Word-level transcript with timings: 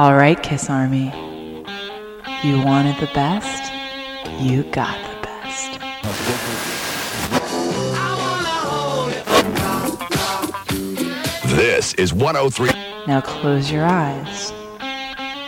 All 0.00 0.14
right, 0.14 0.42
Kiss 0.42 0.70
Army. 0.70 1.12
You 2.42 2.64
wanted 2.64 2.96
the 3.00 3.10
best, 3.12 3.70
you 4.40 4.62
got 4.72 4.96
the 4.96 5.20
best. 5.20 5.78
This 11.54 11.92
is 11.96 12.14
103. 12.14 12.70
Now 13.06 13.20
close 13.20 13.70
your 13.70 13.84
eyes. 13.84 14.54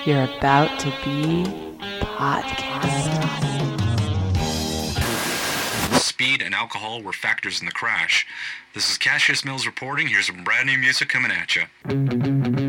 You're 0.05 0.25
about 0.25 0.79
to 0.80 0.91
be 1.03 1.45
podcasted. 2.03 3.23
Speed 5.98 6.43
and 6.43 6.55
alcohol 6.55 7.03
were 7.03 7.14
factors 7.14 7.61
in 7.61 7.64
the 7.64 7.73
crash. 7.73 8.27
This 8.75 8.91
is 8.91 8.98
Cassius 8.98 9.46
Mills 9.46 9.64
reporting. 9.64 10.09
Here's 10.09 10.27
some 10.27 10.45
brand 10.45 10.66
new 10.66 10.77
music 10.77 11.09
coming 11.09 11.30
at 11.30 11.57
you. 11.57 12.62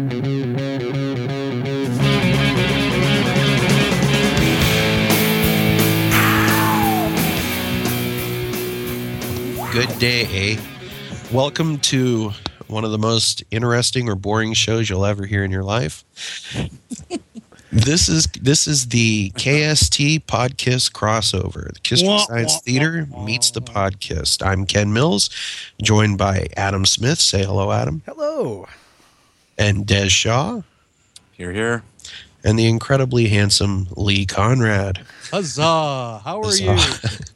Good 9.73 9.97
day, 9.97 10.27
eh? 10.55 10.61
Welcome 11.31 11.79
to 11.79 12.31
one 12.67 12.85
of 12.85 12.91
the 12.91 12.99
most 12.99 13.43
interesting 13.49 14.07
or 14.07 14.13
boring 14.13 14.53
shows 14.53 14.87
you'll 14.87 15.03
ever 15.03 15.25
hear 15.25 15.43
in 15.43 15.49
your 15.49 15.63
life. 15.63 16.03
this 17.71 18.07
is 18.07 18.27
this 18.39 18.67
is 18.67 18.89
the 18.89 19.31
KST 19.31 20.25
Podcast 20.25 20.91
crossover. 20.91 21.73
The 21.73 21.79
Kiss 21.79 22.03
Wah, 22.03 22.19
Science 22.19 22.53
wah, 22.53 22.59
Theater 22.59 23.07
wah, 23.09 23.17
wah, 23.17 23.25
meets 23.25 23.49
the 23.49 23.61
podcast. 23.61 24.45
I'm 24.45 24.67
Ken 24.67 24.93
Mills, 24.93 25.31
joined 25.81 26.19
by 26.19 26.49
Adam 26.55 26.85
Smith. 26.85 27.19
Say 27.19 27.43
hello, 27.43 27.71
Adam. 27.71 28.03
Hello. 28.05 28.67
And 29.57 29.87
Des 29.87 30.09
Shaw, 30.09 30.61
Here, 31.31 31.51
here. 31.51 31.83
and 32.43 32.59
the 32.59 32.67
incredibly 32.67 33.27
handsome 33.27 33.87
Lee 33.97 34.27
Conrad. 34.27 34.99
Huzzah. 35.31 36.21
How 36.23 36.41
are 36.43 36.55
you? 36.55 36.77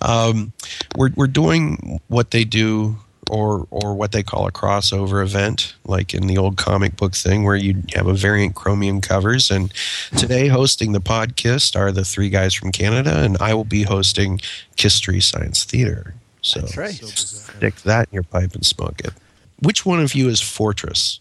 um, 0.00 0.52
we're 0.96 1.10
we're 1.14 1.26
doing 1.26 2.00
what 2.08 2.30
they 2.30 2.44
do 2.44 2.96
or 3.30 3.66
or 3.70 3.94
what 3.94 4.12
they 4.12 4.22
call 4.22 4.46
a 4.46 4.52
crossover 4.52 5.22
event, 5.22 5.74
like 5.84 6.14
in 6.14 6.26
the 6.26 6.38
old 6.38 6.56
comic 6.56 6.96
book 6.96 7.14
thing, 7.14 7.44
where 7.44 7.56
you 7.56 7.82
have 7.94 8.06
a 8.06 8.14
variant 8.14 8.54
chromium 8.54 9.00
covers. 9.00 9.50
And 9.50 9.72
today, 10.16 10.48
hosting 10.48 10.92
the 10.92 11.00
podcast 11.00 11.76
are 11.76 11.92
the 11.92 12.04
three 12.04 12.28
guys 12.28 12.54
from 12.54 12.72
Canada, 12.72 13.22
and 13.22 13.36
I 13.38 13.54
will 13.54 13.64
be 13.64 13.84
hosting 13.84 14.40
History 14.76 15.20
Science 15.20 15.64
Theater. 15.64 16.14
So 16.42 16.60
That's 16.60 16.76
right. 16.76 16.94
stick 16.94 17.76
that 17.82 18.08
in 18.10 18.14
your 18.14 18.24
pipe 18.24 18.54
and 18.54 18.66
smoke 18.66 19.00
it. 19.00 19.12
Which 19.60 19.86
one 19.86 20.00
of 20.00 20.14
you 20.14 20.28
is 20.28 20.40
Fortress? 20.40 21.20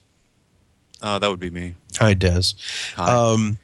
Uh, 1.02 1.20
that 1.20 1.30
would 1.30 1.39
be 1.39 1.50
me. 1.50 1.76
Hi, 2.00 2.14
Des. 2.14 2.53
Hi. 2.95 3.11
Um, 3.11 3.58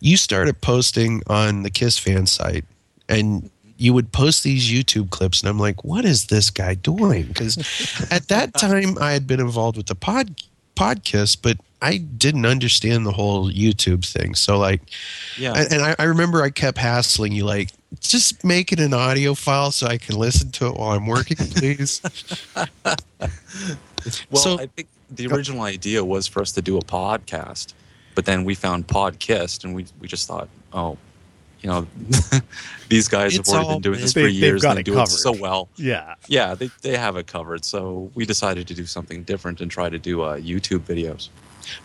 you 0.00 0.16
started 0.16 0.60
posting 0.60 1.22
on 1.26 1.62
the 1.62 1.70
Kiss 1.70 1.98
fan 1.98 2.26
site, 2.26 2.64
and 3.08 3.50
you 3.78 3.94
would 3.94 4.12
post 4.12 4.42
these 4.42 4.70
YouTube 4.70 5.08
clips, 5.10 5.40
and 5.40 5.48
I'm 5.48 5.58
like, 5.58 5.84
what 5.84 6.04
is 6.04 6.26
this 6.26 6.50
guy 6.50 6.74
doing? 6.74 7.26
Because 7.26 7.56
at 8.10 8.28
that 8.28 8.52
time, 8.54 8.98
I 9.00 9.12
had 9.12 9.26
been 9.26 9.40
involved 9.40 9.76
with 9.76 9.86
the 9.86 9.94
pod 9.94 10.42
podcast, 10.76 11.38
but 11.42 11.56
I 11.80 11.98
didn't 11.98 12.44
understand 12.44 13.06
the 13.06 13.12
whole 13.12 13.50
YouTube 13.50 14.04
thing. 14.04 14.34
So, 14.34 14.58
like, 14.58 14.80
yeah. 15.36 15.52
and, 15.56 15.72
and 15.74 15.82
I, 15.82 15.96
I 15.98 16.04
remember 16.04 16.42
I 16.42 16.50
kept 16.50 16.78
hassling 16.78 17.32
you, 17.32 17.44
like, 17.44 17.70
just 18.00 18.44
make 18.44 18.72
it 18.72 18.80
an 18.80 18.92
audio 18.92 19.34
file 19.34 19.70
so 19.70 19.86
I 19.86 19.96
can 19.96 20.16
listen 20.16 20.50
to 20.52 20.66
it 20.66 20.74
while 20.74 20.90
I'm 20.90 21.06
working, 21.06 21.36
please. 21.56 22.02
Well, 24.30 24.42
So- 24.42 24.58
I 24.60 24.66
think 24.66 24.88
the 25.10 25.26
original 25.26 25.62
idea 25.62 26.04
was 26.04 26.26
for 26.28 26.40
us 26.40 26.52
to 26.52 26.62
do 26.62 26.78
a 26.78 26.82
podcast, 26.82 27.74
but 28.14 28.26
then 28.26 28.44
we 28.44 28.54
found 28.54 28.86
Podcast, 28.86 29.64
and 29.64 29.74
we 29.74 29.86
we 30.00 30.06
just 30.06 30.28
thought, 30.28 30.48
oh, 30.72 30.96
you 31.60 31.68
know, 31.68 31.86
these 32.88 33.08
guys 33.08 33.36
It's 33.36 33.50
have 33.50 33.54
already 33.56 33.68
all- 33.68 33.74
been 33.80 33.82
doing 33.92 34.00
this 34.00 34.12
they- 34.12 34.22
for 34.22 34.28
years 34.28 34.62
got 34.62 34.70
and 34.70 34.76
they 34.78 34.80
it 34.80 34.84
do 34.84 34.94
covered. 34.94 35.12
it 35.12 35.16
so 35.16 35.32
well. 35.32 35.68
Yeah. 35.76 36.14
Yeah, 36.28 36.54
they 36.54 36.70
they 36.82 36.96
have 36.96 37.16
it 37.16 37.26
covered. 37.26 37.64
So 37.64 38.10
we 38.14 38.24
decided 38.24 38.66
to 38.68 38.74
do 38.74 38.86
something 38.86 39.22
different 39.24 39.60
and 39.60 39.70
try 39.70 39.88
to 39.88 39.98
do 39.98 40.22
uh, 40.22 40.38
YouTube 40.38 40.80
videos. 40.80 41.28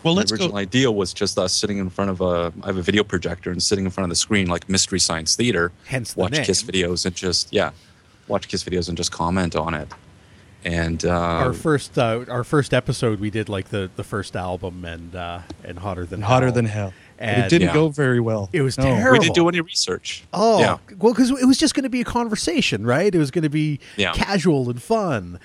Well, 0.02 0.14
let's 0.14 0.30
the 0.30 0.38
go. 0.38 0.44
original 0.44 0.58
idea 0.58 0.90
was 0.90 1.12
just 1.12 1.38
us 1.38 1.52
sitting 1.52 1.76
in 1.78 1.90
front 1.90 2.10
of 2.10 2.20
a 2.20 2.52
I 2.62 2.66
have 2.66 2.76
a 2.78 2.82
video 2.82 3.04
projector 3.04 3.50
and 3.50 3.62
sitting 3.62 3.84
in 3.84 3.90
front 3.90 4.04
of 4.06 4.10
the 4.10 4.16
screen 4.16 4.46
like 4.46 4.68
Mystery 4.68 4.98
Science 5.00 5.36
Theater, 5.36 5.72
Hence 5.86 6.14
the 6.14 6.20
watch 6.20 6.32
name. 6.32 6.44
Kiss 6.44 6.62
videos 6.62 7.04
and 7.04 7.14
just 7.14 7.52
yeah, 7.52 7.72
watch 8.28 8.48
Kiss 8.48 8.64
videos 8.64 8.88
and 8.88 8.96
just 8.96 9.12
comment 9.12 9.54
on 9.56 9.74
it. 9.74 9.88
And 10.64 11.04
uh, 11.04 11.10
Our 11.10 11.52
first 11.52 11.98
uh, 11.98 12.24
our 12.28 12.44
first 12.44 12.72
episode 12.72 13.20
we 13.20 13.28
did 13.28 13.50
like 13.50 13.68
the, 13.68 13.90
the 13.96 14.04
first 14.04 14.34
album 14.34 14.86
and 14.86 15.14
uh, 15.14 15.40
and 15.62 15.78
hotter 15.80 16.06
than 16.06 16.22
hotter 16.22 16.46
Hell. 16.46 16.54
than 16.54 16.64
hell. 16.64 16.92
But 17.18 17.28
And 17.28 17.42
it 17.44 17.48
didn't 17.48 17.68
Yeah. 17.68 17.74
go 17.74 17.88
very 17.88 18.20
well. 18.20 18.48
It 18.52 18.62
was 18.62 18.76
No. 18.76 18.84
terrible. 18.84 19.12
we 19.12 19.18
didn't 19.20 19.34
do 19.34 19.48
any 19.48 19.60
research. 19.60 20.24
Oh, 20.32 20.58
yeah. 20.60 20.78
well, 20.98 21.12
because 21.12 21.30
it 21.30 21.46
was 21.46 21.58
just 21.58 21.74
going 21.74 21.84
to 21.84 21.88
be 21.90 22.00
a 22.00 22.04
conversation, 22.04 22.84
right? 22.84 23.14
It 23.14 23.18
was 23.18 23.30
going 23.30 23.42
to 23.44 23.48
be 23.50 23.78
Yeah. 23.96 24.12
casual 24.12 24.68
and 24.70 24.82
fun, 24.82 25.38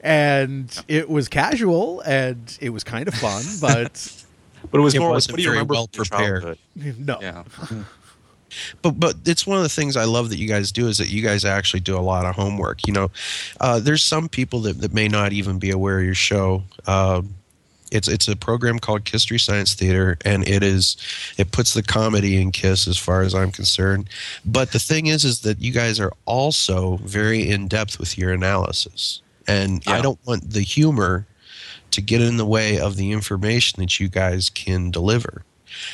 and 0.00 0.70
it 0.86 1.08
was 1.10 1.28
casual 1.28 2.00
and 2.06 2.56
it 2.60 2.70
was 2.70 2.84
kind 2.84 3.08
of 3.08 3.14
fun, 3.14 3.42
but 3.60 4.12
But 4.70 4.78
it 4.78 4.82
was 4.82 4.94
it 4.94 5.00
more, 5.00 5.10
wasn't 5.10 5.32
what 5.32 5.36
do 5.38 5.42
you 5.42 5.48
very 5.48 5.56
remember 5.58 5.74
well 5.74 5.88
prepared. 5.88 6.58
no. 6.76 7.18
Yeah. 7.20 7.42
but 8.82 8.92
but 8.98 9.16
it's 9.26 9.46
one 9.46 9.56
of 9.58 9.62
the 9.62 9.68
things 9.68 9.96
I 9.96 10.04
love 10.04 10.30
that 10.30 10.38
you 10.38 10.48
guys 10.48 10.72
do 10.72 10.88
is 10.88 10.98
that 10.98 11.08
you 11.10 11.20
guys 11.22 11.44
actually 11.44 11.80
do 11.80 11.96
a 11.96 12.00
lot 12.00 12.24
of 12.26 12.34
homework. 12.34 12.86
You 12.86 12.92
know, 12.94 13.10
uh, 13.60 13.78
there's 13.80 14.02
some 14.02 14.28
people 14.28 14.60
that, 14.62 14.80
that 14.80 14.94
may 14.94 15.06
not 15.08 15.32
even 15.32 15.58
be 15.58 15.70
aware 15.70 15.98
of 15.98 16.04
your 16.04 16.14
show. 16.14 16.62
Um 16.86 17.34
it's 17.90 18.08
it's 18.08 18.28
a 18.28 18.36
program 18.36 18.78
called 18.78 19.08
History 19.08 19.38
Science 19.38 19.74
Theater, 19.74 20.18
and 20.24 20.46
it 20.46 20.62
is 20.62 20.96
it 21.38 21.52
puts 21.52 21.74
the 21.74 21.82
comedy 21.82 22.40
in 22.40 22.52
Kiss 22.52 22.86
as 22.88 22.98
far 22.98 23.22
as 23.22 23.34
I'm 23.34 23.50
concerned. 23.50 24.08
But 24.44 24.72
the 24.72 24.78
thing 24.78 25.06
is, 25.06 25.24
is 25.24 25.40
that 25.40 25.60
you 25.60 25.72
guys 25.72 25.98
are 26.00 26.12
also 26.24 26.96
very 26.98 27.48
in 27.48 27.68
depth 27.68 27.98
with 27.98 28.18
your 28.18 28.32
analysis, 28.32 29.22
and 29.46 29.82
I 29.86 30.00
don't 30.02 30.18
want 30.26 30.50
the 30.50 30.62
humor 30.62 31.26
to 31.90 32.00
get 32.02 32.20
in 32.20 32.36
the 32.36 32.46
way 32.46 32.78
of 32.78 32.96
the 32.96 33.12
information 33.12 33.80
that 33.80 33.98
you 33.98 34.08
guys 34.08 34.50
can 34.50 34.90
deliver 34.90 35.42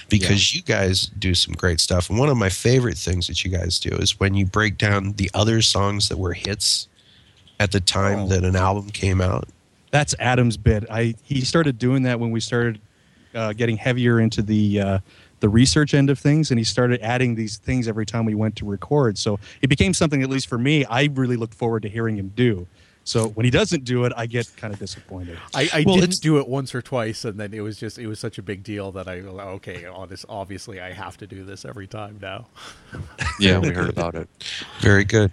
because 0.09 0.55
you 0.55 0.63
guys 0.63 1.07
do 1.19 1.35
some 1.35 1.55
great 1.55 1.81
stuff. 1.81 2.11
And 2.11 2.19
one 2.19 2.29
of 2.29 2.37
my 2.37 2.49
favorite 2.49 2.97
things 2.99 3.27
that 3.29 3.45
you 3.45 3.51
guys 3.51 3.79
do 3.79 3.91
is 3.91 4.19
when 4.19 4.35
you 4.35 4.47
break 4.47 4.77
down 4.79 5.13
the 5.13 5.31
other 5.35 5.63
songs 5.63 6.09
that 6.09 6.17
were 6.19 6.33
hits 6.33 6.89
at 7.61 7.71
the 7.73 7.81
time 7.81 8.21
Oh. 8.21 8.27
that 8.29 8.45
an 8.45 8.57
album 8.57 8.91
came 8.91 9.21
out. 9.21 9.49
That's 9.95 10.13
Adam's 10.19 10.57
bit. 10.57 10.85
I 10.91 11.15
he 11.23 11.43
started 11.43 11.79
doing 11.79 12.03
that 12.03 12.19
when 12.19 12.33
we 12.33 12.41
started 12.41 12.81
uh, 13.33 13.53
getting 13.53 13.77
heavier 13.77 14.19
into 14.19 14.43
the 14.43 14.81
uh, 14.81 14.99
the 15.39 15.49
research 15.49 15.95
end 15.95 16.11
of 16.11 16.19
things, 16.19 16.51
and 16.51 16.59
he 16.59 16.65
started 16.65 17.01
adding 17.01 17.37
these 17.37 17.59
things 17.59 17.87
every 17.87 18.05
time 18.05 18.25
we 18.25 18.35
went 18.35 18.57
to 18.57 18.67
record. 18.67 19.17
So 19.19 19.39
it 19.63 19.69
became 19.69 19.95
something, 19.95 20.21
at 20.21 20.29
least 20.29 20.49
for 20.49 20.59
me, 20.59 20.85
I 20.87 21.11
really 21.13 21.37
looked 21.37 21.55
forward 21.55 21.83
to 21.85 21.89
hearing 21.89 22.17
him 22.17 22.33
do. 22.35 22.67
So 23.05 23.29
when 23.29 23.45
he 23.45 23.51
doesn't 23.51 23.85
do 23.85 24.05
it, 24.07 24.13
I 24.17 24.27
get 24.27 24.51
kind 24.57 24.73
of 24.73 24.81
disappointed. 24.81 25.39
I, 25.55 25.69
I 25.73 25.85
Well, 25.87 25.97
didn't 25.97 26.21
do 26.23 26.39
it 26.39 26.49
once 26.49 26.75
or 26.75 26.81
twice, 26.81 27.25
and 27.27 27.39
then 27.39 27.53
it 27.53 27.61
was 27.61 27.79
just 27.79 27.99
it 27.99 28.07
was 28.07 28.19
such 28.19 28.39
a 28.39 28.43
big 28.43 28.63
deal 28.63 28.91
that 28.93 29.07
I 29.07 29.21
okay, 29.21 29.85
honest, 29.85 30.25
obviously 30.29 30.81
I 30.81 30.93
have 30.93 31.19
to 31.19 31.27
do 31.27 31.45
this 31.45 31.65
every 31.65 31.87
time 31.87 32.19
now. 32.21 32.47
Yeah, 33.41 33.59
we 33.59 33.71
heard 33.71 33.91
about 33.91 34.15
it. 34.15 34.29
Very 34.81 35.05
good. 35.05 35.33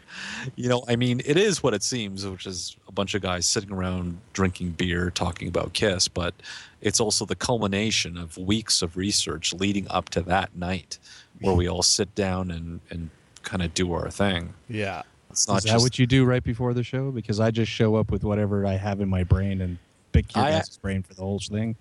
You 0.56 0.70
know, 0.70 0.84
I 0.88 0.96
mean, 0.96 1.22
it 1.24 1.38
is 1.38 1.62
what 1.62 1.76
it 1.76 1.84
seems, 1.84 2.26
which 2.26 2.48
is 2.48 2.76
a 2.88 2.92
bunch 2.92 3.14
of 3.14 3.22
guys 3.22 3.46
sitting 3.46 3.72
around 3.72 4.18
drinking 4.34 4.72
beer, 4.72 5.12
talking 5.12 5.48
about 5.48 5.74
Kiss, 5.74 6.08
but 6.08 6.34
it's 6.82 7.00
also 7.00 7.26
the 7.26 7.36
culmination 7.36 8.18
of 8.18 8.38
weeks 8.38 8.82
of 8.82 8.98
research 8.98 9.53
leading 9.53 9.88
up 9.92 10.09
to 10.09 10.22
that 10.22 10.56
night 10.56 10.98
where 11.42 11.53
we 11.53 11.70
all 11.70 11.84
sit 11.84 12.14
down 12.16 12.50
and, 12.50 12.80
and 12.90 13.12
kind 13.44 13.62
of 13.62 13.74
do 13.76 13.94
our 13.94 14.09
thing. 14.09 14.53
Yeah, 14.68 15.03
It's 15.31 15.47
not 15.47 15.58
Is 15.58 15.64
that 15.64 15.69
just 15.72 15.84
what 15.84 16.00
you 16.00 16.08
do 16.08 16.25
right 16.25 16.44
before 16.44 16.74
the 16.74 16.84
show? 16.84 17.12
Because 17.12 17.40
I 17.40 17.52
just 17.52 17.72
show 17.72 17.96
up 17.96 18.12
with 18.12 18.24
whatever 18.24 18.66
I 18.66 18.74
have 18.74 19.02
in 19.02 19.09
my 19.09 19.24
brain 19.24 19.62
and 19.62 19.78
pick 20.12 20.36
your 20.36 20.46
I- 20.46 20.62
brain 20.81 21.03
for 21.03 21.14
the 21.14 21.22
whole 21.22 21.40
thing. 21.40 21.75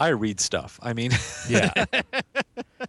I 0.00 0.08
read 0.08 0.38
stuff. 0.38 0.78
I 0.80 0.92
mean, 0.92 1.10
yeah. 1.48 1.72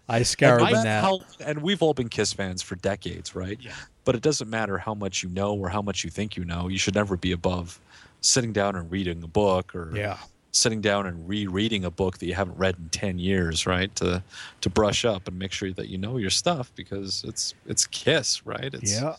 I 0.07 0.21
scour 0.21 0.59
and, 0.59 0.75
the 0.75 0.83
net. 0.83 1.03
how- 1.03 1.21
and 1.39 1.61
we've 1.61 1.81
all 1.81 1.93
been 1.93 2.09
Kiss 2.09 2.33
fans 2.33 2.61
for 2.61 2.75
decades, 2.75 3.35
right? 3.35 3.57
Yeah. 3.59 3.71
But 4.05 4.15
it 4.15 4.21
doesn't 4.21 4.49
matter 4.49 4.77
how 4.77 4.93
much 4.93 5.23
you 5.23 5.29
know 5.29 5.55
or 5.55 5.69
how 5.69 5.81
much 5.81 6.03
you 6.03 6.09
think 6.09 6.37
you 6.37 6.45
know. 6.45 6.67
You 6.67 6.77
should 6.77 6.95
never 6.95 7.17
be 7.17 7.31
above 7.31 7.79
sitting 8.21 8.53
down 8.53 8.75
and 8.75 8.91
reading 8.91 9.23
a 9.23 9.27
book 9.27 9.73
or 9.73 9.91
yeah, 9.95 10.17
sitting 10.51 10.81
down 10.81 11.05
and 11.05 11.27
rereading 11.27 11.85
a 11.85 11.91
book 11.91 12.17
that 12.17 12.25
you 12.25 12.33
haven't 12.33 12.57
read 12.57 12.75
in 12.77 12.89
10 12.89 13.19
years 13.19 13.65
right 13.65 13.95
to 13.95 14.21
to 14.61 14.69
brush 14.69 15.05
up 15.05 15.27
and 15.27 15.37
make 15.37 15.51
sure 15.51 15.71
that 15.71 15.87
you 15.87 15.97
know 15.97 16.17
your 16.17 16.29
stuff 16.29 16.71
because 16.75 17.23
it's 17.27 17.53
it's 17.65 17.85
kiss 17.87 18.45
right 18.45 18.73
it's 18.73 18.99
yeah. 18.99 19.15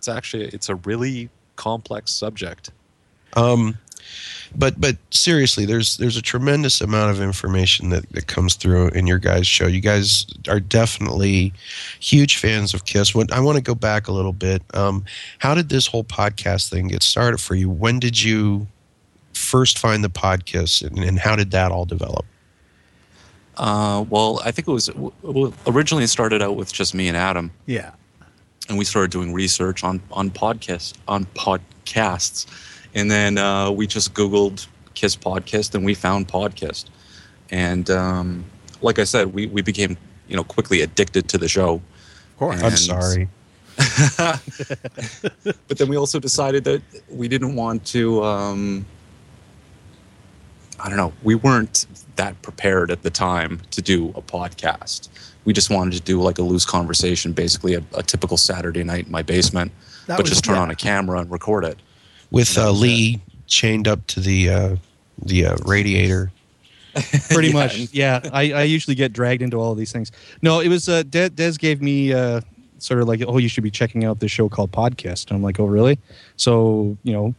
It's 0.00 0.08
actually 0.08 0.46
it's 0.46 0.70
a 0.70 0.76
really 0.76 1.28
complex 1.56 2.10
subject 2.10 2.70
Um, 3.36 3.76
but 4.56 4.80
but 4.80 4.96
seriously, 5.10 5.66
there's 5.66 5.98
there's 5.98 6.16
a 6.16 6.22
tremendous 6.22 6.80
amount 6.80 7.10
of 7.10 7.20
information 7.20 7.90
that, 7.90 8.08
that 8.12 8.26
comes 8.26 8.54
through 8.56 8.88
in 8.88 9.06
your 9.06 9.18
guys' 9.18 9.46
show. 9.46 9.66
You 9.66 9.80
guys 9.82 10.24
are 10.48 10.58
definitely 10.58 11.52
huge 12.00 12.38
fans 12.38 12.72
of 12.74 12.86
Kiss. 12.86 13.14
When, 13.14 13.30
I 13.30 13.40
want 13.40 13.56
to 13.58 13.62
go 13.62 13.74
back 13.76 14.08
a 14.08 14.12
little 14.12 14.32
bit. 14.32 14.62
Um, 14.74 15.04
how 15.38 15.54
did 15.54 15.68
this 15.68 15.86
whole 15.86 16.02
podcast 16.02 16.70
thing 16.70 16.88
get 16.88 17.02
started 17.02 17.38
for 17.38 17.54
you? 17.54 17.68
When 17.70 18.00
did 18.00 18.20
you 18.20 18.66
first 19.34 19.78
find 19.78 20.02
the 20.02 20.10
podcast, 20.10 20.82
and, 20.82 20.98
and 20.98 21.18
how 21.20 21.36
did 21.36 21.50
that 21.52 21.70
all 21.70 21.84
develop? 21.84 22.24
Uh, 23.56 24.04
well, 24.08 24.40
I 24.44 24.50
think 24.50 24.66
it 24.66 24.72
was 24.72 24.86
w- 24.86 25.12
w- 25.22 25.52
originally 25.66 26.04
it 26.04 26.08
started 26.08 26.40
out 26.42 26.56
with 26.56 26.72
just 26.72 26.94
me 26.94 27.06
and 27.08 27.16
Adam, 27.16 27.50
Yeah. 27.66 27.92
And 28.70 28.78
we 28.78 28.84
started 28.84 29.10
doing 29.10 29.34
research 29.34 29.84
on 29.84 30.00
on 30.12 30.30
podcasts 30.30 30.94
on 31.08 31.26
podcasts, 31.34 32.46
and 32.94 33.10
then 33.10 33.36
uh, 33.36 33.70
we 33.70 33.86
just 33.86 34.14
Googled 34.14 34.66
Kiss 34.94 35.16
podcast, 35.16 35.74
and 35.74 35.84
we 35.84 35.92
found 35.92 36.28
podcast, 36.28 36.86
and 37.50 37.90
um, 37.90 38.44
like 38.80 38.98
I 38.98 39.04
said, 39.04 39.34
we 39.34 39.46
we 39.48 39.60
became 39.60 39.98
you 40.28 40.36
know 40.36 40.44
quickly 40.44 40.80
addicted 40.80 41.28
to 41.28 41.38
the 41.38 41.48
show. 41.48 41.74
Of 41.74 42.36
course. 42.38 42.56
And- 42.56 42.66
I'm 42.66 42.76
sorry. 42.76 43.28
but 44.18 45.78
then 45.78 45.88
we 45.88 45.96
also 45.96 46.20
decided 46.20 46.64
that 46.64 46.82
we 47.08 47.28
didn't 47.28 47.56
want 47.56 47.82
to 47.86 48.22
um, 48.22 48.84
i 50.80 50.88
don't 50.88 50.98
know 50.98 51.14
we 51.22 51.34
weren't 51.34 51.86
that 52.16 52.40
prepared 52.42 52.90
at 52.90 53.02
the 53.02 53.08
time 53.08 53.58
to 53.70 53.80
do 53.80 54.08
a 54.10 54.20
podcast 54.20 55.08
we 55.44 55.52
just 55.52 55.70
wanted 55.70 55.92
to 55.94 56.00
do 56.00 56.20
like 56.20 56.38
a 56.38 56.42
loose 56.42 56.64
conversation 56.64 57.32
basically 57.32 57.74
a, 57.74 57.82
a 57.94 58.02
typical 58.02 58.36
saturday 58.36 58.84
night 58.84 59.06
in 59.06 59.12
my 59.12 59.22
basement 59.22 59.72
That 60.06 60.16
but 60.16 60.22
was- 60.24 60.30
just 60.30 60.44
turn 60.44 60.56
yeah. 60.56 60.62
on 60.62 60.70
a 60.70 60.74
camera 60.74 61.18
and 61.20 61.30
record 61.30 61.64
it. 61.64 61.78
With 62.30 62.56
uh, 62.56 62.70
Lee 62.70 63.20
chained 63.46 63.88
up 63.88 64.06
to 64.08 64.20
the 64.20 64.48
uh, 64.50 64.76
the 65.24 65.46
uh, 65.46 65.56
radiator. 65.66 66.30
pretty 67.30 67.48
Yeah, 67.52 67.52
much. 67.54 67.78
Yeah 67.92 68.20
I, 68.32 68.52
I 68.52 68.62
usually 68.64 68.94
get 68.96 69.12
dragged 69.12 69.42
into 69.42 69.56
all 69.56 69.72
of 69.72 69.78
these 69.78 69.92
things. 69.92 70.10
No 70.42 70.60
it 70.60 70.68
was 70.68 70.88
uh 70.88 71.02
des, 71.04 71.28
des 71.30 71.52
gave 71.58 71.80
me 71.82 72.12
uh 72.12 72.40
sort 72.78 73.00
of 73.02 73.08
like 73.08 73.22
oh 73.26 73.38
you 73.38 73.48
should 73.48 73.62
be 73.64 73.70
checking 73.70 74.04
out 74.04 74.20
this 74.20 74.30
show 74.30 74.48
called 74.48 74.72
podcast. 74.72 75.28
And 75.28 75.36
i'm 75.36 75.42
like 75.42 75.58
oh 75.60 75.66
really? 75.66 75.98
So 76.36 76.96
you 77.02 77.12
know 77.12 77.34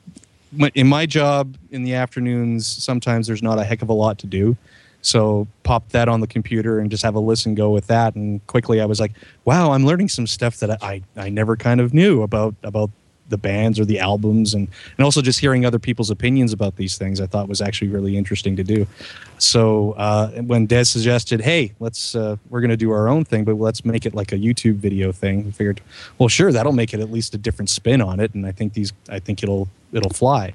my- 0.53 0.71
in 0.75 0.87
my 0.87 1.05
job 1.05 1.55
in 1.71 1.83
the 1.83 1.93
afternoons 1.93 2.65
sometimes 2.67 3.27
there's 3.27 3.43
not 3.43 3.57
a 3.59 3.63
heck 3.63 3.81
of 3.81 3.89
a 3.89 3.93
lot 3.93 4.17
to 4.19 4.27
do 4.27 4.55
so 5.01 5.47
pop 5.63 5.89
that 5.89 6.07
on 6.07 6.21
the 6.21 6.27
computer 6.27 6.79
and 6.79 6.89
just 6.91 7.03
have 7.03 7.15
a 7.15 7.19
listen 7.19 7.55
go 7.55 7.71
with 7.71 7.87
that. 7.87 8.15
And 8.15 8.45
quickly 8.47 8.79
i 8.81 8.85
was 8.85 8.99
like 8.99 9.13
wow 9.45 9.71
i'm 9.71 9.85
learning 9.85 10.09
some 10.09 10.27
stuff 10.27 10.57
that 10.57 10.81
i 10.83 11.01
i 11.17 11.29
never 11.29 11.55
kind 11.55 11.79
of 11.81 11.93
knew 11.93 12.21
about 12.21 12.55
about 12.63 12.89
the 13.29 13.37
bands 13.37 13.79
or 13.79 13.85
the 13.85 13.97
albums. 13.97 14.53
And 14.53 14.67
and 14.97 15.05
also 15.05 15.21
just 15.21 15.39
hearing 15.39 15.65
other 15.65 15.79
people's 15.79 16.09
opinions 16.09 16.51
about 16.51 16.75
these 16.75 16.97
things 16.97 17.21
i 17.21 17.25
thought 17.25 17.47
was 17.47 17.61
actually 17.61 17.87
really 17.87 18.17
interesting 18.17 18.55
to 18.57 18.63
do. 18.63 18.85
So 19.37 19.93
uh, 19.93 20.29
when 20.41 20.67
Des 20.67 20.83
suggested, 20.85 21.41
"Hey, 21.41 21.71
let's 21.79 22.13
uh, 22.13 22.35
we're 22.49 22.61
going 22.61 22.69
to 22.69 22.77
do 22.77 22.91
our 22.91 23.07
own 23.07 23.23
thing, 23.25 23.43
but 23.43 23.55
let's 23.55 23.83
make 23.83 24.05
it 24.05 24.13
like 24.13 24.31
a 24.33 24.37
YouTube 24.37 24.75
video 24.75 25.11
thing," 25.11 25.45
we 25.45 25.51
figured, 25.51 25.81
well, 26.19 26.29
sure, 26.29 26.51
that'll 26.51 26.73
make 26.73 26.93
it 26.93 26.99
at 26.99 27.11
least 27.11 27.33
a 27.33 27.39
different 27.39 27.69
spin 27.69 28.01
on 28.01 28.19
it, 28.19 28.35
and 28.35 28.45
I 28.45 28.51
think 28.51 28.73
these, 28.73 28.93
I 29.09 29.17
think 29.19 29.41
it'll 29.41 29.67
it'll 29.93 30.11
fly. 30.11 30.53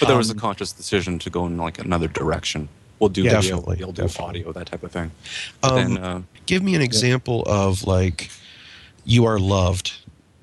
but 0.00 0.06
there 0.06 0.16
was 0.16 0.30
a 0.30 0.32
Um, 0.32 0.38
conscious 0.38 0.72
decision 0.72 1.18
to 1.18 1.28
go 1.28 1.44
in 1.46 1.58
like 1.58 1.78
another 1.78 2.08
direction 2.08 2.68
we'll 3.02 3.08
do 3.10 3.22
Yeah, 3.24 3.40
video 3.40 3.56
definitely, 3.56 3.76
we'll 3.84 3.92
do 3.92 4.02
definitely. 4.02 4.40
audio 4.40 4.52
that 4.52 4.66
type 4.66 4.82
of 4.82 4.92
thing 4.92 5.10
Um, 5.62 5.74
then 5.94 5.98
uh, 5.98 6.22
Give 6.46 6.62
me 6.62 6.74
an 6.74 6.82
example 6.82 7.42
of 7.46 7.84
like 7.84 8.30
you 9.04 9.24
are 9.26 9.38
loved 9.38 9.92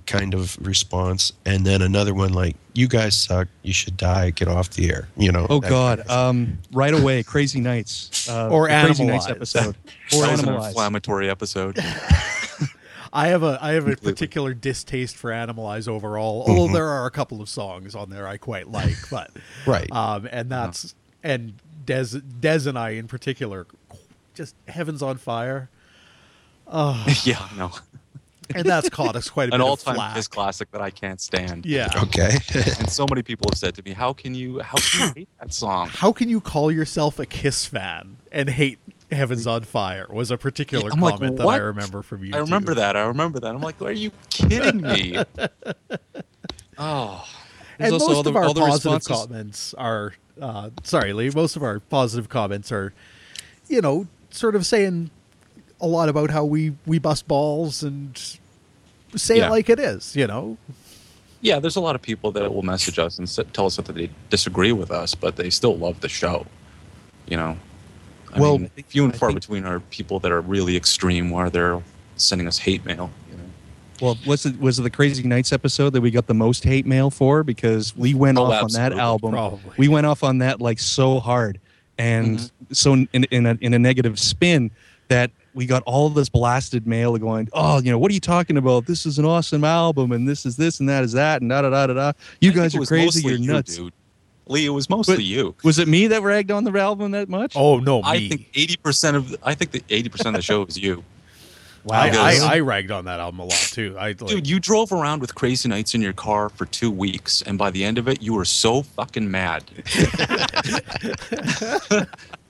kind 0.06 0.33
of 0.33 0.57
response, 0.65 1.31
and 1.45 1.65
then 1.65 1.81
another 1.81 2.13
one 2.15 2.33
like 2.33 2.56
you 2.73 2.88
guys 2.88 3.15
suck, 3.15 3.47
you 3.63 3.73
should 3.73 3.95
die, 3.97 4.31
get 4.31 4.47
off 4.47 4.71
the 4.71 4.89
air. 4.89 5.07
You 5.17 5.31
know. 5.31 5.45
Oh 5.50 5.59
God! 5.59 6.00
kind 6.00 6.09
of- 6.09 6.29
Um, 6.29 6.57
right 6.71 6.94
away, 6.94 7.21
Crazy 7.23 7.59
Nights 7.61 8.27
uh, 8.29 8.47
Or 8.51 8.67
the 8.67 8.73
Crazy 8.85 9.06
Nights 9.06 9.27
episode, 9.29 9.75
or 10.15 10.21
that 10.21 10.31
was 10.31 10.44
an 10.44 10.50
inflammatory 10.56 11.29
episode 11.29 11.77
I 13.13 13.27
have 13.29 13.41
a 13.44 13.57
I 13.61 13.71
have 13.73 13.83
a 13.88 13.91
Completely. 13.91 14.11
particular 14.13 14.53
distaste 14.53 15.15
for 15.17 15.31
Animalize 15.31 15.88
overall. 15.88 16.44
Although 16.47 16.71
there 16.73 16.88
are 16.88 17.06
a 17.07 17.11
couple 17.11 17.41
of 17.41 17.50
songs 17.50 17.95
on 17.95 18.09
there 18.11 18.27
I 18.27 18.38
quite 18.38 18.67
like, 18.69 18.95
but 19.09 19.31
Right. 19.65 19.91
um, 19.91 20.27
and 20.31 20.50
that's 20.50 20.94
and 21.23 21.53
Des 21.89 22.19
Des 22.39 22.68
and 22.69 22.77
I 22.77 22.91
in 22.91 23.07
particular, 23.07 23.65
just 24.36 24.56
Heavens 24.68 25.01
on 25.01 25.18
Fire, 25.18 25.69
Oh. 26.71 27.03
yeah 27.24 27.47
no 27.57 27.71
and 28.56 28.63
that's 28.65 28.89
caught 28.89 29.15
us 29.15 29.27
quite 29.30 29.50
a 29.50 29.53
an 29.56 29.59
bit 29.59 29.62
of 29.62 29.68
all-time 29.69 29.95
flack. 29.95 30.15
kiss 30.15 30.27
classic 30.27 30.69
that 30.71 30.81
i 30.81 30.89
can't 30.91 31.19
stand 31.21 31.65
Yeah. 31.65 31.88
okay. 32.03 32.38
and 32.80 32.89
so 32.89 33.06
many 33.09 33.21
people 33.24 33.50
have 33.51 33.57
said 33.57 33.74
to 33.75 33.83
me, 33.83 33.91
"How 33.94 34.13
can 34.13 34.33
you? 34.36 34.59
How 34.59 34.77
can 34.77 35.07
you 35.07 35.13
hate 35.15 35.30
that 35.39 35.51
song?" 35.53 35.89
How 35.89 36.12
can 36.12 36.30
you 36.30 36.39
call 36.41 36.71
yourself 36.71 37.18
a 37.19 37.25
Kiss 37.25 37.65
fan 37.65 38.18
and 38.31 38.50
hate 38.51 38.77
Heavens 39.12 39.45
on 39.47 39.63
Fire? 39.63 40.06
Was 40.12 40.30
a 40.31 40.38
particular 40.38 40.92
I'm 40.92 41.00
like, 41.00 41.15
comment 41.15 41.38
that 41.38 41.47
I 41.47 41.57
remember 41.57 42.01
from 42.03 42.24
you. 42.24 42.31
I 42.35 42.38
remember 42.39 42.75
that. 42.75 42.95
I 42.95 43.01
remember 43.07 43.39
that. 43.39 43.50
I'm 43.56 43.62
like, 43.62 43.81
"Are 43.81 43.92
you 43.92 44.12
kidding 44.30 44.81
me?" 44.81 45.18
oh, 46.77 47.25
and 47.80 47.92
There's 47.92 47.94
also 47.94 48.07
most 48.07 48.15
all 48.18 48.24
the- 48.24 48.30
of 48.30 48.35
our 48.35 48.44
all 48.45 48.53
the 48.53 48.62
positive 48.62 48.94
responses- 48.94 49.27
comments 49.30 49.74
are 49.75 50.13
uh, 50.41 50.69
sorry 50.83 51.13
lee 51.13 51.30
most 51.36 51.56
of 51.56 51.63
our 51.63 51.80
positive 51.80 52.30
comments 52.30 52.71
are 52.71 52.94
you 53.68 53.81
know 53.81 54.07
sort 54.31 54.56
of 54.56 54.65
saying 54.65 55.09
a 55.81 55.88
lot 55.88 56.09
about 56.09 56.30
how 56.30 56.44
we 56.45 56.74
we 56.86 57.00
bust 57.00 57.27
balls 57.27 57.83
and 57.83 58.38
say 59.15 59.38
Yeah. 59.38 59.47
it 59.47 59.50
like 59.51 59.69
it 59.69 59.80
is 59.80 60.15
you 60.15 60.27
know 60.27 60.57
yeah. 61.41 61.57
There's 61.59 61.77
a 61.77 61.80
lot 61.80 61.95
of 61.95 62.01
people 62.01 62.33
that 62.33 62.53
will 62.53 62.63
message 62.63 63.00
us 63.00 63.18
and 63.18 63.53
tell 63.53 63.65
us 63.65 63.77
that 63.77 63.86
they 63.88 64.09
disagree 64.30 64.74
with 64.74 64.91
us, 64.91 65.15
but 65.15 65.38
they 65.38 65.50
still 65.50 65.77
love 65.77 66.01
the 66.01 66.09
show. 66.09 66.45
You 67.27 67.38
know. 67.38 67.57
I 68.33 68.42
Well, 68.42 68.57
mean, 68.59 68.69
few 68.89 69.06
and 69.06 69.13
I 69.13 69.18
far 69.18 69.30
think- 69.30 69.39
between 69.39 69.63
are 69.63 69.80
people 69.80 70.19
that 70.19 70.33
are 70.33 70.42
really 70.42 70.75
extreme, 70.75 71.30
where 71.30 71.50
they're 71.50 71.81
sending 72.18 72.45
us 72.45 72.57
hate 72.57 72.83
mail. 72.83 73.09
You 74.01 74.06
know. 74.07 74.13
Well, 74.13 74.18
was 74.28 74.46
it 74.46 74.60
was 74.60 74.80
it 74.80 74.84
the 74.84 74.90
Crazy 74.90 75.24
Nights 75.24 75.51
episode 75.54 75.92
that 75.92 76.01
we 76.01 76.12
got 76.12 76.28
the 76.28 76.34
most 76.34 76.63
hate 76.63 76.86
mail 76.86 77.10
for 77.10 77.44
because 77.44 77.96
we 77.96 78.13
went 78.13 78.38
Oh, 78.38 78.46
off 78.51 78.63
on 78.63 78.72
that 78.74 78.94
album. 78.94 79.31
Probably. 79.31 79.74
We 79.78 79.88
went 79.88 80.06
off 80.06 80.24
on 80.24 80.40
that 80.40 80.62
like 80.62 80.80
so 80.80 81.19
hard, 81.19 81.60
and 81.98 82.38
Mm-hmm. 82.40 82.74
so 82.74 82.94
in, 82.94 83.07
in 83.31 83.46
a 83.46 83.57
in 83.62 83.74
a 83.74 83.80
negative 83.80 84.19
spin 84.19 84.72
that 85.10 85.31
we 85.56 85.66
got 85.66 85.81
all 85.88 86.10
this 86.10 86.30
blasted 86.30 86.86
mail 86.86 87.18
going. 87.18 87.50
Oh, 87.54 87.81
you 87.81 87.92
know 87.92 87.98
what 87.98 88.12
are 88.12 88.13
you 88.13 88.19
talking 88.19 88.57
about? 88.57 88.86
This 88.86 89.06
is 89.06 89.18
an 89.19 89.25
awesome 89.25 89.63
album, 89.63 90.12
and 90.12 90.28
this 90.28 90.45
is 90.45 90.56
this 90.56 90.80
and 90.80 90.88
that 90.90 91.04
is 91.04 91.13
that, 91.13 91.42
and 91.42 91.50
da 91.50 91.62
da 91.63 91.69
da 91.69 91.88
da 91.88 91.94
da. 91.94 92.12
You 92.42 92.52
I 92.52 92.54
guys 92.54 92.75
are 92.75 92.86
crazy. 92.86 93.28
You're 93.28 93.38
you, 93.38 93.52
nuts. 93.52 93.75
dude. 93.78 93.94
Lee, 94.48 94.66
it 94.66 94.69
was 94.69 94.90
mostly 94.90 95.16
But- 95.18 95.24
you. 95.25 95.56
Was 95.63 95.78
it 95.78 95.88
me 95.88 96.07
that 96.07 96.24
ragged 96.24 96.50
on 96.50 96.63
the 96.63 96.72
album 96.80 97.12
that 97.12 97.30
much? 97.30 97.54
oh 97.56 97.78
no 97.80 97.98
me 98.02 98.07
I 98.07 98.30
think 98.30 98.50
eighty 98.56 98.78
percent 98.78 99.16
of 99.18 99.36
I 99.44 99.54
think 99.54 99.72
that 99.72 99.84
eighty 99.90 100.10
percent 100.10 100.30
of 100.30 100.36
the 100.40 100.42
show 100.42 100.63
is 100.66 100.78
you. 100.78 101.04
I, 101.91 102.09
I, 102.09 102.56
I 102.56 102.59
ragged 102.59 102.91
on 102.91 103.06
that 103.06 103.19
album 103.19 103.39
a 103.39 103.44
lot 103.45 103.51
too 103.71 103.95
i 103.97 104.07
like, 104.07 104.18
Dude, 104.18 104.47
you 104.47 104.59
drove 104.59 104.91
around 104.91 105.21
with 105.21 105.36
Crazy 105.36 105.68
Nights 105.69 105.94
in 105.95 106.01
your 106.01 106.13
car 106.13 106.50
for 106.50 106.65
two 106.65 106.91
weeks, 106.91 107.41
and 107.41 107.57
by 107.57 107.71
the 107.71 107.83
end 107.83 107.97
of 107.97 108.07
it, 108.07 108.21
you 108.21 108.33
were 108.33 108.45
so 108.45 108.81
fucking 108.83 109.30
mad. 109.30 109.63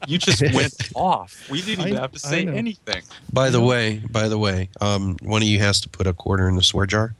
you 0.07 0.17
just 0.17 0.41
went 0.53 0.73
off. 0.95 1.47
We 1.49 1.61
didn't 1.61 1.87
even 1.87 1.97
I- 1.97 2.01
have 2.01 2.11
to 2.13 2.19
say 2.19 2.47
anything. 2.47 3.01
By 3.31 3.49
the 3.49 3.61
way, 3.61 4.01
by 4.09 4.27
the 4.27 4.37
way, 4.37 4.69
um, 4.81 5.17
one 5.21 5.41
of 5.41 5.47
you 5.47 5.59
has 5.59 5.81
to 5.81 5.89
put 5.89 6.07
a 6.07 6.13
quarter 6.13 6.47
in 6.47 6.55
the 6.55 6.63
swear 6.63 6.85
jar. 6.85 7.15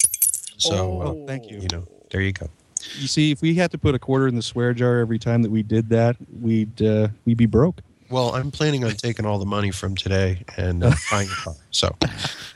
So, 0.58 1.02
uh, 1.02 1.06
Oh, 1.06 1.26
thank 1.26 1.50
you. 1.50 1.60
you 1.60 1.68
know, 1.72 1.88
there 2.12 2.22
you 2.22 2.34
go. 2.34 2.50
You 2.98 3.08
see, 3.08 3.32
if 3.32 3.42
we 3.42 3.56
had 3.56 3.72
to 3.72 3.78
put 3.78 3.94
a 3.96 4.00
quarter 4.00 4.28
in 4.28 4.36
the 4.36 4.42
swear 4.42 4.74
jar 4.74 5.00
every 5.00 5.20
time 5.20 5.42
that 5.44 5.52
we 5.52 5.64
did 5.64 5.90
that, 5.90 6.16
we'd 6.42 6.82
uh, 6.82 7.10
we'd 7.26 7.38
be 7.38 7.46
broke. 7.46 7.82
Well, 8.10 8.34
I'm 8.36 8.52
planning 8.52 8.84
on 8.84 8.92
taking 8.92 9.26
all 9.26 9.38
the 9.40 9.46
money 9.46 9.72
from 9.72 9.96
today 9.96 10.44
and 10.58 10.84
uh, 10.84 10.94
buying 11.12 11.28
a 11.30 11.32
car. 11.32 11.56
So, 11.72 11.96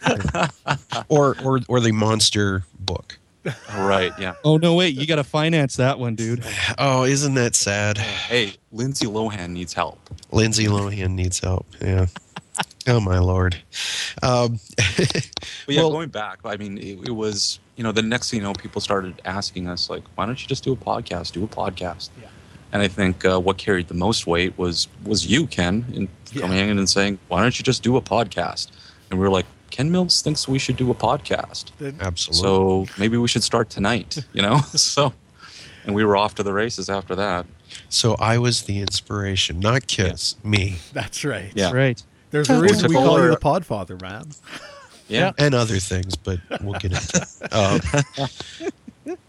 or 1.10 1.36
or 1.44 1.60
or 1.68 1.80
the 1.80 1.92
monster 1.92 2.64
book. 2.80 3.18
Right, 3.76 4.12
yeah. 4.18 4.34
Oh 4.44 4.58
no, 4.58 4.74
wait! 4.74 4.96
You 4.96 5.06
got 5.06 5.18
to 5.18 5.24
finance 5.24 5.76
that 5.76 6.00
one, 6.00 6.16
dude. 6.16 6.44
Oh, 6.78 7.04
isn't 7.04 7.34
that 7.36 7.56
sad? 7.56 7.98
Hey, 7.98 8.54
Lindsay 8.72 9.06
Lohan 9.06 9.50
needs 9.52 9.74
help. 9.74 10.00
Lindsay 10.32 10.66
Lohan 10.66 11.12
needs 11.12 11.40
help. 11.40 11.66
Yeah. 11.82 12.06
Oh 12.88 13.00
my 13.00 13.20
lord. 13.20 13.56
Um, 14.22 14.60
But 15.66 15.76
yeah, 15.76 15.82
Well- 15.82 15.92
going 15.92 16.10
back, 16.10 16.40
I 16.44 16.58
mean, 16.58 16.78
it, 16.78 17.08
it 17.08 17.12
was, 17.16 17.60
you 17.78 17.84
know, 17.84 17.92
the 17.94 18.02
next 18.02 18.30
thing 18.30 18.42
you 18.42 18.44
know, 18.44 18.52
people 18.54 18.82
started 18.82 19.22
asking 19.24 19.68
us, 19.70 19.90
like, 19.90 20.04
why 20.16 20.26
don't 20.26 20.42
you 20.42 20.48
just 20.48 20.64
do 20.64 20.74
a 20.74 20.76
podcast? 20.76 21.32
Do 21.32 21.44
a 21.46 21.48
podcast. 21.48 22.10
Yeah. 22.22 22.28
And 22.74 22.82
I 22.82 22.88
think 22.90 23.24
uh, 23.24 23.40
what 23.40 23.58
carried 23.58 23.88
the 23.88 23.94
most 23.94 24.28
weight 24.28 24.58
was 24.58 24.88
was 25.06 25.26
you, 25.28 25.48
Ken, 25.48 25.86
in 25.94 26.10
Yeah. 26.34 26.42
coming 26.42 26.58
in 26.70 26.78
and 26.80 26.90
saying, 26.90 27.20
why 27.30 27.42
don't 27.42 27.58
you 27.58 27.64
just 27.64 27.84
do 27.84 27.96
a 27.96 28.02
podcast? 28.02 28.70
And 29.10 29.20
we 29.20 29.24
were 29.26 29.30
like, 29.32 29.46
Ken 29.70 29.92
Mills 29.92 30.22
thinks 30.22 30.48
we 30.48 30.60
should 30.60 30.76
do 30.78 30.90
a 30.92 30.96
podcast. 30.96 31.66
absolutely. 32.02 32.42
So 32.42 32.88
maybe 32.98 33.16
we 33.18 33.28
should 33.28 33.44
start 33.44 33.70
tonight, 33.70 34.26
you 34.34 34.42
know? 34.42 34.58
so, 34.76 35.14
and 35.86 35.94
we 35.96 36.04
were 36.04 36.18
off 36.18 36.34
to 36.36 36.44
the 36.44 36.52
races 36.54 36.90
after 36.90 37.16
that. 37.16 37.46
So 37.90 38.16
I 38.20 38.38
was 38.40 38.64
the 38.64 38.80
inspiration, 38.80 39.60
not 39.60 39.86
Kiss, 39.88 40.36
me, 40.44 40.78
that's 40.94 41.24
right 41.26 41.52
Yeah. 41.56 41.72
Right. 41.72 42.02
there's 42.32 42.50
a 42.50 42.60
reason 42.60 42.82
took 42.82 42.90
we 42.90 42.96
call 42.96 43.20
you 43.24 43.30
the 43.30 43.38
podfather 43.38 44.00
man 44.02 44.26
Yeah. 45.08 45.32
and 45.38 45.54
other 45.56 45.78
things, 45.80 46.16
but 46.16 46.40
we'll 46.62 46.80
get 46.80 46.94
into. 46.94 47.18
It. 47.22 47.52
Um, 47.54 48.28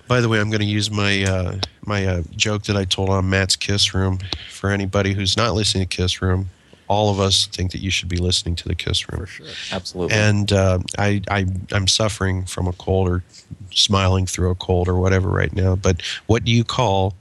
by 0.06 0.20
the 0.20 0.28
way, 0.28 0.40
I'm 0.40 0.50
going 0.50 0.60
to 0.60 0.66
use 0.66 0.90
my 0.90 1.24
uh, 1.24 1.58
my 1.84 2.06
uh, 2.06 2.22
joke 2.36 2.64
that 2.64 2.76
I 2.76 2.84
told 2.84 3.10
on 3.10 3.28
Matt's 3.28 3.56
Kiss 3.56 3.94
Room 3.94 4.18
for 4.50 4.70
anybody 4.70 5.12
who's 5.12 5.36
not 5.36 5.54
listening 5.54 5.86
to 5.86 5.96
Kiss 5.96 6.20
Room. 6.22 6.50
All 6.86 7.10
of 7.10 7.18
us 7.18 7.46
think 7.46 7.72
that 7.72 7.80
you 7.80 7.90
should 7.90 8.08
be 8.08 8.18
listening 8.18 8.56
to 8.56 8.68
the 8.68 8.74
Kiss 8.74 9.08
Room. 9.08 9.20
for 9.20 9.26
sure 9.26 9.46
Absolutely. 9.72 10.14
and 10.16 10.52
uh, 10.52 10.78
I, 10.98 11.22
I 11.30 11.46
I'm 11.72 11.88
suffering 11.88 12.44
from 12.44 12.66
a 12.66 12.72
cold 12.74 13.08
or 13.08 13.24
smiling 13.72 14.26
through 14.26 14.50
a 14.50 14.54
cold 14.54 14.88
or 14.88 14.96
whatever 14.96 15.28
right 15.28 15.52
now. 15.54 15.76
But 15.76 16.02
what 16.26 16.44
do 16.44 16.52
you 16.52 16.62
call 16.62 17.14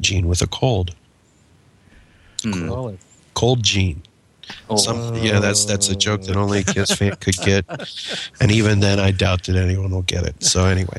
Gene 0.00 0.28
with 0.28 0.40
a 0.40 0.46
cold? 0.46 0.94
Call 2.42 2.88
it. 2.88 2.98
Cold 3.34 3.62
Gene. 3.62 4.02
Oh, 4.68 4.76
Some, 4.76 5.14
yeah, 5.16 5.38
that's 5.38 5.64
that's 5.64 5.88
a 5.88 5.94
joke 5.96 6.22
that 6.22 6.36
only 6.36 6.60
a 6.60 6.64
Kiss 6.64 6.90
fan 6.90 7.14
could 7.16 7.36
get, 7.36 7.64
and 8.40 8.50
even 8.50 8.80
then, 8.80 8.98
I 8.98 9.10
doubt 9.10 9.44
that 9.44 9.56
anyone 9.56 9.90
will 9.90 10.02
get 10.02 10.24
it. 10.24 10.42
So 10.42 10.66
anyway, 10.66 10.98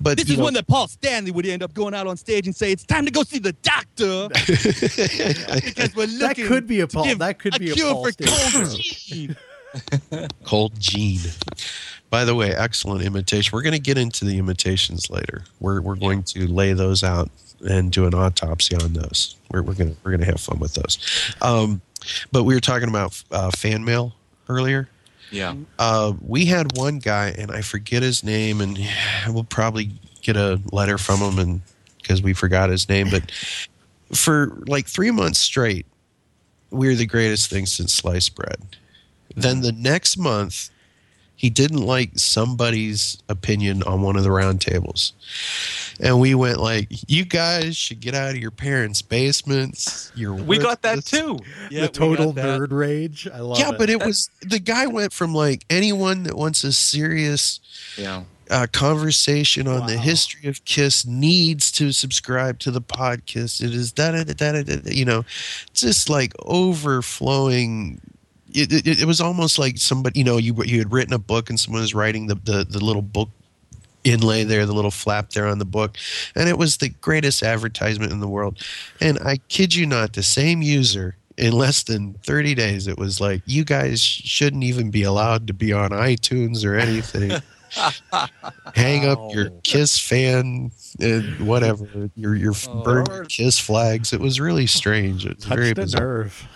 but 0.00 0.16
This 0.16 0.30
is 0.30 0.38
know, 0.38 0.44
when 0.44 0.54
that 0.54 0.66
Paul 0.66 0.88
Stanley 0.88 1.30
would 1.30 1.46
end 1.46 1.62
up 1.62 1.74
going 1.74 1.94
out 1.94 2.06
on 2.06 2.16
stage 2.16 2.46
and 2.46 2.54
say, 2.54 2.72
"It's 2.72 2.84
time 2.84 3.04
to 3.04 3.10
go 3.10 3.22
see 3.22 3.38
the 3.38 3.52
doctor 3.52 4.28
because 4.46 5.94
we're 5.94 6.06
looking. 6.06 6.18
That 6.18 6.36
could 6.36 6.66
be 6.66 6.80
a 6.80 6.86
Paul. 6.86 7.14
That 7.16 7.38
could 7.38 7.58
be 7.58 7.70
a 7.70 7.74
cure 7.74 7.92
Paul 7.92 8.04
for 8.04 8.12
cold 8.12 8.80
gene. 8.80 9.36
Cold 10.44 10.72
Gene. 10.78 11.20
By 12.08 12.24
the 12.24 12.34
way, 12.34 12.52
excellent 12.54 13.04
imitation. 13.04 13.50
We're 13.54 13.62
going 13.62 13.74
to 13.74 13.78
get 13.78 13.98
into 13.98 14.24
the 14.24 14.38
imitations 14.38 15.10
later. 15.10 15.42
We're 15.60 15.80
we're 15.80 15.96
going 15.96 16.22
to 16.24 16.46
lay 16.46 16.72
those 16.72 17.02
out 17.02 17.30
and 17.66 17.90
do 17.90 18.06
an 18.06 18.14
autopsy 18.14 18.76
on 18.76 18.92
those. 18.92 19.36
We're 19.50 19.62
we're 19.62 19.74
gonna 19.74 19.94
we're 20.04 20.12
gonna 20.12 20.26
have 20.26 20.40
fun 20.40 20.58
with 20.58 20.74
those. 20.74 20.98
Um, 21.42 21.80
but 22.32 22.44
we 22.44 22.54
were 22.54 22.60
talking 22.60 22.88
about 22.88 23.22
uh, 23.30 23.50
fan 23.50 23.84
mail 23.84 24.14
earlier. 24.48 24.88
Yeah. 25.30 25.54
Uh, 25.78 26.12
we 26.20 26.46
had 26.46 26.76
one 26.76 26.98
guy, 26.98 27.34
and 27.36 27.50
I 27.50 27.62
forget 27.62 28.02
his 28.02 28.22
name, 28.22 28.60
and 28.60 28.78
we'll 29.28 29.44
probably 29.44 29.90
get 30.22 30.36
a 30.36 30.60
letter 30.72 30.98
from 30.98 31.20
him, 31.20 31.38
and 31.38 31.60
because 32.00 32.22
we 32.22 32.32
forgot 32.32 32.70
his 32.70 32.88
name. 32.88 33.08
But 33.10 33.30
for 34.14 34.58
like 34.66 34.86
three 34.86 35.10
months 35.10 35.38
straight, 35.38 35.86
we're 36.70 36.94
the 36.94 37.06
greatest 37.06 37.50
thing 37.50 37.66
since 37.66 37.92
sliced 37.92 38.34
bread. 38.34 38.58
Then 39.34 39.60
the 39.60 39.72
next 39.72 40.16
month, 40.16 40.70
he 41.36 41.50
didn't 41.50 41.82
like 41.84 42.12
somebody's 42.18 43.18
opinion 43.28 43.82
on 43.82 44.00
one 44.02 44.16
of 44.16 44.22
the 44.24 44.30
roundtables. 44.30 45.12
And 46.00 46.18
we 46.18 46.34
went 46.34 46.58
like, 46.60 46.88
you 47.10 47.24
guys 47.24 47.76
should 47.76 48.00
get 48.00 48.14
out 48.14 48.30
of 48.30 48.36
your 48.38 48.50
parents' 48.50 49.02
basements. 49.02 50.10
You're 50.14 50.34
We 50.34 50.58
got 50.58 50.82
that 50.82 51.04
too. 51.04 51.38
Yeah, 51.70 51.82
the 51.82 51.88
total 51.88 52.32
nerd 52.32 52.68
rage. 52.72 53.28
I 53.32 53.40
love 53.40 53.58
Yeah, 53.58 53.70
it. 53.72 53.78
but 53.78 53.90
it 53.90 54.04
was 54.04 54.30
the 54.40 54.58
guy 54.58 54.86
went 54.86 55.12
from 55.12 55.34
like 55.34 55.64
anyone 55.70 56.22
that 56.24 56.36
wants 56.36 56.64
a 56.64 56.72
serious 56.72 57.60
Yeah. 57.98 58.24
uh, 58.50 58.66
conversation 58.72 59.68
on 59.68 59.86
the 59.86 59.98
history 59.98 60.48
of 60.48 60.64
Kiss 60.64 61.04
needs 61.06 61.70
to 61.72 61.92
subscribe 61.92 62.58
to 62.60 62.70
the 62.70 62.80
podcast. 62.82 63.62
It 63.62 63.74
is 63.74 63.92
da 63.92 64.12
da 64.12 64.24
da 64.24 64.32
da 64.32 64.62
da. 64.62 64.76
da, 64.76 64.90
You 64.90 65.04
know, 65.04 65.24
just 65.74 66.08
like 66.08 66.32
overflowing. 66.46 68.00
It, 68.56 68.72
it, 68.86 69.02
it 69.02 69.04
was 69.04 69.20
almost 69.20 69.58
like 69.58 69.78
somebody, 69.78 70.18
you 70.18 70.24
know, 70.24 70.38
you 70.38 70.54
you 70.64 70.78
had 70.78 70.92
written 70.92 71.12
a 71.12 71.18
book 71.18 71.50
and 71.50 71.60
someone 71.60 71.82
was 71.82 71.94
writing 71.94 72.26
the, 72.26 72.34
the 72.36 72.64
the 72.68 72.82
little 72.82 73.02
book 73.02 73.28
inlay 74.04 74.44
there, 74.44 74.64
the 74.66 74.72
little 74.72 74.90
flap 74.90 75.30
there 75.30 75.46
on 75.46 75.58
the 75.58 75.64
book, 75.64 75.96
and 76.34 76.48
it 76.48 76.56
was 76.56 76.76
the 76.78 76.88
greatest 76.88 77.42
advertisement 77.42 78.12
in 78.12 78.20
the 78.20 78.28
world. 78.28 78.58
And 79.00 79.18
I 79.18 79.38
kid 79.48 79.74
you 79.74 79.84
not, 79.86 80.12
the 80.14 80.22
same 80.22 80.62
user 80.62 81.16
in 81.36 81.52
less 81.52 81.82
than 81.82 82.14
30 82.24 82.54
days, 82.54 82.86
it 82.86 82.96
was 82.98 83.20
like, 83.20 83.42
you 83.44 83.64
guys 83.64 84.00
shouldn't 84.00 84.64
even 84.64 84.90
be 84.90 85.02
allowed 85.02 85.46
to 85.48 85.52
be 85.52 85.72
on 85.72 85.90
iTunes 85.90 86.64
or 86.64 86.76
anything. 86.76 87.30
Hang 88.74 89.06
up 89.06 89.34
your 89.34 89.50
Kiss 89.62 89.98
fan 89.98 90.70
and 91.00 91.46
whatever, 91.46 92.10
your 92.14 92.34
your 92.34 92.54
Oh, 92.68 92.82
burn. 92.82 93.26
Kiss 93.26 93.58
flags. 93.58 94.12
It 94.12 94.20
was 94.20 94.40
really 94.40 94.66
strange. 94.80 95.26
It 95.26 95.36
was 95.36 95.44
very 95.44 95.74
bizarre. 95.74 96.06
nerve. 96.06 96.48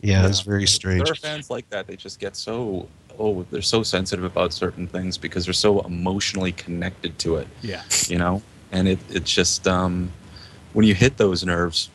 Yeah, 0.00 0.24
it 0.24 0.28
was 0.28 0.40
very 0.40 0.66
strange. 0.66 1.04
There 1.04 1.12
are 1.12 1.16
fans 1.16 1.50
like 1.50 1.68
that. 1.70 1.86
They 1.86 1.96
just 1.96 2.18
get 2.20 2.36
so 2.36 2.88
oh, 3.18 3.44
they're 3.50 3.62
so 3.62 3.82
sensitive 3.82 4.24
about 4.24 4.52
certain 4.52 4.86
things 4.86 5.18
because 5.18 5.44
they're 5.44 5.52
so 5.54 5.80
emotionally 5.80 6.52
connected 6.52 7.18
to 7.20 7.36
it. 7.36 7.48
Yeah. 7.62 7.82
You 8.06 8.18
know, 8.18 8.42
and 8.72 8.86
it 8.88 8.98
it's 9.10 9.32
just 9.32 9.66
um, 9.66 10.12
when 10.72 10.86
you 10.86 10.94
hit 10.94 11.16
those 11.16 11.44
nerves. 11.44 11.90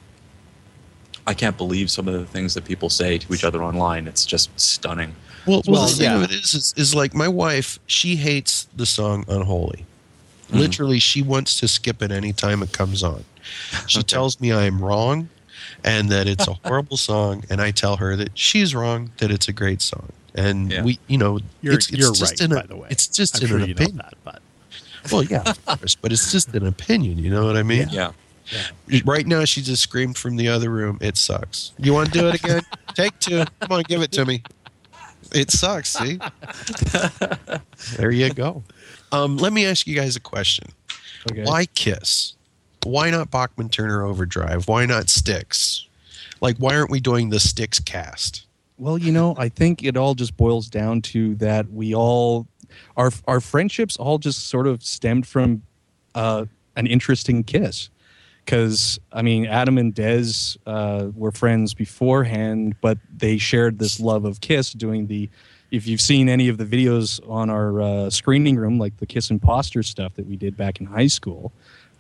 I 1.26 1.34
can't 1.34 1.56
believe 1.56 1.90
some 1.90 2.10
of 2.10 2.16
the 2.16 2.26
things 2.26 2.54
that 2.54 2.66
people 2.66 2.90
say 2.90 3.18
to 3.18 3.34
each 3.34 3.46
other 3.46 3.64
online. 3.64 4.08
It's 4.10 4.26
just 4.26 4.50
stunning. 4.60 5.16
Well, 5.48 5.62
well, 5.66 5.76
Well, 5.84 5.88
the 5.88 5.94
thing 5.94 6.04
yeah. 6.04 6.16
of 6.18 6.24
it 6.24 6.32
is, 6.32 6.54
is, 6.54 6.74
is 6.76 6.94
like 6.94 7.14
my 7.14 7.30
wife. 7.30 7.80
She 7.88 8.18
hates 8.18 8.68
the 8.76 8.86
song 8.86 9.24
"Unholy." 9.30 9.86
Mhm. 10.52 10.60
Literally, 10.60 11.00
she 11.00 11.22
wants 11.22 11.58
to 11.62 11.68
skip 11.70 12.02
it 12.02 12.12
anytime 12.12 12.62
it 12.62 12.74
comes 12.74 13.04
on. 13.04 13.24
She 13.88 14.00
Okay. 14.00 14.06
tells 14.08 14.42
me 14.42 14.52
I'm 14.52 14.84
wrong, 14.84 15.30
and 15.84 16.10
that 16.10 16.28
it's 16.28 16.48
a 16.48 16.54
horrible 16.66 16.98
song, 16.98 17.44
and 17.50 17.62
I 17.62 17.72
tell 17.72 17.98
her 17.98 18.16
that 18.16 18.30
she's 18.38 18.74
wrong, 18.76 19.12
that 19.18 19.32
it's 19.32 19.48
a 19.48 19.54
great 19.54 19.82
song. 19.82 20.10
And 20.36 20.72
Yeah. 20.72 20.84
we, 20.84 21.00
you 21.08 21.18
know, 21.18 21.40
You're, 21.62 21.74
it's, 21.76 21.90
it's 21.90 21.98
you're 21.98 22.14
just 22.14 22.42
right, 22.42 22.42
in 22.42 22.52
a, 22.52 22.62
by 22.62 22.66
the 22.68 22.76
way. 22.76 22.88
It's 22.90 23.08
just 23.08 23.38
I'm 23.38 23.42
in 23.44 23.48
sure 23.48 23.58
an 23.60 23.62
you 23.68 23.74
know 23.74 23.74
opinion. 23.84 23.98
that, 23.98 24.14
but 24.24 24.42
Well, 25.12 25.24
yeah, 25.24 25.44
of 25.48 25.66
course, 25.66 25.96
but 25.96 26.12
it's 26.12 26.32
just 26.32 26.54
an 26.56 26.66
opinion. 26.66 27.18
You 27.20 27.30
know 27.30 27.46
what 27.46 27.56
I 27.58 27.64
mean? 27.64 27.88
Yeah. 27.92 28.12
Right 29.06 29.26
now, 29.26 29.46
she 29.46 29.62
just 29.62 29.82
screamed 29.82 30.18
from 30.18 30.36
the 30.36 30.50
other 30.50 30.70
room. 30.70 30.98
It 31.02 31.16
sucks. 31.18 31.72
You 31.78 31.94
want 31.94 32.12
to 32.12 32.20
do 32.20 32.28
it 32.28 32.36
again? 32.44 32.62
Take 32.94 33.18
two. 33.20 33.44
Come 33.62 33.72
on, 33.72 33.84
give 33.84 34.02
it 34.02 34.12
to 34.14 34.26
me. 34.26 34.44
It 35.34 35.50
sucks. 35.50 35.90
See, 35.90 36.20
there 37.98 38.12
you 38.12 38.34
go. 38.34 38.64
Um, 39.12 39.38
let 39.38 39.54
me 39.54 39.66
ask 39.66 39.88
you 39.88 39.96
guys 39.96 40.16
a 40.16 40.20
question. 40.20 40.68
Okay. 41.32 41.44
Why 41.44 41.66
Kiss? 41.68 42.34
Why 42.86 43.10
not 43.10 43.32
Bachman 43.32 43.70
Turner 43.70 44.04
Overdrive? 44.04 44.68
Why 44.68 44.86
not 44.86 45.10
Styx? 45.10 45.88
Like, 46.42 46.58
why 46.58 46.76
aren't 46.76 46.92
we 46.92 47.00
doing 47.00 47.30
the 47.30 47.40
Styx 47.40 47.80
cast? 47.80 48.46
Well, 48.78 48.98
you 48.98 49.12
know, 49.12 49.36
I 49.38 49.50
think 49.50 49.84
it 49.84 49.96
all 49.96 50.16
just 50.16 50.36
boils 50.36 50.68
down 50.68 51.02
to 51.04 51.36
that 51.36 51.72
we 51.72 51.94
all 51.94 52.48
our 52.98 53.12
our 53.28 53.40
friendships 53.40 53.98
all 53.98 54.18
just 54.18 54.48
sort 54.48 54.68
of 54.68 54.84
stemmed 54.84 55.28
from 55.28 55.62
uh, 56.16 56.46
an 56.76 56.88
interesting 56.88 57.44
kiss. 57.44 57.90
Because 58.44 59.00
I 59.12 59.22
mean, 59.22 59.46
Adam 59.46 59.78
and 59.78 59.96
Dez 59.96 60.58
uh, 60.66 61.12
were 61.16 61.32
friends 61.32 61.74
beforehand, 61.74 62.76
but 62.82 62.98
they 63.16 63.38
shared 63.38 63.80
this 63.80 64.02
love 64.02 64.26
of 64.26 64.42
Kiss. 64.42 64.74
Doing 64.74 65.08
the, 65.08 65.30
if 65.72 65.88
you've 65.88 66.02
seen 66.02 66.28
any 66.28 66.50
of 66.50 66.58
the 66.58 66.66
videos 66.66 67.22
on 67.30 67.50
our 67.50 67.82
uh, 67.82 68.10
screening 68.10 68.58
room, 68.58 68.80
like 68.80 68.98
the 68.98 69.06
Kiss 69.06 69.32
Imposter 69.32 69.82
stuff 69.82 70.16
that 70.16 70.26
we 70.26 70.36
did 70.36 70.58
back 70.58 70.82
in 70.82 70.88
high 70.88 71.08
school, 71.08 71.54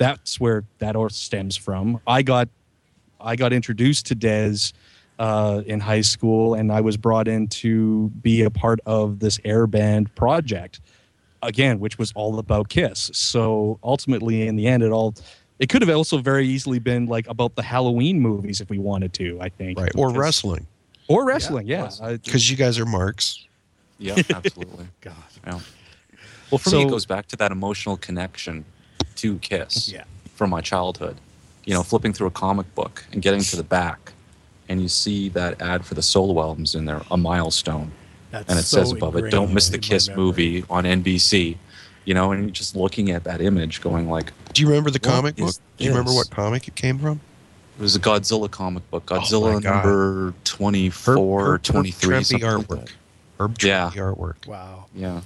that's 0.04 0.40
where 0.40 0.64
that 0.80 0.96
all 0.96 1.10
stems 1.10 1.56
from. 1.56 2.00
I 2.06 2.22
got 2.24 2.50
I 3.22 3.36
got 3.38 3.54
introduced 3.54 4.06
to 4.08 4.16
Dez 4.16 4.74
uh, 5.18 5.62
in 5.66 5.80
high 5.80 6.02
school, 6.02 6.56
and 6.56 6.72
I 6.72 6.82
was 6.82 6.98
brought 6.98 7.28
in 7.28 7.48
to 7.64 8.10
be 8.22 8.42
a 8.44 8.50
part 8.50 8.80
of 8.86 9.20
this 9.20 9.40
air 9.46 9.66
band 9.68 10.14
project 10.16 10.82
again, 11.42 11.80
which 11.80 11.98
was 11.98 12.12
all 12.16 12.38
about 12.40 12.68
Kiss. 12.70 13.12
So 13.14 13.80
ultimately, 13.84 14.48
in 14.48 14.56
the 14.58 14.68
end, 14.68 14.84
it 14.84 14.92
all 14.92 15.14
it 15.60 15.70
could 15.70 15.82
have 15.82 15.96
also 15.96 16.18
very 16.18 16.48
easily 16.48 16.80
been 16.80 17.06
like 17.06 17.28
about 17.30 17.56
the 17.56 17.62
Halloween 17.64 18.20
movies 18.20 18.60
if 18.60 18.70
we 18.70 18.78
wanted 18.80 19.14
to. 19.14 19.40
I 19.40 19.50
think, 19.50 19.80
Right. 19.80 19.92
Or 19.96 20.12
wrestling. 20.12 20.68
or 21.08 21.26
wrestling. 21.26 21.68
Yeah, 21.68 21.84
wrestling. 21.84 22.10
I- 22.10 22.18
Because 22.18 22.50
you 22.52 22.58
guys 22.58 22.78
are 22.80 22.86
marks. 22.86 23.46
Yeah, 24.00 24.16
absolutely. 24.34 24.88
God. 25.00 25.14
Yeah. 25.48 25.60
Well, 26.52 26.58
for 26.60 26.72
me, 26.72 26.82
it 26.84 26.90
goes 26.90 27.06
back 27.06 27.28
to 27.28 27.36
that 27.38 27.52
emotional 27.52 27.96
connection 27.98 28.66
to 29.18 29.38
Kiss 29.40 29.90
Yeah. 29.90 30.04
from 30.36 30.50
my 30.50 30.62
childhood. 30.62 31.18
You 31.66 31.74
know, 31.74 31.84
flipping 31.84 32.12
through 32.14 32.28
a 32.28 32.32
comic 32.32 32.74
book 32.76 33.06
and 33.14 33.22
getting 33.22 33.40
to 33.42 33.56
the 33.56 33.64
back, 33.64 34.12
and 34.68 34.82
you 34.82 34.90
see 34.90 35.30
that 35.30 35.62
ad 35.62 35.86
for 35.86 35.94
the 35.94 36.02
solo 36.02 36.42
albums 36.42 36.76
in 36.76 36.86
there, 36.86 37.02
a 37.10 37.16
milestone, 37.18 37.92
That's 38.32 38.50
and 38.50 38.60
it 38.60 38.64
so 38.64 38.78
says 38.80 38.92
above 38.92 39.16
it, 39.16 39.30
"Don't 39.32 39.54
miss 39.54 39.70
the 39.70 39.76
ingrained 39.76 39.86
in 39.86 39.90
my 39.90 39.96
Kiss 39.96 40.10
movie 40.18 40.66
on 40.70 40.84
NBC." 40.86 41.58
You 42.06 42.14
know, 42.14 42.34
and 42.34 42.52
just 42.54 42.76
looking 42.76 43.12
at 43.12 43.24
that 43.24 43.40
image, 43.40 43.80
going 43.82 44.10
like, 44.10 44.34
Do 44.52 44.62
you 44.62 44.68
remember 44.68 44.92
the 44.92 45.00
comic 45.00 45.38
book? 45.38 45.48
is 45.48 45.62
Do 45.78 45.86
you 45.86 45.92
remember 45.92 46.12
what 46.14 46.30
comic 46.30 46.68
it 46.68 46.76
came 46.76 47.00
from? 47.00 47.22
it 47.80 47.82
was 47.82 47.96
a 47.96 48.00
Godzilla 48.00 48.52
comic 48.52 48.88
book, 48.92 49.10
Oh 49.10 49.20
Godzilla 49.20 49.54
God. 49.62 49.64
number 49.86 50.34
24, 50.44 51.46
Herb 51.54 51.64
23, 51.64 52.10
Trimpe 52.10 52.26
something 52.26 52.46
like 52.48 52.68
artwork. 52.68 52.86
that. 52.88 52.92
Herb 53.40 53.62
Yeah. 53.62 53.90
Artwork. 53.96 54.46
Wow. 54.48 54.86
Yeah. 54.94 55.22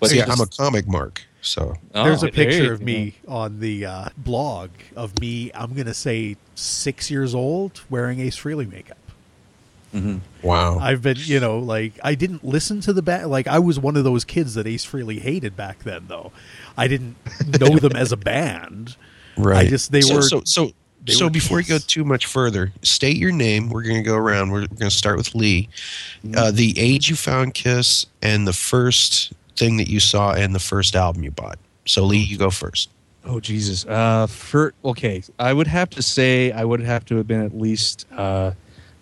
But 0.00 0.12
you 0.12 0.18
yeah, 0.20 0.24
I'm 0.32 0.40
a 0.40 0.46
comic 0.46 0.88
mark. 0.88 1.22
So 1.42 1.74
Oh, 1.94 2.04
There's 2.04 2.22
a 2.22 2.28
picture 2.28 2.62
you 2.64 2.72
of 2.72 2.78
go. 2.80 2.84
me 2.86 3.14
on 3.28 3.60
the 3.60 3.84
uh, 3.84 4.08
blog 4.16 4.70
of 4.96 5.18
me. 5.20 5.50
I'm 5.54 5.74
gonna 5.74 5.92
say 5.94 6.36
six 6.54 7.10
years 7.10 7.34
old, 7.34 7.80
wearing 7.90 8.20
Ace 8.20 8.36
Frehley 8.36 8.70
makeup. 8.70 8.96
mhm. 9.92 10.20
wow. 10.42 10.78
I've 10.78 11.02
been, 11.02 11.16
you 11.18 11.40
know, 11.40 11.58
like 11.58 11.94
I 12.02 12.14
didn't 12.14 12.44
listen 12.44 12.80
to 12.82 12.92
the 12.92 13.02
band. 13.02 13.28
Like 13.30 13.46
I 13.48 13.58
was 13.58 13.78
one 13.78 13.96
of 13.96 14.04
those 14.04 14.24
kids 14.24 14.54
that 14.54 14.66
Ace 14.66 14.86
Frehley 14.86 15.20
hated 15.20 15.56
back 15.56 15.80
then, 15.82 16.04
though. 16.08 16.30
I 16.78 16.86
didn't 16.88 17.16
know 17.60 17.76
them 17.78 17.96
as 17.96 18.12
a 18.12 18.16
band. 18.16 18.96
Right. 19.36 19.66
I 19.66 19.68
just- 19.68 19.90
they 19.92 20.00
so, 20.02 20.14
were- 20.16 20.22
so 20.22 20.42
so 20.44 20.70
they 21.04 21.14
so 21.14 21.24
were 21.24 21.30
before 21.30 21.58
you 21.60 21.66
go 21.66 21.78
too 21.78 22.04
much 22.04 22.26
further, 22.26 22.72
state 22.82 23.16
your 23.16 23.32
name. 23.32 23.68
We're 23.70 23.82
going 23.82 23.96
to 23.96 24.02
go 24.08 24.14
around. 24.14 24.52
We're 24.52 24.60
going 24.68 24.78
to 24.78 24.90
start 24.90 25.16
with 25.16 25.34
Lee. 25.34 25.68
Mm-hmm. 26.24 26.38
Uh, 26.38 26.50
the 26.52 26.78
age 26.78 27.10
you 27.10 27.16
found 27.16 27.54
Kiss 27.54 28.06
and 28.22 28.46
the 28.46 28.52
first 28.52 29.32
thing 29.56 29.76
that 29.78 29.88
you 29.88 30.00
saw 30.00 30.32
and 30.32 30.54
the 30.54 30.58
first 30.60 30.94
album 30.96 31.22
you 31.24 31.30
bought. 31.30 31.58
So 31.86 32.04
Lee, 32.04 32.18
you 32.18 32.38
go 32.38 32.50
first. 32.50 32.90
Oh 33.24 33.38
Jesus! 33.38 33.86
Uh, 33.86 34.26
for 34.26 34.74
okay, 34.84 35.22
I 35.38 35.52
would 35.52 35.68
have 35.68 35.90
to 35.90 36.02
say 36.02 36.50
I 36.50 36.64
would 36.64 36.80
have 36.80 37.04
to 37.06 37.16
have 37.16 37.26
been 37.28 37.42
at 37.44 37.56
least 37.56 38.06
uh, 38.16 38.52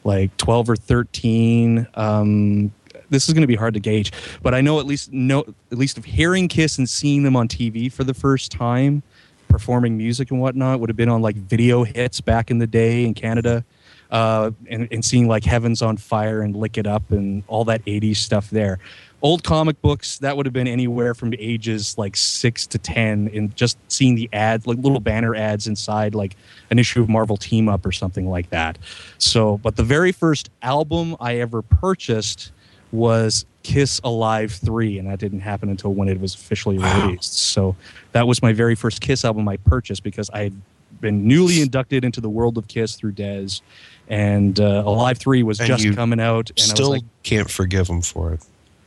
like 0.05 0.37
twelve 0.37 0.69
or 0.69 0.77
thirteen. 0.77 1.87
Um, 1.95 2.73
this 3.09 3.29
is 3.29 3.35
going 3.35 3.43
to 3.43 3.49
be 3.49 3.57
hard 3.57 3.75
to 3.75 3.81
gauge, 3.81 4.13
but 4.43 4.55
I 4.55 4.61
know 4.61 4.79
at 4.79 4.87
least 4.87 5.13
no 5.13 5.41
at 5.73 5.79
least 5.79 5.97
of 5.97 6.05
hearing 6.05 6.49
Kiss 6.49 6.77
and 6.77 6.89
seeing 6.89 7.23
them 7.23 7.35
on 7.35 7.49
TV 7.49 7.91
for 7.91 8.05
the 8.05 8.13
first 8.15 8.53
time, 8.53 9.03
performing 9.49 9.97
music 9.97 10.31
and 10.31 10.41
whatnot 10.41 10.81
would 10.81 10.91
have 10.91 10.99
been 10.99 11.09
on 11.09 11.23
like 11.23 11.37
video 11.37 11.85
hits 11.85 12.21
back 12.21 12.51
in 12.51 12.59
the 12.59 12.67
day 12.67 13.05
in 13.05 13.15
Canada. 13.15 13.65
uh, 14.11 14.51
and, 14.69 14.89
and 14.91 15.05
seeing 15.05 15.29
like 15.29 15.45
Heaven's 15.45 15.83
on 15.83 15.97
Fire 15.97 16.43
and 16.43 16.55
Lick 16.57 16.77
It 16.77 16.87
Up 16.87 17.11
and 17.11 17.45
all 17.47 17.65
that 17.67 17.85
80s 17.85 18.17
stuff 18.17 18.51
there. 18.51 18.79
Old 19.23 19.45
comic 19.45 19.81
books, 19.83 20.19
that 20.19 20.37
would 20.37 20.47
have 20.47 20.53
been 20.53 20.67
anywhere 20.67 21.15
from 21.15 21.35
ages 21.39 21.99
like 21.99 22.17
six 22.17 22.67
to 22.69 22.79
10, 22.79 23.31
and 23.35 23.55
just 23.55 23.77
seeing 23.89 24.15
the 24.15 24.29
ads, 24.33 24.67
like 24.67 24.79
little 24.79 25.01
banner 25.01 25.35
ads 25.35 25.67
inside, 25.67 26.15
like 26.15 26.37
an 26.71 26.79
issue 26.79 27.03
of 27.03 27.09
Marvel 27.09 27.37
Team 27.37 27.69
Up 27.69 27.85
or 27.85 27.93
something 27.93 28.29
like 28.29 28.49
that. 28.51 28.79
So, 29.19 29.59
but 29.59 29.77
the 29.77 29.83
very 29.83 30.13
first 30.13 30.51
album 30.63 31.17
I 31.21 31.37
ever 31.37 31.61
purchased 31.61 32.53
was 32.93 33.45
Kiss 33.63 34.01
Alive 34.03 34.53
3, 34.53 34.99
and 34.99 35.09
that 35.11 35.19
didn't 35.19 35.41
happen 35.41 35.69
until 35.69 35.93
when 35.93 36.09
it 36.09 36.19
was 36.19 36.35
officially 36.35 36.79
released. 36.79 37.35
So, 37.35 37.77
that 38.13 38.27
was 38.27 38.43
my 38.43 38.53
very 38.53 38.75
first 38.75 39.01
Kiss 39.03 39.25
album 39.25 39.47
I 39.49 39.59
purchased 39.59 40.03
because 40.03 40.31
I 40.31 40.45
had 40.45 40.55
been 41.01 41.27
newly 41.27 41.61
inducted 41.61 42.05
into 42.05 42.21
the 42.21 42.31
world 42.31 42.59
of 42.59 42.69
Kiss 42.69 42.95
through 42.97 43.13
Dez, 43.13 43.61
and 44.09 44.59
uh, 44.59 44.83
Alive 44.85 45.19
3 45.19 45.43
was 45.43 45.61
And 45.61 45.67
just 45.67 45.95
coming 45.95 46.21
out. 46.21 46.51
And 46.51 46.59
I 46.59 46.75
Still 46.75 46.91
like, 46.91 47.03
can't 47.23 47.51
forgive 47.51 47.89
him 47.89 48.03
for 48.03 48.33
it. 48.33 48.41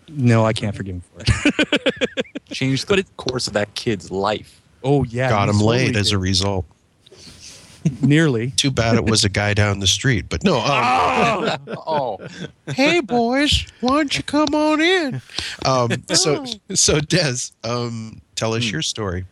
No, 0.10 0.45
I 0.45 0.53
can't 0.53 0.75
forgive 0.75 0.95
him 0.95 1.01
for 1.01 1.22
it. 1.22 2.10
Changed 2.51 2.88
the 2.88 3.03
course 3.17 3.48
of 3.48 3.53
that 3.53 3.74
kid's 3.75 4.12
life. 4.12 4.62
oh, 4.83 5.03
yeah. 5.05 5.29
Got 5.29 5.50
him 5.50 5.55
totally 5.55 5.77
laid 5.86 5.95
as 5.95 6.12
a 6.12 6.17
result. 6.17 6.65
Nearly. 8.01 8.51
Too 8.51 8.72
bad 8.72 8.95
it 8.95 9.05
was 9.05 9.24
a 9.25 9.29
guy 9.29 9.53
down 9.53 9.79
the 9.79 9.88
street. 9.88 10.25
But 10.29 10.43
no, 10.43 10.60
um, 10.60 11.57
oh, 11.86 12.17
hey 12.67 13.01
boys, 13.01 13.65
why 13.81 13.89
don't 13.98 14.15
you 14.17 14.24
come 14.24 14.53
on 14.55 14.79
in? 14.81 15.22
Um, 15.65 15.91
so, 16.13 16.45
so 16.74 17.00
Des, 17.01 17.51
um, 17.65 18.22
tell 18.36 18.53
us 18.53 18.69
your 18.72 18.81
story. 18.81 19.25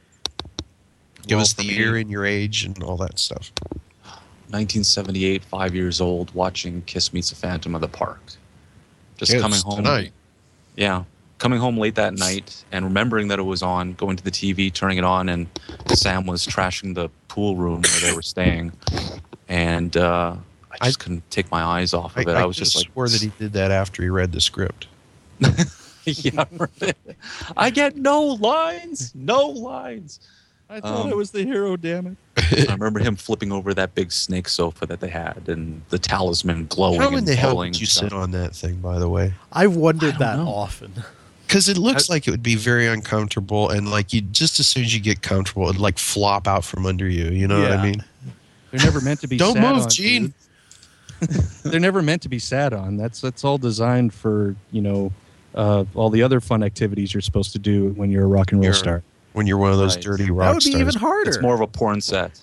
Give 1.27 1.37
Well, 1.37 1.43
us 1.43 1.53
the 1.53 1.63
me- 1.63 1.75
year 1.75 1.95
and 1.97 2.09
your 2.11 2.25
age 2.25 2.65
and 2.65 2.81
all 2.83 2.97
that 2.97 3.19
stuff. 3.19 3.51
1978, 4.49 5.45
five 5.45 5.73
years 5.73 6.01
old, 6.01 6.33
watching 6.33 6.81
Kiss 6.81 7.13
Meets 7.13 7.31
a 7.31 7.35
Phantom 7.35 7.73
of 7.73 7.79
the 7.79 7.87
Park. 7.87 8.19
Just 9.17 9.31
Kiss 9.31 9.41
coming 9.41 9.61
home. 9.61 9.77
tonight. 9.77 10.11
Yeah. 10.75 11.03
Coming 11.37 11.59
home 11.59 11.77
late 11.77 11.95
that 11.95 12.13
night 12.13 12.63
and 12.71 12.85
remembering 12.85 13.27
that 13.29 13.39
it 13.39 13.43
was 13.43 13.63
on, 13.63 13.93
going 13.93 14.15
to 14.15 14.23
the 14.23 14.31
TV, 14.31 14.71
turning 14.71 14.99
it 14.99 15.03
on, 15.03 15.27
and 15.27 15.47
Sam 15.87 16.27
was 16.27 16.45
trashing 16.45 16.93
the 16.93 17.09
pool 17.29 17.55
room 17.55 17.81
where 17.81 18.01
they 18.01 18.15
were 18.15 18.21
staying. 18.21 18.71
And 19.47 19.97
uh, 19.97 20.35
I 20.79 20.85
just 20.85 20.99
couldn't 20.99 21.29
take 21.31 21.49
my 21.49 21.63
eyes 21.63 21.93
off 21.93 22.15
of 22.15 22.27
it. 22.27 22.29
I, 22.29 22.45
was 22.45 22.57
just 22.57 22.75
like, 22.75 22.85
swore 22.91 23.09
that 23.09 23.21
he 23.21 23.31
did 23.39 23.53
that 23.53 23.71
after 23.71 24.03
he 24.03 24.09
read 24.09 24.31
the 24.31 24.41
script. 24.41 24.87
yeah. 26.05 26.45
I 27.57 27.71
get 27.71 27.95
no 27.95 28.21
lines, 28.21 29.11
no 29.15 29.47
lines. 29.47 30.19
I 30.71 30.79
thought 30.79 31.11
I 31.11 31.15
was 31.15 31.31
the 31.31 31.43
hero, 31.43 31.75
damn 31.75 32.07
it. 32.07 32.17
I 32.69 32.73
remember 32.73 32.99
him 33.01 33.15
flipping 33.17 33.51
over 33.51 33.73
that 33.73 33.93
big 33.93 34.11
snake 34.11 34.47
sofa 34.47 34.85
that 34.85 35.01
they 35.01 35.09
had, 35.09 35.49
and 35.49 35.81
the 35.89 35.99
talisman 35.99 36.65
glowing 36.67 37.01
How 37.01 37.09
in 37.09 37.15
and 37.15 37.27
the 37.27 37.35
hell 37.35 37.61
did 37.61 37.79
you 37.79 37.85
stuff. 37.85 38.05
sit 38.05 38.13
on 38.13 38.31
that 38.31 38.55
thing, 38.55 38.75
by 38.77 38.97
the 38.97 39.09
way? 39.09 39.33
I've 39.51 39.75
wondered 39.75 40.15
I 40.15 40.17
that 40.19 40.37
know. 40.37 40.47
often. 40.47 40.93
Because 41.47 41.67
it 41.67 41.77
looks 41.77 42.09
like 42.09 42.29
it 42.29 42.31
would 42.31 42.41
be 42.41 42.55
very 42.55 42.87
uncomfortable, 42.87 43.69
and 43.71 43.91
like 43.91 44.13
you 44.13 44.21
just 44.21 44.61
as 44.61 44.67
soon 44.67 44.85
as 44.85 44.93
you 44.95 45.01
get 45.01 45.21
comfortable, 45.21 45.67
it'd 45.67 45.81
like 45.81 45.99
flop 45.99 46.47
out 46.47 46.63
from 46.63 46.85
under 46.85 47.09
you. 47.09 47.25
You 47.25 47.45
know 47.45 47.59
what 47.61 47.73
I 47.73 47.83
mean? 47.83 48.01
They're 48.71 48.85
never 48.85 49.01
meant 49.01 49.19
to 49.19 49.27
be 49.27 49.35
Don't 49.37 49.55
sat 49.55 49.61
move, 49.75 49.83
on, 49.83 49.89
Gene. 49.89 50.33
They're 51.65 51.81
never 51.81 52.01
meant 52.01 52.21
to 52.21 52.29
be 52.29 52.39
sat 52.39 52.71
on. 52.71 52.95
That's 52.95 53.19
that's 53.19 53.43
all 53.43 53.57
designed 53.57 54.13
for, 54.13 54.55
you 54.71 54.81
know, 54.81 55.11
uh, 55.53 55.83
all 55.93 56.09
the 56.09 56.23
other 56.23 56.39
fun 56.39 56.63
activities 56.63 57.13
you're 57.13 57.19
supposed 57.19 57.51
to 57.51 57.59
do 57.59 57.89
when 57.97 58.09
you're 58.11 58.23
a 58.23 58.27
rock 58.27 58.53
and 58.53 58.61
roll 58.61 58.67
You're- 58.67 58.77
star. 58.77 59.03
When 59.33 59.47
you're 59.47 59.57
one 59.57 59.71
of 59.71 59.77
those 59.77 59.95
Right. 59.95 60.03
dirty 60.03 60.25
That 60.25 60.33
would 60.33 60.55
be 60.55 60.71
stars. 60.71 60.75
even 60.81 60.93
harder. 60.95 61.29
It's 61.29 61.41
more 61.41 61.55
of 61.55 61.61
a 61.61 61.67
porn 61.67 62.01
set. 62.01 62.39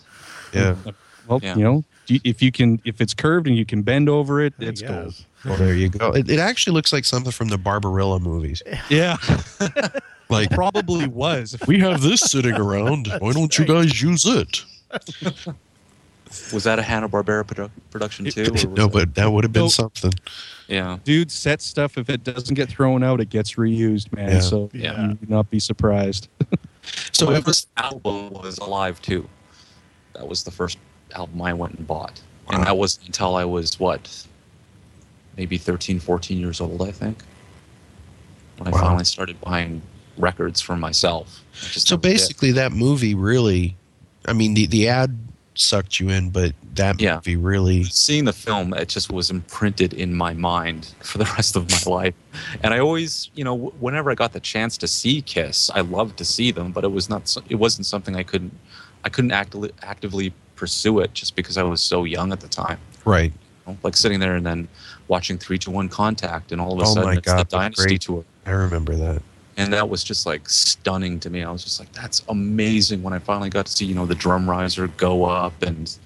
yeah. 0.53 0.73
Mm-hmm. 0.73 0.91
Well, 1.27 1.41
Yeah. 1.43 1.57
you 1.57 1.63
know, 1.65 1.85
if 2.09 2.41
you 2.43 2.51
can, 2.51 2.81
if 2.87 3.01
it's 3.03 3.13
curved 3.13 3.47
and 3.47 3.57
you 3.57 3.67
can 3.67 3.83
bend 3.83 4.09
over 4.09 4.41
it, 4.41 4.55
I 4.59 4.65
it's 4.65 4.81
gold. 4.81 5.05
guess. 5.09 5.25
Well, 5.45 5.57
there 5.59 5.75
you 5.75 5.91
go. 5.91 6.11
It, 6.13 6.31
it 6.31 6.39
actually 6.41 6.73
looks 6.75 6.93
like 6.93 7.05
something 7.05 7.31
from 7.33 7.49
the 7.49 7.59
Barbarella 7.59 8.19
movies. 8.21 8.63
Yeah, 8.89 9.17
Like 10.31 10.51
probably 10.51 11.07
was. 11.07 11.57
we 11.67 11.79
have 11.81 12.01
this 12.03 12.21
sitting 12.21 12.55
around. 12.55 13.09
Why 13.19 13.33
don't 13.33 13.57
you 13.59 13.65
guys 13.67 14.01
use 14.03 14.25
it? 14.27 14.63
Was 16.53 16.65
that 16.65 16.79
a 16.79 16.83
Hanna 16.83 17.09
Barbera 17.09 17.45
produ- 17.47 17.71
production 17.91 18.27
too? 18.27 18.43
or 18.43 18.69
no, 18.77 18.87
it- 18.87 18.93
but 18.93 19.15
that 19.15 19.31
would 19.33 19.45
have 19.45 19.53
been 19.53 19.63
Nope. 19.63 19.71
something. 19.73 20.13
yeah, 20.67 20.99
Dude, 21.05 21.31
set 21.31 21.63
stuff. 21.63 21.97
If 21.97 22.11
it 22.11 22.25
doesn't 22.25 22.55
get 22.55 22.69
thrown 22.69 23.03
out, 23.03 23.21
it 23.21 23.31
gets 23.31 23.55
reused, 23.55 24.13
man. 24.15 24.33
Yeah. 24.33 24.41
So 24.41 24.71
Yeah. 24.75 25.03
you 25.03 25.09
would 25.21 25.31
not 25.31 25.51
be 25.51 25.59
surprised. 25.61 26.29
So 27.13 27.41
first 27.43 27.69
album 27.77 28.31
was 28.33 28.59
Alive 28.59 29.01
2. 29.03 29.29
That 30.15 30.29
was 30.29 30.43
the 30.43 30.51
first 30.51 30.79
album 31.15 31.41
I 31.43 31.53
went 31.53 31.75
and 31.75 31.87
bought, 31.87 32.21
and 32.51 32.65
that 32.65 32.77
was 32.77 32.99
until 33.07 33.37
I 33.37 33.45
was 33.45 33.79
what, 33.79 34.27
maybe 35.37 35.59
13, 35.59 36.01
14 36.01 36.39
years 36.39 36.61
old, 36.61 36.83
I 36.83 36.91
think, 36.91 37.23
when 38.59 38.71
Wow. 38.71 38.79
I 38.79 38.83
finally 38.83 39.05
started 39.05 39.41
buying 39.41 39.83
records 40.17 40.61
for 40.61 40.77
myself. 40.77 41.45
So 41.53 41.97
did. 41.97 42.03
basically 42.03 42.53
that 42.53 42.73
movie 42.73 43.15
really. 43.15 43.77
I 44.27 44.33
mean, 44.33 44.55
the 44.55 44.67
the 44.67 44.89
ad 44.89 45.17
sucked 45.61 45.99
you 45.99 46.09
in, 46.09 46.31
but 46.31 46.53
that 46.75 47.01
Yeah. 47.01 47.17
movie 47.17 47.37
really. 47.37 47.85
seeing 47.85 48.25
the 48.25 48.33
film 48.33 48.73
it 48.75 48.89
just 48.89 49.11
was 49.11 49.31
imprinted 49.31 49.93
in 49.93 50.15
my 50.15 50.33
mind 50.33 50.95
for 51.01 51.19
the 51.19 51.25
rest 51.37 51.57
of 51.57 51.69
my 51.71 51.93
life 51.93 52.15
and 52.63 52.73
i 52.73 52.79
always 52.79 53.31
you 53.35 53.43
know 53.43 53.55
w- 53.57 53.73
whenever 53.81 54.11
i 54.13 54.15
got 54.15 54.33
the 54.33 54.39
chance 54.39 54.77
to 54.79 54.87
see 54.87 55.21
kiss 55.23 55.69
i 55.75 55.81
loved 55.81 56.17
to 56.17 56.25
see 56.25 56.53
them 56.53 56.71
but 56.71 56.85
it 56.85 56.93
was 56.93 57.09
not 57.11 57.27
so- 57.27 57.43
it 57.49 57.57
wasn't 57.57 57.85
something 57.85 58.15
i 58.15 58.23
couldn't 58.23 58.53
i 59.05 59.09
couldn't 59.09 59.33
actively 59.33 59.73
actively 59.83 60.33
pursue 60.55 61.01
it 61.01 61.13
just 61.15 61.35
because 61.35 61.59
i 61.59 61.63
was 61.63 61.81
so 61.83 62.05
young 62.05 62.31
at 62.33 62.39
the 62.41 62.49
time 62.49 62.79
Right. 63.05 63.33
you 63.67 63.73
know? 63.73 63.79
like 63.83 63.97
sitting 63.97 64.21
there 64.21 64.37
and 64.37 64.47
then 64.47 64.69
watching 65.09 65.37
3 65.39 65.59
to 65.59 65.71
1 65.73 65.89
contact 65.89 66.53
and 66.53 66.61
all 66.61 66.75
of 66.75 66.79
a 66.81 66.83
Oh 66.91 66.95
sudden 66.95 67.19
it's 67.19 67.27
God, 67.27 67.39
the 67.51 67.57
dynasty 67.57 67.85
great. 67.89 68.01
tour 68.03 68.25
I 68.47 68.51
remember 68.53 68.95
that. 68.97 69.23
And 69.59 69.71
that 69.73 69.87
was 69.89 70.03
just 70.03 70.25
like 70.25 70.49
stunning 70.49 71.19
to 71.21 71.29
me 71.31 71.43
i 71.43 71.51
was 71.51 71.63
just 71.65 71.79
like 71.81 71.93
that's 71.93 72.23
amazing 72.31 73.03
when 73.03 73.13
i 73.13 73.19
finally 73.19 73.51
got 73.51 73.67
to 73.67 73.73
see 73.73 73.85
you 73.85 73.95
know 73.95 74.07
the 74.07 74.15
drum 74.15 74.49
riser 74.49 74.87
go 74.97 75.25
up 75.25 75.61
and 75.63 75.99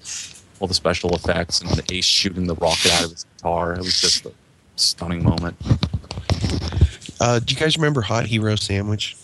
all 0.59 0.67
the 0.67 0.73
special 0.73 1.15
effects 1.15 1.61
and 1.61 1.69
the 1.71 1.93
ace 1.95 2.03
shooting 2.05 2.45
the 2.47 2.55
rocket 2.55 2.91
out 2.93 3.05
of 3.05 3.11
his 3.11 3.25
guitar 3.37 3.73
it 3.73 3.79
was 3.79 4.01
just 4.01 4.25
a 4.25 4.31
stunning 4.75 5.23
moment 5.23 5.55
Uh, 7.21 7.39
do 7.39 7.53
you 7.53 7.59
guys 7.59 7.77
remember 7.77 8.01
Hot 8.01 8.25
Hero 8.25 8.55
Sandwich? 8.55 9.15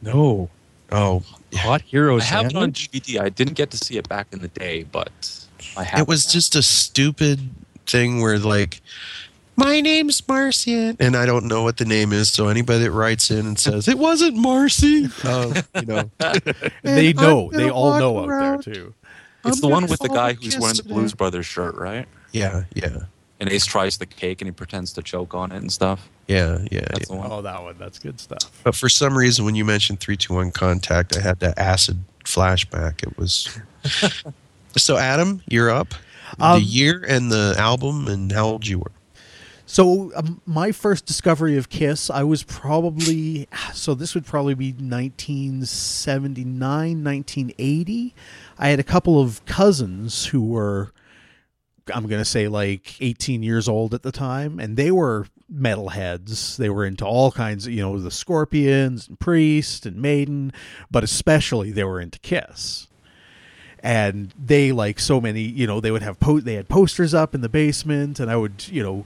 No, 0.00 0.48
Oh, 0.90 1.22
hot 1.54 1.82
hero. 1.82 2.18
i 2.18 2.22
have 2.22 2.46
it 2.46 2.54
on 2.56 2.74
sandwich? 2.74 2.90
dvd 2.92 3.20
i 3.20 3.28
didn't 3.28 3.54
get 3.54 3.70
to 3.70 3.76
see 3.76 3.96
it 3.98 4.08
back 4.08 4.26
in 4.32 4.38
the 4.40 4.48
day 4.48 4.84
but 4.84 5.10
i 5.76 5.82
have 5.84 6.00
it 6.00 6.08
was 6.08 6.26
now. 6.26 6.32
just 6.32 6.54
a 6.56 6.62
stupid 6.62 7.50
thing 7.86 8.20
where 8.22 8.38
like 8.38 8.80
my 9.56 9.80
name's 9.80 10.26
Marcy 10.26 10.96
and 10.98 11.16
I 11.16 11.26
don't 11.26 11.46
know 11.46 11.62
what 11.62 11.76
the 11.76 11.84
name 11.84 12.12
is 12.12 12.30
so 12.30 12.48
anybody 12.48 12.84
that 12.84 12.90
writes 12.90 13.30
in 13.30 13.46
and 13.46 13.58
says 13.58 13.86
it 13.88 13.98
wasn't 13.98 14.36
Marcy 14.36 15.08
uh, 15.24 15.62
you 15.80 15.86
know 15.86 16.10
They 16.82 17.12
know. 17.12 17.50
They 17.52 17.70
all 17.70 17.98
know 17.98 18.18
out 18.20 18.28
around. 18.28 18.64
there 18.64 18.74
too. 18.74 18.94
it's 19.44 19.56
I'm 19.58 19.60
the 19.60 19.68
one 19.68 19.86
with 19.86 20.00
the 20.00 20.08
guy 20.08 20.32
who's 20.34 20.58
wearing 20.58 20.76
the 20.76 20.82
blues 20.84 21.14
brothers 21.14 21.46
shirt 21.46 21.74
right 21.76 22.06
yeah 22.32 22.64
yeah 22.74 22.96
and 23.40 23.50
ace 23.50 23.66
tries 23.66 23.98
the 23.98 24.06
cake 24.06 24.40
and 24.40 24.46
he 24.48 24.52
pretends 24.52 24.92
to 24.94 25.02
choke 25.02 25.34
on 25.34 25.52
it 25.52 25.56
and 25.58 25.70
stuff 25.72 26.08
yeah 26.28 26.58
yeah, 26.70 26.80
that's 26.90 27.00
yeah. 27.00 27.04
the 27.08 27.14
one 27.16 27.28
Oh, 27.32 27.42
that 27.42 27.62
one. 27.62 27.76
That's 27.78 27.98
good 27.98 28.20
stuff. 28.20 28.50
but 28.64 28.74
for 28.74 28.88
some 28.88 29.16
reason 29.18 29.44
when 29.44 29.54
you 29.54 29.64
mentioned 29.64 30.00
321 30.00 30.52
contact 30.52 31.16
I 31.16 31.20
had 31.20 31.40
that 31.40 31.58
acid 31.58 32.02
flashback 32.24 33.02
it 33.02 33.18
was 33.18 33.58
so 34.76 34.96
Adam 34.96 35.42
you're 35.48 35.68
up 35.70 35.92
Um, 36.38 36.60
the 36.60 36.64
year 36.64 37.04
and 37.06 37.30
the 37.30 37.54
album 37.58 38.06
and 38.08 38.30
how 38.32 38.46
old 38.46 38.66
you 38.66 38.78
were 38.78 38.92
So 39.72 40.12
um, 40.14 40.42
my 40.44 40.70
first 40.70 41.06
discovery 41.06 41.56
of 41.56 41.70
Kiss, 41.70 42.10
I 42.10 42.24
was 42.24 42.42
probably 42.42 43.48
so 43.72 43.94
this 43.94 44.14
would 44.14 44.26
probably 44.26 44.52
be 44.52 44.72
1979, 44.72 46.60
1980. 47.02 48.14
I 48.58 48.68
had 48.68 48.78
a 48.78 48.82
couple 48.82 49.18
of 49.18 49.42
cousins 49.46 50.26
who 50.26 50.44
were 50.44 50.92
I'm 51.90 52.06
going 52.06 52.20
to 52.20 52.26
say 52.26 52.48
like 52.48 53.00
18 53.00 53.42
years 53.42 53.66
old 53.66 53.94
at 53.94 54.02
the 54.02 54.12
time 54.12 54.60
and 54.60 54.76
they 54.76 54.90
were 54.90 55.24
metalheads. 55.50 56.58
They 56.58 56.68
were 56.68 56.84
into 56.84 57.06
all 57.06 57.32
kinds 57.32 57.66
of, 57.66 57.72
you 57.72 57.80
know, 57.80 57.98
the 57.98 58.10
Scorpions 58.10 59.08
and 59.08 59.18
Priest 59.18 59.86
and 59.86 59.96
Maiden, 59.96 60.52
but 60.90 61.02
especially 61.02 61.72
they 61.72 61.84
were 61.84 61.98
into 61.98 62.18
Kiss 62.18 62.88
and 63.82 64.34
they 64.38 64.70
like 64.70 65.00
so 65.00 65.20
many 65.20 65.40
you 65.40 65.66
know 65.66 65.80
they 65.80 65.90
would 65.90 66.02
have 66.02 66.20
po- 66.20 66.38
they 66.40 66.54
had 66.54 66.68
posters 66.68 67.14
up 67.14 67.34
in 67.34 67.40
the 67.40 67.48
basement 67.48 68.20
and 68.20 68.30
i 68.30 68.36
would 68.36 68.68
you 68.68 68.80
know 68.80 69.04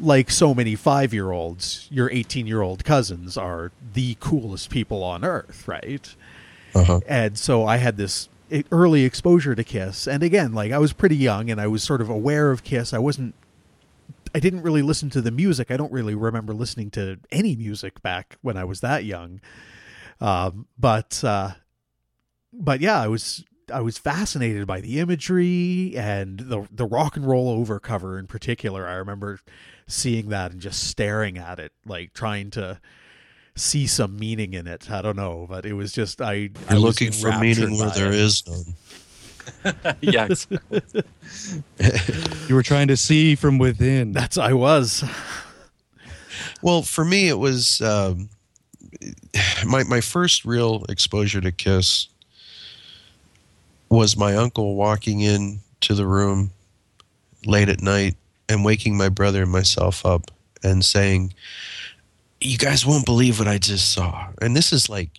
like 0.00 0.30
so 0.30 0.54
many 0.54 0.74
five 0.74 1.12
year 1.12 1.30
olds 1.30 1.88
your 1.90 2.10
18 2.10 2.46
year 2.46 2.62
old 2.62 2.84
cousins 2.84 3.36
are 3.36 3.72
the 3.94 4.16
coolest 4.20 4.70
people 4.70 5.02
on 5.02 5.24
earth 5.24 5.66
right? 5.68 6.14
Uh-huh. 6.74 7.00
And 7.06 7.38
so 7.38 7.66
i 7.66 7.76
had 7.76 7.96
this 7.96 8.28
early 8.72 9.04
exposure 9.04 9.54
to 9.54 9.62
kiss. 9.62 10.08
And 10.08 10.22
again 10.22 10.52
like 10.52 10.72
i 10.72 10.78
was 10.78 10.92
pretty 10.92 11.16
young 11.16 11.50
and 11.50 11.60
i 11.60 11.66
was 11.66 11.82
sort 11.82 12.00
of 12.00 12.08
aware 12.08 12.50
of 12.50 12.64
kiss. 12.64 12.92
I 12.92 12.98
wasn't 12.98 13.34
i 14.34 14.40
didn't 14.40 14.62
really 14.62 14.82
listen 14.82 15.10
to 15.10 15.20
the 15.20 15.30
music. 15.30 15.70
I 15.70 15.76
don't 15.76 15.92
really 15.92 16.14
remember 16.14 16.54
listening 16.54 16.90
to 16.92 17.18
any 17.30 17.56
music 17.56 18.02
back 18.02 18.36
when 18.42 18.56
i 18.56 18.64
was 18.64 18.80
that 18.80 19.04
young. 19.04 19.40
Um, 20.20 20.66
but 20.78 21.22
uh, 21.24 21.52
but 22.52 22.80
yeah, 22.80 23.00
I 23.00 23.08
was 23.08 23.44
I 23.70 23.80
was 23.80 23.98
fascinated 23.98 24.66
by 24.66 24.80
the 24.80 24.98
imagery 24.98 25.94
and 25.96 26.38
the 26.38 26.66
the 26.70 26.86
rock 26.86 27.16
and 27.16 27.26
roll 27.26 27.48
over 27.48 27.78
cover 27.80 28.18
in 28.18 28.26
particular. 28.26 28.86
I 28.86 28.94
remember 28.94 29.40
seeing 29.86 30.28
that 30.30 30.52
and 30.52 30.60
just 30.60 30.84
staring 30.84 31.38
at 31.38 31.58
it, 31.58 31.72
like 31.86 32.12
trying 32.12 32.50
to 32.52 32.80
see 33.56 33.86
some 33.86 34.16
meaning 34.16 34.54
in 34.54 34.66
it. 34.66 34.90
I 34.90 35.02
don't 35.02 35.16
know, 35.16 35.46
but 35.48 35.66
it 35.66 35.74
was 35.74 35.92
just 35.92 36.20
I. 36.20 36.32
I 36.32 36.36
You're 36.70 36.74
was 36.74 36.82
looking 36.82 37.12
for 37.12 37.36
meaning 37.38 37.78
where 37.78 37.88
by 37.88 37.94
there 37.94 38.12
it. 38.12 38.14
is 38.14 38.44
none. 38.46 38.74
yeah, 40.00 40.26
exactly. 40.26 40.82
You 42.48 42.54
were 42.54 42.62
trying 42.62 42.88
to 42.88 42.96
see 42.96 43.34
from 43.34 43.58
within. 43.58 44.12
That's 44.12 44.38
I 44.38 44.52
was. 44.52 45.04
Well, 46.62 46.82
for 46.82 47.04
me, 47.04 47.28
it 47.28 47.38
was 47.38 47.80
um, 47.80 48.28
my 49.66 49.82
my 49.84 50.00
first 50.00 50.44
real 50.44 50.84
exposure 50.88 51.40
to 51.40 51.52
Kiss 51.52 52.08
was 53.90 54.16
my 54.16 54.36
uncle 54.36 54.76
walking 54.76 55.20
in 55.20 55.60
to 55.82 55.94
the 55.94 56.06
room 56.06 56.50
late 57.44 57.68
at 57.68 57.82
night 57.82 58.16
and 58.48 58.64
waking 58.64 58.96
my 58.96 59.08
brother 59.08 59.42
and 59.42 59.50
myself 59.52 60.06
up 60.06 60.30
and 60.62 60.84
saying, 60.84 61.34
"You 62.40 62.56
guys 62.58 62.86
won't 62.86 63.04
believe 63.04 63.38
what 63.38 63.48
I 63.48 63.58
just 63.58 63.92
saw." 63.92 64.28
And 64.40 64.56
this 64.56 64.72
is 64.72 64.88
like 64.88 65.10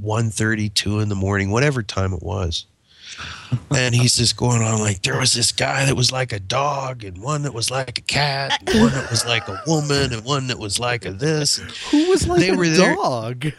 1.32 0.00 1.02
in 1.02 1.08
the 1.08 1.14
morning, 1.14 1.50
whatever 1.50 1.82
time 1.82 2.12
it 2.12 2.22
was. 2.22 2.66
and 3.76 3.94
he's 3.94 4.16
just 4.16 4.38
going 4.38 4.62
on 4.62 4.80
like 4.80 5.02
there 5.02 5.18
was 5.18 5.34
this 5.34 5.52
guy 5.52 5.84
that 5.84 5.94
was 5.94 6.10
like 6.10 6.32
a 6.32 6.40
dog 6.40 7.04
and 7.04 7.18
one 7.22 7.42
that 7.42 7.52
was 7.52 7.70
like 7.70 7.98
a 7.98 8.02
cat 8.02 8.58
and 8.66 8.80
one 8.80 8.92
that 8.92 9.10
was 9.10 9.26
like 9.26 9.46
a 9.48 9.60
woman 9.66 10.14
and 10.14 10.24
one 10.24 10.46
that 10.46 10.58
was 10.58 10.78
like 10.78 11.04
a 11.04 11.12
this 11.12 11.56
Who 11.90 12.08
was 12.08 12.26
like 12.26 12.40
They 12.40 12.48
a 12.50 12.56
were 12.56 12.68
there- 12.68 12.94
dog? 12.94 13.52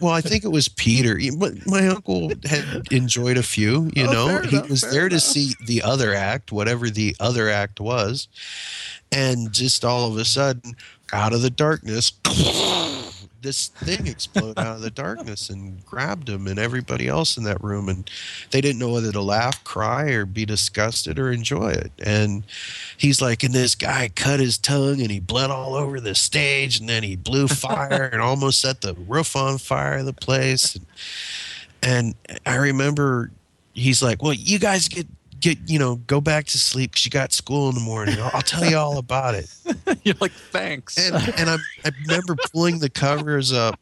Well 0.00 0.12
i 0.12 0.20
think 0.20 0.44
it 0.44 0.48
was 0.48 0.68
peter. 0.68 1.18
But 1.36 1.66
my 1.66 1.86
uncle 1.88 2.32
had 2.44 2.64
enjoyed 2.90 3.36
a 3.36 3.42
few 3.42 3.90
you 3.94 4.06
Oh, 4.06 4.12
know? 4.12 4.42
he 4.42 4.56
enough, 4.56 4.70
was 4.70 4.80
there 4.82 5.08
to 5.08 5.20
see 5.20 5.54
the 5.66 5.82
other 5.82 6.14
act 6.14 6.52
whatever 6.52 6.90
the 6.90 7.14
other 7.20 7.48
act 7.48 7.80
was 7.80 8.28
and 9.12 9.52
just 9.52 9.84
all 9.84 10.10
of 10.10 10.16
a 10.18 10.24
sudden 10.24 10.74
out 11.12 11.32
of 11.32 11.42
the 11.42 11.50
darkness 11.50 12.12
this 13.40 13.68
thing 13.68 14.06
exploded 14.06 14.58
out 14.58 14.76
of 14.76 14.82
the 14.82 14.90
darkness 14.90 15.50
and 15.50 15.84
grabbed 15.86 16.28
him 16.28 16.46
and 16.46 16.58
everybody 16.58 17.08
else 17.08 17.36
in 17.36 17.44
that 17.44 17.62
room 17.62 17.88
and 17.88 18.10
they 18.50 18.60
didn't 18.60 18.78
know 18.78 18.90
whether 18.90 19.12
to 19.12 19.20
laugh 19.20 19.62
cry 19.64 20.10
or 20.10 20.26
be 20.26 20.44
disgusted 20.44 21.18
or 21.18 21.30
enjoy 21.30 21.70
it. 21.70 21.92
And 22.04 22.44
he's 22.96 23.22
like 23.22 23.42
and 23.42 23.54
this 23.54 23.74
guy 23.74 24.10
cut 24.14 24.40
his 24.40 24.58
tongue 24.58 25.00
and 25.00 25.10
he 25.10 25.20
bled 25.20 25.50
all 25.50 25.74
over 25.74 26.00
the 26.00 26.14
stage 26.14 26.80
and 26.80 26.88
then 26.88 27.02
he 27.02 27.16
blew 27.16 27.48
fire 27.48 28.10
and 28.12 28.20
almost 28.20 28.60
set 28.60 28.80
the 28.80 28.94
roof 28.94 29.36
on 29.36 29.58
fire 29.58 29.98
of 29.98 30.06
the 30.06 30.12
place. 30.12 30.74
And, 30.74 30.86
and 31.80 32.14
i 32.44 32.56
remember 32.56 33.30
he's 33.72 34.02
like 34.02 34.20
well 34.20 34.32
you 34.32 34.58
guys 34.58 34.88
get 34.88 35.06
get 35.40 35.58
you 35.66 35.78
know 35.78 35.96
go 36.06 36.20
back 36.20 36.46
to 36.46 36.58
sleep 36.58 36.90
because 36.92 37.04
you 37.04 37.10
got 37.10 37.32
school 37.32 37.68
in 37.68 37.74
the 37.74 37.80
morning 37.80 38.16
i'll, 38.20 38.30
I'll 38.34 38.42
tell 38.42 38.64
you 38.64 38.76
all 38.76 38.98
about 38.98 39.34
it 39.34 39.48
You're 40.04 40.16
like, 40.20 40.32
thanks. 40.32 40.96
and 40.98 41.14
and 41.38 41.50
I, 41.50 41.56
I 41.84 41.90
remember 42.06 42.36
pulling 42.52 42.78
the 42.78 42.88
covers 42.90 43.52
up, 43.52 43.78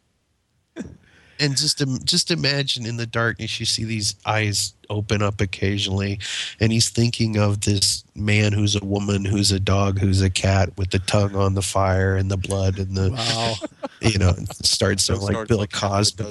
and 1.39 1.57
just 1.57 1.83
just 2.05 2.31
imagine 2.31 2.87
in 2.87 2.97
the 2.97 3.07
darkness 3.07 3.61
you 3.61 3.67
see 3.67 3.85
these 3.85 4.15
eyes 4.25 4.75
open 4.89 5.21
up 5.23 5.41
occasionally, 5.41 6.19
and 6.61 6.73
he's 6.73 6.89
thinking 6.89 7.37
of 7.37 7.61
this 7.63 8.05
man 8.15 8.53
who's 8.53 8.77
a 8.77 8.85
woman, 8.85 9.25
who's 9.25 9.53
a 9.53 9.61
dog, 9.61 9.99
who's 9.99 10.23
a 10.23 10.31
cat, 10.31 10.71
with 10.77 10.91
the 10.91 10.99
tongue 11.01 11.35
on 11.37 11.55
the 11.55 11.63
fire 11.63 12.17
and 12.17 12.31
the 12.31 12.37
blood 12.37 12.79
and 12.79 12.97
the 12.97 13.11
Wow. 13.11 13.55
you 14.01 14.19
know 14.19 14.33
starts 14.63 15.05
sounding 15.05 15.33
like 15.35 15.49
Bill 15.49 15.67
Cosby. 15.67 16.25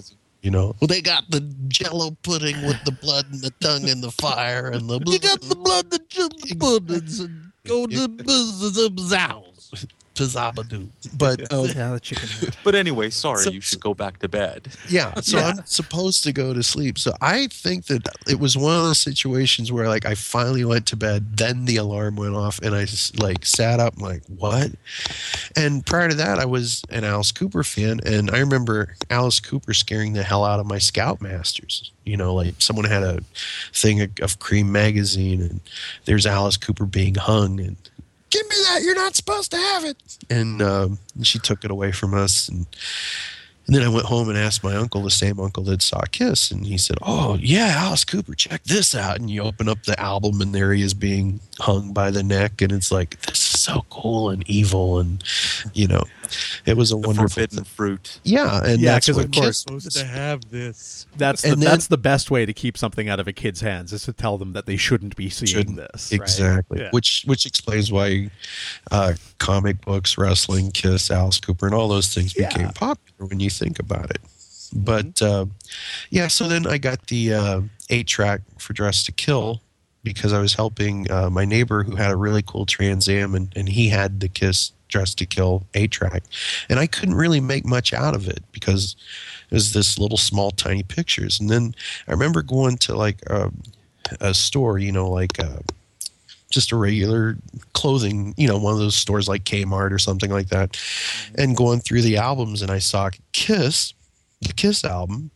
You 0.45 0.51
know, 0.51 0.75
well, 0.79 0.87
they 0.87 1.01
got 1.01 1.31
the 1.31 1.39
Jello 1.69 2.11
pudding 2.21 2.61
with 2.67 2.77
the 2.83 2.91
blood 2.91 3.25
and 3.31 3.41
the 3.41 3.49
tongue 3.61 3.89
and 3.89 4.03
the 4.03 4.11
fire 4.11 4.69
and 4.69 4.87
the. 4.87 5.01
You 5.03 5.17
got 5.17 5.41
the 5.41 5.55
blood, 5.55 5.89
the 5.89 5.97
Jello 6.07 6.29
puddings, 6.59 7.19
and 7.19 7.51
go 7.65 7.87
to 7.87 8.07
the 8.07 8.91
Pizzabadoo. 10.15 10.87
But 11.17 11.53
uh, 11.53 11.63
yeah, 11.75 11.91
the 11.93 11.99
chicken 11.99 12.27
head. 12.27 12.57
But 12.63 12.75
anyway, 12.75 13.09
sorry, 13.09 13.43
So- 13.43 13.51
you 13.51 13.61
should 13.61 13.79
go 13.79 13.93
back 13.93 14.19
to 14.19 14.27
bed. 14.27 14.67
yeah, 14.89 15.13
so 15.21 15.37
Yeah. 15.37 15.47
I'm 15.49 15.65
supposed 15.65 16.23
to 16.23 16.33
go 16.33 16.53
to 16.53 16.63
sleep. 16.63 16.97
So 16.97 17.13
I 17.21 17.47
think 17.47 17.85
that 17.85 18.07
it 18.27 18.39
was 18.39 18.57
one 18.57 18.75
of 18.75 18.83
those 18.83 18.99
situations 18.99 19.71
where 19.71 19.87
like 19.87 20.05
I 20.05 20.15
finally 20.15 20.65
went 20.65 20.85
to 20.87 20.95
bed, 20.95 21.37
then 21.37 21.65
the 21.65 21.77
alarm 21.77 22.15
went 22.15 22.35
off, 22.35 22.59
and 22.63 22.73
I 22.75 22.85
just 22.85 23.19
like 23.19 23.45
sat 23.45 23.79
up, 23.79 23.99
like 24.01 24.23
what? 24.27 24.71
And 25.55 25.85
prior 25.85 26.09
to 26.09 26.15
that, 26.15 26.39
I 26.39 26.45
was 26.45 26.81
an 26.89 27.03
Alice 27.03 27.31
Cooper 27.31 27.63
fan, 27.63 27.99
and 28.05 28.31
I 28.31 28.39
remember 28.39 28.95
Alice 29.09 29.39
Cooper 29.39 29.73
scaring 29.73 30.13
the 30.13 30.23
hell 30.23 30.43
out 30.43 30.59
of 30.59 30.65
my 30.65 30.77
Scoutmasters. 30.77 31.91
You 32.05 32.17
know, 32.17 32.33
like 32.35 32.55
someone 32.59 32.85
had 32.85 33.03
a 33.03 33.19
thing 33.73 34.01
of, 34.01 34.09
of 34.21 34.39
Creem 34.39 34.67
magazine, 34.67 35.41
and 35.41 35.59
there's 36.05 36.25
Alice 36.25 36.57
Cooper 36.57 36.85
being 36.85 37.15
hung, 37.15 37.59
and 37.59 37.75
give 38.35 38.49
me 38.49 38.55
that, 38.63 38.81
you're 38.83 38.95
not 38.95 39.15
supposed 39.15 39.51
to 39.51 39.57
have 39.57 39.85
it. 39.85 39.97
And 40.29 40.61
um, 40.61 40.99
she 41.21 41.39
took 41.39 41.63
it 41.63 41.71
away 41.71 41.91
from 41.91 42.13
us, 42.13 42.49
and 42.49 42.65
and 43.67 43.75
then 43.75 43.81
I 43.81 43.89
went 43.89 44.05
home 44.05 44.29
and 44.29 44.37
asked 44.37 44.63
my 44.63 44.75
uncle, 44.75 45.01
the 45.01 45.09
same 45.09 45.39
uncle 45.39 45.63
that 45.63 45.81
saw 45.81 46.01
Kiss, 46.11 46.51
and 46.51 46.67
he 46.67 46.77
said, 46.77 46.97
"Oh 47.01 47.37
yeah, 47.41 47.73
Alice 47.75 48.05
Cooper, 48.05 48.35
check 48.35 48.63
this 48.63 48.93
out." 48.93 49.19
And 49.19 49.29
you 49.29 49.41
open 49.41 49.67
up 49.67 49.83
the 49.83 49.99
album, 49.99 50.41
and 50.41 50.53
there 50.53 50.73
he 50.73 50.83
is 50.83 50.93
being 50.93 51.39
hung 51.59 51.91
by 51.91 52.11
the 52.11 52.23
neck, 52.23 52.61
and 52.61 52.71
it's 52.71 52.91
like 52.91 53.19
this 53.21 53.54
is 53.54 53.54
so 53.65 53.85
cool 53.89 54.29
and 54.29 54.47
evil, 54.49 54.99
and 54.99 55.23
you 55.73 55.87
know, 55.87 56.03
it 56.65 56.77
was 56.77 56.91
a 56.91 56.95
The 56.95 57.07
wonderful. 57.07 57.29
forbidden 57.29 57.57
thing. 57.57 57.65
fruit. 57.65 58.19
Yeah, 58.23 58.61
and 58.63 58.79
Yeah, 58.81 58.91
that's 58.93 59.07
'cause 59.07 59.15
what 59.15 59.25
of 59.25 59.31
course- 59.31 59.45
Kiss 59.47 59.57
supposed 59.59 59.91
to 59.91 60.05
have 60.05 60.41
this. 60.51 61.05
That's 61.17 61.41
the, 61.41 61.51
And 61.51 61.61
then- 61.61 61.69
that's 61.69 61.87
the 61.87 61.97
best 61.97 62.31
way 62.31 62.45
to 62.45 62.53
keep 62.53 62.77
something 62.77 63.09
out 63.09 63.19
of 63.19 63.27
a 63.27 63.33
kid's 63.33 63.61
hands 63.61 63.91
is 63.93 64.03
to 64.03 64.13
tell 64.13 64.37
them 64.37 64.53
that 64.53 64.65
they 64.65 64.77
shouldn't 64.77 65.15
be 65.15 65.29
seeing 65.29 65.47
Shouldn't. 65.47 65.77
this. 65.77 66.09
right? 66.11 66.21
Exactly. 66.21 66.79
Yeah. 66.81 66.89
Which 66.91 67.23
which 67.25 67.45
explains 67.45 67.91
why 67.91 68.29
uh, 68.91 69.13
comic 69.39 69.81
books, 69.81 70.17
wrestling, 70.17 70.71
Kiss, 70.71 71.11
Alice 71.11 71.39
Cooper, 71.39 71.65
and 71.65 71.75
all 71.75 71.87
those 71.87 72.13
things 72.13 72.33
became 72.33 72.67
Yeah. 72.67 72.71
popular 72.71 73.27
when 73.27 73.39
you 73.39 73.49
think 73.49 73.79
about 73.79 74.09
it. 74.11 74.21
But 74.73 75.21
uh, 75.21 75.45
yeah, 76.09 76.27
so 76.27 76.47
then 76.47 76.67
I 76.67 76.77
got 76.77 77.07
the 77.07 77.33
uh, 77.33 77.61
eight 77.89 78.07
track 78.07 78.41
for 78.57 78.73
Dress 78.73 79.03
to 79.03 79.11
Kill 79.11 79.61
because 80.05 80.31
I 80.31 80.39
was 80.39 80.53
helping 80.53 81.11
uh, 81.11 81.29
my 81.29 81.43
neighbor 81.43 81.83
who 81.83 81.97
had 81.97 82.11
a 82.11 82.15
really 82.15 82.43
cool 82.43 82.65
Trans 82.65 83.09
Am, 83.09 83.35
and, 83.35 83.51
and 83.57 83.67
he 83.67 83.89
had 83.89 84.21
the 84.21 84.29
Kiss 84.29 84.71
Dress 84.87 85.13
to 85.15 85.25
Kill 85.25 85.65
eight 85.73 85.91
track, 85.91 86.23
and 86.69 86.79
I 86.79 86.87
couldn't 86.87 87.15
really 87.15 87.41
make 87.41 87.65
much 87.65 87.91
out 87.91 88.15
of 88.15 88.29
it 88.29 88.43
because 88.53 88.95
it 89.49 89.55
was 89.55 89.73
this 89.73 89.99
little 89.99 90.17
small 90.17 90.51
tiny 90.51 90.83
pictures. 90.83 91.39
And 91.39 91.49
then 91.49 91.75
I 92.07 92.11
remember 92.11 92.41
going 92.41 92.77
to 92.77 92.95
like 92.95 93.17
a, 93.27 93.51
a 94.21 94.33
store, 94.33 94.79
you 94.79 94.93
know, 94.93 95.09
like. 95.09 95.37
Uh, 95.37 95.59
just 96.51 96.71
a 96.71 96.75
regular 96.77 97.35
clothing, 97.73 98.33
you 98.37 98.47
know, 98.47 98.57
one 98.57 98.71
of 98.71 98.79
those 98.79 98.95
stores 98.95 99.27
like 99.27 99.43
Kmart 99.43 99.91
or 99.91 99.99
something 99.99 100.31
like 100.31 100.49
that, 100.49 100.79
and 101.37 101.57
going 101.57 101.81
through 101.81 102.03
the 102.03 102.15
albums, 102.15 102.61
and 102.61 102.71
I 102.71 102.79
saw 102.79 103.09
Kiss, 103.33 103.93
the 104.41 104.53
Kiss 104.53 104.85
album. 104.85 105.31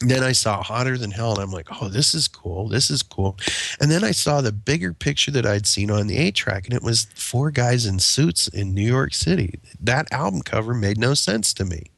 Then 0.00 0.22
I 0.22 0.32
saw 0.32 0.62
Hotter 0.62 0.98
Than 0.98 1.10
Hell, 1.10 1.34
and 1.34 1.42
I'm 1.42 1.50
like, 1.50 1.68
oh, 1.80 1.88
this 1.88 2.14
is 2.14 2.28
cool. 2.28 2.68
This 2.68 2.90
is 2.90 3.02
cool. 3.02 3.38
And 3.80 3.90
then 3.90 4.04
I 4.04 4.10
saw 4.10 4.42
the 4.42 4.52
bigger 4.52 4.92
picture 4.92 5.30
that 5.30 5.46
I'd 5.46 5.66
seen 5.66 5.90
on 5.90 6.06
the 6.06 6.18
A 6.18 6.30
track, 6.30 6.66
and 6.66 6.74
it 6.74 6.82
was 6.82 7.06
four 7.14 7.50
guys 7.50 7.86
in 7.86 7.98
suits 7.98 8.46
in 8.48 8.74
New 8.74 8.86
York 8.86 9.14
City. 9.14 9.58
That 9.80 10.12
album 10.12 10.42
cover 10.42 10.74
made 10.74 10.98
no 10.98 11.14
sense 11.14 11.54
to 11.54 11.64
me. 11.64 11.90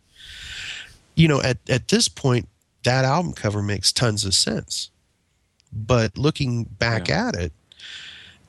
You 1.17 1.27
know, 1.27 1.43
at, 1.43 1.59
at 1.69 1.89
this 1.89 2.07
point, 2.09 2.49
that 2.85 3.05
album 3.05 3.33
cover 3.33 3.63
makes 3.63 3.93
tons 3.93 4.25
of 4.25 4.33
sense. 4.33 4.91
But 5.73 6.17
looking 6.17 6.65
back 6.65 7.11
at 7.11 7.35
it, 7.35 7.53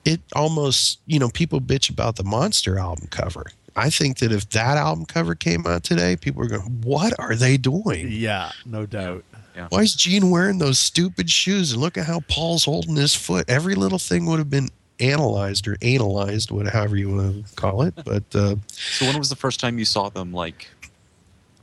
it 0.06 0.22
almost 0.34 1.00
you 1.06 1.20
know 1.20 1.30
people 1.30 1.60
bitch 1.60 1.90
about 1.90 2.16
the 2.16 2.24
monster 2.24 2.80
album 2.80 3.08
cover 3.12 3.46
i 3.76 3.90
think 3.90 4.18
that 4.20 4.32
if 4.32 4.50
that 4.50 4.78
album 4.78 5.06
cover 5.06 5.36
came 5.36 5.68
out 5.68 5.84
today 5.84 6.16
people 6.16 6.42
are 6.42 6.48
going 6.48 6.62
what 6.82 7.14
are 7.20 7.36
they 7.36 7.58
doing 7.58 8.08
Yeah, 8.10 8.52
no 8.66 8.86
doubt. 8.86 9.24
Why 9.70 9.82
is 9.82 9.94
gene 9.96 10.30
wearing 10.30 10.58
those 10.58 10.80
stupid 10.80 11.30
shoes 11.30 11.72
and 11.74 11.82
look 11.82 11.98
at 11.98 12.06
how 12.06 12.20
paul's 12.30 12.66
holding 12.66 12.96
his 12.96 13.14
foot 13.16 13.46
every 13.50 13.76
little 13.76 14.00
thing 14.00 14.26
would 14.26 14.40
have 14.40 14.50
been 14.50 14.70
analyzed 15.00 15.68
or 15.68 15.78
analyzed 15.82 16.52
whatever 16.52 16.96
you 16.98 17.10
want 17.10 17.48
to 17.48 17.56
call 17.56 17.82
it 17.84 17.94
but 18.06 18.24
uh 18.36 18.56
So 18.70 19.06
when 19.06 19.18
was 19.18 19.30
the 19.30 19.36
first 19.36 19.60
time 19.60 19.78
you 19.80 19.86
saw 19.86 20.10
them 20.10 20.32
like 20.34 20.68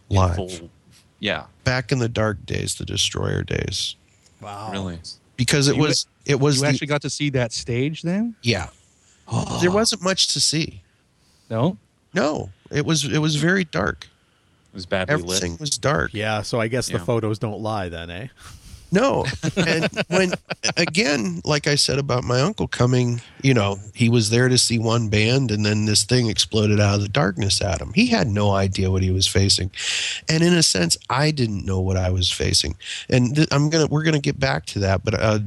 live 0.09 0.37
full? 0.37 0.70
Yeah, 1.18 1.46
back 1.64 1.92
in 1.92 1.98
the 1.98 2.09
dark 2.09 2.44
days 2.46 2.74
the 2.74 2.85
destroyer 2.85 3.42
days 3.42 3.96
Wow. 4.40 4.70
really. 4.72 4.98
because 5.37 5.68
it 5.68 5.76
You- 5.76 5.82
was 5.82 6.06
it 6.24 6.38
was 6.40 6.56
You 6.56 6.62
the, 6.62 6.68
actually 6.68 6.87
got 6.88 7.02
to 7.02 7.11
see 7.11 7.30
that 7.30 7.52
stage 7.52 8.02
then? 8.02 8.35
yeah 8.42 8.68
oh. 9.28 9.59
there 9.61 9.70
wasn't 9.80 10.02
much 10.02 10.28
to 10.28 10.40
see 10.40 10.82
No. 11.50 11.76
no 12.14 12.50
it 12.70 12.85
was 12.87 13.04
it 13.04 13.18
was 13.18 13.37
very 13.37 13.64
dark 13.64 14.04
It 14.04 14.11
was 14.77 14.87
badly 14.87 15.15
everything 15.15 15.53
lit. 15.53 15.61
was 15.61 15.77
dark 15.79 16.12
Yeah, 16.15 16.43
so 16.43 16.61
I 16.61 16.69
guess 16.69 16.89
the 16.89 16.99
photos 17.01 17.39
don't 17.39 17.61
lie 17.61 17.89
then, 17.89 18.11
eh? 18.11 18.29
No. 18.92 19.25
And 19.57 19.88
when, 20.09 20.33
again, 20.77 21.40
like 21.44 21.66
I 21.66 21.75
said 21.75 21.99
about 21.99 22.25
my 22.25 22.40
uncle 22.40 22.68
coming, 22.68 23.20
you 23.42 23.53
know, 23.53 23.79
he 23.94 24.09
was 24.09 24.31
there 24.31 24.49
to 24.49 24.59
see 24.59 24.79
one 24.79 25.09
band 25.09 25.51
and 25.51 25.64
then 25.64 25.87
this 25.87 26.05
thing 26.05 26.29
exploded 26.29 26.81
out 26.81 26.96
of 26.96 27.01
the 27.03 27.09
darkness 27.09 27.61
at 27.61 27.81
him. 27.81 27.92
He 27.94 28.07
had 28.07 28.29
no 28.29 28.53
idea 28.53 28.90
what 28.90 29.03
he 29.03 29.11
was 29.11 29.27
facing. 29.27 29.70
And 30.29 30.42
in 30.42 30.53
a 30.55 30.62
sense, 30.62 30.96
I 31.11 31.31
didn't 31.31 31.64
know 31.64 31.81
what 31.81 31.96
I 31.96 32.11
was 32.11 32.31
facing. 32.31 32.77
And 33.09 33.35
th- 33.35 33.49
I'm 33.51 33.70
going 33.70 33.87
to, 33.87 33.92
we're 33.92 34.05
going 34.05 34.14
to 34.14 34.20
get 34.20 34.38
back 34.38 34.66
to 34.66 34.79
that. 34.81 35.05
But, 35.05 35.14
uh, 35.14 35.40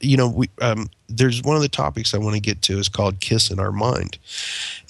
you 0.00 0.16
know, 0.16 0.28
we, 0.28 0.48
um, 0.60 0.88
there's 1.08 1.42
one 1.42 1.56
of 1.56 1.62
the 1.62 1.68
topics 1.68 2.14
I 2.14 2.18
want 2.18 2.34
to 2.34 2.40
get 2.40 2.62
to 2.62 2.78
is 2.78 2.88
called 2.88 3.20
Kiss 3.20 3.50
in 3.50 3.58
Our 3.58 3.72
Mind. 3.72 4.18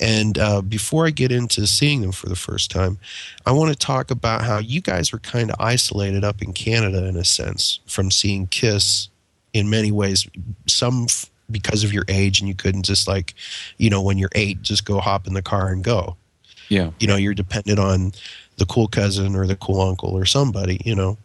And 0.01 0.39
uh, 0.39 0.63
before 0.63 1.07
I 1.07 1.11
get 1.11 1.33
into 1.33 1.67
seeing 1.67 2.01
them 2.01 2.13
for 2.13 2.29
the 2.29 2.37
first 2.37 2.71
time, 2.71 2.99
I 3.45 3.53
want 3.53 3.73
to 3.73 3.79
talk 3.79 4.11
about 4.11 4.43
how 4.43 4.59
you 4.59 4.81
guys 4.81 5.13
were 5.13 5.19
kind 5.19 5.51
of 5.51 5.57
isolated 5.59 6.23
up 6.25 6.43
in 6.43 6.53
Canada 6.53 7.07
in 7.07 7.17
a 7.17 7.25
sense 7.25 7.62
from 7.87 8.11
seeing 8.11 8.47
Kiss 8.47 9.09
in 9.53 9.71
many 9.71 9.93
ways. 9.93 10.27
Some 10.67 11.05
f- 11.09 11.31
because 11.51 11.85
of 11.85 11.93
your 11.93 12.05
age, 12.09 12.41
and 12.41 12.49
you 12.49 12.55
couldn't 12.55 12.85
just 12.85 13.07
like, 13.07 13.35
you 13.77 13.91
know, 13.91 14.03
when 14.03 14.19
you're 14.19 14.31
eight, 14.35 14.63
just 14.63 14.85
go 14.85 15.01
hop 15.01 15.27
in 15.27 15.35
the 15.35 15.43
car 15.43 15.69
and 15.69 15.85
go. 15.85 16.17
Yeah. 16.69 16.91
You 16.99 17.07
know, 17.07 17.17
you're 17.17 17.35
dependent 17.35 17.79
on 17.79 18.13
the 18.57 18.67
cool 18.67 18.89
cousin 18.89 19.37
or 19.37 19.47
the 19.47 19.57
cool 19.57 19.81
uncle 19.81 20.11
or 20.11 20.25
somebody, 20.25 20.81
you 20.85 20.95
know. 20.95 21.19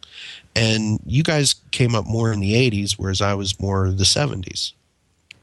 And 0.55 0.99
you 1.05 1.23
guys 1.23 1.55
came 1.71 1.95
up 1.95 2.05
more 2.05 2.31
in 2.33 2.39
the 2.39 2.53
80s, 2.53 2.93
whereas 2.93 3.21
I 3.21 3.33
was 3.33 3.59
more 3.59 3.89
the 3.89 4.03
70s. 4.03 4.73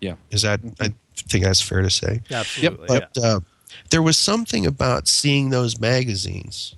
Yeah. 0.01 0.17
Is 0.31 0.43
that, 0.43 0.61
I 0.81 0.93
think 1.17 1.45
that's 1.45 1.61
fair 1.61 1.83
to 1.83 1.91
say. 1.91 2.21
Absolutely. 2.31 2.87
But 2.89 3.17
uh, 3.17 3.41
there 3.91 4.03
was 4.03 4.19
something 4.19 4.67
about 4.67 5.09
seeing 5.09 5.51
those 5.51 5.81
magazines 5.81 6.75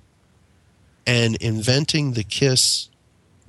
and 1.05 1.35
inventing 1.37 2.13
the 2.13 2.23
kiss 2.23 2.89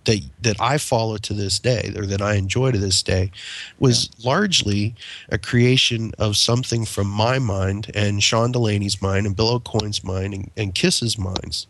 that 0.08 0.22
that 0.40 0.60
I 0.60 0.78
follow 0.78 1.18
to 1.18 1.34
this 1.34 1.58
day, 1.58 1.92
or 1.94 2.06
that 2.06 2.22
I 2.22 2.34
enjoy 2.34 2.72
to 2.72 2.78
this 2.78 3.02
day, 3.02 3.30
was 3.78 4.10
largely 4.24 4.94
a 5.28 5.38
creation 5.38 6.12
of 6.18 6.36
something 6.36 6.84
from 6.84 7.06
my 7.06 7.38
mind 7.38 7.90
and 7.94 8.22
Sean 8.22 8.52
Delaney's 8.52 9.00
mind 9.02 9.26
and 9.26 9.36
Bill 9.36 9.60
Aucoin's 9.60 10.02
mind 10.02 10.34
and, 10.34 10.50
and 10.56 10.74
Kiss's 10.74 11.18
minds, 11.18 11.66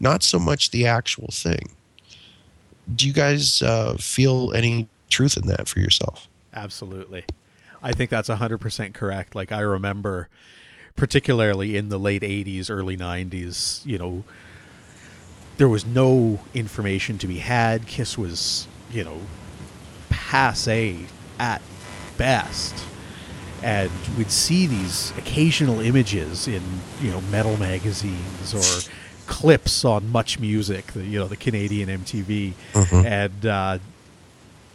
not 0.00 0.22
so 0.22 0.38
much 0.38 0.70
the 0.70 0.86
actual 0.86 1.28
thing. 1.30 1.70
Do 2.94 3.06
you 3.06 3.12
guys 3.12 3.62
uh, 3.62 3.96
feel 3.98 4.52
any 4.54 4.88
truth 5.10 5.36
in 5.36 5.46
that 5.48 5.68
for 5.68 5.80
yourself? 5.80 6.28
Absolutely. 6.54 7.24
I 7.82 7.92
think 7.92 8.10
that's 8.10 8.30
100% 8.30 8.94
correct. 8.94 9.34
Like, 9.34 9.52
I 9.52 9.60
remember, 9.60 10.28
particularly 10.96 11.76
in 11.76 11.90
the 11.90 11.98
late 11.98 12.22
80s, 12.22 12.70
early 12.70 12.96
90s, 12.96 13.84
you 13.84 13.98
know, 13.98 14.24
there 15.56 15.68
was 15.68 15.86
no 15.86 16.40
information 16.52 17.18
to 17.18 17.26
be 17.26 17.38
had. 17.38 17.86
Kiss 17.86 18.18
was, 18.18 18.66
you 18.90 19.04
know, 19.04 19.18
passe 20.10 21.06
at 21.38 21.62
best. 22.16 22.74
And 23.62 23.90
we'd 24.18 24.30
see 24.30 24.66
these 24.66 25.12
occasional 25.16 25.80
images 25.80 26.46
in, 26.46 26.62
you 27.00 27.10
know, 27.10 27.20
metal 27.22 27.56
magazines 27.56 28.54
or 28.54 28.90
clips 29.26 29.84
on 29.86 30.10
Much 30.10 30.38
Music, 30.38 30.86
the, 30.88 31.02
you 31.04 31.18
know, 31.18 31.28
the 31.28 31.36
Canadian 31.36 31.88
MTV. 31.88 32.52
And, 33.06 33.46
uh, 33.46 33.78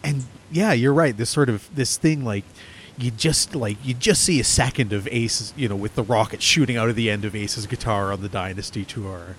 and 0.04 0.24
yeah, 0.52 0.72
you're 0.74 0.94
right. 0.94 1.16
This 1.16 1.30
sort 1.30 1.50
of 1.50 1.70
this 1.76 1.98
thing 1.98 2.24
like 2.24 2.46
you 2.98 3.12
just 3.12 3.56
like 3.56 3.78
you 3.84 3.94
just 3.94 4.24
see 4.24 4.40
a 4.40 4.44
second 4.44 4.92
of 4.94 5.08
Ace's, 5.12 5.54
you 5.56 5.68
know, 5.70 5.76
with 5.76 5.96
the 5.96 6.04
rocket 6.04 6.42
shooting 6.42 6.78
out 6.78 6.90
of 6.90 6.96
the 6.96 7.10
end 7.10 7.26
of 7.26 7.36
Ace's 7.36 7.68
guitar 7.68 8.12
on 8.12 8.22
the 8.22 8.30
Dynasty 8.30 8.86
tour, 8.86 9.36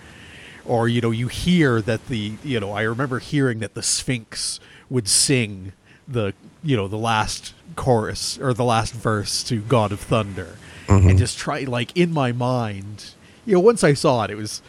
or 0.65 0.89
you 0.89 1.01
know, 1.01 1.11
you 1.11 1.29
hear 1.29 1.81
that 1.83 2.07
the 2.09 2.35
you 2.45 2.61
know, 2.61 2.73
I 2.73 2.83
remember 2.83 3.19
hearing 3.19 3.61
that 3.61 3.75
the 3.75 3.83
Sphinx 3.83 4.61
would 4.89 5.09
sing 5.09 5.73
the 6.07 6.35
you 6.63 6.77
know 6.77 6.89
the 6.89 6.99
last 6.99 7.55
chorus 7.77 8.39
or 8.39 8.53
the 8.53 8.65
last 8.65 8.93
verse 8.93 9.43
to 9.45 9.61
God 9.61 9.93
of 9.93 10.01
Thunder, 10.01 10.57
and 10.89 11.03
mm-hmm. 11.03 11.17
just 11.17 11.39
try 11.39 11.61
like 11.61 11.97
in 11.97 12.13
my 12.13 12.33
mind, 12.33 13.15
you 13.47 13.55
know, 13.55 13.61
once 13.61 13.85
I 13.85 13.95
saw 13.95 14.25
it, 14.25 14.31
it 14.31 14.37
was 14.37 14.63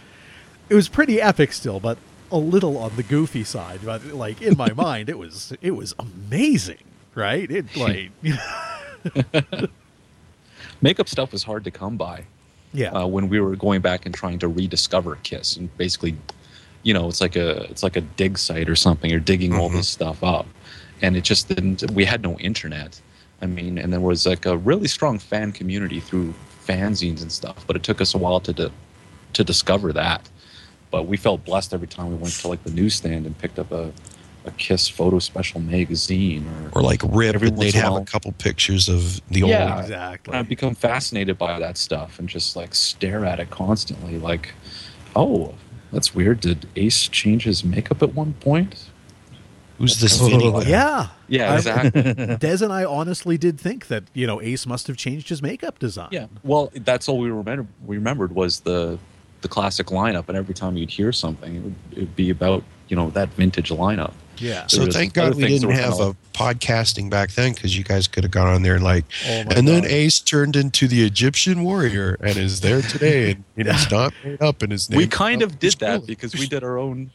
it 0.69 0.75
was 0.75 0.88
pretty 0.88 1.21
epic 1.21 1.51
still, 1.54 1.80
but 1.80 1.97
a 2.32 2.38
little 2.38 2.77
on 2.77 2.95
the 2.95 3.04
goofy 3.04 3.43
side. 3.43 3.82
But 3.84 4.06
like 4.08 4.41
in 4.41 4.58
my 4.58 4.71
mind, 4.75 5.10
it 5.10 5.17
was 5.17 5.54
it 5.62 5.71
was 5.71 5.93
amazing, 5.99 6.84
right? 7.15 7.49
It 7.49 7.75
like 7.75 8.12
Makeup 10.82 11.10
stuff 11.10 11.32
was 11.32 11.43
hard 11.43 11.63
to 11.65 11.71
come 11.71 11.97
by. 11.97 12.25
Yeah, 12.73 12.91
uh, 12.91 13.05
when 13.05 13.29
we 13.29 13.39
were 13.39 13.55
going 13.55 13.81
back 13.81 14.05
and 14.05 14.15
trying 14.15 14.39
to 14.39 14.47
rediscover 14.47 15.17
Kiss, 15.23 15.57
and 15.57 15.75
basically, 15.77 16.15
you 16.84 16.93
know, 16.93 17.07
it's 17.07 17.21
like 17.21 17.36
a 17.36 17.63
it's 17.63 17.84
like 17.84 17.95
a 17.95 18.01
dig 18.01 18.38
site 18.38 18.69
or 18.69 18.75
something. 18.75 19.10
You're 19.10 19.19
digging 19.19 19.53
all 19.53 19.69
this 19.69 19.89
stuff 19.89 20.23
up, 20.23 20.47
and 21.01 21.15
it 21.17 21.23
just 21.23 21.47
didn't. 21.47 21.89
We 21.91 22.05
had 22.05 22.21
no 22.21 22.38
internet. 22.39 22.99
I 23.41 23.47
mean, 23.47 23.77
and 23.77 23.91
there 23.91 23.99
was 23.99 24.25
like 24.25 24.45
a 24.45 24.57
really 24.57 24.88
strong 24.88 25.17
fan 25.19 25.51
community 25.51 25.99
through 25.99 26.34
fanzines 26.65 27.21
and 27.21 27.31
stuff, 27.31 27.65
but 27.67 27.75
it 27.75 27.84
took 27.84 27.99
us 27.99 28.13
a 28.13 28.17
while 28.17 28.39
to 28.41 28.53
to, 28.53 28.71
to 29.34 29.43
discover 29.43 29.91
that. 29.93 30.29
But 30.91 31.03
we 31.03 31.17
felt 31.17 31.43
blessed 31.45 31.73
every 31.73 31.88
time 31.88 32.10
we 32.10 32.15
went 32.15 32.34
to 32.36 32.47
like 32.47 32.63
the 32.63 32.71
newsstand 32.71 33.25
and 33.25 33.38
picked 33.38 33.60
up 33.60 33.71
a, 33.71 33.91
a 34.45 34.51
Kiss 34.51 34.88
photo 34.88 35.19
special 35.19 35.60
magazine 35.62 36.45
or 36.73 36.80
Or 36.80 36.82
like 36.82 37.01
Rip, 37.04 37.41
and 37.41 37.58
they'd 37.58 37.73
have 37.75 37.93
while. 37.93 38.01
a 38.01 38.06
couple 38.06 38.32
pictures 38.34 38.89
of 38.89 39.21
the 39.30 39.41
Yeah. 39.41 39.75
old. 39.75 39.84
exactly. 39.86 40.34
I've 40.34 40.49
become 40.49 40.73
fascinated 40.75 41.38
by 41.38 41.60
that 41.60 41.77
stuff 41.77 42.17
and 42.19 42.27
just 42.27 42.56
like 42.56 42.73
stare 42.73 43.23
at 43.25 43.39
it 43.39 43.49
constantly. 43.51 44.17
Like, 44.17 44.54
oh, 45.15 45.54
that's 45.91 46.15
weird. 46.15 46.39
Did 46.39 46.67
Ace 46.75 47.08
change 47.08 47.43
his 47.43 47.63
makeup 47.63 48.01
at 48.01 48.15
one 48.15 48.34
point? 48.34 48.88
Who's 49.77 49.99
this 49.99 50.19
Vinny? 50.19 50.51
guy? 50.51 50.62
yeah, 50.69 51.08
Yeah, 51.27 51.56
exactly. 51.56 52.01
Des 52.39 52.63
and 52.63 52.71
I 52.71 52.84
honestly 52.86 53.36
did 53.38 53.60
think 53.60 53.88
that 53.88 54.04
you 54.13 54.27
know 54.27 54.39
Ace 54.41 54.65
must 54.67 54.86
have 54.88 54.95
changed 54.97 55.30
his 55.30 55.41
makeup 55.41 55.80
design. 55.80 56.10
yeah. 56.12 56.27
Well, 56.43 56.71
that's 56.75 57.10
all 57.10 57.17
we 57.17 57.30
remember. 57.32 57.65
We 57.86 57.97
remembered 57.97 58.34
was 58.36 58.60
the 58.62 58.99
the 59.41 59.47
classic 59.47 59.88
lineup, 59.88 60.30
and 60.30 60.38
every 60.38 60.54
time 60.54 60.77
you'd 60.77 60.91
hear 60.91 61.12
something, 61.12 61.56
it 61.56 61.63
would, 61.63 61.75
it 61.93 61.97
would 61.99 62.15
be 62.15 62.30
about 62.30 62.63
you 62.89 62.95
know 62.95 63.10
that 63.12 63.30
vintage 63.30 63.69
lineup. 63.71 64.13
Yeah. 64.41 64.67
So 64.67 64.86
thank 64.88 65.13
God 65.13 65.36
we 65.36 65.47
didn't 65.47 65.69
have 65.71 65.99
a 65.99 66.15
podcasting 66.34 67.10
back 67.10 67.32
then 67.32 67.54
because 67.54 67.77
you 67.77 67.84
guys 67.84 68.08
could 68.08 68.23
have 68.23 68.32
gone 68.32 68.47
on 68.47 68.62
there 68.63 68.75
and 68.75 68.84
like, 68.84 69.06
Oh 69.27 69.43
my 69.45 69.54
and 69.56 69.67
then 69.67 69.86
Ace 69.86 70.19
turned 70.19 70.56
into 70.56 70.88
the 70.88 71.06
Egyptian 71.06 71.63
warrior 71.63 72.17
and 72.21 72.36
is 72.38 72.62
there 72.62 72.82
today 72.82 73.32
and, 73.32 73.43
and 73.58 73.67
he's 73.71 73.91
not 73.91 74.13
made 74.23 74.41
up 74.41 74.62
and 74.62 74.71
his 74.71 74.89
name. 74.89 74.97
we 74.97 75.08
kind 75.08 75.41
of 75.41 75.60
did 75.60 75.73
that 75.75 76.06
because 76.06 76.34
we 76.34 76.47
did 76.47 76.63
our 76.63 76.77
own 76.77 77.12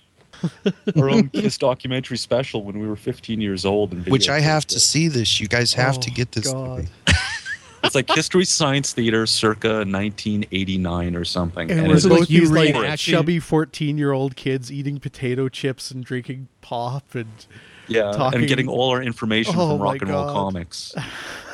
our 0.96 1.08
own 1.08 1.30
Kiss 1.30 1.56
documentary 1.56 2.18
special 2.18 2.62
when 2.62 2.78
we 2.78 2.86
were 2.86 2.94
15 2.94 3.40
years 3.40 3.64
old, 3.64 3.92
and 3.92 4.06
which 4.06 4.28
I 4.28 4.40
have 4.40 4.66
to 4.66 4.78
see 4.78 5.08
this. 5.08 5.40
You 5.40 5.48
guys 5.48 5.72
have 5.72 5.98
to 6.00 6.10
Oh, 6.10 6.14
get 6.14 6.32
this. 6.32 6.52
to 7.76 7.80
God. 7.80 7.82
me. 7.82 7.86
It's 7.86 7.94
like 7.94 8.10
History 8.16 8.44
Science 8.44 8.92
Theater, 8.92 9.26
circa 9.26 9.84
1989 9.84 11.16
or 11.16 11.24
something. 11.24 11.70
And 11.70 11.80
And 11.80 11.92
it's 11.92 12.04
it 12.04 12.10
like 12.10 12.20
both 12.20 12.30
you 12.30 12.40
these 12.40 12.50
like 12.50 12.74
reenacting- 12.74 13.12
chubby 13.12 13.38
fourteen-year-old 13.40 14.36
kids 14.36 14.70
eating 14.72 14.98
potato 15.00 15.48
chips 15.48 15.90
and 15.90 16.04
drinking 16.04 16.48
pop, 16.60 17.14
and 17.14 17.46
yeah, 17.88 18.12
talking- 18.12 18.40
and 18.40 18.48
getting 18.48 18.68
all 18.68 18.90
our 18.90 19.02
information 19.02 19.54
Oh 19.56 19.70
from 19.70 19.82
Rock 19.82 20.00
and 20.02 20.10
Roll 20.10 20.24
God. 20.26 20.32
Comics. 20.34 20.94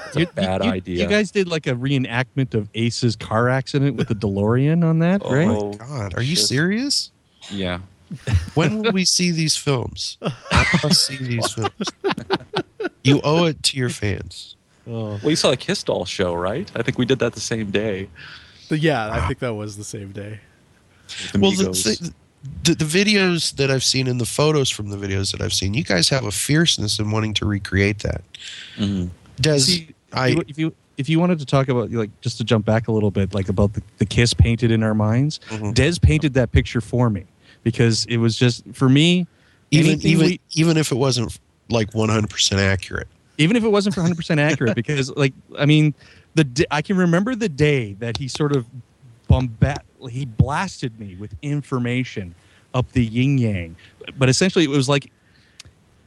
It's 0.09 0.17
a 0.17 0.21
You- 0.21 0.27
bad 0.27 0.65
you, 0.65 0.71
idea. 0.71 1.03
You 1.03 1.09
guys 1.09 1.31
did 1.31 1.49
like 1.49 1.67
a 1.67 1.75
reenactment 1.75 2.55
of 2.55 2.69
Ace's 2.75 3.17
car 3.17 3.49
accident 3.49 3.97
with 3.97 4.09
the 4.09 4.15
DeLorean 4.15 4.85
on 4.85 4.99
that, 5.01 5.23
oh, 5.25 5.33
right? 5.35 5.49
Oh, 5.49 5.73
God, 5.75 6.15
are 6.17 6.23
you 6.23 6.37
shit. 6.37 6.47
serious? 6.47 7.11
Yeah. 7.51 7.81
When 8.55 8.83
will 8.83 8.93
we 8.93 9.07
see 9.07 9.31
these 9.31 9.57
films? 9.57 10.19
I 10.21 10.79
must 10.83 11.07
see 11.07 11.17
these 11.17 11.51
films. 11.55 11.89
You 13.03 13.23
owe 13.25 13.47
it 13.47 13.63
to 13.65 13.79
your 13.79 13.89
fans. 13.89 14.55
Well, 14.87 15.21
you 15.23 15.37
saw 15.37 15.51
the 15.51 15.57
Kiss 15.57 15.83
Doll 15.83 16.05
show, 16.05 16.35
right? 16.35 16.71
I 16.75 16.83
think 16.83 16.99
we 16.99 17.05
did 17.05 17.19
that 17.21 17.35
the 17.35 17.41
same 17.41 17.71
day. 17.71 18.09
but 18.69 18.81
yeah, 18.81 19.11
I 19.13 19.27
think 19.27 19.39
that 19.41 19.55
was 19.55 19.77
the 19.77 19.85
same 19.85 20.13
day. 20.13 20.41
the 21.33 21.39
Well, 21.41 21.51
the, 21.53 21.65
the, 21.65 22.13
the, 22.65 22.75
the 22.75 22.85
videos 22.85 23.55
that 23.57 23.71
I've 23.71 23.85
seen 23.85 24.09
and 24.09 24.21
the 24.21 24.27
photos 24.27 24.71
from 24.71 24.89
the 24.91 24.97
videos 24.97 25.31
that 25.33 25.41
I've 25.41 25.53
seen, 25.53 25.75
you 25.75 25.85
guys 25.85 26.09
have 26.09 26.25
a 26.25 26.31
fierceness 26.33 26.99
in 26.99 27.11
wanting 27.11 27.35
to 27.35 27.47
recreate 27.47 28.01
that. 28.01 28.23
Mhm. 28.77 29.11
Des, 29.41 29.59
See, 29.61 29.95
I 30.13 30.37
if 30.49 30.59
you- 30.59 30.75
if 30.99 31.09
you 31.09 31.19
wanted 31.19 31.39
to 31.39 31.47
talk 31.47 31.69
about 31.69 31.91
like 31.91 32.11
just 32.21 32.37
to 32.37 32.45
jump 32.45 32.67
back 32.67 32.87
a 32.87 32.93
little 32.93 33.11
bit, 33.11 33.33
like 33.35 33.49
about 33.49 33.73
the, 33.73 33.83
the 33.99 34.05
kiss 34.05 34.35
painted 34.35 34.71
in 34.71 34.83
our 34.83 34.95
minds, 34.95 35.41
Mhm. 35.49 35.73
Des 35.75 35.95
painted 36.01 36.35
that 36.35 36.53
picture 36.53 36.81
for 36.83 37.09
me 37.09 37.25
because 37.63 38.05
it 38.07 38.19
was 38.19 38.37
just 38.37 38.63
for 38.75 38.89
me. 38.91 39.27
even 39.71 39.99
even 40.07 40.27
we- 40.27 40.41
even 40.55 40.77
if 40.77 40.93
it 40.93 40.97
wasn't 40.97 41.39
like 41.71 41.93
100% 41.95 42.59
accurate. 42.59 43.09
Even 43.39 43.57
if 43.57 43.65
it 43.65 43.69
wasn't 43.69 43.95
for 43.95 44.03
100% 44.03 44.39
accurate 44.39 44.75
because 44.75 45.11
like 45.17 45.33
i 45.59 45.67
mean 45.67 45.95
the 46.35 46.45
d- 46.45 46.67
i 46.71 46.83
can 46.83 46.97
remember 46.97 47.35
the 47.35 47.49
day 47.49 47.95
that 47.95 48.17
he 48.17 48.29
sort 48.29 48.53
of 48.53 48.67
bombast 49.29 49.83
he 50.11 50.25
blasted 50.25 50.99
me 50.99 51.17
with 51.17 51.35
information 51.43 52.35
up 52.75 52.91
the 52.93 53.05
yin 53.05 53.39
yang 53.39 53.77
but 54.19 54.29
essentially 54.29 54.65
it 54.65 54.71
was 54.71 54.89
like 54.89 55.11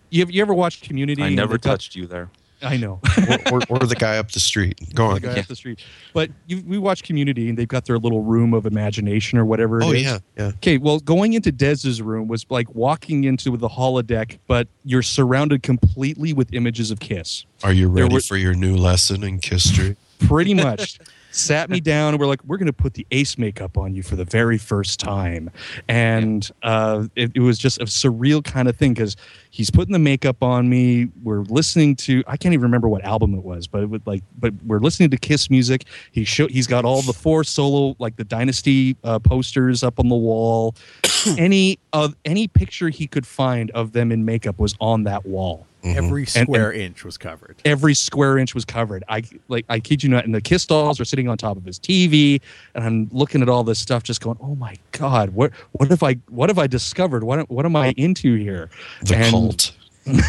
you, 0.10 0.22
have, 0.22 0.32
you 0.32 0.42
ever 0.42 0.54
watched 0.54 0.84
community 0.84 1.24
I 1.24 1.30
never 1.30 1.58
touched 1.58 1.96
you 1.96 2.08
there. 2.08 2.30
I 2.66 2.78
know. 2.78 3.00
or, 3.52 3.60
or, 3.60 3.62
or 3.70 3.80
the 3.80 3.96
guy 3.98 4.18
up 4.18 4.32
the 4.32 4.40
street. 4.40 4.80
Go 4.94 5.08
the 5.10 5.14
on. 5.16 5.22
guy 5.22 5.34
Yeah. 5.36 5.40
up 5.42 5.48
the 5.48 5.56
street. 5.56 5.80
But 6.14 6.32
you, 6.48 6.64
we 6.66 6.78
watch 6.78 7.04
Community, 7.04 7.48
and 7.50 7.58
they've 7.58 7.68
got 7.68 7.86
their 7.86 7.98
little 8.00 8.24
room 8.24 8.54
of 8.54 8.66
imagination 8.66 9.38
or 9.38 9.46
whatever. 9.46 9.80
it 9.80 9.86
Oh 9.86 9.92
is. 9.92 10.02
yeah, 10.04 10.20
yeah. 10.38 10.48
Okay, 10.58 10.78
well, 10.78 11.00
going 11.00 11.34
into 11.34 11.52
Dez's 11.52 12.02
room 12.02 12.28
was 12.28 12.46
like 12.50 12.74
walking 12.74 13.24
into 13.26 13.56
the 13.58 13.70
holodeck, 13.70 14.40
but 14.48 14.68
you're 14.84 15.02
surrounded 15.04 15.64
completely 15.64 16.34
with 16.34 16.54
images 16.54 16.92
of 16.92 17.00
Kiss. 17.00 17.46
Are 17.64 17.74
you 17.74 17.88
ready 17.88 18.14
were- 18.16 18.20
for 18.22 18.38
your 18.38 18.54
new 18.54 18.76
lesson 18.76 19.24
in 19.24 19.40
history? 19.44 19.96
Pretty 20.20 20.54
much. 20.54 20.98
Sat 21.36 21.70
me 21.70 21.82
down 21.82 22.14
and 22.14 22.20
we're 22.20 22.28
like, 22.28 22.44
we're 22.46 22.58
going 22.58 22.68
to 22.68 22.74
put 22.74 22.94
the 22.94 23.06
ace 23.12 23.38
makeup 23.38 23.78
on 23.78 23.94
you 23.94 24.04
for 24.04 24.16
the 24.16 24.24
very 24.24 24.58
first 24.58 25.00
time. 25.00 25.52
And 25.90 26.50
uh, 26.64 27.08
it, 27.16 27.32
it 27.36 27.42
was 27.42 27.58
just 27.58 27.82
a 27.82 27.86
surreal 27.86 28.44
kind 28.44 28.70
of 28.70 28.78
thing 28.78 28.94
because 28.94 29.18
he's 29.50 29.70
putting 29.70 29.92
the 29.92 30.00
makeup 30.00 30.42
on 30.42 30.70
me. 30.70 31.10
We're 31.24 31.42
listening 31.42 31.98
to, 31.98 32.24
I 32.26 32.38
can't 32.38 32.54
even 32.54 32.64
remember 32.64 32.88
what 32.88 33.04
album 33.04 33.34
it 33.34 33.44
was, 33.44 33.68
but 33.68 33.84
it 33.84 33.90
was 33.90 34.02
like, 34.06 34.24
but 34.40 34.54
we're 34.66 34.80
listening 34.80 35.10
to 35.10 35.18
Kiss 35.18 35.50
music. 35.50 35.86
He 36.12 36.24
show, 36.24 36.48
he's 36.48 36.68
got 36.68 36.86
all 36.86 37.02
the 37.02 37.14
four 37.14 37.44
solo, 37.44 37.98
like 38.00 38.16
the 38.16 38.24
Dynasty 38.24 38.96
uh, 39.04 39.20
posters 39.20 39.84
up 39.84 40.00
on 40.00 40.08
the 40.08 40.16
wall. 40.16 40.76
any 41.38 41.80
of 41.92 42.16
any 42.24 42.48
picture 42.48 42.90
he 42.90 43.08
could 43.08 43.28
find 43.28 43.72
of 43.72 43.92
them 43.92 44.12
in 44.12 44.24
makeup 44.24 44.58
was 44.58 44.76
on 44.80 45.04
that 45.04 45.26
wall 45.26 45.68
Every 45.86 46.26
Mm-hmm. 46.26 46.40
And- 46.40 46.46
square 46.48 46.74
inch 46.74 47.04
was 47.06 47.18
covered. 47.18 47.58
every 47.66 47.94
square 47.94 48.38
inch 48.38 48.56
was 48.56 48.66
covered. 48.66 49.04
I 49.08 49.24
like 49.50 49.66
I 49.70 49.80
kid 49.80 50.04
you 50.04 50.10
not, 50.10 50.26
and 50.26 50.34
the 50.34 50.42
Kiss 50.42 50.66
dolls 50.66 51.00
are 51.00 51.06
sitting 51.06 51.28
on 51.28 51.38
top 51.38 51.58
of 51.58 51.64
his 51.66 51.80
TV, 51.80 52.42
and 52.74 52.84
I'm 52.84 53.10
looking 53.12 53.42
at 53.42 53.50
all 53.50 53.64
this 53.64 53.80
stuff, 53.80 54.02
just 54.04 54.22
going, 54.22 54.38
"Oh 54.42 54.56
my 54.56 54.76
god, 54.94 55.30
what 55.32 55.52
what 55.74 55.90
have 55.92 56.02
I 56.04 56.14
what 56.30 56.50
have 56.50 56.58
I 56.60 56.68
discovered? 56.68 57.24
What 57.24 57.50
what 57.52 57.66
am 57.66 57.76
I 57.76 57.94
into 57.98 58.36
here?" 58.36 58.70
The 59.04 59.16
And- 59.18 59.32
cult. 59.32 59.72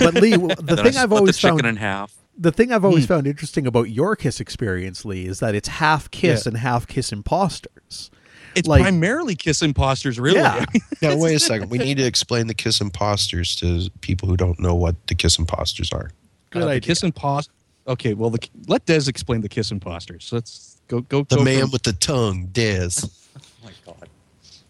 But 0.00 0.14
Lee, 0.14 0.30
the 0.36 0.76
thing 0.76 0.96
I've 0.96 1.08
split 1.08 1.12
always 1.12 1.36
chicken 1.38 1.58
found 1.58 1.66
in 1.66 1.76
half. 1.76 2.12
the 2.38 2.50
thing 2.52 2.72
I've 2.72 2.84
always 2.84 3.04
Hmm. 3.04 3.14
found 3.14 3.26
interesting 3.26 3.66
about 3.66 3.90
your 3.90 4.16
Kiss 4.16 4.40
experience, 4.40 5.04
Lee, 5.04 5.26
is 5.26 5.40
that 5.40 5.54
it's 5.54 5.68
half 5.68 6.10
Kiss 6.10 6.44
Yeah. 6.44 6.50
and 6.50 6.58
half 6.58 6.86
Kiss 6.86 7.12
imposters. 7.12 8.10
It's 8.56 8.66
Like- 8.66 8.82
primarily 8.82 9.34
Kiss 9.36 9.62
imposters, 9.62 10.18
really. 10.18 10.38
Yeah. 10.40 10.64
Now 11.02 11.16
wait 11.16 11.34
a 11.34 11.38
second. 11.38 11.68
We 11.70 11.78
need 11.78 11.98
to 11.98 12.04
explain 12.04 12.46
the 12.46 12.54
Kiss 12.54 12.80
Imposters 12.80 13.54
to 13.56 13.90
people 14.00 14.28
who 14.28 14.36
don't 14.36 14.58
know 14.58 14.74
what 14.74 14.96
the 15.08 15.14
Kiss 15.14 15.38
Imposters 15.38 15.92
are. 15.92 16.10
Good 16.50 16.62
Uh, 16.62 16.68
idea. 16.68 16.80
Kiss 16.80 17.02
impost. 17.02 17.50
Okay, 17.86 18.14
well, 18.14 18.30
the, 18.30 18.38
let 18.66 18.86
Des 18.86 19.08
explain 19.08 19.42
the 19.42 19.48
Kiss 19.48 19.70
imposters. 19.70 20.30
Let's 20.32 20.80
go 20.88 21.02
go. 21.02 21.22
The 21.24 21.36
go 21.36 21.44
man 21.44 21.60
from- 21.62 21.70
with 21.72 21.82
the 21.82 21.92
tongue, 21.92 22.48
Dez. 22.52 23.04
Oh 23.36 23.40
my 23.64 23.72
god. 23.84 24.08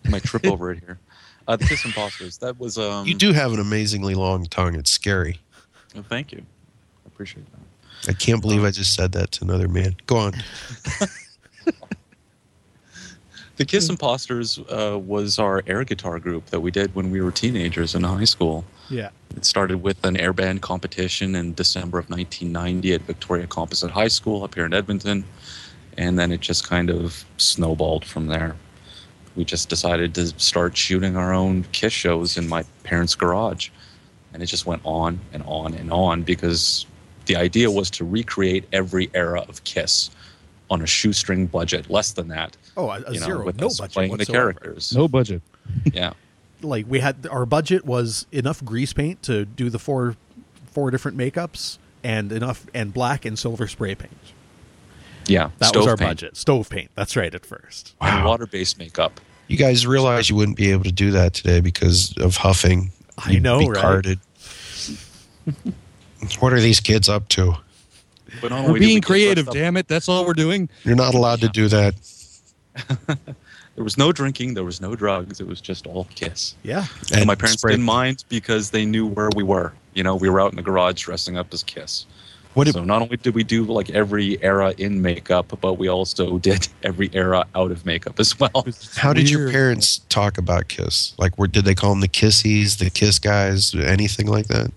I 0.04 0.08
might 0.08 0.22
trip 0.24 0.46
over 0.46 0.70
it 0.72 0.80
here. 0.80 0.98
Uh, 1.46 1.54
the 1.56 1.64
Kiss 1.64 1.84
Imposters. 1.84 2.38
That 2.38 2.58
was 2.58 2.76
um 2.78 3.06
You 3.06 3.14
do 3.14 3.32
have 3.32 3.52
an 3.52 3.60
amazingly 3.60 4.14
long 4.14 4.44
tongue. 4.46 4.74
It's 4.74 4.90
scary. 4.90 5.38
oh, 5.96 6.02
thank 6.08 6.32
you. 6.32 6.38
I 6.40 7.06
appreciate 7.06 7.46
that. 7.52 8.10
I 8.10 8.14
can't 8.14 8.42
believe 8.42 8.64
I 8.64 8.70
just 8.72 8.94
said 8.94 9.12
that 9.12 9.30
to 9.32 9.44
another 9.44 9.68
man. 9.68 9.96
Go 10.06 10.16
on. 10.16 10.32
The 13.56 13.64
Kiss 13.64 13.88
Imposters 13.88 14.58
uh, 14.58 14.98
was 15.02 15.38
our 15.38 15.62
air 15.66 15.82
guitar 15.82 16.18
group 16.18 16.46
that 16.46 16.60
we 16.60 16.70
did 16.70 16.94
when 16.94 17.10
we 17.10 17.22
were 17.22 17.30
teenagers 17.30 17.94
in 17.94 18.02
high 18.02 18.24
school. 18.24 18.66
Yeah. 18.90 19.10
It 19.34 19.46
started 19.46 19.82
with 19.82 20.04
an 20.04 20.18
air 20.18 20.34
band 20.34 20.60
competition 20.60 21.34
in 21.34 21.54
December 21.54 21.98
of 21.98 22.10
1990 22.10 22.92
at 22.92 23.00
Victoria 23.02 23.46
Composite 23.46 23.90
High 23.90 24.08
School 24.08 24.44
up 24.44 24.54
here 24.54 24.66
in 24.66 24.74
Edmonton. 24.74 25.24
And 25.96 26.18
then 26.18 26.32
it 26.32 26.40
just 26.40 26.68
kind 26.68 26.90
of 26.90 27.24
snowballed 27.38 28.04
from 28.04 28.26
there. 28.26 28.56
We 29.36 29.44
just 29.46 29.70
decided 29.70 30.14
to 30.16 30.26
start 30.38 30.76
shooting 30.76 31.16
our 31.16 31.32
own 31.32 31.64
Kiss 31.72 31.94
shows 31.94 32.36
in 32.36 32.48
my 32.48 32.62
parents' 32.84 33.14
garage. 33.14 33.70
And 34.34 34.42
it 34.42 34.46
just 34.46 34.66
went 34.66 34.82
on 34.84 35.18
and 35.32 35.42
on 35.46 35.72
and 35.72 35.90
on 35.90 36.22
because 36.24 36.84
the 37.24 37.36
idea 37.36 37.70
was 37.70 37.88
to 37.92 38.04
recreate 38.04 38.66
every 38.74 39.08
era 39.14 39.46
of 39.48 39.64
Kiss 39.64 40.10
on 40.70 40.82
a 40.82 40.86
shoestring 40.86 41.46
budget, 41.46 41.88
less 41.88 42.12
than 42.12 42.28
that. 42.28 42.54
Oh, 42.76 42.90
a, 42.90 43.02
a 43.06 43.12
you 43.12 43.20
know, 43.20 43.26
zero, 43.26 43.44
with 43.44 43.60
no 43.60 43.68
budget 43.68 43.92
playing 43.92 44.10
whatsoever. 44.10 44.52
the 44.52 44.60
characters. 44.60 44.94
no 44.94 45.08
budget. 45.08 45.42
Yeah. 45.92 46.12
Like 46.62 46.86
we 46.88 47.00
had 47.00 47.26
our 47.30 47.44
budget 47.44 47.84
was 47.84 48.24
enough 48.32 48.64
grease 48.64 48.94
paint 48.94 49.22
to 49.24 49.44
do 49.44 49.68
the 49.68 49.78
four 49.78 50.16
four 50.72 50.90
different 50.90 51.18
makeups 51.18 51.76
and 52.02 52.32
enough 52.32 52.64
and 52.72 52.94
black 52.94 53.26
and 53.26 53.38
silver 53.38 53.68
spray 53.68 53.94
paint. 53.94 54.16
Yeah. 55.26 55.50
That 55.58 55.66
stove 55.66 55.82
was 55.82 55.86
our 55.88 55.96
paint 55.98 56.10
budget. 56.10 56.36
Stove 56.38 56.70
paint. 56.70 56.90
That's 56.94 57.14
right 57.14 57.32
at 57.34 57.44
first. 57.44 57.94
And 58.00 58.24
water-based 58.24 58.78
makeup. 58.78 59.20
You 59.48 59.58
guys 59.58 59.86
realize 59.86 60.30
you 60.30 60.36
wouldn't 60.36 60.56
be 60.56 60.70
able 60.72 60.84
to 60.84 60.92
do 60.92 61.10
that 61.10 61.34
today 61.34 61.60
because 61.60 62.16
of 62.16 62.36
huffing. 62.36 62.90
I 63.18 63.32
You'd 63.32 63.42
know, 63.42 63.58
be 63.58 63.68
right? 63.68 63.80
carded. 63.80 64.18
what 66.40 66.52
are 66.54 66.60
these 66.60 66.80
kids 66.80 67.08
up 67.08 67.28
to? 67.28 67.54
But 68.40 68.50
We're 68.50 68.72
we 68.72 68.80
being 68.80 68.96
get 69.00 69.06
creative, 69.06 69.50
damn 69.50 69.76
it. 69.76 69.88
That's 69.88 70.08
all 70.08 70.26
we're 70.26 70.32
doing. 70.34 70.68
You're 70.84 70.96
not 70.96 71.14
allowed 71.14 71.40
to 71.42 71.48
do 71.48 71.68
that. 71.68 71.94
There 73.76 73.84
was 73.84 73.98
no 73.98 74.10
drinking. 74.10 74.54
There 74.54 74.64
was 74.64 74.80
no 74.80 74.96
drugs. 74.96 75.38
It 75.38 75.46
was 75.46 75.60
just 75.60 75.86
all 75.86 76.06
kiss. 76.14 76.54
Yeah. 76.62 76.86
And, 77.14 77.26
my 77.26 77.34
parents 77.34 77.60
spray- 77.60 77.74
didn't 77.74 77.84
mind 77.84 78.24
because 78.30 78.70
they 78.70 78.86
knew 78.86 79.06
where 79.06 79.28
we 79.36 79.42
were. 79.42 79.74
You 79.92 80.02
know, 80.02 80.16
we 80.16 80.30
were 80.30 80.40
out 80.40 80.50
in 80.50 80.56
the 80.56 80.62
garage 80.62 81.02
dressing 81.02 81.36
up 81.36 81.52
as 81.52 81.62
Kiss. 81.62 82.06
What 82.54 82.68
so 82.68 82.84
not 82.84 83.02
only 83.02 83.18
did 83.18 83.34
we 83.34 83.44
do 83.44 83.64
like 83.64 83.90
every 83.90 84.42
era 84.42 84.72
in 84.78 85.02
makeup, 85.02 85.54
but 85.60 85.74
we 85.74 85.88
also 85.88 86.38
did 86.50 86.68
every 86.82 87.10
era 87.12 87.44
out 87.54 87.70
of 87.70 87.84
makeup 87.84 88.18
as 88.18 88.40
well. 88.40 88.66
how 88.96 89.12
did 89.12 89.30
your 89.30 89.50
parents 89.50 89.98
talk 90.08 90.38
about 90.38 90.68
Kiss? 90.68 91.12
Like, 91.18 91.36
were, 91.36 91.46
did 91.46 91.66
they 91.66 91.74
call 91.74 91.90
them 91.90 92.00
the 92.00 92.08
Kissies, 92.08 92.78
the 92.78 92.88
Kiss 92.88 93.18
guys, 93.18 93.74
anything 93.74 94.26
like 94.26 94.46
that? 94.46 94.72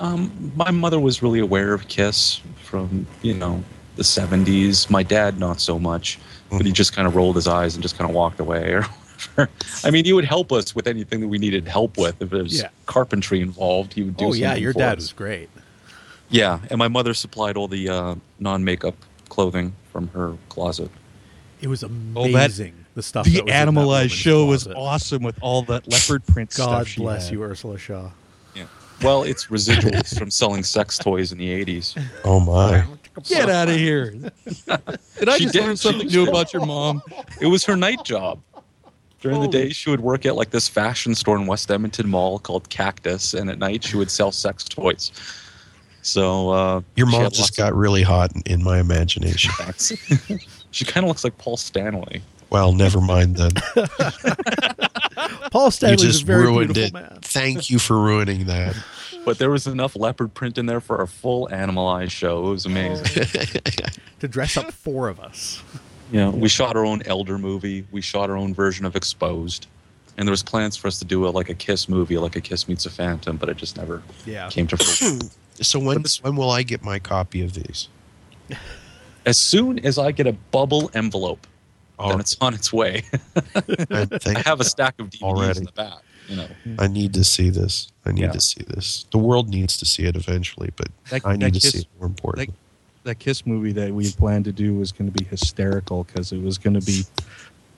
Um, 0.00 0.52
my 0.56 0.72
mother 0.72 0.98
was 0.98 1.22
really 1.22 1.38
aware 1.38 1.72
of 1.72 1.86
Kiss 1.86 2.40
from 2.64 3.06
you 3.22 3.34
know 3.34 3.62
the 3.94 4.02
'70s. 4.02 4.90
My 4.90 5.04
dad 5.04 5.38
not 5.38 5.60
so 5.60 5.78
much, 5.78 6.18
but 6.50 6.64
he 6.66 6.72
just 6.72 6.94
kind 6.94 7.06
of 7.08 7.16
rolled 7.16 7.36
his 7.36 7.46
eyes 7.48 7.74
and 7.74 7.82
just 7.82 7.96
kind 7.98 8.08
of 8.10 8.14
walked 8.14 8.40
away 8.40 8.72
or 8.72 8.82
whatever. 8.82 9.50
I 9.84 9.90
mean, 9.90 10.04
he 10.04 10.12
would 10.12 10.24
help 10.24 10.52
us 10.52 10.74
with 10.74 10.86
anything 10.86 11.20
that 11.20 11.28
we 11.28 11.38
needed 11.38 11.66
help 11.66 11.96
with. 11.98 12.20
If 12.20 12.30
there 12.30 12.42
was 12.42 12.60
Yeah. 12.60 12.68
carpentry 12.86 13.40
involved, 13.40 13.92
he 13.94 14.02
would 14.02 14.16
do. 14.16 14.26
Oh 14.26 14.32
yeah, 14.34 14.54
your 14.54 14.72
for 14.72 14.78
dad 14.80 14.92
us. 14.98 15.04
was 15.04 15.12
great. 15.12 15.48
Yeah, 16.28 16.58
and 16.70 16.78
my 16.78 16.88
mother 16.88 17.14
supplied 17.14 17.56
all 17.56 17.68
the 17.68 17.88
uh, 17.88 18.14
non-makeup 18.40 18.94
clothing 19.28 19.72
from 19.92 20.08
her 20.08 20.36
closet. 20.48 20.90
It 21.60 21.68
was 21.68 21.82
amazing. 21.82 22.74
the 22.94 23.02
stuff. 23.02 23.24
that 23.26 23.30
The 23.30 23.36
was 23.36 23.40
in 23.40 23.46
that 23.46 23.68
Animalized 23.68 23.88
woman's 23.88 24.12
show 24.12 24.44
was 24.46 24.66
awesome 24.68 25.22
with 25.22 25.36
all 25.40 25.62
that 25.62 25.86
leopard 25.90 26.26
print 26.26 26.52
stuff. 26.52 26.68
God 26.68 26.88
she 26.88 27.00
bless 27.00 27.24
had. 27.26 27.32
you, 27.34 27.42
Ursula 27.44 27.78
Shaw. 27.78 28.10
Yeah. 28.54 28.64
Well, 29.02 29.22
it's 29.22 29.46
residuals 29.46 30.18
from 30.18 30.30
selling 30.30 30.62
sex 30.64 30.98
toys 30.98 31.30
in 31.32 31.38
the 31.38 31.48
'80s. 31.64 31.96
Oh, 32.24 32.40
my. 32.40 32.84
Get 33.24 33.48
out 33.48 33.68
of 33.68 33.76
here. 33.76 34.10
Did 35.18 35.28
I 35.28 35.36
She 35.38 35.44
just 35.44 35.52
did. 35.54 35.64
learn 35.64 35.76
something 35.76 36.06
new 36.08 36.28
about 36.28 36.52
your 36.52 36.64
mom? 36.66 37.02
It 37.40 37.46
was 37.46 37.64
her 37.66 37.76
night 37.76 38.04
job. 38.04 38.40
During 39.20 39.40
the 39.40 39.48
day, 39.48 39.70
she 39.70 39.90
would 39.90 40.00
work 40.00 40.24
at 40.26 40.36
like 40.36 40.50
this 40.50 40.68
fashion 40.68 41.14
store 41.14 41.36
in 41.36 41.46
West 41.46 41.70
Edmonton 41.70 42.08
Mall 42.08 42.38
called 42.38 42.68
Cactus, 42.68 43.34
and 43.34 43.50
at 43.50 43.58
night 43.58 43.82
she 43.84 43.96
would 43.96 44.10
sell 44.10 44.30
sex 44.30 44.64
toys. 44.64 45.10
So 46.02 46.50
uh, 46.50 46.80
Your 46.94 47.06
mom 47.06 47.22
just 47.30 47.40
lots 47.40 47.50
got 47.56 47.74
really 47.74 48.02
hot 48.02 48.32
in- 48.36 48.42
in 48.46 48.62
my 48.62 48.78
imagination. 48.78 49.50
she 50.70 50.84
kind 50.84 51.04
of 51.04 51.08
looks 51.08 51.24
like 51.24 51.36
Paul 51.38 51.56
Stanley. 51.56 52.22
Well, 52.50 52.72
never 52.72 53.00
mind 53.00 53.36
then. 53.36 53.50
Paul 55.50 55.70
Stanley 55.70 55.96
Stanley's 55.98 56.02
a 56.02 56.06
just 56.06 56.22
very 56.24 56.44
ruined 56.44 56.74
beautiful 56.74 56.98
it. 56.98 57.02
man. 57.10 57.18
Thank 57.22 57.70
you 57.70 57.78
for 57.78 57.98
ruining 57.98 58.44
that. 58.46 58.76
But 59.26 59.38
there 59.38 59.50
was 59.50 59.66
enough 59.66 59.96
leopard 59.96 60.32
print 60.34 60.56
in 60.56 60.66
there 60.66 60.80
for 60.80 61.02
a 61.02 61.06
full 61.08 61.48
animalized 61.52 62.12
show. 62.12 62.46
It 62.46 62.50
was 62.50 62.64
amazing. 62.66 63.26
To 64.20 64.28
dress 64.28 64.56
up 64.56 64.72
four 64.72 65.08
of 65.08 65.20
us. 65.20 65.62
You 66.10 66.20
know, 66.20 66.30
we 66.30 66.48
shot 66.48 66.74
our 66.74 66.86
own 66.86 67.02
Elder 67.04 67.36
movie. 67.36 67.84
We 67.90 68.00
shot 68.00 68.30
our 68.30 68.36
own 68.36 68.54
version 68.54 68.86
of 68.86 68.96
Exposed, 68.96 69.66
and 70.16 70.26
there 70.26 70.30
was 70.30 70.42
plans 70.42 70.74
for 70.74 70.88
us 70.88 70.98
to 71.00 71.04
do 71.04 71.26
a, 71.26 71.28
like 71.28 71.50
a 71.50 71.54
Kiss 71.54 71.86
movie, 71.86 72.16
like 72.16 72.34
a 72.34 72.40
Kiss 72.40 72.66
meets 72.66 72.86
a 72.86 72.90
Phantom, 72.90 73.36
but 73.36 73.50
it 73.50 73.58
just 73.58 73.76
never 73.76 74.02
Yeah. 74.24 74.48
came 74.48 74.66
to 74.68 74.76
fruition. 74.78 75.28
So 75.60 75.78
when 75.78 76.02
when 76.22 76.36
will 76.36 76.50
I 76.50 76.62
get 76.62 76.82
my 76.82 76.98
copy 76.98 77.42
of 77.42 77.52
these? 77.54 77.88
as 79.26 79.36
soon 79.38 79.78
as 79.84 79.98
I 79.98 80.12
get 80.12 80.26
a 80.26 80.32
bubble 80.32 80.90
envelope, 80.94 81.46
Oh, 81.98 82.08
then 82.10 82.20
it's 82.20 82.36
on 82.40 82.54
its 82.54 82.72
way. 82.72 83.02
I, 83.90 84.06
I 84.26 84.42
have 84.46 84.60
a 84.60 84.64
stack 84.64 84.94
of 84.98 85.10
DVDs 85.10 85.22
Already. 85.22 85.58
in 85.60 85.64
the 85.64 85.72
back. 85.72 85.98
You 86.28 86.36
know, 86.36 86.48
I 86.78 86.86
need 86.88 87.14
to 87.14 87.24
see 87.24 87.50
this. 87.50 87.88
I 88.04 88.12
need 88.12 88.22
Yeah. 88.22 88.32
to 88.32 88.40
see 88.40 88.62
this. 88.66 89.06
The 89.12 89.18
world 89.18 89.48
needs 89.48 89.76
to 89.78 89.84
see 89.84 90.02
it 90.04 90.16
eventually, 90.16 90.70
but 90.76 90.88
That- 91.10 91.22
I 91.24 91.36
need 91.36 91.54
to 91.54 91.60
Kiss- 91.60 91.72
see 91.72 91.78
it 91.80 91.86
more 91.98 92.06
important. 92.06 92.52
That 93.04 93.18
Kiss 93.20 93.46
movie 93.46 93.72
that 93.72 93.92
we 93.94 94.10
planned 94.10 94.44
to 94.46 94.52
do 94.52 94.74
was 94.74 94.90
going 94.92 95.10
to 95.10 95.16
be 95.16 95.24
hysterical 95.24 96.02
because 96.04 96.32
it 96.32 96.42
was 96.42 96.58
going 96.58 96.74
to 96.74 96.84
be 96.84 97.04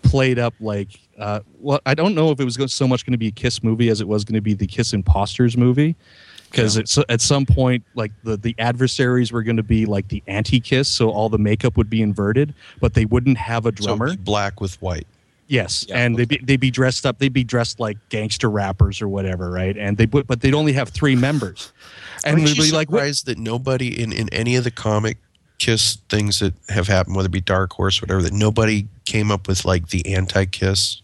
played 0.02 0.38
up 0.38 0.54
like. 0.60 0.88
Uh, 1.18 1.40
well, 1.60 1.80
I 1.84 1.94
don't 1.94 2.14
know 2.14 2.30
if 2.30 2.40
it 2.40 2.44
was 2.44 2.56
so 2.72 2.88
much 2.88 3.04
going 3.04 3.12
to 3.12 3.18
be 3.18 3.26
a 3.28 3.32
Kiss 3.32 3.62
movie 3.62 3.88
as 3.90 4.00
it 4.00 4.08
was 4.08 4.24
going 4.24 4.36
to 4.36 4.40
be 4.40 4.54
the 4.54 4.66
Kiss 4.66 4.92
Imposters 4.92 5.56
movie. 5.56 5.96
Because 6.50 6.78
it's 6.78 6.96
at 7.10 7.20
some 7.20 7.44
point, 7.44 7.84
like 7.94 8.10
the, 8.24 8.38
the 8.38 8.54
adversaries 8.58 9.30
were 9.32 9.42
going 9.42 9.58
to 9.58 9.62
be 9.62 9.84
like 9.84 10.08
the 10.08 10.22
anti 10.26 10.60
Kiss, 10.60 10.88
so 10.88 11.10
all 11.10 11.28
the 11.28 11.36
makeup 11.36 11.76
would 11.76 11.90
be 11.90 12.00
inverted, 12.00 12.54
but 12.80 12.94
they 12.94 13.04
wouldn't 13.04 13.36
have 13.36 13.66
a 13.66 13.72
So 13.78 13.84
drummer. 13.88 14.16
black 14.16 14.58
with 14.58 14.80
white. 14.80 15.06
Yes, 15.48 15.86
Yeah, 15.88 15.96
and 15.98 16.16
they'd 16.16 16.28
be, 16.28 16.38
they'd 16.42 16.60
be 16.60 16.70
dressed 16.70 17.06
up. 17.06 17.18
They'd 17.18 17.32
be 17.32 17.42
dressed 17.42 17.80
like 17.80 17.96
gangster 18.10 18.50
rappers 18.50 19.00
or 19.00 19.08
whatever, 19.08 19.50
right? 19.50 19.76
And 19.76 19.96
they 19.96 20.04
would, 20.06 20.26
but 20.26 20.42
they'd 20.42 20.54
only 20.54 20.74
have 20.74 20.90
three 20.90 21.16
members, 21.16 21.72
and 22.24 22.34
Aren't 22.38 22.48
we'd 22.48 22.56
be 22.56 22.70
like, 22.70 22.90
what- 22.90 22.98
surprised 22.98 23.26
that 23.26 23.38
nobody 23.38 24.00
in, 24.02 24.12
in 24.12 24.28
any 24.28 24.56
of 24.56 24.64
the 24.64 24.70
comic 24.70 25.16
kiss 25.58 25.96
things 26.08 26.38
that 26.40 26.54
have 26.68 26.86
happened, 26.86 27.16
whether 27.16 27.26
it 27.26 27.32
be 27.32 27.40
Dark 27.40 27.72
Horse, 27.72 28.00
whatever, 28.00 28.22
that 28.22 28.32
nobody 28.32 28.86
came 29.06 29.30
up 29.32 29.48
with 29.48 29.64
like 29.64 29.88
the 29.88 30.14
anti-kiss. 30.14 31.00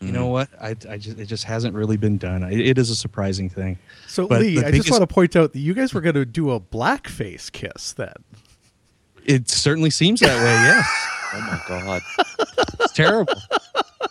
you 0.00 0.12
know 0.12 0.28
what? 0.28 0.48
I, 0.60 0.76
I 0.88 0.96
just 0.98 1.18
it 1.18 1.24
just 1.26 1.44
hasn't 1.44 1.74
really 1.74 1.96
been 1.96 2.18
done. 2.18 2.44
I, 2.44 2.52
it 2.52 2.76
is 2.78 2.90
a 2.90 2.96
surprising 2.96 3.48
thing. 3.48 3.78
So 4.06 4.28
But 4.28 4.42
Lee, 4.42 4.56
the 4.60 4.66
I 4.66 4.70
just 4.72 4.90
want 4.90 5.02
to 5.02 5.06
point 5.06 5.36
out 5.36 5.52
that 5.54 5.58
you 5.58 5.72
guys 5.74 5.92
were 5.94 6.00
going 6.02 6.14
to 6.14 6.24
do 6.26 6.50
a 6.50 6.60
blackface 6.60 7.50
kiss 7.50 7.92
then. 7.94 8.12
It 9.24 9.48
certainly 9.50 9.90
seems 9.90 10.20
that 10.20 10.36
way. 10.36 10.44
Yes, 10.44 10.86
Oh 11.32 11.40
my 11.40 11.60
god! 11.68 12.02
it's 12.80 12.92
terrible. 12.92 13.34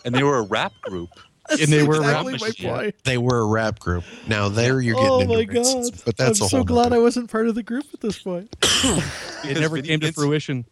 And 0.06 0.14
they 0.16 0.24
were 0.24 0.38
a 0.38 0.44
rap 0.44 0.74
group. 0.82 1.10
And 1.52 1.62
they 1.74 1.82
were 1.84 1.96
a 1.96 2.02
rap 2.02 2.26
my 2.26 2.32
machine. 2.34 2.70
point. 2.70 2.96
They 3.04 3.18
were 3.18 3.40
a 3.40 3.46
rap 3.46 3.80
group. 3.80 4.04
Now 4.28 4.50
there 4.50 4.80
you're 4.82 4.96
getting 4.96 5.10
Oh 5.10 5.20
into 5.22 5.34
my 5.36 5.46
racism, 5.46 5.92
god! 5.92 6.02
but 6.06 6.18
that's 6.18 6.40
I'm 6.42 6.46
a 6.46 6.50
so 6.50 6.58
whole 6.58 6.64
glad 6.66 6.84
nother- 6.86 6.96
I 6.98 7.00
wasn't 7.00 7.32
part 7.32 7.48
of 7.48 7.56
the 7.56 7.64
group 7.64 7.86
at 7.94 8.00
this 8.02 8.20
point. 8.22 8.56
it 9.44 9.60
never 9.60 9.78
Vinny 9.78 9.88
came 9.88 10.00
to 10.02 10.12
fruition. 10.12 10.66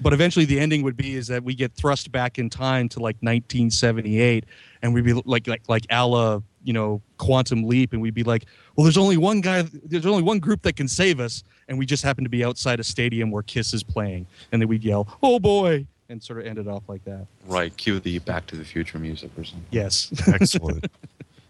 But 0.00 0.12
eventually, 0.12 0.44
the 0.44 0.58
ending 0.60 0.82
would 0.82 0.96
be 0.96 1.14
is 1.16 1.28
that 1.28 1.44
we 1.44 1.54
get 1.54 1.72
thrust 1.74 2.12
back 2.12 2.38
in 2.38 2.50
time 2.50 2.88
to 2.90 2.98
like 3.00 3.16
1978, 3.20 4.44
and 4.82 4.92
we'd 4.94 5.04
be 5.04 5.12
like 5.12 5.46
like 5.46 5.62
like 5.68 5.86
a 5.90 6.06
la 6.06 6.40
you 6.64 6.72
know 6.72 7.00
Quantum 7.18 7.64
Leap, 7.64 7.92
and 7.92 8.00
we'd 8.02 8.14
be 8.14 8.22
like, 8.24 8.44
well, 8.76 8.84
there's 8.84 8.98
only 8.98 9.16
one 9.16 9.40
guy, 9.40 9.62
there's 9.84 10.06
only 10.06 10.22
one 10.22 10.38
group 10.38 10.62
that 10.62 10.76
can 10.76 10.88
save 10.88 11.20
us, 11.20 11.42
and 11.68 11.78
we 11.78 11.86
just 11.86 12.02
happen 12.02 12.24
to 12.24 12.30
be 12.30 12.44
outside 12.44 12.80
a 12.80 12.84
stadium 12.84 13.30
where 13.30 13.42
Kiss 13.42 13.72
is 13.74 13.82
playing, 13.82 14.26
and 14.52 14.60
then 14.62 14.68
we'd 14.68 14.84
yell, 14.84 15.06
oh 15.22 15.38
boy, 15.38 15.86
and 16.08 16.22
sort 16.22 16.38
of 16.40 16.46
ended 16.46 16.68
off 16.68 16.82
like 16.88 17.04
that. 17.04 17.26
Right. 17.46 17.74
Cue 17.76 17.98
the 18.00 18.18
Back 18.20 18.46
to 18.48 18.56
the 18.56 18.64
Future 18.64 18.98
music 18.98 19.30
or 19.38 19.44
something. 19.44 19.64
Yes, 19.70 20.12
Excellent. 20.28 20.86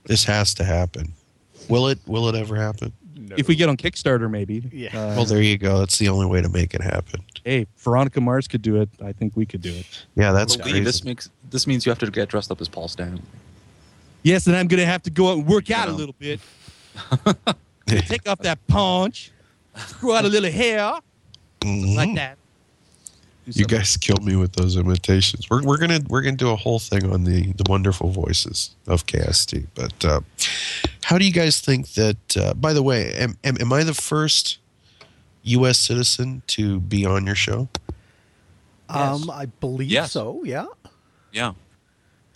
this 0.05 0.25
has 0.25 0.55
to 0.55 0.65
happen. 0.65 1.13
Will 1.69 1.89
it? 1.89 1.99
Will 2.07 2.29
it 2.29 2.35
ever 2.35 2.57
happen? 2.57 2.93
if 3.37 3.47
we 3.49 3.55
get 3.55 3.69
on 3.69 3.77
Kickstarter, 3.77 4.29
maybe. 4.31 4.69
Yeah. 4.73 4.89
Uh, 4.89 5.15
Well, 5.17 5.25
there 5.25 5.41
you 5.41 5.57
go. 5.57 5.79
That's 5.79 5.97
the 5.97 6.09
only 6.09 6.27
way 6.27 6.43
to 6.43 6.49
make 6.49 6.75
it 6.75 6.83
happen. 6.83 7.23
hey, 7.45 7.67
Veronica 7.79 8.21
Mars 8.21 8.47
could 8.49 8.63
do 8.63 8.81
it. 8.81 8.89
I 9.03 9.13
think 9.13 9.37
we 9.37 9.47
could 9.47 9.63
do 9.63 9.73
it. 9.73 9.87
Yeah, 10.17 10.33
that's 10.33 10.57
But 10.57 10.67
Lee, 10.67 10.73
crazy. 10.73 10.85
this 10.85 11.05
makes 11.05 11.31
this 11.51 11.67
means 11.67 11.87
you 11.87 11.91
have 11.91 11.99
to 12.01 12.11
get 12.11 12.29
dressed 12.29 12.51
up 12.51 12.61
as 12.61 12.69
Paul 12.69 12.89
Stanley. 12.89 13.23
Yes, 14.23 14.47
and 14.47 14.57
I'm 14.57 14.69
gonna 14.69 14.87
have 14.87 15.03
to 15.05 15.11
go 15.11 15.31
out 15.31 15.39
and 15.39 15.47
work 15.47 15.71
out 15.71 15.89
a 15.89 15.93
little 15.93 16.15
bit. 16.19 16.41
Take 17.87 18.29
off 18.29 18.39
that 18.41 18.65
punch, 18.69 19.33
grow 20.01 20.15
out 20.15 20.25
a 20.25 20.29
little 20.29 20.51
hair, 20.51 20.93
Mhm. 21.61 21.97
like 21.97 22.15
that. 22.15 22.39
You 23.45 23.65
guys 23.65 23.97
killed 23.97 24.25
me 24.25 24.37
with 24.37 24.53
those 24.53 24.77
imitations. 24.77 25.51
We're, 25.51 25.63
we're 25.65 25.77
gonna 25.79 25.99
we're 26.09 26.23
gonna 26.23 26.37
do 26.37 26.51
a 26.51 26.57
whole 26.57 26.79
thing 26.79 27.11
on 27.13 27.25
the 27.25 27.53
the 27.53 27.65
wonderful 27.69 28.11
voices 28.11 28.71
of 28.87 29.05
KST. 29.07 29.67
But 29.75 30.05
uh, 30.05 30.21
how 31.03 31.19
do 31.19 31.25
you 31.27 31.33
guys 31.33 31.61
think 31.61 31.89
that? 31.95 32.37
Uh, 32.37 32.55
by 32.55 32.73
the 32.73 32.83
way, 32.85 33.13
am, 33.15 33.37
am 33.43 33.57
am 33.61 33.73
I 33.73 33.83
the 33.83 33.95
first 33.95 34.59
U.S. 35.43 35.77
citizen 35.79 36.43
to 36.49 36.79
be 36.79 37.05
on 37.05 37.27
your 37.27 37.35
show? 37.35 37.69
Um, 38.89 39.29
I 39.31 39.47
believe 39.47 39.91
Yes. 39.91 40.13
so. 40.13 40.43
Yeah. 40.45 40.67
Yeah. 41.33 41.55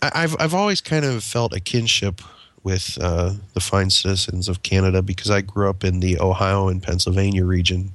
I, 0.01 0.11
I've 0.13 0.35
I've 0.39 0.53
always 0.53 0.81
kind 0.81 1.05
of 1.05 1.23
felt 1.23 1.53
a 1.53 1.59
kinship 1.59 2.21
with 2.63 2.97
uh, 3.01 3.33
the 3.53 3.59
fine 3.61 3.89
citizens 3.89 4.49
of 4.49 4.61
Canada 4.63 5.01
because 5.01 5.29
I 5.31 5.41
grew 5.41 5.69
up 5.69 5.83
in 5.83 5.99
the 6.01 6.19
Ohio 6.19 6.67
and 6.67 6.83
Pennsylvania 6.83 7.45
region 7.45 7.91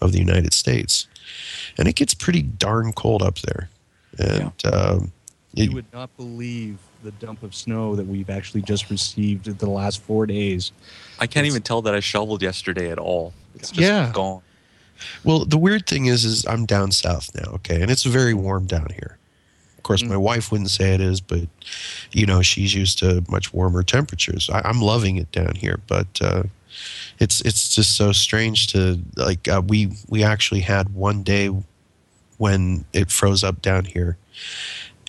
of 0.00 0.12
the 0.12 0.18
United 0.18 0.54
States, 0.54 1.08
and 1.78 1.88
it 1.88 1.96
gets 1.96 2.14
pretty 2.14 2.42
darn 2.42 2.92
cold 2.92 3.22
up 3.22 3.38
there. 3.40 3.68
And 4.18 4.52
um, 4.72 5.12
it- 5.56 5.70
You 5.70 5.72
would 5.74 5.92
not 5.92 6.14
believe 6.16 6.78
the 7.02 7.10
dump 7.12 7.42
of 7.42 7.52
snow 7.52 7.96
that 7.96 8.06
we've 8.06 8.30
actually 8.30 8.62
just 8.62 8.88
received 8.90 9.48
in 9.48 9.56
the 9.56 9.68
last 9.68 10.00
four 10.02 10.24
days. 10.24 10.70
I 11.18 11.26
can't 11.26 11.46
even 11.46 11.62
tell 11.62 11.82
that 11.82 11.94
I 11.94 12.00
shoveled 12.00 12.42
yesterday 12.42 12.92
at 12.92 12.98
all. 12.98 13.32
It's 13.56 13.70
just 13.70 13.80
Yeah. 13.80 14.12
gone. 14.14 14.42
Well, 15.24 15.44
the 15.44 15.58
weird 15.58 15.88
thing 15.88 16.06
is, 16.06 16.24
is 16.24 16.46
I'm 16.46 16.64
down 16.64 16.92
south 16.92 17.34
now, 17.34 17.50
okay, 17.54 17.82
and 17.82 17.90
it's 17.90 18.04
very 18.04 18.34
warm 18.34 18.66
down 18.66 18.86
here. 18.94 19.18
Of 19.82 19.84
course, 19.84 20.04
my 20.04 20.16
wife 20.16 20.52
wouldn't 20.52 20.70
say 20.70 20.94
it 20.94 21.00
is, 21.00 21.20
but 21.20 21.48
you 22.12 22.24
know 22.24 22.40
she's 22.40 22.72
used 22.72 23.00
to 23.00 23.24
much 23.28 23.52
warmer 23.52 23.82
temperatures. 23.82 24.48
I, 24.48 24.62
I'm 24.64 24.80
loving 24.80 25.16
it 25.16 25.32
down 25.32 25.56
here, 25.56 25.80
but 25.88 26.06
uh, 26.22 26.44
it's 27.18 27.40
it's 27.40 27.74
just 27.74 27.96
so 27.96 28.12
strange 28.12 28.68
to 28.68 29.00
like 29.16 29.48
uh, 29.48 29.60
we 29.66 29.90
we 30.08 30.22
actually 30.22 30.60
had 30.60 30.94
one 30.94 31.24
day 31.24 31.50
when 32.38 32.84
it 32.92 33.10
froze 33.10 33.42
up 33.42 33.60
down 33.60 33.84
here, 33.84 34.16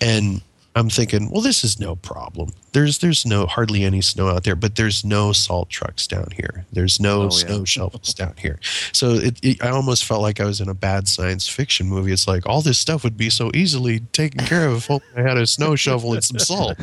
and 0.00 0.42
I'm 0.76 0.90
thinking, 0.90 1.30
well, 1.30 1.40
this 1.40 1.62
is 1.62 1.78
no 1.78 1.94
problem. 1.94 2.50
There's 2.72 2.98
there's 2.98 3.24
no 3.24 3.46
hardly 3.46 3.84
any 3.84 4.00
snow 4.00 4.28
out 4.28 4.42
there, 4.42 4.56
but 4.56 4.74
there's 4.74 5.04
no 5.04 5.32
salt 5.32 5.70
trucks 5.70 6.08
down 6.08 6.28
here. 6.34 6.64
There's 6.72 6.98
no 6.98 7.22
Oh, 7.22 7.24
yeah. 7.24 7.28
snow 7.30 7.64
shovels 7.64 8.12
down 8.12 8.34
here. 8.38 8.58
So 8.92 9.10
it, 9.12 9.38
it, 9.40 9.62
I 9.62 9.68
almost 9.70 10.04
felt 10.04 10.22
like 10.22 10.40
I 10.40 10.44
was 10.44 10.60
in 10.60 10.68
a 10.68 10.74
bad 10.74 11.06
science 11.06 11.48
fiction 11.48 11.86
movie. 11.86 12.10
It's 12.12 12.26
like 12.26 12.44
all 12.46 12.60
this 12.60 12.78
stuff 12.78 13.04
would 13.04 13.16
be 13.16 13.30
so 13.30 13.52
easily 13.54 14.00
taken 14.12 14.44
care 14.46 14.66
of 14.66 14.78
if 14.78 14.90
only 14.90 15.04
I 15.16 15.22
had 15.22 15.36
a 15.36 15.46
snow 15.46 15.76
shovel 15.76 16.12
and 16.14 16.24
some 16.24 16.40
salt. 16.40 16.76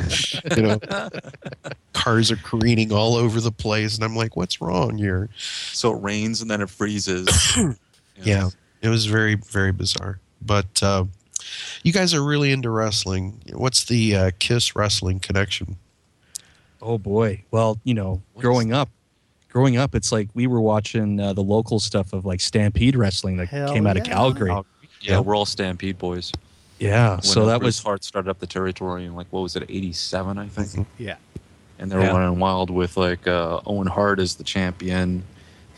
You 0.56 0.62
know, 0.62 0.78
cars 1.92 2.30
are 2.30 2.36
careening 2.36 2.92
all 2.92 3.14
over 3.16 3.40
the 3.42 3.52
place, 3.52 3.94
and 3.96 4.04
I'm 4.04 4.16
like, 4.16 4.36
what's 4.36 4.60
wrong 4.62 4.96
here? 4.96 5.28
So 5.36 5.94
it 5.94 6.02
rains 6.02 6.40
and 6.40 6.50
then 6.50 6.60
it 6.62 6.70
freezes. 6.70 7.28
Yeah, 8.24 8.50
it 8.82 8.88
was 8.88 9.06
very 9.06 9.34
very 9.34 9.72
bizarre. 9.72 10.20
But 10.40 10.80
uh, 10.82 11.06
you 11.82 11.92
guys 11.92 12.14
are 12.14 12.22
really 12.22 12.52
into 12.52 12.70
wrestling. 12.70 13.42
What's 13.52 13.84
the 13.84 14.16
uh, 14.16 14.30
Kiss 14.38 14.74
wrestling 14.76 15.20
connection? 15.20 15.76
Oh 16.80 16.98
boy. 16.98 17.44
Well, 17.50 17.78
you 17.84 17.94
know, 17.94 18.22
What 18.34 18.42
growing 18.42 18.72
up, 18.72 18.88
growing 19.48 19.76
up, 19.76 19.94
it's 19.94 20.10
like 20.12 20.28
we 20.34 20.46
were 20.46 20.60
watching 20.60 21.20
uh, 21.20 21.32
the 21.32 21.42
local 21.42 21.78
stuff 21.80 22.12
of 22.12 22.24
like 22.24 22.40
Stampede 22.40 22.96
Wrestling 22.96 23.36
that 23.36 23.48
Hell 23.48 23.72
came 23.72 23.86
out 23.86 23.96
of 23.96 24.06
yeah. 24.06 24.12
Calgary. 24.12 24.52
Yeah, 25.00 25.20
we're 25.20 25.36
all 25.36 25.46
Stampede 25.46 25.98
boys. 25.98 26.32
Yeah. 26.78 27.12
When 27.12 27.22
so 27.22 27.46
that 27.46 27.60
Bruce 27.60 27.78
was 27.78 27.82
Hart 27.84 28.04
started 28.04 28.28
up 28.30 28.40
the 28.40 28.46
territory 28.46 29.04
in 29.04 29.14
like 29.14 29.26
what 29.30 29.40
was 29.42 29.54
it, 29.56 29.62
'87, 29.68 30.38
I 30.38 30.48
think. 30.48 30.86
Yeah. 30.98 31.16
And 31.78 31.90
they 31.90 31.96
were 31.96 32.02
Yeah. 32.02 32.16
running 32.16 32.38
wild 32.38 32.70
with 32.70 32.96
like 32.96 33.26
uh, 33.26 33.60
Owen 33.66 33.86
Hart 33.86 34.18
as 34.20 34.34
the 34.36 34.44
champion, 34.44 35.22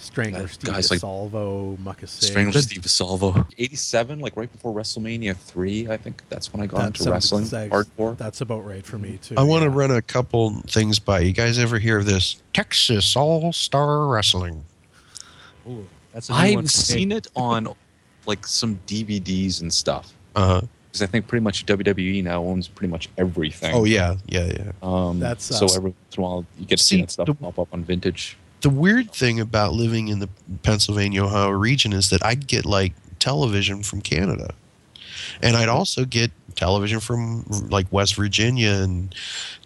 Strangler, 0.05 0.43
Guys 0.43 0.53
Steve 0.87 0.91
like- 0.91 1.01
Salvo, 1.01 1.77
Muckasig. 1.83 2.23
Strangler 2.23 2.61
Steve 2.63 2.85
Salvo. 2.89 3.47
'87, 3.59 4.21
like 4.21 4.37
right 4.37 4.51
before 4.53 4.73
WrestleMania 4.75 5.37
three, 5.37 5.89
I 5.89 5.97
think 5.97 6.23
that's 6.29 6.53
when 6.53 6.63
I 6.63 6.67
got 6.67 6.79
That 6.79 6.87
into 6.99 7.11
wrestling 7.11 7.43
exact- 7.45 7.73
hardcore. 7.73 8.17
That's 8.17 8.41
about 8.41 8.65
right 8.67 8.85
for 8.85 8.99
me 8.99 9.19
too. 9.23 9.35
I 9.37 9.43
want 9.43 9.65
to 9.65 9.71
yeah. 9.71 9.77
run 9.77 9.91
a 9.91 10.03
couple 10.03 10.61
things 10.67 10.99
by 10.99 11.21
you. 11.21 11.33
guys. 11.33 11.59
Ever 11.59 11.79
hear 11.79 11.99
of 11.99 12.07
this 12.07 12.43
Texas 12.53 13.17
All 13.17 13.53
Star 13.53 14.07
Wrestling? 14.07 14.65
Ooh, 15.69 15.87
that's 16.13 16.29
a 16.29 16.33
new 16.33 16.39
one 16.39 16.47
for 16.49 16.57
me. 16.57 16.59
I've 16.65 16.71
seen 16.71 17.13
it 17.13 17.27
on 17.35 17.69
like 18.27 18.47
some 18.47 18.79
DVDs 18.87 19.61
and 19.61 19.73
stuff. 19.73 20.13
Uh, 20.37 20.63
Because 20.87 21.03
I 21.03 21.07
think 21.07 21.27
pretty 21.27 21.43
much 21.43 21.67
WWE 21.67 22.23
now 22.23 22.43
owns 22.45 22.69
pretty 22.69 22.91
much 22.91 23.09
everything. 23.19 23.75
oh 23.75 23.85
yeah, 23.85 24.17
yeah, 24.27 24.47
yeah. 24.47 24.71
Um, 24.83 25.19
That's, 25.21 25.45
so 25.45 25.67
uh, 25.67 25.75
every 25.75 25.91
once 25.91 26.17
in 26.17 26.23
a 26.23 26.27
while 26.27 26.47
you 26.59 26.67
get 26.67 26.79
to 26.79 26.85
See, 26.85 26.97
see 26.97 27.01
that 27.03 27.11
stuff 27.11 27.27
the- 27.27 27.35
pop 27.35 27.59
up 27.59 27.69
on 27.73 27.83
vintage. 27.85 28.37
The 28.65 28.71
weird 28.71 29.13
thing 29.13 29.41
about 29.41 29.75
living 29.75 30.09
in 30.09 30.21
the 30.21 30.29
Pennsylvania 30.63 31.23
Ohio 31.23 31.51
region 31.51 31.93
is 31.93 32.09
that 32.09 32.25
I'd 32.25 32.47
get 32.47 32.65
like 32.65 32.95
television 33.19 33.83
from 33.83 34.01
Canada, 34.01 34.55
and 35.43 35.55
I'd 35.55 35.69
also 35.69 36.07
get 36.07 36.31
television 36.57 36.99
from 36.99 37.45
like 37.69 37.87
West 37.93 38.15
Virginia 38.15 38.71
and 38.71 39.15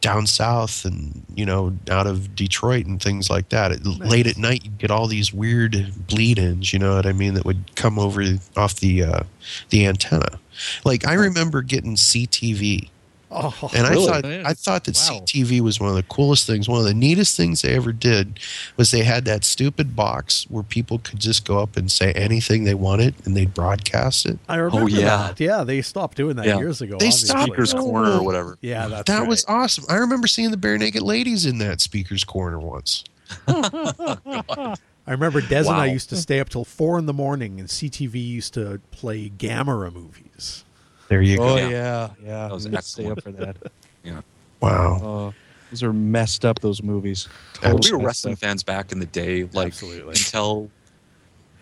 down 0.01 0.26
south, 0.26 0.84
and 0.84 1.24
you 1.32 1.46
know 1.46 1.76
out 1.88 2.09
of 2.09 2.34
Detroit 2.34 2.86
and 2.86 3.01
things 3.01 3.30
like 3.30 3.51
that. 3.51 3.70
At, 3.70 3.86
Late 3.86 4.26
at 4.26 4.36
night, 4.36 4.64
you'd 4.64 4.78
get 4.78 4.90
all 4.90 5.07
these 5.07 5.32
weird 5.32 5.92
bleed-ins. 6.09 6.72
You 6.72 6.80
know 6.80 6.96
what 6.96 7.07
I 7.07 7.12
mean? 7.12 7.34
That 7.34 7.44
would 7.44 7.76
come 7.76 8.01
over 8.01 8.24
off 8.57 8.80
the 8.80 9.05
uh, 9.05 9.22
the 9.70 9.86
antenna. 9.86 10.40
Like 10.84 11.07
I 11.07 11.12
remember 11.12 11.62
getting 11.62 11.94
CTV. 11.94 12.88
Oh, 13.31 13.70
And 13.74 13.87
I 13.87 13.91
Really? 13.91 14.07
thought 14.07 14.24
oh, 14.24 14.29
Yeah. 14.31 14.43
I 14.47 14.55
thought 14.55 14.85
that 14.85 14.97
Wow. 14.97 15.20
CTV 15.20 15.61
was 15.61 15.79
one 15.79 15.91
of 15.91 15.97
the 15.97 16.03
coolest 16.05 16.47
things. 16.47 16.66
One 16.68 16.79
of 16.79 16.87
the 16.87 16.95
neatest 16.95 17.37
things 17.37 17.61
they 17.62 17.74
ever 17.74 17.93
did 17.93 18.41
was 18.79 18.91
they 18.91 19.03
had 19.05 19.26
that 19.26 19.45
stupid 19.45 19.95
box 19.95 20.47
where 20.49 20.62
people 20.62 20.99
could 20.99 21.18
just 21.20 21.45
go 21.45 21.59
up 21.61 21.76
and 21.76 21.91
say 21.91 22.12
anything 22.12 22.64
they 22.64 22.72
wanted 22.74 23.14
and 23.26 23.37
they'd 23.37 23.53
broadcast 23.53 24.24
it. 24.24 24.39
I 24.49 24.57
remember 24.57 24.85
oh, 24.85 24.87
yeah. 24.87 25.05
that. 25.35 25.41
Yeah, 25.41 25.62
they 25.64 25.83
stopped 25.83 26.16
doing 26.16 26.37
that 26.37 26.47
Yeah. 26.47 26.57
years 26.59 26.81
ago. 26.81 26.93
They 26.99 27.07
obviously. 27.07 27.29
stopped- 27.29 27.43
Speaker's 27.49 27.74
Oh. 27.74 27.79
Corner 27.81 28.12
or 28.12 28.22
whatever. 28.22 28.57
Yeah, 28.62 28.89
that's 28.89 29.07
that 29.11 29.18
right. 29.20 29.29
was 29.29 29.45
awesome. 29.47 29.85
I 29.91 29.97
remember 29.97 30.26
seeing 30.26 30.51
the 30.51 30.57
bare 30.57 30.79
naked 30.79 31.03
ladies 31.03 31.45
in 31.45 31.59
that 31.59 31.81
speaker's 31.83 32.24
corner 32.24 32.59
once. 32.59 33.05
I 33.47 35.12
remember 35.12 35.41
Des 35.41 35.61
and 35.61 35.68
I 35.70 35.87
used 35.87 36.09
to 36.11 36.16
stay 36.16 36.41
up 36.41 36.49
till 36.49 36.64
four 36.64 36.99
in 36.99 37.07
the 37.07 37.12
morning, 37.14 37.59
and 37.61 37.68
CTV 37.68 38.14
used 38.26 38.55
to 38.55 38.81
play 38.91 39.31
Gamera 39.31 39.93
movies. 39.93 40.64
There 41.09 41.22
you 41.22 41.38
Oh 41.40 41.56
go. 41.56 41.56
Yeah. 41.56 41.68
yeah, 41.68 42.09
yeah. 42.22 42.48
That 42.48 42.52
was 42.52 42.64
We 42.68 42.70
would 42.72 42.84
stay 42.84 43.11
up 43.11 43.22
for 43.22 43.32
that. 43.32 43.56
Yeah. 44.04 44.20
Wow. 44.61 45.00
Oh, 45.02 45.34
those 45.70 45.82
are 45.82 45.92
messed 45.92 46.44
up. 46.44 46.61
Those 46.61 46.82
movies. 46.82 47.28
we 47.62 47.70
were 47.90 47.98
wrestling 47.98 48.34
up. 48.34 48.38
fans 48.38 48.62
back 48.62 48.92
in 48.92 49.00
the 49.00 49.06
day, 49.06 49.44
like 49.52 49.68
Absolutely. 49.68 50.11
until 50.11 50.70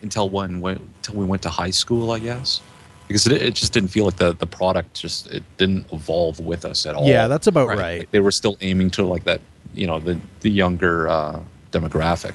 until 0.03 0.29
when 0.29 0.61
when 0.61 0.77
until 0.77 1.15
we 1.17 1.25
went 1.25 1.43
to 1.43 1.49
high 1.51 1.71
school, 1.71 2.11
I 2.13 2.19
guess. 2.21 2.61
because 3.09 3.27
it, 3.27 3.41
it 3.43 3.55
just 3.55 3.73
didn't 3.73 3.89
feel 3.89 4.05
like 4.05 4.17
the 4.17 4.35
the 4.35 4.47
product 4.47 4.95
just 4.95 5.29
it 5.29 5.43
didn't 5.57 5.87
evolve 5.93 6.39
with 6.41 6.65
us 6.65 6.87
at 6.87 6.95
all. 6.95 7.09
Yeah, 7.09 7.27
that's 7.27 7.47
about 7.47 7.69
right. 7.69 8.01
Like, 8.01 8.11
they 8.13 8.21
were 8.21 8.31
still 8.33 8.57
aiming 8.61 8.91
to 8.93 9.05
like 9.05 9.25
that, 9.25 9.41
you 9.75 9.87
know, 9.87 9.99
the 9.99 10.21
the 10.41 10.51
younger 10.51 11.09
uh, 11.09 11.41
demographic. 11.73 12.35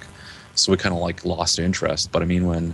So 0.56 0.72
we 0.72 0.78
kind 0.78 0.94
of 0.94 1.00
like 1.00 1.24
lost 1.24 1.60
interest. 1.60 2.12
But 2.12 2.22
I 2.22 2.26
mean, 2.26 2.48
when 2.48 2.74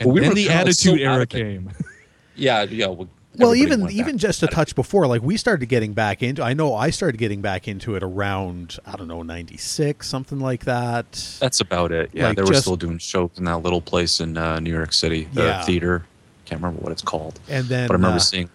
And 0.00 0.06
Well, 0.06 0.14
we 0.14 0.20
then 0.20 0.30
were 0.30 0.34
the 0.36 0.46
kinda 0.46 0.72
so 0.72 0.90
Attitude 0.92 1.00
Era 1.06 1.26
came. 1.26 1.70
yeah, 2.36 2.62
yeah. 2.62 2.86
Well, 2.86 3.08
Well, 3.38 3.54
even 3.54 3.82
went 3.82 3.92
even 3.94 4.12
to 4.18 4.18
just 4.18 4.42
a 4.42 4.46
touch 4.46 4.74
before, 4.74 5.06
like 5.06 5.22
we 5.22 5.36
started 5.36 5.66
getting 5.68 5.92
back 5.92 6.22
into. 6.22 6.42
I 6.42 6.52
know 6.54 6.74
I 6.74 6.90
started 6.90 7.18
getting 7.18 7.40
back 7.40 7.68
into 7.68 7.94
it 7.96 8.02
around 8.02 8.78
I 8.86 8.96
don't 8.96 9.08
know 9.08 9.22
ninety 9.22 9.56
six 9.56 10.08
something 10.08 10.40
like 10.40 10.64
that. 10.64 11.12
That's 11.40 11.60
about 11.60 11.92
it. 11.92 12.10
Yeah, 12.12 12.28
Like, 12.28 12.36
they 12.36 12.42
were 12.42 12.48
just- 12.48 12.62
still 12.62 12.76
doing 12.76 12.98
shows 12.98 13.30
in 13.36 13.44
that 13.44 13.58
little 13.58 13.80
place 13.80 14.20
in 14.20 14.36
uh, 14.36 14.58
New 14.60 14.72
York 14.72 14.92
City, 14.92 15.28
the 15.32 15.42
Yeah. 15.44 15.62
theater. 15.64 16.04
Can't 16.44 16.60
remember 16.62 16.80
what 16.82 16.92
it's 16.92 17.02
called, 17.02 17.40
And 17.48 17.66
then 17.66 17.88
but 17.88 17.94
I 17.94 17.96
remember 17.96 18.16
uh, 18.16 18.20
seeing 18.20 18.48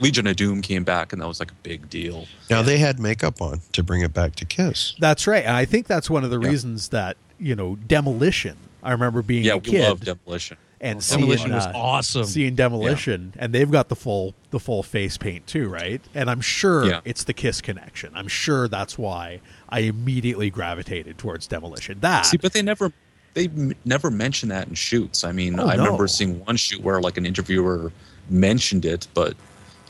Legion 0.00 0.26
of 0.26 0.36
Doom 0.36 0.60
came 0.60 0.84
back, 0.84 1.12
and 1.12 1.22
that 1.22 1.28
was 1.28 1.38
like 1.40 1.50
a 1.52 1.56
big 1.62 1.88
deal. 1.88 2.26
Now 2.50 2.62
they 2.62 2.78
had 2.78 2.98
makeup 2.98 3.40
on 3.40 3.60
to 3.72 3.82
bring 3.82 4.02
it 4.02 4.12
back 4.12 4.34
to 4.36 4.44
Kiss. 4.44 4.94
that's 4.98 5.26
right, 5.26 5.44
and 5.44 5.56
I 5.56 5.64
think 5.64 5.86
that's 5.86 6.10
one 6.10 6.24
of 6.24 6.30
the 6.30 6.38
Yeah. 6.40 6.48
reasons 6.48 6.88
that 6.88 7.16
you 7.38 7.54
know 7.56 7.76
demolition. 7.76 8.56
I 8.82 8.92
remember 8.92 9.22
being 9.22 9.44
Yeah, 9.44 9.54
a 9.54 9.56
we 9.58 9.62
kid 9.70 9.82
love 9.88 10.00
Demolition. 10.00 10.58
And 10.80 11.02
seeing 11.02 11.20
Demolition 11.20 11.52
was 11.52 11.66
uh, 11.66 11.72
awesome. 11.74 12.24
seeing 12.24 12.54
demolition, 12.54 13.32
and 13.38 13.52
they've 13.54 13.70
got 13.70 13.88
the 13.88 13.96
full 13.96 14.34
the 14.50 14.60
full 14.60 14.82
face 14.82 15.16
paint 15.16 15.46
too, 15.46 15.68
right? 15.68 16.00
And 16.14 16.28
I'm 16.30 16.40
sure 16.40 16.84
Yeah. 16.86 17.00
it's 17.04 17.24
the 17.24 17.32
Kiss 17.32 17.60
connection. 17.60 18.10
I'm 18.14 18.28
sure 18.28 18.68
that's 18.68 18.98
why 18.98 19.40
I 19.68 19.80
immediately 19.80 20.50
gravitated 20.50 21.16
towards 21.18 21.46
demolition. 21.46 22.00
That 22.00 22.26
See, 22.26 22.36
but 22.36 22.52
they 22.52 22.62
never 22.62 22.92
they 23.34 23.46
m- 23.46 23.74
never 23.84 24.10
mention 24.10 24.48
that 24.50 24.68
in 24.68 24.74
shoots. 24.74 25.24
I 25.24 25.32
mean, 25.32 25.58
Oh, 25.58 25.66
I 25.66 25.76
no. 25.76 25.84
remember 25.84 26.06
seeing 26.06 26.44
one 26.44 26.56
shoot 26.56 26.80
where 26.82 27.00
like 27.00 27.16
an 27.16 27.26
interviewer 27.26 27.90
mentioned 28.30 28.84
it, 28.84 29.06
but 29.14 29.34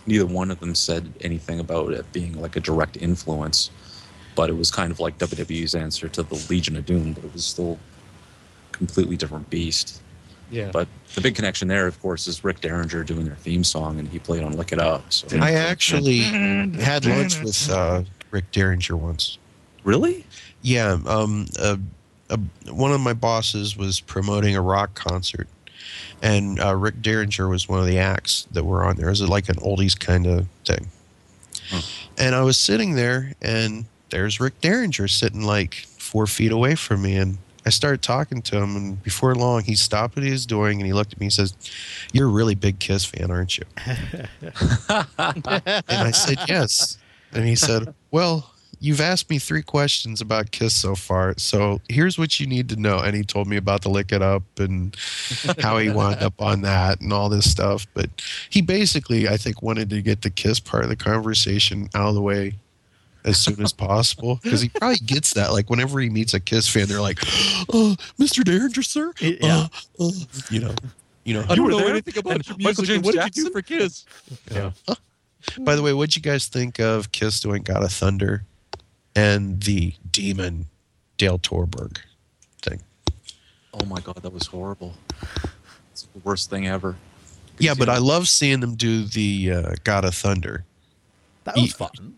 neither 0.06 0.26
one 0.26 0.50
of 0.50 0.60
them 0.60 0.74
said 0.74 1.12
anything 1.22 1.60
about 1.60 1.92
it 1.92 2.10
being 2.12 2.40
like 2.40 2.56
a 2.56 2.60
direct 2.60 2.96
influence. 2.98 3.70
But 4.36 4.50
it 4.50 4.54
was 4.54 4.70
kind 4.70 4.90
of 4.90 4.98
like 4.98 5.18
WWE's 5.18 5.74
answer 5.74 6.08
to 6.08 6.22
the 6.22 6.34
Legion 6.50 6.76
of 6.76 6.84
Doom, 6.86 7.12
but 7.12 7.24
it 7.24 7.32
was 7.32 7.44
still 7.44 7.78
a 8.72 8.76
completely 8.76 9.16
different 9.16 9.48
beast. 9.50 10.00
Yeah. 10.50 10.70
But 10.72 10.88
the 11.14 11.20
big 11.20 11.34
connection 11.34 11.68
there, 11.68 11.86
of 11.86 12.00
course, 12.00 12.26
is 12.26 12.44
Rick 12.44 12.60
Derringer 12.60 13.04
doing 13.04 13.24
their 13.24 13.36
theme 13.36 13.64
song, 13.64 13.98
and 13.98 14.08
he 14.08 14.18
played 14.18 14.42
on 14.42 14.56
"Lick 14.56 14.72
It 14.72 14.78
Up." 14.78 15.12
So 15.12 15.38
I 15.38 15.52
actually 15.52 16.18
had 16.18 17.04
lunch 17.04 17.40
with 17.40 17.70
uh, 17.70 18.02
Rick 18.30 18.50
Derringer 18.52 18.96
once. 18.96 19.38
really, 19.84 20.24
Yeah, 20.62 20.98
um, 21.06 21.46
uh, 21.58 21.76
uh, 22.30 22.36
one 22.70 22.92
of 22.92 23.00
my 23.00 23.12
bosses 23.12 23.76
was 23.76 24.00
promoting 24.00 24.56
a 24.56 24.62
rock 24.62 24.94
concert, 24.94 25.48
and 26.22 26.60
uh, 26.60 26.74
Rick 26.74 27.02
Derringer 27.02 27.48
was 27.48 27.68
one 27.68 27.80
of 27.80 27.86
the 27.86 27.98
acts 27.98 28.46
that 28.52 28.64
were 28.64 28.84
on 28.84 28.96
there. 28.96 29.06
It 29.06 29.10
was 29.10 29.28
like 29.28 29.48
an 29.48 29.56
oldies 29.56 29.98
kind 29.98 30.26
of 30.26 30.46
thing. 30.64 30.88
And 32.18 32.34
I 32.34 32.42
was 32.42 32.56
sitting 32.58 32.94
there, 32.94 33.32
and 33.42 33.86
there's 34.10 34.38
Rick 34.38 34.60
Derringer 34.60 35.08
sitting 35.08 35.42
like 35.42 35.74
four 35.98 36.26
feet 36.26 36.52
away 36.52 36.74
from 36.76 37.02
me, 37.02 37.16
and 37.16 37.38
I 37.66 37.70
started 37.70 38.02
talking 38.02 38.42
to 38.42 38.56
him, 38.56 38.76
and 38.76 39.02
before 39.02 39.34
long, 39.34 39.62
he 39.62 39.74
stopped 39.74 40.16
what 40.16 40.24
he 40.24 40.30
was 40.30 40.46
doing, 40.46 40.78
and 40.78 40.86
he 40.86 40.92
looked 40.92 41.12
at 41.12 41.20
me 41.20 41.26
and 41.26 41.32
he 41.32 41.36
says, 41.36 41.54
"You're 42.12 42.28
a 42.28 42.30
really 42.30 42.54
big 42.54 42.78
Kiss 42.78 43.04
fan, 43.04 43.30
aren't 43.30 43.58
you?" 43.58 43.64
and 43.86 44.28
I 45.18 46.10
said, 46.10 46.38
"Yes." 46.48 46.98
And 47.32 47.46
he 47.46 47.56
said, 47.56 47.94
"Well." 48.10 48.50
You've 48.80 49.00
asked 49.00 49.30
me 49.30 49.38
three 49.38 49.62
questions 49.62 50.20
about 50.20 50.50
Kiss 50.50 50.74
so 50.74 50.94
far, 50.94 51.34
so 51.38 51.80
here's 51.88 52.18
what 52.18 52.38
you 52.38 52.46
need 52.46 52.68
to 52.68 52.76
know. 52.76 52.98
And 52.98 53.16
he 53.16 53.22
told 53.22 53.46
me 53.46 53.56
about 53.56 53.80
the 53.80 53.88
Lick 53.88 54.12
It 54.12 54.20
Up 54.20 54.42
and 54.58 54.94
how 55.58 55.78
he 55.78 55.88
wound 55.88 56.20
up 56.20 56.42
on 56.42 56.60
that 56.62 57.00
and 57.00 57.10
all 57.10 57.30
this 57.30 57.50
stuff. 57.50 57.86
But 57.94 58.10
he 58.50 58.60
basically, 58.60 59.26
I 59.26 59.38
think, 59.38 59.62
wanted 59.62 59.88
to 59.88 60.02
get 60.02 60.20
the 60.20 60.28
Kiss 60.28 60.60
part 60.60 60.82
of 60.82 60.90
the 60.90 60.96
conversation 60.96 61.88
out 61.94 62.08
of 62.08 62.14
the 62.14 62.20
way 62.20 62.56
as 63.24 63.38
soon 63.38 63.62
as 63.62 63.72
possible 63.72 64.38
because 64.42 64.60
he 64.60 64.68
probably 64.68 64.96
gets 64.98 65.32
that. 65.34 65.52
Like 65.52 65.70
whenever 65.70 66.00
he 66.00 66.10
meets 66.10 66.34
a 66.34 66.40
Kiss 66.40 66.68
fan, 66.68 66.86
they're 66.86 67.00
like, 67.00 67.22
"Uh, 67.22 67.96
Mr. 68.18 68.44
Derringer, 68.44 68.82
sir," 68.82 69.12
It- 69.20 69.38
yeah. 69.42 69.68
Uh, 69.98 70.06
uh," 70.08 70.10
you 70.50 70.60
know, 70.60 70.74
you 71.24 71.34
know. 71.34 71.44
I 71.48 71.54
don't 71.54 71.64
were 71.64 71.70
know 71.72 71.78
there? 71.78 71.90
anything 71.90 72.18
about 72.18 72.46
And 72.48 72.58
Michael. 72.62 72.84
James 72.84 73.04
what 73.04 73.12
did 73.12 73.18
you 73.18 73.24
Jackson? 73.24 73.44
do 73.44 73.50
for 73.50 73.62
Kiss? 73.62 74.04
Yeah. 74.50 74.72
By 75.60 75.76
the 75.76 75.82
way, 75.82 75.92
what'd 75.92 76.16
you 76.16 76.22
guys 76.22 76.46
think 76.46 76.78
of 76.80 77.12
Kiss 77.12 77.40
doing 77.40 77.62
"God 77.62 77.82
of 77.82 77.92
Thunder" 77.92 78.44
and 79.16 79.62
the 79.62 79.94
Demon 80.10 80.66
Dale 81.18 81.38
Torborg 81.38 81.98
thing? 82.62 82.80
oh 83.74 83.84
my 83.86 84.00
god, 84.00 84.16
that 84.22 84.32
was 84.32 84.46
horrible. 84.46 84.94
It's 85.92 86.02
the 86.02 86.18
worst 86.24 86.50
thing 86.50 86.66
ever. 86.66 86.96
Yeah, 87.58 87.74
but 87.74 87.88
I 87.88 87.98
love 87.98 88.26
seeing 88.28 88.60
them 88.60 88.74
do 88.74 89.04
the 89.04 89.52
uh, 89.52 89.74
"God 89.84 90.04
of 90.04 90.14
Thunder." 90.14 90.64
that 91.44 91.56
was 91.56 91.72
fun. 91.72 92.14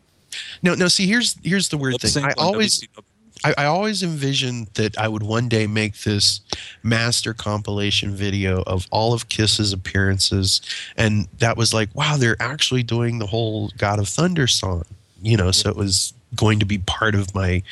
No, 0.63 0.75
no. 0.75 0.89
See, 0.89 1.07
here's 1.07 1.37
here's 1.43 1.69
the 1.69 1.77
weird 1.77 2.01
thing. 2.01 2.25
I 2.25 2.33
always 2.39 2.81
WCW. 2.81 3.05
I, 3.45 3.55
I 3.59 3.65
always 3.67 4.03
envisioned 4.03 4.69
that 4.75 4.99
I 4.99 5.09
would 5.09 5.23
one 5.23 5.49
day 5.49 5.67
make 5.67 6.03
this 6.03 6.41
master 6.83 7.35
compilation 7.35 8.15
video 8.15 8.63
of 8.67 8.87
all 8.91 9.13
of 9.13 9.29
Kiss's 9.29 9.73
appearances, 9.73 10.61
and 10.97 11.29
that 11.39 11.57
was 11.57 11.75
like, 11.75 11.95
wow, 11.95 12.17
they're 12.17 12.41
actually 12.41 12.83
doing 12.83 13.19
the 13.19 13.27
whole 13.27 13.71
God 13.77 13.99
of 13.99 14.09
Thunder 14.09 14.47
song, 14.47 14.85
you 15.23 15.37
know. 15.37 15.51
So 15.51 15.69
it 15.69 15.77
was 15.77 16.15
going 16.35 16.59
to 16.61 16.67
be 16.67 16.79
part 16.79 17.15
of 17.15 17.35
my 17.35 17.63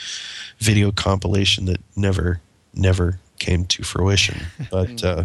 video 0.59 0.93
compilation 0.93 1.65
that 1.67 1.81
never, 1.97 2.41
never 2.75 3.19
came 3.39 3.65
to 3.67 3.83
fruition. 3.83 4.47
But 4.71 5.03
uh, 5.03 5.25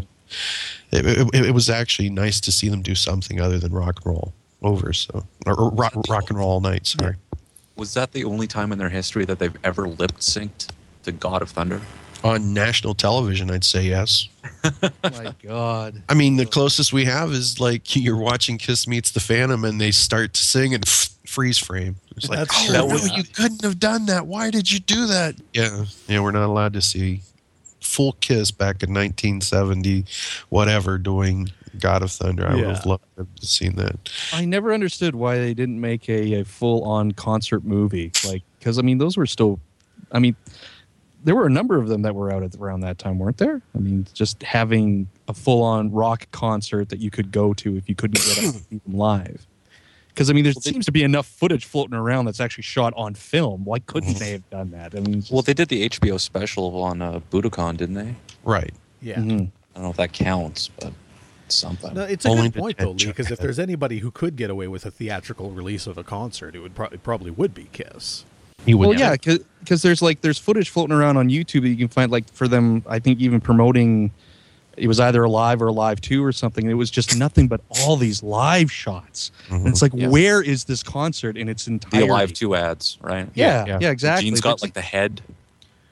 it, 0.91 1.05
it, 1.33 1.45
it 1.47 1.51
was 1.53 1.69
actually 1.69 2.09
nice 2.09 2.39
to 2.41 2.51
see 2.51 2.69
them 2.69 2.81
do 2.81 2.95
something 2.95 3.39
other 3.41 3.59
than 3.59 3.71
rock 3.71 3.97
and 4.03 4.13
roll 4.13 4.33
over. 4.61 4.93
So 4.93 5.25
or, 5.45 5.59
or 5.59 5.71
rock, 5.71 5.93
rock 6.09 6.29
and 6.29 6.39
roll 6.39 6.49
all 6.49 6.61
night. 6.61 6.87
Sorry. 6.87 7.15
Was 7.79 7.93
that 7.93 8.11
the 8.11 8.25
only 8.25 8.45
time 8.45 8.73
in 8.73 8.77
their 8.77 8.89
history 8.89 9.23
that 9.23 9.39
they've 9.39 9.55
ever 9.63 9.87
lip 9.87 10.17
synced 10.17 10.67
to 11.03 11.13
God 11.13 11.41
of 11.41 11.49
Thunder? 11.49 11.81
On 12.25 12.53
national 12.53 12.93
television, 12.93 13.49
I'd 13.49 13.63
say 13.63 13.83
yes. 13.83 14.27
My 15.03 15.33
God. 15.41 16.03
I 16.09 16.13
mean, 16.13 16.35
the 16.35 16.45
closest 16.45 16.91
we 16.91 17.05
have 17.05 17.31
is 17.31 17.61
like 17.61 17.95
you're 17.95 18.17
watching 18.17 18.57
Kiss 18.57 18.85
Meets 18.85 19.11
the 19.11 19.21
Phantom 19.21 19.63
and 19.63 19.79
they 19.79 19.91
start 19.91 20.33
to 20.33 20.41
sing 20.43 20.73
and 20.73 20.85
freeze 21.25 21.57
frame. 21.57 21.95
It's 22.17 22.27
like, 22.27 22.39
That's 22.39 22.63
oh, 22.63 22.65
true. 22.65 22.73
no, 22.73 22.97
That 22.97 23.15
you 23.15 23.23
couldn't 23.23 23.63
have 23.63 23.79
done 23.79 24.07
that. 24.07 24.27
Why 24.27 24.51
did 24.51 24.69
you 24.69 24.79
do 24.79 25.07
that? 25.07 25.35
Yeah. 25.53 25.85
Yeah, 26.09 26.19
we're 26.19 26.31
not 26.31 26.45
allowed 26.45 26.73
to 26.73 26.81
see 26.81 27.21
full 27.79 28.13
Kiss 28.19 28.51
back 28.51 28.83
in 28.83 28.89
1970, 28.89 30.03
whatever, 30.49 30.97
doing 30.97 31.51
God 31.79 32.01
of 32.03 32.11
Thunder. 32.11 32.47
I 32.47 32.55
would 32.55 32.65
have 32.65 32.85
loved 32.85 33.03
to 33.17 33.21
have 33.21 33.27
seen 33.49 33.75
that. 33.75 33.97
I 34.33 34.45
never 34.45 34.73
understood 34.73 35.15
why 35.15 35.37
they 35.37 35.53
didn't 35.53 35.79
make 35.79 36.09
a, 36.09 36.41
a 36.41 36.45
full 36.45 36.83
on 36.83 37.11
concert 37.11 37.63
movie. 37.63 38.11
Like, 38.25 38.43
because 38.57 38.79
I 38.79 38.81
mean, 38.81 38.97
those 38.97 39.17
were 39.17 39.25
still, 39.25 39.59
I 40.11 40.19
mean, 40.19 40.35
there 41.23 41.35
were 41.35 41.45
a 41.45 41.49
number 41.51 41.77
of 41.77 41.87
them 41.89 42.01
that 42.03 42.15
were 42.15 42.31
out 42.31 42.43
at 42.43 42.55
around 42.55 42.79
that 42.81 42.97
time, 42.97 43.19
weren't 43.19 43.37
there? 43.37 43.61
I 43.75 43.79
mean, 43.79 44.07
just 44.13 44.41
having 44.43 45.07
a 45.27 45.33
full 45.33 45.61
on 45.63 45.91
rock 45.91 46.27
concert 46.31 46.89
that 46.89 46.99
you 46.99 47.11
could 47.11 47.31
go 47.31 47.53
to 47.55 47.75
if 47.75 47.89
you 47.89 47.95
couldn't 47.95 48.23
get 48.23 48.37
up 48.37 48.53
to 48.55 48.59
see 48.59 48.79
them 48.85 48.97
live. 48.97 49.45
Because 50.07 50.29
I 50.29 50.33
mean, 50.33 50.43
there 50.43 50.53
Well, 50.55 50.61
they- 50.63 50.71
seems 50.71 50.85
to 50.85 50.91
be 50.91 51.03
enough 51.03 51.27
footage 51.27 51.65
floating 51.65 51.93
around 51.95 52.25
that's 52.25 52.39
actually 52.39 52.63
shot 52.63 52.93
on 52.97 53.13
film. 53.15 53.63
Why 53.65 53.79
couldn't 53.79 54.17
they 54.19 54.31
have 54.31 54.49
done 54.49 54.71
that? 54.71 54.95
I 54.95 55.01
mean, 55.01 55.23
Well, 55.29 55.41
they 55.41 55.53
did 55.53 55.67
the 55.69 55.87
HBO 55.89 56.19
special 56.19 56.75
on 56.81 57.01
uh, 57.01 57.19
Budokan, 57.31 57.77
didn't 57.77 57.95
they? 57.95 58.15
Right. 58.43 58.73
Yeah. 59.01 59.15
mhm. 59.17 59.49
I 59.75 59.75
don't 59.75 59.83
know 59.83 59.89
if 59.91 59.97
that 59.97 60.11
counts, 60.13 60.69
but 60.79 60.91
something. 61.51 61.93
No, 61.93 62.03
it's 62.03 62.25
a 62.25 62.29
Only 62.29 62.49
good 62.49 62.59
point 62.59 62.77
though, 62.77 62.91
Lee, 62.91 63.05
because 63.07 63.31
if 63.31 63.39
there's 63.39 63.59
anybody 63.59 63.99
who 63.99 64.11
could 64.11 64.35
get 64.35 64.49
away 64.49 64.67
with 64.67 64.85
a 64.85 64.91
theatrical 64.91 65.51
release 65.51 65.87
of 65.87 65.97
a 65.97 66.03
concert, 66.03 66.55
it 66.55 66.59
would 66.59 66.75
pro- 66.75 66.87
it 66.87 67.03
probably 67.03 67.31
would 67.31 67.53
be 67.53 67.67
Kiss. 67.71 68.25
You 68.65 68.77
would 68.77 68.89
Well, 68.89 68.99
yeah, 68.99 69.15
because 69.15 69.81
there's 69.81 70.01
like 70.01 70.21
there's 70.21 70.37
footage 70.37 70.69
floating 70.69 70.95
around 70.95 71.17
on 71.17 71.29
YouTube 71.29 71.61
that 71.61 71.69
you 71.69 71.77
can 71.77 71.87
find 71.87 72.11
like 72.11 72.31
for 72.33 72.47
them. 72.47 72.83
I 72.87 72.99
think 72.99 73.19
even 73.19 73.39
promoting 73.41 74.11
it 74.77 74.87
was 74.87 74.99
either 74.99 75.23
a 75.23 75.29
live 75.29 75.61
or 75.61 75.67
a 75.67 75.71
live 75.73 75.99
two 75.99 76.23
or 76.23 76.31
something. 76.31 76.69
It 76.69 76.73
was 76.73 76.89
just 76.89 77.17
nothing 77.17 77.47
but 77.49 77.59
all 77.81 77.97
these 77.97 78.23
live 78.23 78.71
shots. 78.71 79.31
And 79.49 79.67
it's 79.67 79.81
like, 79.81 79.91
Yeah. 79.93 80.07
where 80.07 80.41
is 80.41 80.63
this 80.63 80.83
concert 80.83 81.35
in 81.35 81.49
its 81.49 81.65
the 81.65 81.71
entirety? 81.73 82.07
Alive 82.07 82.31
2 82.31 82.55
ads, 82.55 82.97
right? 83.01 83.27
Yeah, 83.33 83.65
Yeah. 83.65 83.79
yeah, 83.81 83.89
exactly. 83.89 84.25
Gene's 84.29 84.39
But 84.39 84.49
got 84.51 84.61
like 84.61 84.73
the 84.75 84.81
head. 84.81 85.21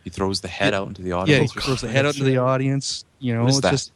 He 0.06 0.10
throws 0.10 0.40
the 0.40 0.48
head 0.48 0.74
out 0.74 0.88
into 0.88 1.02
the 1.02 1.10
yeah, 1.10 1.16
audience. 1.16 1.52
he 1.54 1.60
throws 1.60 1.82
the 1.82 1.90
head 1.90 2.06
out 2.06 2.14
to 2.16 2.24
the 2.24 2.38
audience. 2.38 3.04
You 3.20 3.34
know, 3.34 3.42
What 3.44 3.50
is 3.50 3.58
it's 3.58 3.62
that? 3.64 3.72
just 3.72 3.92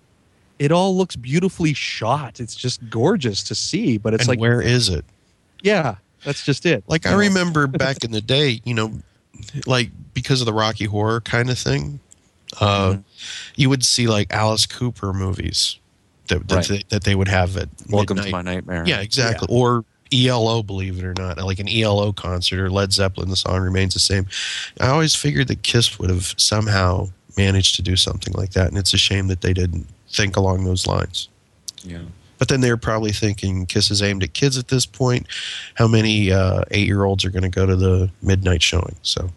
it 0.61 0.71
all 0.71 0.95
looks 0.95 1.15
beautifully 1.15 1.73
shot. 1.73 2.39
It's 2.39 2.55
just 2.55 2.87
gorgeous 2.89 3.41
to 3.43 3.55
see. 3.55 3.97
But 3.97 4.13
it's 4.13 4.23
and 4.23 4.29
like, 4.29 4.39
where 4.39 4.61
is 4.61 4.89
it? 4.89 5.03
yeah, 5.63 5.95
that's 6.23 6.45
just 6.45 6.65
it. 6.65 6.83
Like 6.87 7.05
I 7.07 7.13
remember 7.13 7.67
back 7.85 8.03
in 8.03 8.11
the 8.11 8.21
day, 8.21 8.61
you 8.63 8.73
know, 8.75 8.91
like 9.65 9.89
because 10.13 10.39
of 10.41 10.45
the 10.45 10.53
Rocky 10.53 10.85
Horror 10.85 11.21
kind 11.21 11.49
of 11.49 11.57
thing, 11.57 11.99
uh, 12.59 12.91
Mm-hmm. 12.93 13.01
you 13.55 13.69
would 13.69 13.83
see 13.85 14.07
like 14.07 14.31
Alice 14.33 14.65
Cooper 14.65 15.13
movies 15.13 15.77
that 16.27 16.47
that, 16.47 16.55
Right. 16.55 16.67
they, 16.67 16.83
that 16.89 17.03
they 17.05 17.15
would 17.15 17.27
have 17.27 17.57
at 17.57 17.69
Welcome 17.89 18.15
midnight. 18.17 18.29
to 18.29 18.35
my 18.35 18.41
nightmare. 18.41 18.83
Yeah, 18.85 19.01
exactly. 19.01 19.47
Or 19.49 19.83
ELO, 20.13 20.61
believe 20.61 20.99
it 20.99 21.05
or 21.05 21.13
not, 21.17 21.37
like 21.37 21.59
an 21.59 21.69
ELO 21.69 22.11
concert 22.11 22.59
or 22.59 22.69
Led 22.69 22.91
Zeppelin, 22.91 23.29
the 23.29 23.35
song 23.37 23.61
remains 23.61 23.93
the 23.93 23.99
same. 24.01 24.27
I 24.79 24.87
always 24.89 25.15
figured 25.15 25.47
that 25.47 25.63
Kiss 25.63 25.97
would 25.99 26.09
have 26.09 26.33
somehow 26.37 27.07
managed 27.37 27.75
to 27.75 27.81
do 27.81 27.95
something 27.95 28.33
like 28.33 28.51
that, 28.51 28.67
and 28.67 28.77
it's 28.77 28.93
a 28.93 28.97
shame 28.97 29.27
that 29.27 29.41
they 29.41 29.53
didn't 29.53 29.87
think 30.09 30.35
along 30.37 30.63
those 30.65 30.85
lines. 30.87 31.29
Yeah. 31.83 32.01
But 32.37 32.47
then 32.47 32.61
they're 32.61 32.77
probably 32.77 33.11
thinking 33.11 33.65
Kiss 33.67 33.91
is 33.91 34.01
aimed 34.01 34.23
at 34.23 34.33
kids 34.33 34.57
at 34.57 34.67
this 34.69 34.85
point. 34.85 35.27
How 35.75 35.87
many 35.87 36.31
uh, 36.31 36.63
eight 36.71 36.87
year 36.87 37.03
olds 37.03 37.23
are 37.23 37.29
going 37.29 37.43
to 37.43 37.49
go 37.49 37.65
to 37.65 37.75
the 37.75 38.09
midnight 38.21 38.63
showing? 38.63 38.95
So 39.03 39.29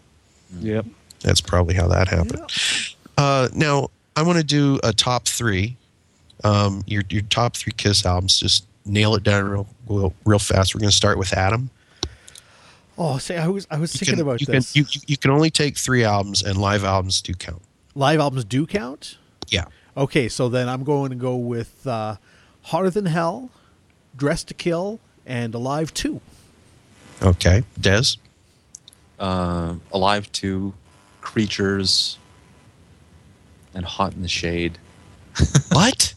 Yep. 0.59 0.85
that's 1.21 1.39
probably 1.41 1.75
how 1.75 1.87
that 1.89 2.07
happened. 2.07 2.41
Uh, 3.17 3.49
now 3.53 3.89
I 4.15 4.23
want 4.23 4.39
to 4.39 4.43
do 4.43 4.79
a 4.83 4.91
top 4.91 5.27
three. 5.27 5.77
Um, 6.43 6.83
your 6.87 7.03
your 7.09 7.21
top 7.23 7.55
three 7.55 7.73
Kiss 7.73 8.05
albums. 8.05 8.39
Just 8.39 8.65
nail 8.85 9.15
it 9.15 9.23
down 9.23 9.45
real 9.49 9.67
real, 9.87 10.13
real 10.25 10.39
fast. 10.39 10.73
We're 10.75 10.79
going 10.81 10.89
to 10.91 10.95
start 10.95 11.17
with 11.17 11.31
Adam. 11.33 11.69
Oh, 12.97 13.17
say 13.17 13.37
I 13.37 13.47
was 13.47 13.67
I 13.69 13.77
was 13.77 13.93
You 13.93 13.99
thinking 13.99 14.15
can, 14.15 14.21
about 14.27 14.41
you 14.41 14.47
this. 14.47 14.71
Can, 14.73 14.81
you, 14.81 14.87
you- 14.91 15.01
you 15.07 15.17
can 15.17 15.31
only 15.31 15.49
take 15.49 15.77
three 15.77 16.03
albums, 16.03 16.41
and 16.43 16.57
live 16.57 16.83
albums 16.83 17.21
do 17.21 17.33
count. 17.33 17.61
Live 17.95 18.19
albums 18.19 18.43
do 18.45 18.67
count. 18.67 19.17
Yeah. 19.49 19.65
Okay, 19.95 20.27
so 20.27 20.49
then 20.49 20.67
I'm 20.67 20.83
going 20.83 21.09
to 21.11 21.15
go 21.15 21.35
with 21.37 21.87
uh, 21.87 22.17
Hotter 22.63 22.89
Than 22.89 23.05
Hell, 23.05 23.49
Dressed 24.17 24.49
to 24.49 24.53
Kill, 24.53 24.99
and 25.25 25.55
Alive 25.55 25.93
Two. 25.93 26.19
Okay. 27.21 27.63
Des. 27.79 28.17
Uh, 29.17 29.75
Alive 29.93 30.29
2, 30.33 30.73
Creatures, 31.21 32.17
and 33.73 33.85
Hot 33.85 34.13
in 34.13 34.21
the 34.21 34.27
Shade. 34.27 34.77
What? 35.71 36.13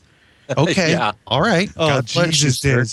Okay. 0.56 0.90
Yeah. 0.92 1.12
All 1.26 1.40
right. 1.40 1.70
Oh, 1.76 1.88
God 1.88 2.06
Jesus, 2.06 2.58
sir. 2.58 2.84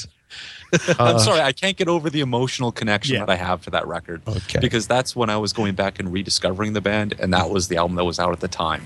Diz. 0.71 0.95
I'm 0.99 1.19
sorry, 1.19 1.41
I 1.41 1.51
can't 1.51 1.77
get 1.77 1.87
over 1.87 2.09
the 2.09 2.21
emotional 2.21 2.71
connection 2.71 3.15
Yeah. 3.15 3.25
that 3.25 3.29
I 3.31 3.35
have 3.35 3.63
to 3.63 3.69
that 3.71 3.87
record. 3.87 4.21
Okay. 4.27 4.59
Because 4.59 4.87
that's 4.87 5.15
when 5.15 5.29
I 5.29 5.37
was 5.37 5.53
going 5.53 5.75
back 5.75 5.99
and 5.99 6.11
rediscovering 6.11 6.73
the 6.73 6.81
band, 6.81 7.15
and 7.19 7.33
that 7.33 7.49
was 7.49 7.67
the 7.67 7.77
album 7.77 7.95
that 7.97 8.05
was 8.05 8.19
out 8.19 8.31
at 8.31 8.39
the 8.39 8.47
time. 8.47 8.85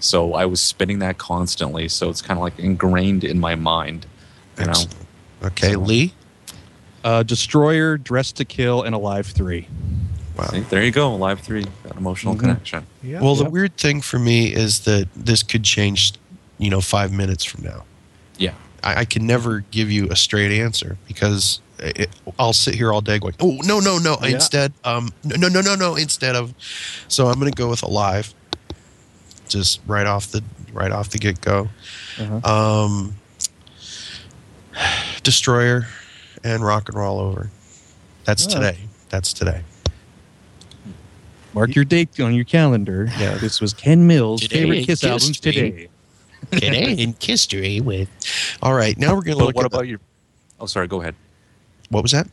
So 0.00 0.34
I 0.34 0.44
was 0.46 0.60
spinning 0.60 0.98
that 1.00 1.18
constantly. 1.18 1.88
So 1.88 2.10
it's 2.10 2.22
kind 2.22 2.38
of 2.38 2.42
like 2.42 2.58
ingrained 2.58 3.24
in 3.24 3.38
my 3.40 3.54
mind. 3.54 4.06
You 4.58 4.64
know? 4.64 4.70
Excellent. 4.70 4.94
Okay, 5.42 5.72
So- 5.72 5.80
Lee. 5.80 6.14
Uh, 7.04 7.22
Destroyer, 7.22 7.96
Dressed 7.96 8.36
to 8.36 8.44
Kill, 8.44 8.82
and 8.82 8.94
Alive 8.94 9.26
3. 9.28 9.68
Wow. 10.36 10.48
See, 10.48 10.60
there 10.60 10.82
you 10.84 10.90
go, 10.90 11.14
Alive 11.14 11.40
3, 11.40 11.64
that 11.84 11.96
emotional 11.96 12.34
Mhm. 12.34 12.40
connection. 12.40 12.86
Yeah. 13.02 13.20
Well, 13.20 13.36
the 13.36 13.48
weird 13.48 13.76
thing 13.76 14.00
for 14.02 14.18
me 14.18 14.52
is 14.52 14.80
that 14.80 15.08
this 15.14 15.42
could 15.42 15.62
change, 15.62 16.14
you 16.58 16.68
know, 16.68 16.80
five 16.80 17.12
minutes 17.12 17.44
from 17.44 17.62
now. 17.64 17.84
Yeah. 18.38 18.50
I, 18.86 19.00
I 19.00 19.04
can 19.04 19.26
never 19.26 19.60
give 19.70 19.90
you 19.90 20.08
a 20.10 20.16
straight 20.16 20.52
answer 20.52 20.96
because 21.08 21.60
it, 21.80 22.08
I'll 22.38 22.52
sit 22.52 22.74
here 22.74 22.92
all 22.92 23.00
day 23.00 23.18
going, 23.18 23.34
"Oh 23.40 23.58
no, 23.64 23.80
no, 23.80 23.98
no!" 23.98 24.16
Yeah. 24.22 24.28
Instead, 24.28 24.72
um, 24.84 25.10
no, 25.24 25.48
no, 25.48 25.60
no, 25.60 25.74
no. 25.74 25.96
Instead 25.96 26.36
of, 26.36 26.54
so 27.08 27.26
I'm 27.26 27.38
going 27.40 27.50
to 27.50 27.56
go 27.56 27.68
with 27.68 27.82
alive, 27.82 28.32
just 29.48 29.80
right 29.86 30.06
off 30.06 30.28
the 30.28 30.42
right 30.72 30.92
off 30.92 31.10
the 31.10 31.18
get 31.18 31.40
go. 31.40 31.68
Uh-huh. 32.20 32.84
Um, 32.84 33.16
Destroyer 35.22 35.86
and 36.44 36.64
Rock 36.64 36.88
and 36.88 36.96
Roll 36.96 37.18
Over. 37.18 37.50
That's 38.24 38.46
Oh. 38.46 38.50
today. 38.50 38.78
That's 39.08 39.32
today. 39.32 39.62
Mark 41.54 41.74
your 41.74 41.84
date 41.86 42.20
on 42.20 42.34
your 42.34 42.44
calendar. 42.44 43.08
Yeah, 43.18 43.34
this 43.38 43.60
was 43.60 43.72
Ken 43.72 44.06
Mills' 44.06 44.42
Today 44.42 44.60
favorite 44.60 44.76
Kiss 44.84 45.00
Kiss 45.00 45.04
albums 45.04 45.40
today. 45.40 45.88
Today 46.50 46.92
in 46.92 47.14
history 47.20 47.80
with. 47.80 48.08
All 48.62 48.74
right, 48.74 48.96
now 48.98 49.14
we're 49.14 49.22
going 49.22 49.38
to 49.38 49.44
But 49.44 49.46
look 49.46 49.56
what 49.56 49.64
at 49.66 49.70
the- 49.70 49.76
about 49.78 49.88
your. 49.88 50.00
Oh, 50.60 50.66
sorry, 50.66 50.86
go 50.86 51.00
ahead. 51.00 51.14
what 51.90 52.02
was 52.02 52.12
that? 52.12 52.26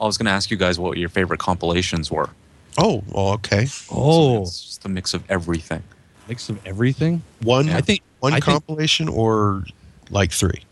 I 0.00 0.04
was 0.04 0.16
going 0.18 0.26
to 0.26 0.32
ask 0.32 0.50
you 0.50 0.56
guys 0.56 0.78
what 0.78 0.98
your 0.98 1.08
favorite 1.08 1.38
compilations 1.40 2.10
were. 2.10 2.30
Oh, 2.78 3.02
well, 3.08 3.28
okay. 3.34 3.64
Oh, 3.90 4.36
So 4.36 4.42
it's 4.42 4.64
just 4.64 4.84
a 4.84 4.88
mix 4.88 5.14
of 5.14 5.22
everything. 5.30 5.82
mix 6.28 6.48
of 6.48 6.64
everything. 6.66 7.22
One, 7.42 7.68
I 7.70 7.80
think 7.80 8.00
one 8.20 8.32
I 8.32 8.36
think- 8.36 8.44
compilation 8.44 9.08
or 9.08 9.64
like 10.10 10.32
three. 10.32 10.62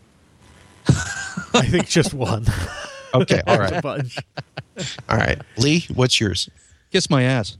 I 1.53 1.65
think 1.67 1.87
just 1.87 2.13
one. 2.13 2.45
Okay, 3.13 3.41
all 3.47 3.57
There's 3.57 3.71
a 3.71 3.73
right, 3.75 3.83
bunch. 3.83 4.17
all 5.07 5.17
right. 5.17 5.39
Lee, 5.57 5.85
what's 5.93 6.19
yours? 6.19 6.49
Kiss 6.91 7.09
my 7.09 7.23
ass. 7.23 7.57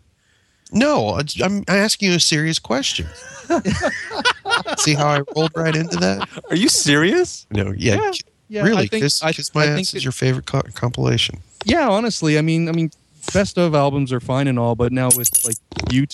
No, 0.74 1.20
I'm 1.44 1.64
asking 1.68 2.10
you 2.10 2.16
a 2.16 2.20
serious 2.20 2.60
question. 2.60 3.08
See 4.80 4.94
how 4.96 5.08
I 5.08 5.22
rolled 5.36 5.52
right 5.56 5.76
into 5.76 5.98
that? 5.98 6.28
Are 6.50 6.56
you 6.56 6.68
serious? 6.70 7.46
No, 7.52 7.72
yeah, 7.78 7.96
Yeah, 7.96 8.12
yeah, 8.50 8.64
really. 8.64 8.84
I 8.84 8.88
think- 8.88 9.04
Kiss, 9.04 9.24
I- 9.24 9.34
Kiss 9.34 9.54
My 9.54 9.64
I 9.64 9.68
Ass 9.68 9.76
think 9.76 9.88
is 9.90 9.94
it- 9.96 10.04
your 10.04 10.12
favorite 10.12 10.46
co- 10.46 10.62
compilation. 10.74 11.40
Yeah, 11.66 11.88
honestly, 11.90 12.38
I 12.38 12.42
mean, 12.42 12.68
I 12.68 12.72
mean, 12.72 12.92
best 13.34 13.58
of 13.58 13.74
albums 13.76 14.12
are 14.12 14.20
fine 14.20 14.48
and 14.48 14.58
all, 14.60 14.76
but 14.76 14.92
now 14.92 15.10
with 15.16 15.30
like 15.46 15.56
you, 15.92 16.06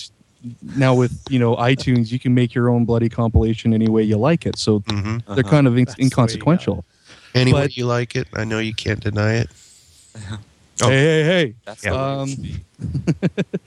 now 0.76 0.94
with 0.94 1.22
you 1.28 1.38
know 1.38 1.56
iTunes, 1.56 2.12
you 2.12 2.18
can 2.18 2.34
make 2.34 2.54
your 2.54 2.68
own 2.70 2.84
bloody 2.84 3.08
compilation 3.08 3.72
any 3.74 3.88
way 3.88 4.02
you 4.02 4.16
like 4.16 4.46
it. 4.46 4.58
So 4.58 4.80
Mm-hmm. 4.80 5.34
they're 5.34 5.42
kind 5.42 5.66
of 5.66 5.76
in- 5.76 5.84
That's 5.86 5.96
the 5.96 6.02
way 6.02 6.04
you 6.04 6.06
inconsequential. 6.06 6.84
Any 7.34 7.52
way 7.52 7.68
you 7.72 7.86
like 7.86 8.14
it, 8.16 8.26
I 8.34 8.44
know 8.44 8.58
you 8.58 8.74
can't 8.74 9.00
deny 9.00 9.34
it. 9.36 9.48
Oh. 10.30 10.38
Hey, 10.88 10.88
hey, 10.88 11.22
hey! 11.24 11.54
That's 11.66 11.84
Yeah. 11.84 11.90
the 11.90 11.96
way 11.98 12.02
it 12.02 12.18
Um, 12.20 12.28
should 12.28 12.42
be. 13.52 13.58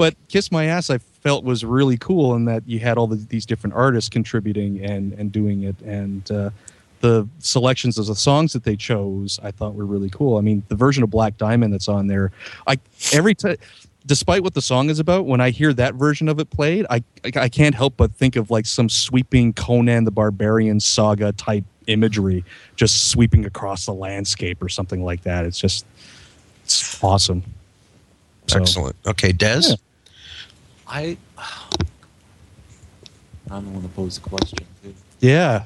But 0.00 0.14
Kiss 0.28 0.50
My 0.50 0.64
Ass, 0.64 0.88
I 0.88 0.96
felt 0.96 1.44
was 1.44 1.62
really 1.62 1.98
cool 1.98 2.34
in 2.34 2.46
that 2.46 2.62
you 2.66 2.78
had 2.78 2.96
all 2.96 3.06
the, 3.06 3.16
these 3.16 3.44
different 3.44 3.74
artists 3.76 4.08
contributing 4.08 4.82
and 4.82 5.12
and 5.12 5.30
doing 5.30 5.64
it, 5.64 5.78
and 5.82 6.30
uh, 6.30 6.48
the 7.00 7.28
selections 7.40 7.98
of 7.98 8.06
the 8.06 8.14
songs 8.14 8.54
that 8.54 8.64
they 8.64 8.76
chose, 8.76 9.38
I 9.42 9.50
thought 9.50 9.74
were 9.74 9.84
really 9.84 10.08
cool. 10.08 10.38
I 10.38 10.40
mean, 10.40 10.62
the 10.68 10.74
version 10.74 11.02
of 11.04 11.10
Black 11.10 11.36
Diamond 11.36 11.74
that's 11.74 11.86
on 11.86 12.06
there, 12.06 12.32
I 12.66 12.78
every 13.12 13.34
time. 13.34 13.58
Despite 14.06 14.42
what 14.42 14.54
the 14.54 14.62
song 14.62 14.88
is 14.88 15.00
about, 15.00 15.26
when 15.26 15.42
I 15.42 15.50
hear 15.50 15.74
that 15.74 15.96
version 15.96 16.30
of 16.30 16.40
it 16.40 16.48
played, 16.48 16.86
I, 16.88 17.04
I 17.22 17.32
I 17.36 17.48
can't 17.50 17.74
help 17.74 17.98
but 17.98 18.10
think 18.14 18.36
of 18.36 18.50
like 18.50 18.64
some 18.64 18.88
sweeping 18.88 19.52
Conan 19.52 20.04
the 20.04 20.10
Barbarian 20.10 20.80
saga 20.80 21.32
type 21.32 21.64
imagery, 21.88 22.42
just 22.74 23.10
sweeping 23.10 23.44
across 23.44 23.84
the 23.84 23.92
landscape 23.92 24.62
or 24.62 24.70
something 24.70 25.04
like 25.04 25.24
that. 25.24 25.44
It's 25.44 25.60
just 25.60 25.84
it's 26.64 27.04
awesome. 27.04 27.42
So- 28.46 28.60
Excellent. 28.60 28.96
Okay, 29.06 29.32
Des. 29.32 29.60
Yeah. 29.68 29.74
I. 30.90 31.16
I'm 33.50 33.64
the 33.64 33.70
one 33.70 33.82
that 33.82 33.96
posed 33.96 34.22
the 34.22 34.28
question. 34.28 34.58
Dude. 34.82 34.94
Yeah, 35.18 35.64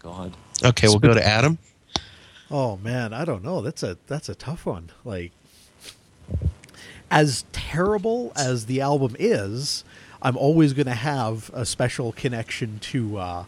God. 0.00 0.36
Okay, 0.64 0.88
we'll 0.88 0.98
go 0.98 1.14
to 1.14 1.24
Adam. 1.24 1.58
Oh 2.50 2.76
man, 2.78 3.12
I 3.12 3.24
don't 3.24 3.44
know. 3.44 3.60
That's 3.60 3.82
a 3.82 3.98
that's 4.06 4.28
a 4.28 4.34
tough 4.34 4.66
one. 4.66 4.90
Like 5.04 5.32
as 7.10 7.44
terrible 7.52 8.32
as 8.36 8.66
the 8.66 8.80
album 8.80 9.16
is, 9.18 9.84
I'm 10.20 10.36
always 10.36 10.72
going 10.72 10.86
to 10.86 10.94
have 10.94 11.50
a 11.54 11.64
special 11.64 12.12
connection 12.12 12.78
to 12.80 13.18
uh, 13.18 13.44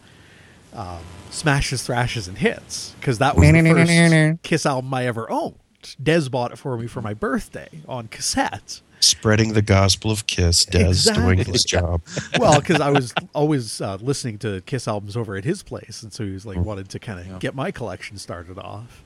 um, 0.73 0.99
Smashes, 1.29 1.83
Thrashes, 1.83 2.27
and 2.27 2.37
Hits 2.37 2.95
because 2.99 3.17
that 3.19 3.35
was 3.35 3.51
the 3.51 3.61
first 3.61 4.43
Kiss 4.43 4.65
album 4.65 4.93
I 4.93 5.05
ever 5.05 5.29
owned. 5.29 5.55
Des 6.01 6.29
bought 6.29 6.51
it 6.51 6.57
for 6.57 6.77
me 6.77 6.87
for 6.87 7.01
my 7.01 7.13
birthday 7.13 7.69
on 7.87 8.07
cassette. 8.07 8.81
Spreading 9.01 9.53
the 9.53 9.61
gospel 9.61 10.11
of 10.11 10.27
Kiss. 10.27 10.63
Des 10.65 11.11
doing 11.13 11.39
his 11.39 11.63
job. 11.63 12.01
Well, 12.39 12.59
because 12.59 12.79
I 12.79 12.89
was 12.91 13.13
always 13.33 13.81
uh, 13.81 13.97
listening 13.99 14.37
to 14.39 14.61
Kiss 14.61 14.87
albums 14.87 15.17
over 15.17 15.35
at 15.35 15.43
his 15.43 15.63
place, 15.63 16.01
and 16.03 16.13
so 16.13 16.23
he 16.23 16.31
was 16.31 16.45
like 16.45 16.57
wanted 16.57 16.87
to 16.89 16.99
kind 16.99 17.19
of 17.19 17.27
Yeah. 17.27 17.37
get 17.39 17.55
my 17.55 17.71
collection 17.71 18.17
started 18.17 18.57
off. 18.57 19.03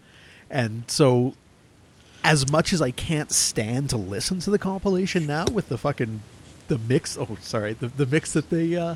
And 0.49 0.83
so, 0.87 1.33
as 2.23 2.51
much 2.51 2.71
as 2.73 2.81
I 2.81 2.91
can't 2.91 3.31
stand 3.31 3.89
to 3.91 3.97
listen 3.97 4.39
to 4.41 4.49
the 4.51 4.59
compilation 4.59 5.25
now 5.25 5.45
with 5.51 5.69
the 5.69 5.77
fucking 5.77 6.21
the 6.67 6.77
mix, 6.77 7.17
oh 7.17 7.37
sorry, 7.41 7.73
the 7.73 7.87
the 7.87 8.05
mix 8.05 8.33
that 8.33 8.49
they 8.49 8.75
uh, 8.75 8.95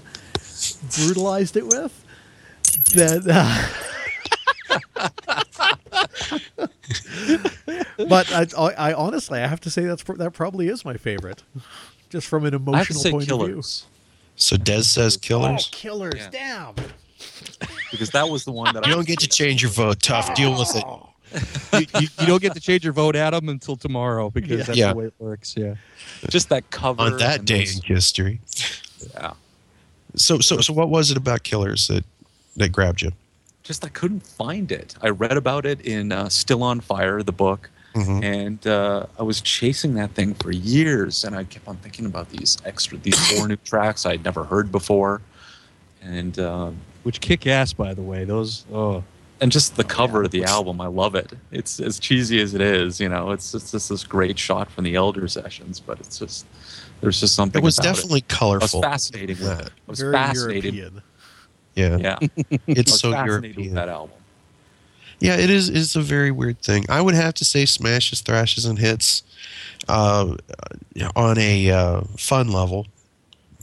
brutalized 0.97 1.56
it 1.58 1.66
with, 1.66 2.06
that. 2.93 3.26
Uh, 4.97 5.08
but 8.10 8.32
I, 8.32 8.48
I, 8.58 8.74
I 8.90 8.94
honestly, 8.94 9.40
I 9.40 9.48
have 9.48 9.60
to 9.62 9.70
say 9.70 9.84
that's 9.86 10.04
that 10.04 10.32
probably 10.34 10.68
is 10.68 10.84
my 10.86 10.96
favorite, 10.98 11.44
just 12.10 12.28
from 12.28 12.46
an 12.46 12.54
I 12.54 12.58
have 12.58 12.88
to 12.88 12.94
emotional 12.94 13.00
say 13.00 13.12
point 13.12 13.28
Killers. 13.28 13.50
Of 13.50 13.56
view. 13.56 13.96
So 14.36 14.58
Des 14.58 14.84
says 14.84 15.18
oh, 15.18 15.20
killers. 15.22 15.70
Oh, 15.72 15.76
killers! 15.76 16.16
Yeah. 16.16 16.30
Damn. 16.32 16.76
Because 17.92 18.12
that 18.12 18.30
was 18.30 18.46
the 18.46 18.52
one 18.52 18.74
that 18.74 18.86
You 18.86 18.94
I. 18.94 18.96
don't 18.96 19.08
get 19.08 19.20
to 19.20 19.28
change 19.28 19.62
your 19.62 19.72
vote. 19.72 20.02
Tough. 20.02 20.30
Oh. 20.32 20.36
Deal 20.36 20.58
with 20.58 20.76
it. 20.76 20.84
you, 21.94 22.02
you, 22.02 22.08
you 22.22 22.26
don't 22.28 22.42
get 22.42 22.54
to 22.54 22.60
change 22.62 22.84
your 22.84 22.94
vote, 22.94 23.16
Adam, 23.16 23.50
until 23.50 23.76
tomorrow 23.76 24.30
because 24.30 24.50
Yeah. 24.52 24.64
that's 24.64 24.78
Yeah. 24.78 24.94
the 24.94 24.96
way 24.96 25.06
it 25.06 25.14
works. 25.20 25.56
Yeah. 25.58 25.76
Just 26.30 26.50
that 26.50 26.70
cover. 26.72 27.02
On 27.02 27.18
that 27.18 27.46
day 27.46 27.66
those- 27.66 27.76
in 27.78 27.82
history. 27.84 28.40
Yeah. 29.14 29.34
So, 30.16 30.40
so, 30.40 30.60
so, 30.62 30.74
what 30.74 30.90
was 30.90 31.12
it 31.12 31.18
about 31.18 31.44
killers 31.44 31.88
that 31.88 32.04
that 32.56 32.72
grabbed 32.72 33.02
you? 33.02 33.12
Just 33.70 33.86
I 33.86 33.89
couldn't 33.89 34.26
find 34.26 34.72
it. 34.72 34.95
I 34.99 35.09
read 35.09 35.38
about 35.38 35.63
it 35.67 35.82
in 35.82 36.11
uh, 36.11 36.28
Still 36.28 36.63
on 36.63 36.80
Fire, 36.80 37.22
the 37.22 37.32
book, 37.32 37.70
Mhm. 37.93 38.24
and 38.24 38.65
uh, 38.65 39.05
I 39.20 39.22
was 39.22 39.41
chasing 39.41 39.93
that 39.93 40.09
thing 40.15 40.34
for 40.34 40.51
years, 40.51 41.24
and 41.24 41.36
I 41.36 41.43
kept 41.43 41.67
on 41.67 41.78
thinking 41.78 42.07
about 42.07 42.30
these 42.32 42.57
extra, 42.65 42.97
these 42.97 43.20
four 43.32 43.47
new 43.47 43.55
tracks 43.72 44.07
I'd 44.07 44.24
never 44.26 44.43
heard 44.43 44.72
before, 44.72 45.22
and 46.01 46.39
um, 46.39 46.78
Which 47.03 47.22
kick 47.22 47.45
ass, 47.45 47.72
by 47.74 47.93
the 47.93 48.01
way. 48.01 48.24
Those. 48.26 48.65
Oh. 48.74 49.03
and 49.39 49.51
just 49.51 49.76
the 49.76 49.84
cover 49.84 50.24
of 50.24 50.32
the 50.32 50.45
album, 50.45 50.82
I 50.82 50.88
love 50.88 51.13
it. 51.13 51.32
It's 51.51 51.80
as 51.80 51.99
cheesy 51.99 52.41
as 52.41 52.55
it 52.55 52.61
is, 52.61 52.99
you 52.99 53.07
know. 53.07 53.30
It's 53.30 53.53
it's 53.53 53.70
just 53.72 53.89
this 53.89 54.03
great 54.03 54.39
shot 54.39 54.72
from 54.72 54.84
the 54.84 54.95
Elder 54.95 55.28
sessions, 55.28 55.80
but 55.80 55.99
it's 55.99 56.17
just 56.17 56.47
there's 57.01 57.20
just 57.20 57.36
something. 57.36 57.61
It 57.61 57.63
was 57.63 57.78
about 57.78 57.93
definitely 57.93 58.22
I 58.22 58.34
was 58.34 58.38
colorful. 58.39 58.82
fascinated 58.82 59.39
with 59.39 59.59
it. 59.61 59.67
I 59.70 59.91
was 59.91 59.99
Very 59.99 60.13
fascinated. 60.13 60.74
European. 60.74 61.03
Yeah, 61.80 61.97
Yeah, 61.99 62.17
I 62.21 62.59
it's 62.67 62.91
was 62.91 62.99
so 62.99 63.11
fascinated 63.11 63.55
with 63.57 63.65
European. 63.65 63.75
that 63.75 63.89
album. 63.89 64.15
Yeah, 65.19 65.36
it 65.36 65.49
is. 65.49 65.69
It's 65.69 65.95
a 65.95 66.01
very 66.01 66.32
weird 66.32 66.61
thing. 66.61 66.86
I 66.89 67.01
would 67.01 67.15
have 67.15 67.34
to 67.36 67.45
say 67.45 67.65
smashes, 67.65 68.21
thrashes, 68.21 68.65
and 68.65 68.80
hits 68.80 69.23
uh, 69.88 70.36
on 71.15 71.38
a 71.38 71.69
uh, 71.71 72.01
fun 72.17 72.51
level. 72.51 72.88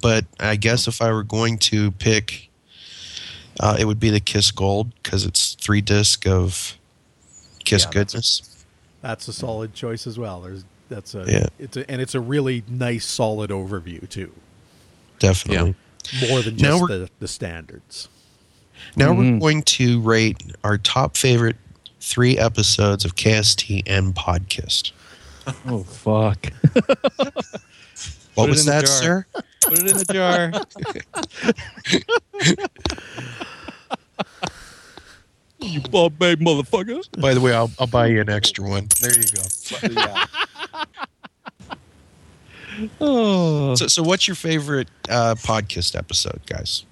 But 0.03 0.27
I 0.39 0.57
guess 0.57 0.87
if 0.87 1.01
I 1.01 1.11
were 1.13 1.23
going 1.23 1.57
to 1.59 1.91
pick, 1.93 2.51
uh, 3.59 3.77
it 3.81 3.87
would 3.87 3.99
be 3.99 4.11
the 4.11 4.21
Kiss 4.21 4.51
Gold 4.51 4.93
because 5.03 5.25
it's 5.25 5.55
three 5.55 5.81
disc 5.81 6.27
of 6.27 6.77
Kiss 7.65 7.85
Yeah, 7.85 7.91
that's- 7.91 8.13
goodness. 8.13 8.53
That's 9.03 9.29
a 9.29 9.33
solid 9.33 9.73
choice 9.73 10.07
as 10.07 10.19
well. 10.19 10.41
There's 10.43 10.65
that's 10.91 11.15
a 11.15 11.25
Yeah. 11.29 11.47
it's 11.59 11.77
a, 11.77 11.89
and 11.91 12.01
it's 12.03 12.15
a 12.15 12.21
really 12.21 12.65
nice 12.69 13.07
solid 13.07 13.51
overview 13.51 14.09
too. 14.09 14.33
Definitely. 15.21 15.75
More 16.29 16.43
than 16.43 16.57
just 16.57 16.87
the, 16.89 17.11
the 17.21 17.29
standards. 17.29 18.09
Now 18.95 19.13
we're 19.13 19.25
Mhm. 19.25 19.41
going 19.41 19.63
to 19.63 20.01
rate 20.01 20.43
our 20.65 20.79
top 20.79 21.17
favorite 21.17 21.57
three 22.01 22.39
episodes 22.39 23.05
of 23.05 23.17
KST 23.17 23.83
and 23.87 24.15
Podcast. 24.15 24.93
Oh 25.69 25.85
fuck! 25.85 26.47
What 28.35 28.49
was 28.49 28.65
that, 28.65 28.89
sir? 28.89 29.27
Put 29.63 29.79
it 29.79 29.91
in 29.91 29.97
the 29.97 30.05
jar. 30.13 30.51
you 35.61 35.81
ball 35.83 36.11
bag 36.11 36.41
motherfucker. 36.41 37.01
By 37.21 37.33
the 37.35 37.41
way, 37.41 37.55
I'll, 37.55 37.71
I'll 37.79 37.87
buy 37.87 38.07
you 38.09 38.21
an 38.21 38.29
extra 38.29 38.69
one. 38.69 38.89
There 39.01 39.13
you 39.17 39.25
go. 39.95 40.15
Oh, 43.01 43.75
So, 43.75 43.87
so 43.87 44.03
what's 44.03 44.29
your 44.29 44.35
favorite 44.35 44.89
uh, 45.09 45.35
podcast 45.37 45.97
episode, 45.97 46.41
guys? 46.47 46.85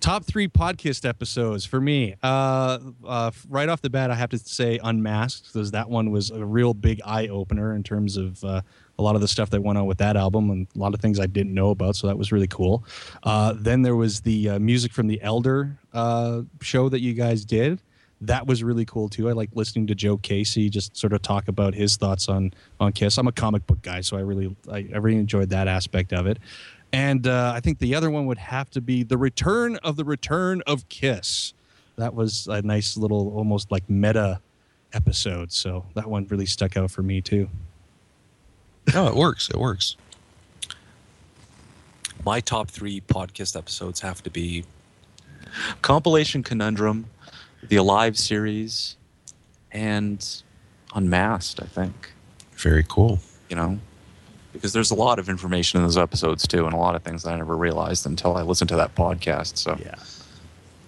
top 0.00 0.24
three 0.24 0.48
podcast 0.48 1.06
episodes 1.06 1.64
for 1.64 1.80
me. 1.80 2.14
Uh, 2.22 2.78
uh, 3.04 3.30
right 3.48 3.68
off 3.68 3.82
the 3.82 3.90
bat, 3.90 4.10
I 4.10 4.14
have 4.14 4.30
to 4.30 4.38
say 4.38 4.78
Unmasked 4.82 5.52
because 5.52 5.72
that 5.72 5.90
one 5.90 6.10
was 6.10 6.30
a 6.30 6.44
real 6.44 6.72
big 6.72 7.00
eye 7.04 7.28
opener 7.28 7.74
in 7.74 7.82
terms 7.82 8.16
of 8.16 8.42
uh, 8.44 8.62
a 8.98 9.02
lot 9.02 9.16
of 9.16 9.20
the 9.20 9.28
stuff 9.28 9.50
that 9.50 9.62
went 9.62 9.76
on 9.76 9.86
with 9.86 9.98
that 9.98 10.16
album 10.16 10.50
and 10.50 10.66
a 10.74 10.78
lot 10.78 10.94
of 10.94 11.00
things 11.00 11.20
I 11.20 11.26
didn't 11.26 11.52
know 11.52 11.70
about. 11.70 11.96
So 11.96 12.06
that 12.06 12.16
was 12.16 12.32
really 12.32 12.46
cool. 12.46 12.84
Uh, 13.22 13.54
then 13.56 13.82
there 13.82 13.96
was 13.96 14.20
the 14.20 14.50
uh, 14.50 14.58
music 14.58 14.92
from 14.92 15.08
the 15.08 15.20
Elder 15.20 15.78
uh, 15.92 16.42
show 16.62 16.88
that 16.88 17.00
you 17.00 17.14
guys 17.14 17.44
did. 17.44 17.80
That 18.20 18.46
was 18.46 18.64
really 18.64 18.84
cool 18.84 19.08
too. 19.08 19.28
I 19.28 19.32
like 19.32 19.50
listening 19.54 19.86
to 19.88 19.94
Joe 19.94 20.16
Casey 20.16 20.68
just 20.68 20.96
sort 20.96 21.12
of 21.12 21.22
talk 21.22 21.48
about 21.48 21.74
his 21.74 21.96
thoughts 21.96 22.28
on 22.28 22.52
on 22.80 22.92
Kiss. 22.92 23.16
I'm 23.16 23.28
a 23.28 23.32
comic 23.32 23.66
book 23.66 23.80
guy, 23.82 24.00
so 24.00 24.16
I 24.16 24.20
really 24.20 24.56
I, 24.70 24.88
I 24.92 24.98
really 24.98 25.18
enjoyed 25.18 25.50
that 25.50 25.68
aspect 25.68 26.12
of 26.12 26.26
it. 26.26 26.38
And 26.92 27.26
uh, 27.26 27.52
I 27.54 27.60
think 27.60 27.78
the 27.78 27.94
other 27.94 28.10
one 28.10 28.26
would 28.26 28.38
have 28.38 28.70
to 28.70 28.80
be 28.80 29.02
the 29.02 29.18
return 29.18 29.76
of 29.76 29.96
the 29.96 30.04
return 30.04 30.62
of 30.66 30.88
Kiss. 30.88 31.52
That 31.96 32.14
was 32.14 32.46
a 32.46 32.62
nice 32.62 32.96
little, 32.96 33.34
almost 33.36 33.70
like 33.70 33.88
meta 33.90 34.40
episode. 34.92 35.52
So 35.52 35.84
that 35.94 36.08
one 36.08 36.26
really 36.28 36.46
stuck 36.46 36.76
out 36.76 36.90
for 36.90 37.02
me 37.02 37.20
too. 37.20 37.48
No, 38.94 39.06
it 39.06 39.14
works. 39.14 39.50
It 39.50 39.56
works. 39.56 39.96
My 42.24 42.40
top 42.40 42.70
three 42.70 43.00
podcast 43.00 43.56
episodes 43.56 44.00
have 44.00 44.22
to 44.22 44.30
be 44.30 44.64
Compilation 45.82 46.42
Conundrum, 46.42 47.06
the 47.62 47.76
Alive 47.76 48.16
series, 48.18 48.96
and 49.72 50.42
Unmasked, 50.94 51.60
I 51.62 51.66
think. 51.66 52.12
Very 52.56 52.84
cool. 52.88 53.20
You 53.48 53.56
know? 53.56 53.78
Because 54.52 54.72
there's 54.72 54.90
a 54.90 54.94
lot 54.94 55.18
of 55.18 55.28
information 55.28 55.78
in 55.78 55.84
those 55.84 55.98
episodes 55.98 56.46
too, 56.46 56.64
and 56.64 56.74
a 56.74 56.78
lot 56.78 56.94
of 56.94 57.02
things 57.02 57.22
that 57.22 57.34
I 57.34 57.36
never 57.36 57.56
realized 57.56 58.06
until 58.06 58.36
I 58.36 58.42
listened 58.42 58.68
to 58.70 58.76
that 58.76 58.94
podcast. 58.94 59.58
So 59.58 59.76
Yeah. 59.78 59.94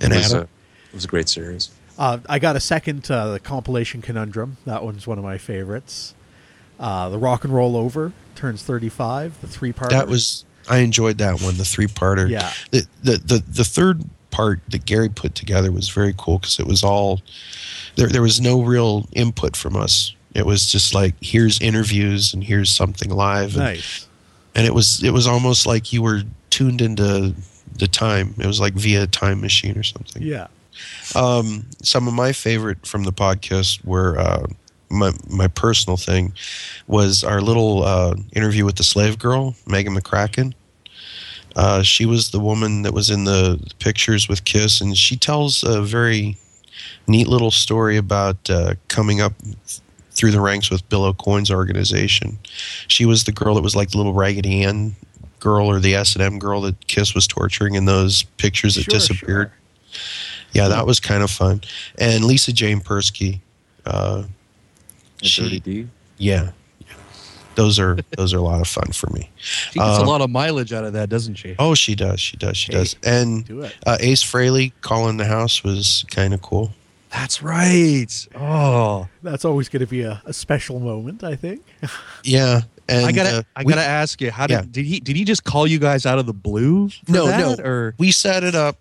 And 0.01 0.13
it, 0.13 0.17
was 0.17 0.33
a, 0.33 0.41
it 0.41 0.49
was 0.95 1.05
a 1.05 1.09
great 1.09 1.29
series. 1.29 1.71
Uh, 1.99 2.19
I 2.29 2.39
got 2.39 2.57
a 2.57 2.61
second, 2.61 3.11
uh, 3.11 3.33
the 3.33 3.41
compilation 3.41 4.01
conundrum. 4.01 4.57
That 4.65 4.83
one's 4.83 5.07
one 5.07 5.19
of 5.19 5.25
my 5.25 5.37
favorites. 5.37 6.15
Uh, 6.79 7.11
the 7.11 7.19
rock 7.19 7.45
and 7.45 7.55
roll 7.55 7.77
over 7.77 8.13
turns 8.35 8.63
thirty-five. 8.63 9.39
The 9.43 9.47
three-part. 9.47 9.91
that 9.91 10.09
was 10.09 10.47
I 10.69 10.79
enjoyed 10.79 11.19
that 11.19 11.43
one, 11.43 11.59
the 11.59 11.65
three 11.65 11.87
parter. 11.87 12.29
Yeah. 12.31 12.51
The, 12.71 12.87
the 13.03 13.13
the 13.19 13.45
the 13.47 13.65
third 13.65 14.03
part 14.41 14.61
that 14.69 14.87
Gary 14.87 15.11
put 15.11 15.35
together 15.35 15.71
was 15.71 15.91
very 15.91 16.15
cool 16.17 16.39
because 16.39 16.59
it 16.59 16.67
was 16.67 16.83
all 16.83 17.21
there. 17.97 18.09
There 18.09 18.23
was 18.23 18.41
no 18.41 18.63
real 18.63 19.07
input 19.13 19.55
from 19.55 19.77
us. 19.77 20.15
It 20.35 20.47
was 20.47 20.73
just 20.73 20.95
like 20.95 21.15
here's 21.21 21.61
interviews 21.61 22.33
and 22.33 22.43
here's 22.43 22.71
something 22.71 23.11
live, 23.11 23.55
and, 23.55 23.65
nice. 23.65 24.09
and 24.55 24.67
it 24.67 24.73
was 24.73 25.03
it 25.05 25.13
was 25.13 25.27
almost 25.27 25.67
like 25.67 25.93
you 25.93 26.01
were 26.03 26.23
tuned 26.49 26.81
into 26.81 27.35
the 27.77 27.89
time. 27.89 28.35
It 28.39 28.47
was 28.47 28.61
like 28.61 28.75
via 28.75 29.03
a 29.03 29.07
time 29.07 29.41
machine 29.43 29.77
or 29.77 29.83
something. 29.83 30.23
Yeah. 30.23 30.47
Um, 31.15 31.67
some 31.83 32.09
of 32.09 32.15
my 32.15 32.33
favorite 32.33 32.87
from 32.87 33.05
the 33.05 33.13
podcast 33.13 33.85
were 33.85 34.19
uh, 34.19 34.47
my 34.89 35.13
my 35.29 35.49
personal 35.49 35.99
thing 35.99 36.33
was 36.87 37.25
our 37.25 37.43
little 37.43 37.83
uh, 37.83 38.15
interview 38.33 38.65
with 38.65 38.77
the 38.77 38.85
slave 38.85 39.19
girl, 39.19 39.55
Megan 39.67 39.95
McCracken. 39.95 40.55
Uh, 41.57 41.83
she 41.83 42.07
was 42.07 42.31
the 42.31 42.41
woman 42.41 42.83
that 42.83 42.93
was 42.95 43.11
in 43.11 43.25
the, 43.25 43.59
the 43.63 43.75
pictures 43.79 44.29
with 44.29 44.45
Kiss, 44.45 44.81
and 44.81 44.97
she 44.97 45.17
tells 45.17 45.63
a 45.65 45.83
very 45.83 46.37
neat 47.07 47.27
little 47.27 47.51
story 47.51 47.97
about 47.97 48.49
uh, 48.49 48.75
coming 48.89 49.21
up 49.21 49.33
through 50.13 50.31
the 50.31 50.41
ranks 50.41 50.71
with 50.71 50.87
Bill 50.89 51.13
Aucoin's 51.13 51.51
organization. 51.51 52.39
She 52.89 53.05
was 53.05 53.25
the 53.25 53.33
girl 53.33 53.55
that 53.57 53.63
was 53.63 53.75
like 53.75 53.91
the 53.91 53.97
little 53.97 54.13
Raggedy 54.13 54.63
Ann 54.65 54.95
girl 55.41 55.67
or 55.67 55.81
the 55.81 55.95
S 55.95 56.15
and 56.15 56.23
M 56.23 56.39
girl 56.39 56.61
that 56.63 56.87
Kiss 56.87 57.15
was 57.15 57.27
torturing 57.27 57.75
in 57.75 57.87
those 57.87 58.23
pictures 58.37 58.75
that 58.75 58.83
Sure, 58.85 58.93
disappeared. 58.93 59.51
sure. 59.91 60.01
Yeah, 60.53 60.69
that 60.69 60.87
was 60.87 61.01
kind 61.01 61.23
of 61.23 61.31
fun. 61.31 61.63
And 61.99 62.25
Lisa 62.25 62.53
Jane 62.53 62.81
Persky, 62.81 63.41
uh, 63.87 64.25
She- 65.23 65.43
Dirty 65.43 65.61
D. 65.61 65.87
yeah, 66.19 66.51
those 67.55 67.79
are 67.79 67.99
those 68.17 68.33
are 68.35 68.39
a 68.39 68.43
lot 68.43 68.61
of 68.61 68.69
fun 68.69 68.93
for 68.93 69.09
me. 69.11 69.31
She 69.37 69.79
gets 69.79 69.99
Uh, 69.99 70.03
a 70.03 70.07
lot 70.07 70.21
of 70.21 70.31
mileage 70.31 70.73
out 70.73 70.85
of 70.85 70.93
that, 70.95 71.09
doesn't 71.09 71.35
she? 71.35 71.57
Oh, 71.59 71.75
she 71.75 71.95
does, 71.95 72.21
she 72.21 72.37
does, 72.37 72.57
she 72.57 72.73
Hey, 72.73 72.79
does. 72.79 72.97
And 73.05 73.45
Do 73.47 73.65
uh, 73.87 73.97
Ace 74.01 74.23
Frehley 74.23 74.73
calling 74.81 75.17
the 75.17 75.25
house 75.27 75.63
was 75.65 76.05
kind 76.11 76.33
of 76.35 76.43
cool. 76.43 76.73
That's 77.11 77.43
right. 77.43 78.07
Oh, 78.37 79.09
That's 79.25 79.45
always 79.45 79.69
going 79.69 79.81
to 79.81 79.87
be 79.89 80.03
a, 80.03 80.23
a 80.27 80.33
special 80.33 80.79
moment, 80.79 81.25
I 81.25 81.35
think. 81.35 81.63
Yeah, 82.23 82.61
and 82.89 83.07
I 83.07 83.13
gotta, 83.13 83.39
uh, 83.39 83.43
I 83.57 83.63
we- 83.65 83.73
gotta 83.73 83.87
ask 83.87 84.21
you, 84.21 84.31
how 84.31 84.47
did 84.47 84.55
yeah. 84.55 84.63
did 84.71 84.85
he 84.85 85.01
did 85.01 85.17
he 85.17 85.25
just 85.25 85.43
call 85.45 85.67
you 85.67 85.79
guys 85.79 86.07
out 86.07 86.19
of 86.19 86.27
the 86.27 86.33
blue? 86.35 86.89
For 86.91 87.11
no, 87.13 87.27
that, 87.27 87.59
no. 87.59 87.65
or 87.65 87.95
we 87.99 88.11
set 88.13 88.45
it 88.45 88.55
up 88.55 88.77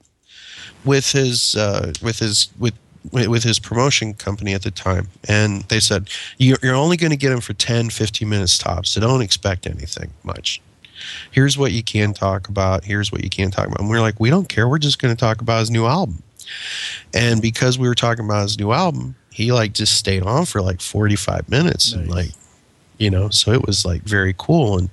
with 0.86 1.12
his 1.12 1.56
uh, 1.56 1.94
with 2.02 2.20
his 2.20 2.50
with 2.60 2.74
with 3.12 3.43
his 3.43 3.60
promotion 3.60 4.14
company 4.14 4.53
at 4.53 4.64
the 4.64 4.72
time 4.72 5.07
and 5.28 5.64
they 5.64 5.80
said 5.80 6.10
you're, 6.38 6.57
you're 6.62 6.76
only 6.76 6.97
going 6.97 7.12
to 7.12 7.18
get 7.18 7.32
him 7.32 7.41
for 7.41 7.53
10 7.53 7.89
15 7.89 8.28
minutes 8.28 8.57
tops 8.57 8.91
so 8.91 9.01
don't 9.01 9.22
expect 9.22 9.68
anything 9.68 10.12
much. 10.24 10.62
Here's 11.32 11.57
what 11.57 11.72
you 11.72 11.84
can 11.84 12.14
talk 12.14 12.49
about 12.49 12.84
here's 12.84 13.12
what 13.12 13.24
you 13.24 13.30
can't 13.30 13.53
talk 13.53 13.68
about. 13.68 13.80
And 13.80 13.89
we're 13.89 14.01
like 14.01 14.20
we 14.20 14.30
don't 14.30 14.49
care 14.49 14.68
we're 14.68 14.80
just 14.80 14.99
going 14.99 15.16
to 15.16 15.20
talk 15.20 15.41
about 15.41 15.60
his 15.60 15.72
new 15.72 15.86
album. 15.86 16.22
And 17.14 17.41
because 17.41 17.78
we 17.78 17.88
were 17.88 17.95
talking 17.95 18.26
about 18.26 18.43
his 18.43 18.60
new 18.60 18.72
album 18.72 19.16
he 19.32 19.51
like 19.51 19.74
just 19.74 19.95
stayed 19.95 20.24
on 20.24 20.45
for 20.45 20.62
like 20.62 20.82
45 20.82 21.49
minutes 21.49 21.93
and 21.93 22.10
like 22.10 22.32
you 22.97 23.10
know 23.10 23.30
so 23.30 23.51
it 23.51 23.66
was 23.66 23.86
like 23.86 24.01
very 24.01 24.36
cool 24.38 24.78
and 24.78 24.89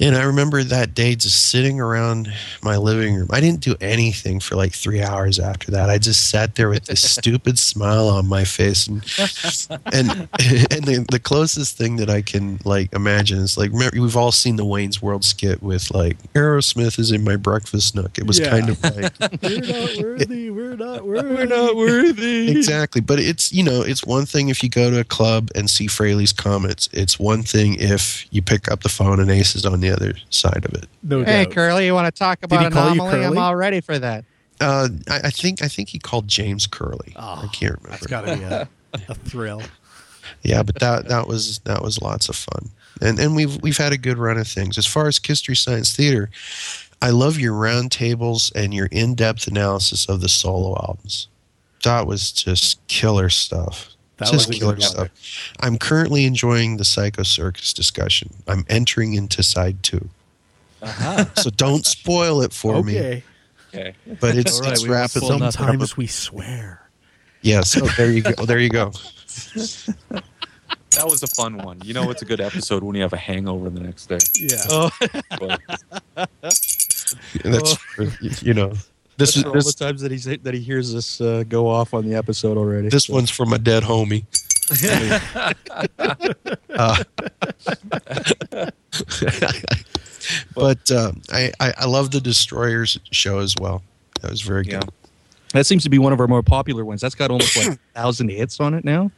and 0.00 0.16
I 0.16 0.22
remember 0.24 0.62
that 0.62 0.94
day 0.94 1.14
just 1.14 1.50
sitting 1.50 1.80
around 1.80 2.32
my 2.62 2.76
living 2.76 3.14
room. 3.16 3.28
I 3.32 3.40
didn't 3.40 3.60
do 3.60 3.74
anything 3.80 4.40
for 4.40 4.54
like 4.56 4.72
three 4.72 5.02
hours 5.02 5.38
after 5.38 5.70
that. 5.72 5.90
I 5.90 5.98
just 5.98 6.30
sat 6.30 6.54
there 6.54 6.68
with 6.68 6.84
this 6.84 7.00
stupid 7.14 7.58
smile 7.58 8.08
on 8.08 8.26
my 8.28 8.44
face, 8.44 8.86
and 8.86 9.02
and 9.92 10.10
and 10.70 10.84
the, 10.84 11.04
the 11.10 11.20
closest 11.22 11.76
thing 11.76 11.96
that 11.96 12.08
I 12.10 12.22
can 12.22 12.58
like 12.64 12.92
imagine 12.92 13.38
is 13.38 13.56
like 13.58 13.70
remember 13.72 14.00
we've 14.00 14.16
all 14.16 14.32
seen 14.32 14.56
the 14.56 14.64
Wayne's 14.64 15.02
World 15.02 15.24
skit 15.24 15.62
with 15.62 15.90
like 15.92 16.16
Aerosmith 16.34 16.98
is 16.98 17.10
in 17.12 17.24
my 17.24 17.36
breakfast 17.36 17.94
nook. 17.94 18.18
It 18.18 18.26
was 18.26 18.38
Yeah. 18.38 18.50
kind 18.50 18.68
of 18.68 18.82
like 18.82 19.12
We're 19.42 19.60
not 19.60 20.04
worthy. 20.04 20.50
We're 20.50 20.76
not 20.76 21.06
worthy. 21.06 21.28
we're 21.34 21.46
not 21.46 21.76
worthy? 21.76 22.50
exactly, 22.50 23.00
but 23.00 23.18
it's 23.18 23.52
you 23.52 23.62
know 23.64 23.82
it's 23.82 24.04
one 24.04 24.26
thing 24.26 24.48
if 24.48 24.62
you 24.62 24.68
go 24.68 24.90
to 24.90 25.00
a 25.00 25.04
club 25.04 25.48
and 25.54 25.68
see 25.68 25.86
Frehley's 25.86 26.32
Comet. 26.32 26.88
It's 26.92 27.18
one 27.18 27.42
thing 27.42 27.74
if 27.78 28.26
you 28.30 28.42
pick 28.42 28.70
up 28.70 28.82
the 28.82 28.88
phone 28.88 29.20
and 29.20 29.30
Ace 29.30 29.54
is 29.56 29.64
on 29.66 29.80
the 29.80 29.87
other 29.90 30.14
side 30.30 30.64
of 30.64 30.74
it. 30.74 30.86
No 31.02 31.22
Hey, 31.24 31.44
doubt. 31.44 31.54
Curly, 31.54 31.86
you 31.86 31.94
want 31.94 32.12
to 32.12 32.18
talk 32.18 32.38
he 32.40 32.44
about 32.44 32.72
call 32.72 32.94
you 32.94 33.02
anomaly? 33.02 33.26
I'm 33.26 33.38
all 33.38 33.56
ready 33.56 33.80
for 33.80 33.98
that. 33.98 34.24
Uh, 34.60 34.88
I, 35.08 35.20
I 35.24 35.30
think 35.30 35.62
I 35.62 35.68
think 35.68 35.88
he 35.88 35.98
called 35.98 36.26
James 36.26 36.66
Curley. 36.66 37.14
Oh, 37.16 37.42
I 37.44 37.48
can't 37.52 37.76
remember. 37.76 37.90
That's 37.90 38.06
got 38.06 38.22
to 38.22 38.36
be 38.36 38.42
a, 38.42 38.68
a 39.08 39.14
thrill. 39.14 39.62
yeah, 40.42 40.62
but 40.62 40.78
that 40.80 41.08
that 41.08 41.28
was 41.28 41.58
that 41.60 41.82
was 41.82 42.02
lots 42.02 42.28
of 42.28 42.36
fun, 42.36 42.70
and 43.00 43.18
and 43.18 43.36
we've 43.36 43.60
we've 43.62 43.76
had 43.76 43.92
a 43.92 43.98
good 43.98 44.18
run 44.18 44.36
of 44.38 44.48
things. 44.48 44.76
As 44.76 44.86
far 44.86 45.06
as 45.06 45.18
Kisstory 45.20 45.56
Science 45.56 45.94
Theater, 45.94 46.30
I 47.00 47.10
love 47.10 47.38
your 47.38 47.54
roundtables 47.54 48.52
and 48.54 48.74
your 48.74 48.86
in 48.86 49.14
depth 49.14 49.46
analysis 49.46 50.08
of 50.08 50.20
the 50.20 50.28
solo 50.28 50.76
albums. 50.76 51.28
That 51.84 52.06
was 52.06 52.32
just 52.32 52.84
killer 52.88 53.28
stuff. 53.28 53.90
That 54.18 54.30
just 54.30 54.48
was 54.48 54.58
killer 54.58 54.80
stuff. 54.80 55.08
I'm 55.60 55.78
currently 55.78 56.24
enjoying 56.24 56.76
the 56.76 56.84
Psycho 56.84 57.22
Circus 57.22 57.72
discussion. 57.72 58.34
I'm 58.46 58.64
entering 58.68 59.14
into 59.14 59.42
side 59.42 59.82
two, 59.82 60.08
Uh-huh. 60.82 61.24
so 61.36 61.50
don't 61.50 61.86
spoil 61.86 62.42
it 62.42 62.52
for 62.52 62.82
me. 62.82 62.98
Okay. 62.98 63.24
okay. 63.74 63.94
But 64.20 64.36
it's 64.36 64.56
All 64.58 64.62
right, 64.64 64.72
it's 64.72 64.82
we 64.82 64.88
won't 64.90 65.00
rapidly. 65.00 65.28
Sometimes 65.28 65.96
we 65.96 66.06
swear. 66.06 66.82
Yes. 67.42 67.80
Oh, 67.80 67.86
there 67.96 68.10
you 68.10 68.22
go. 68.22 68.44
There 68.44 68.58
you 68.58 68.68
go. 68.70 68.92
That 70.90 71.04
was 71.04 71.22
a 71.22 71.28
fun 71.28 71.58
one. 71.58 71.80
You 71.84 71.94
know, 71.94 72.10
it's 72.10 72.22
a 72.22 72.24
good 72.24 72.40
episode 72.40 72.82
when 72.82 72.96
you 72.96 73.02
have 73.02 73.12
a 73.12 73.16
hangover 73.18 73.70
the 73.70 73.80
next 73.80 74.06
day. 74.06 74.18
Yeah. 74.34 74.56
Oh, 74.68 74.90
But 75.38 75.60
That's 77.44 78.42
you 78.42 78.54
know. 78.54 78.72
This 79.18 79.34
this 79.34 79.36
is 79.36 79.44
all 79.44 79.52
this, 79.52 79.74
the 79.74 79.84
times 79.84 80.00
that 80.00 80.10
he 80.12 80.18
that 80.36 80.54
he 80.54 80.60
hears 80.60 80.92
this 80.92 81.20
uh, 81.20 81.44
go 81.48 81.68
off 81.68 81.92
on 81.92 82.08
the 82.08 82.14
episode 82.14 82.56
already. 82.56 82.88
this 82.88 83.04
So- 83.04 83.12
one's 83.14 83.30
from 83.30 83.52
a 83.52 83.58
dead 83.58 83.82
homie. 83.82 84.24
Uh, 86.78 87.02
but 90.54 90.90
uh, 90.90 91.12
I, 91.32 91.50
I 91.60 91.72
I 91.78 91.84
love 91.86 92.10
the 92.10 92.20
Destroyers 92.20 92.98
show 93.10 93.38
as 93.38 93.54
well. 93.60 93.82
That 94.20 94.30
was 94.30 94.42
very 94.42 94.64
Yeah. 94.66 94.80
good. 94.80 94.90
That 95.54 95.66
seems 95.66 95.82
to 95.84 95.88
be 95.90 95.98
one 95.98 96.12
of 96.12 96.20
our 96.20 96.28
more 96.28 96.42
popular 96.42 96.84
ones. 96.84 97.00
That's 97.00 97.14
got 97.14 97.30
almost 97.30 97.56
like 97.56 97.68
a 97.68 97.78
thousand 97.94 98.28
hits 98.30 98.60
on 98.60 98.74
it 98.74 98.84
now, 98.84 99.10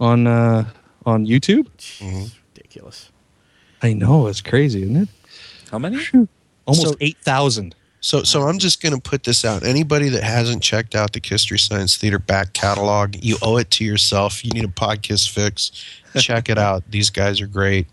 on 0.00 0.26
uh, 0.26 0.68
on 1.06 1.26
YouTube. 1.26 1.68
Mhm. 1.98 2.30
Ridiculous. 2.56 3.10
I 3.82 3.92
know 3.92 4.26
it's 4.26 4.40
crazy, 4.40 4.82
isn't 4.82 4.96
it? 4.96 5.08
how 5.70 5.78
many? 5.78 5.98
Almost 6.66 6.88
So- 6.88 6.96
eight 7.00 7.18
thousand. 7.18 7.74
So 8.02 8.22
so 8.22 8.42
I'm 8.42 8.58
just 8.58 8.82
going 8.82 8.94
to 8.94 9.00
put 9.00 9.24
this 9.24 9.44
out. 9.44 9.62
Anybody 9.62 10.08
that 10.08 10.22
hasn't 10.22 10.62
checked 10.62 10.94
out 10.94 11.12
the 11.12 11.20
Kisstory 11.20 11.60
Science 11.60 11.96
Theater 11.98 12.18
back 12.18 12.52
catalog, 12.54 13.16
you 13.22 13.36
owe 13.42 13.58
it 13.58 13.70
to 13.72 13.84
yourself. 13.84 14.44
You 14.44 14.50
need 14.52 14.64
a 14.64 14.68
podcast 14.68 15.28
fix. 15.30 15.70
Check 16.18 16.48
it 16.48 16.58
out. 16.58 16.82
These 16.90 17.10
guys 17.10 17.40
are 17.40 17.46
great. 17.46 17.86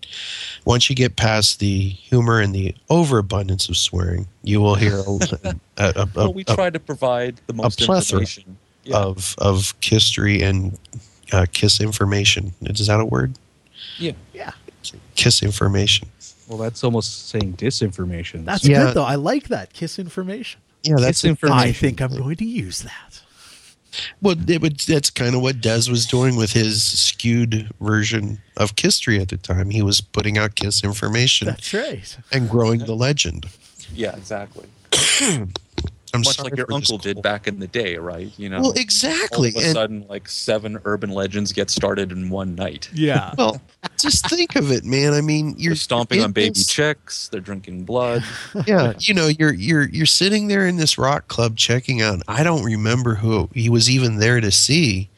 Once 0.66 0.89
you 0.89 0.95
get 0.95 1.18
past 1.18 1.60
the 1.60 1.89
humor 1.89 2.39
and 2.39 2.55
the 2.55 2.74
overabundance 2.89 3.70
of 3.70 3.78
swearing, 3.78 4.28
you 4.43 4.60
will 4.60 4.74
hear 4.76 4.95
a, 4.97 5.01
a, 5.43 5.55
a, 5.78 5.93
a, 6.01 6.10
Well, 6.16 6.34
we 6.34 6.41
a- 6.47 6.55
try 6.55 6.70
to 6.72 6.80
provide 6.80 7.39
the 7.45 7.53
most 7.53 7.80
information. 7.82 8.58
Yeah. 8.84 8.97
of 8.99 9.36
of 9.39 9.74
history 9.82 10.41
and 10.41 10.80
uh, 11.34 11.45
kiss 11.51 11.82
information. 11.82 12.53
Is 12.62 12.88
that 12.88 13.01
a 13.01 13.05
word? 13.05 13.34
Yeah. 13.99 14.14
Yeah. 14.34 14.51
Kiss 15.16 15.43
information. 15.43 16.08
Well, 16.48 16.58
that's 16.58 16.84
almost 16.84 17.30
saying 17.30 17.54
disinformation. 17.58 18.45
That's 18.45 18.66
Yeah. 18.66 18.86
good 18.86 18.95
though. 18.95 19.04
I 19.04 19.16
like 19.16 19.50
that. 19.50 19.74
Kiss 19.74 20.00
information. 20.00 20.62
Yeah, 20.84 20.95
that's 21.00 21.22
Disinformation. 21.22 21.52
I 21.52 21.72
think 21.74 22.02
I'm 22.02 22.16
going 22.16 22.38
to 22.38 22.45
use 22.45 22.80
that. 22.84 23.22
Well, 24.22 24.36
it 24.50 24.62
would, 24.62 24.80
that's 24.82 25.10
kind 25.10 25.36
of 25.36 25.41
what 25.41 25.60
Des 25.60 25.89
was 25.89 26.06
doing 26.06 26.36
with 26.36 26.54
his 26.54 26.84
skewed 26.84 27.70
version 27.82 28.39
of 28.56 28.76
Kisstory 28.76 29.20
at 29.20 29.30
the 29.30 29.38
time. 29.38 29.72
He 29.72 29.82
was 29.82 30.02
putting 30.02 30.38
out 30.38 30.56
Kiss 30.56 30.84
information 30.84 31.48
That's 31.48 31.74
right. 31.74 32.18
and 32.32 32.50
growing 32.50 32.80
the 32.82 32.95
legend. 32.95 33.48
Yeah, 33.93 34.16
exactly. 34.16 34.68
I'm 36.18 36.22
Much 36.24 36.39
like 36.39 36.57
your 36.57 36.72
uncle 36.74 36.97
did 36.97 37.22
back 37.22 37.47
in 37.47 37.59
the 37.59 37.68
day, 37.68 37.97
right? 37.97 38.32
You 38.38 38.49
know. 38.49 38.61
Well, 38.61 38.72
exactly. 38.74 39.38
all 39.38 39.45
exactly. 39.45 39.49
of 39.49 39.55
a 39.55 39.65
And 39.68 39.74
sudden, 39.74 40.05
like 40.09 40.28
seven 40.28 40.80
urban 40.86 41.09
legends 41.11 41.53
get 41.53 41.70
started 41.70 42.11
in 42.11 42.30
one 42.30 42.55
night. 42.55 42.89
Yeah. 42.93 43.34
well, 43.38 43.61
just 43.99 44.30
think 44.30 44.55
of 44.55 44.72
it, 44.72 44.84
man. 44.84 45.13
I 45.13 45.22
mean, 45.22 45.49
you're 45.51 45.72
You're 45.72 45.76
stomping 45.76 46.22
on 46.24 46.32
baby 46.32 46.49
this- 46.49 46.68
chicks. 46.68 47.30
They're 47.30 47.41
drinking 47.41 47.84
blood. 47.86 48.24
Yeah, 48.65 48.93
you 48.99 49.13
know, 49.13 49.28
you're 49.28 49.53
you're 49.53 49.88
you're 49.89 50.05
sitting 50.07 50.47
there 50.47 50.65
in 50.68 50.78
this 50.78 50.97
rock 50.97 51.28
club 51.28 51.55
checking 51.57 52.01
out. 52.01 52.22
I 52.28 52.43
don't 52.43 52.63
remember 52.63 53.15
who 53.15 53.49
he 53.53 53.70
was 53.70 53.89
even 53.89 54.18
there 54.18 54.41
to 54.41 54.51
see, 54.51 55.09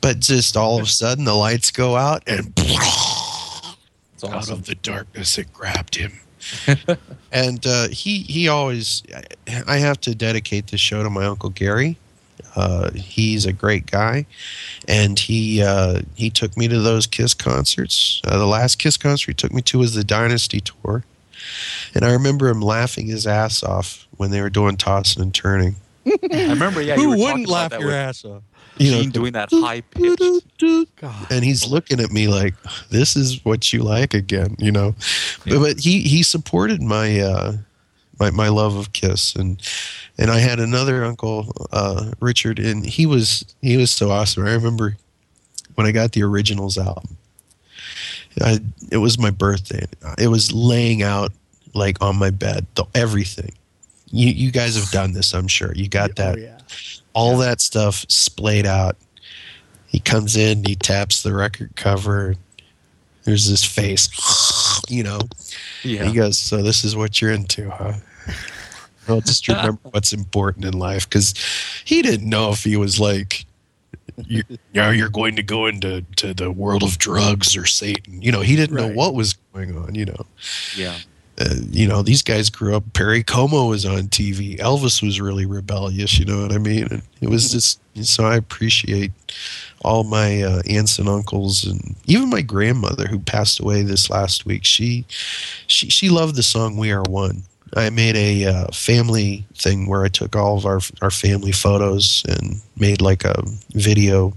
but 0.00 0.18
just 0.20 0.56
all 0.56 0.78
of 0.78 0.84
a 0.84 0.88
sudden 0.88 1.24
the 1.24 1.34
lights 1.34 1.70
go 1.70 1.96
out 1.96 2.22
and 2.26 2.52
It's 2.58 4.24
out 4.24 4.50
of 4.50 4.64
the 4.66 4.74
darkness 4.76 5.36
it 5.38 5.52
grabbed 5.52 5.96
him 5.96 6.12
and 7.32 7.66
uh, 7.66 7.88
he 7.88 8.18
he 8.22 8.48
always 8.48 9.02
i 9.66 9.76
have 9.76 10.00
to 10.00 10.14
dedicate 10.14 10.68
this 10.68 10.80
show 10.80 11.02
to 11.02 11.10
my 11.10 11.24
uncle 11.24 11.50
gary. 11.50 11.96
Uh, 12.54 12.90
he's 12.90 13.46
a 13.46 13.52
great 13.52 13.90
guy. 13.90 14.26
And 14.86 15.18
he 15.18 15.62
uh, 15.62 16.02
he 16.14 16.28
took 16.28 16.56
me 16.56 16.68
to 16.68 16.80
those 16.80 17.06
kiss 17.06 17.34
concerts. 17.34 18.20
Uh, 18.24 18.38
the 18.38 18.46
last 18.46 18.78
kiss 18.78 18.96
concert 18.96 19.30
he 19.30 19.34
took 19.34 19.52
me 19.52 19.62
to 19.62 19.78
was 19.78 19.94
the 19.94 20.04
dynasty 20.04 20.60
tour. 20.60 21.04
And 21.94 22.04
i 22.04 22.12
remember 22.12 22.48
him 22.48 22.60
laughing 22.60 23.06
his 23.06 23.26
ass 23.26 23.62
off 23.62 24.06
when 24.16 24.30
they 24.30 24.40
were 24.40 24.50
doing 24.50 24.76
tossing 24.76 25.22
and 25.22 25.34
turning 25.34 25.76
I 26.32 26.48
remember, 26.50 26.82
yeah, 26.82 26.96
you 26.96 27.02
Who 27.02 27.08
were 27.10 27.16
wouldn't 27.16 27.28
talking 27.28 27.44
about 27.44 27.52
laugh 27.54 27.70
that 27.70 27.80
your 27.80 27.88
with 27.88 27.96
ass 27.96 28.24
off? 28.24 28.42
you 28.78 28.90
know 28.90 29.02
Gene 29.02 29.10
doing 29.10 29.32
that 29.32 29.50
high 29.52 29.82
pitched. 29.82 30.22
And 31.30 31.44
he's 31.44 31.66
looking 31.66 32.00
at 32.00 32.10
me 32.10 32.28
like 32.28 32.54
this 32.90 33.16
is 33.16 33.44
what 33.44 33.72
you 33.72 33.82
like 33.82 34.14
again 34.14 34.56
you 34.58 34.70
know? 34.72 34.94
But, 35.44 35.58
but 35.58 35.80
he 35.80 36.02
he 36.02 36.22
supported 36.22 36.80
my 36.80 37.20
uh 37.20 37.52
my, 38.20 38.30
my 38.30 38.48
love 38.48 38.76
of 38.76 38.92
kiss. 38.92 39.34
And 39.34 39.60
and 40.18 40.30
i 40.30 40.38
had 40.38 40.60
another 40.60 41.04
uncle 41.04 41.52
uh 41.72 42.12
richard 42.20 42.58
and 42.58 42.86
he 42.86 43.06
was 43.06 43.44
he 43.60 43.76
was 43.76 43.90
so 43.90 44.10
awesome. 44.10 44.46
I 44.46 44.52
remember 44.52 44.96
when 45.74 45.86
i 45.86 45.92
got 45.92 46.12
the 46.12 46.22
originals 46.22 46.78
album 46.78 47.16
I, 48.40 48.60
it 48.90 48.96
was 48.96 49.18
my 49.18 49.30
birthday. 49.30 49.84
It 50.18 50.28
was 50.28 50.52
laying 50.52 51.02
out 51.02 51.32
like 51.74 52.00
on 52.00 52.16
my 52.16 52.30
bed 52.30 52.66
the, 52.76 52.86
everything 52.94 53.52
you 54.12 54.28
you 54.30 54.50
guys 54.50 54.76
have 54.76 54.90
done 54.90 55.12
this 55.12 55.34
i'm 55.34 55.48
sure 55.48 55.72
you 55.74 55.88
got 55.88 56.10
oh, 56.10 56.14
that 56.14 56.38
Oh, 56.38 56.40
yeah. 56.40 56.58
all 57.14 57.38
that 57.38 57.60
stuff 57.60 58.04
splayed 58.08 58.66
out. 58.66 58.96
He 59.86 59.98
comes 59.98 60.36
in, 60.36 60.64
he 60.64 60.74
taps 60.74 61.22
the 61.22 61.34
record 61.34 61.76
cover. 61.76 62.34
There's 63.24 63.48
this 63.50 63.62
face, 63.62 64.08
you 64.88 65.02
know. 65.02 65.20
Yeah. 65.84 66.04
He 66.04 66.14
goes, 66.14 66.38
"So 66.38 66.62
this 66.62 66.82
is 66.82 66.96
what 66.96 67.20
you're 67.20 67.32
into, 67.32 67.70
huh?" 67.70 67.94
Well, 69.08 69.20
just 69.20 69.48
remember 69.48 69.80
what's 69.90 70.12
important 70.12 70.64
in 70.64 70.78
life, 70.78 71.08
because 71.08 71.34
he 71.84 72.02
didn't 72.02 72.30
know 72.30 72.52
if 72.52 72.62
he 72.62 72.76
was 72.76 73.00
like, 73.00 73.44
you, 74.28 74.44
you 74.48 74.58
know, 74.74 74.90
you're 74.90 75.08
going 75.08 75.34
to 75.34 75.42
go 75.42 75.66
into 75.66 76.02
to 76.16 76.32
the 76.32 76.52
world 76.52 76.84
of 76.84 76.98
drugs 76.98 77.56
or 77.56 77.66
Satan. 77.66 78.22
You 78.22 78.30
know, 78.30 78.42
he 78.42 78.54
didn't 78.54 78.76
know 78.76 78.88
what 78.88 79.14
was 79.14 79.34
going 79.52 79.76
on. 79.76 79.96
You 79.96 80.06
know, 80.06 80.26
yeah. 80.76 80.96
Uh, 81.40 81.54
you 81.70 81.88
know, 81.88 82.02
these 82.02 82.22
guys 82.22 82.50
grew 82.50 82.76
up. 82.76 82.92
Perry 82.92 83.22
Como 83.22 83.68
was 83.68 83.86
on 83.86 84.08
TV. 84.08 84.58
Elvis 84.58 85.02
was 85.02 85.20
really 85.20 85.46
rebellious. 85.46 86.18
You 86.18 86.26
know 86.26 86.42
what 86.42 86.52
I 86.52 86.58
mean? 86.58 86.88
And 86.90 87.02
it 87.20 87.30
was 87.30 87.50
just 87.50 87.80
so 88.06 88.24
I 88.24 88.36
appreciate 88.36 89.12
all 89.82 90.04
my 90.04 90.42
uh, 90.42 90.62
aunts 90.68 90.98
and 90.98 91.08
uncles, 91.08 91.64
and 91.64 91.96
even 92.06 92.30
my 92.30 92.42
grandmother 92.42 93.06
who 93.06 93.18
passed 93.18 93.60
away 93.60 93.82
this 93.82 94.10
last 94.10 94.46
week. 94.46 94.64
She 94.64 95.04
she 95.66 95.88
she 95.88 96.08
loved 96.08 96.36
the 96.36 96.42
song 96.42 96.76
"We 96.76 96.92
Are 96.92 97.02
One." 97.02 97.44
I 97.74 97.88
made 97.88 98.16
a 98.16 98.44
uh, 98.44 98.66
family 98.72 99.46
thing 99.54 99.86
where 99.86 100.04
I 100.04 100.08
took 100.08 100.36
all 100.36 100.58
of 100.58 100.66
our 100.66 100.80
our 101.00 101.10
family 101.10 101.52
photos 101.52 102.22
and 102.28 102.60
made 102.76 103.00
like 103.00 103.24
a 103.24 103.42
video 103.70 104.34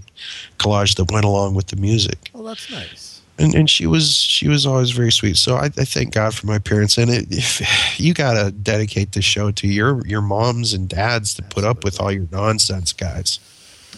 collage 0.58 0.96
that 0.96 1.12
went 1.12 1.26
along 1.26 1.54
with 1.54 1.66
the 1.66 1.76
music 1.76 2.30
Oh, 2.34 2.42
that's 2.42 2.70
nice. 2.70 3.15
And 3.38 3.54
and 3.54 3.68
she 3.70 3.86
was 3.86 4.14
she 4.14 4.48
was 4.48 4.66
always 4.66 4.90
very 4.90 5.12
sweet. 5.12 5.36
So 5.36 5.56
I, 5.56 5.66
I 5.66 5.84
thank 5.84 6.12
God 6.14 6.34
for 6.34 6.46
my 6.46 6.58
parents. 6.58 6.98
And 6.98 7.10
it, 7.10 7.26
if 7.30 7.60
you 8.00 8.14
gotta 8.14 8.50
dedicate 8.50 9.12
this 9.12 9.24
show 9.24 9.50
to 9.52 9.66
your 9.68 10.04
your 10.06 10.22
moms 10.22 10.72
and 10.72 10.88
dads 10.88 11.34
to 11.34 11.42
put 11.42 11.64
up 11.64 11.84
with 11.84 12.00
all 12.00 12.10
your 12.12 12.26
nonsense, 12.32 12.92
guys. 12.92 13.38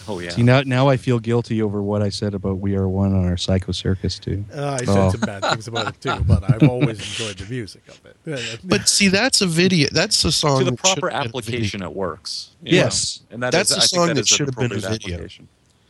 Oh 0.07 0.17
yeah. 0.17 0.31
See 0.31 0.41
now, 0.41 0.61
now 0.61 0.87
I 0.87 0.97
feel 0.97 1.19
guilty 1.19 1.61
over 1.61 1.83
what 1.83 2.01
I 2.01 2.09
said 2.09 2.33
about 2.33 2.57
We 2.57 2.75
Are 2.75 2.87
One 2.87 3.13
on 3.13 3.25
our 3.27 3.37
Psycho 3.37 3.71
Circus 3.71 4.17
too. 4.17 4.43
Uh, 4.51 4.77
I 4.81 4.85
said 4.85 4.97
Oh. 4.97 5.11
some 5.11 5.19
bad 5.21 5.43
things 5.43 5.67
about 5.67 5.89
it 5.93 6.01
too, 6.01 6.23
but 6.23 6.49
I've 6.51 6.67
always 6.67 6.97
enjoyed 6.99 7.37
the 7.37 7.45
music 7.47 7.83
of 7.87 8.01
it. 8.25 8.59
But 8.63 8.89
see, 8.89 9.07
that's 9.09 9.41
a 9.41 9.45
video. 9.45 9.87
That's 9.91 10.23
a 10.25 10.31
song. 10.31 10.59
to 10.65 10.71
the 10.71 10.75
proper 10.77 11.09
have 11.11 11.25
been 11.25 11.37
a 11.39 11.41
video. 11.41 11.59
application, 11.59 11.83
it 11.83 11.93
works. 11.93 12.49
Yes. 12.63 13.21
know? 13.29 13.35
and 13.35 13.43
that 13.43 13.51
That's 13.51 13.69
is- 13.69 13.77
a 13.77 13.79
I 13.79 13.81
think 13.81 13.89
song 13.89 14.07
that 14.07 14.13
that 14.15 14.21
is 14.21 14.27
should 14.29 14.47
have 14.47 14.55
been 14.55 14.71
a 14.71 14.79
video. 14.79 15.27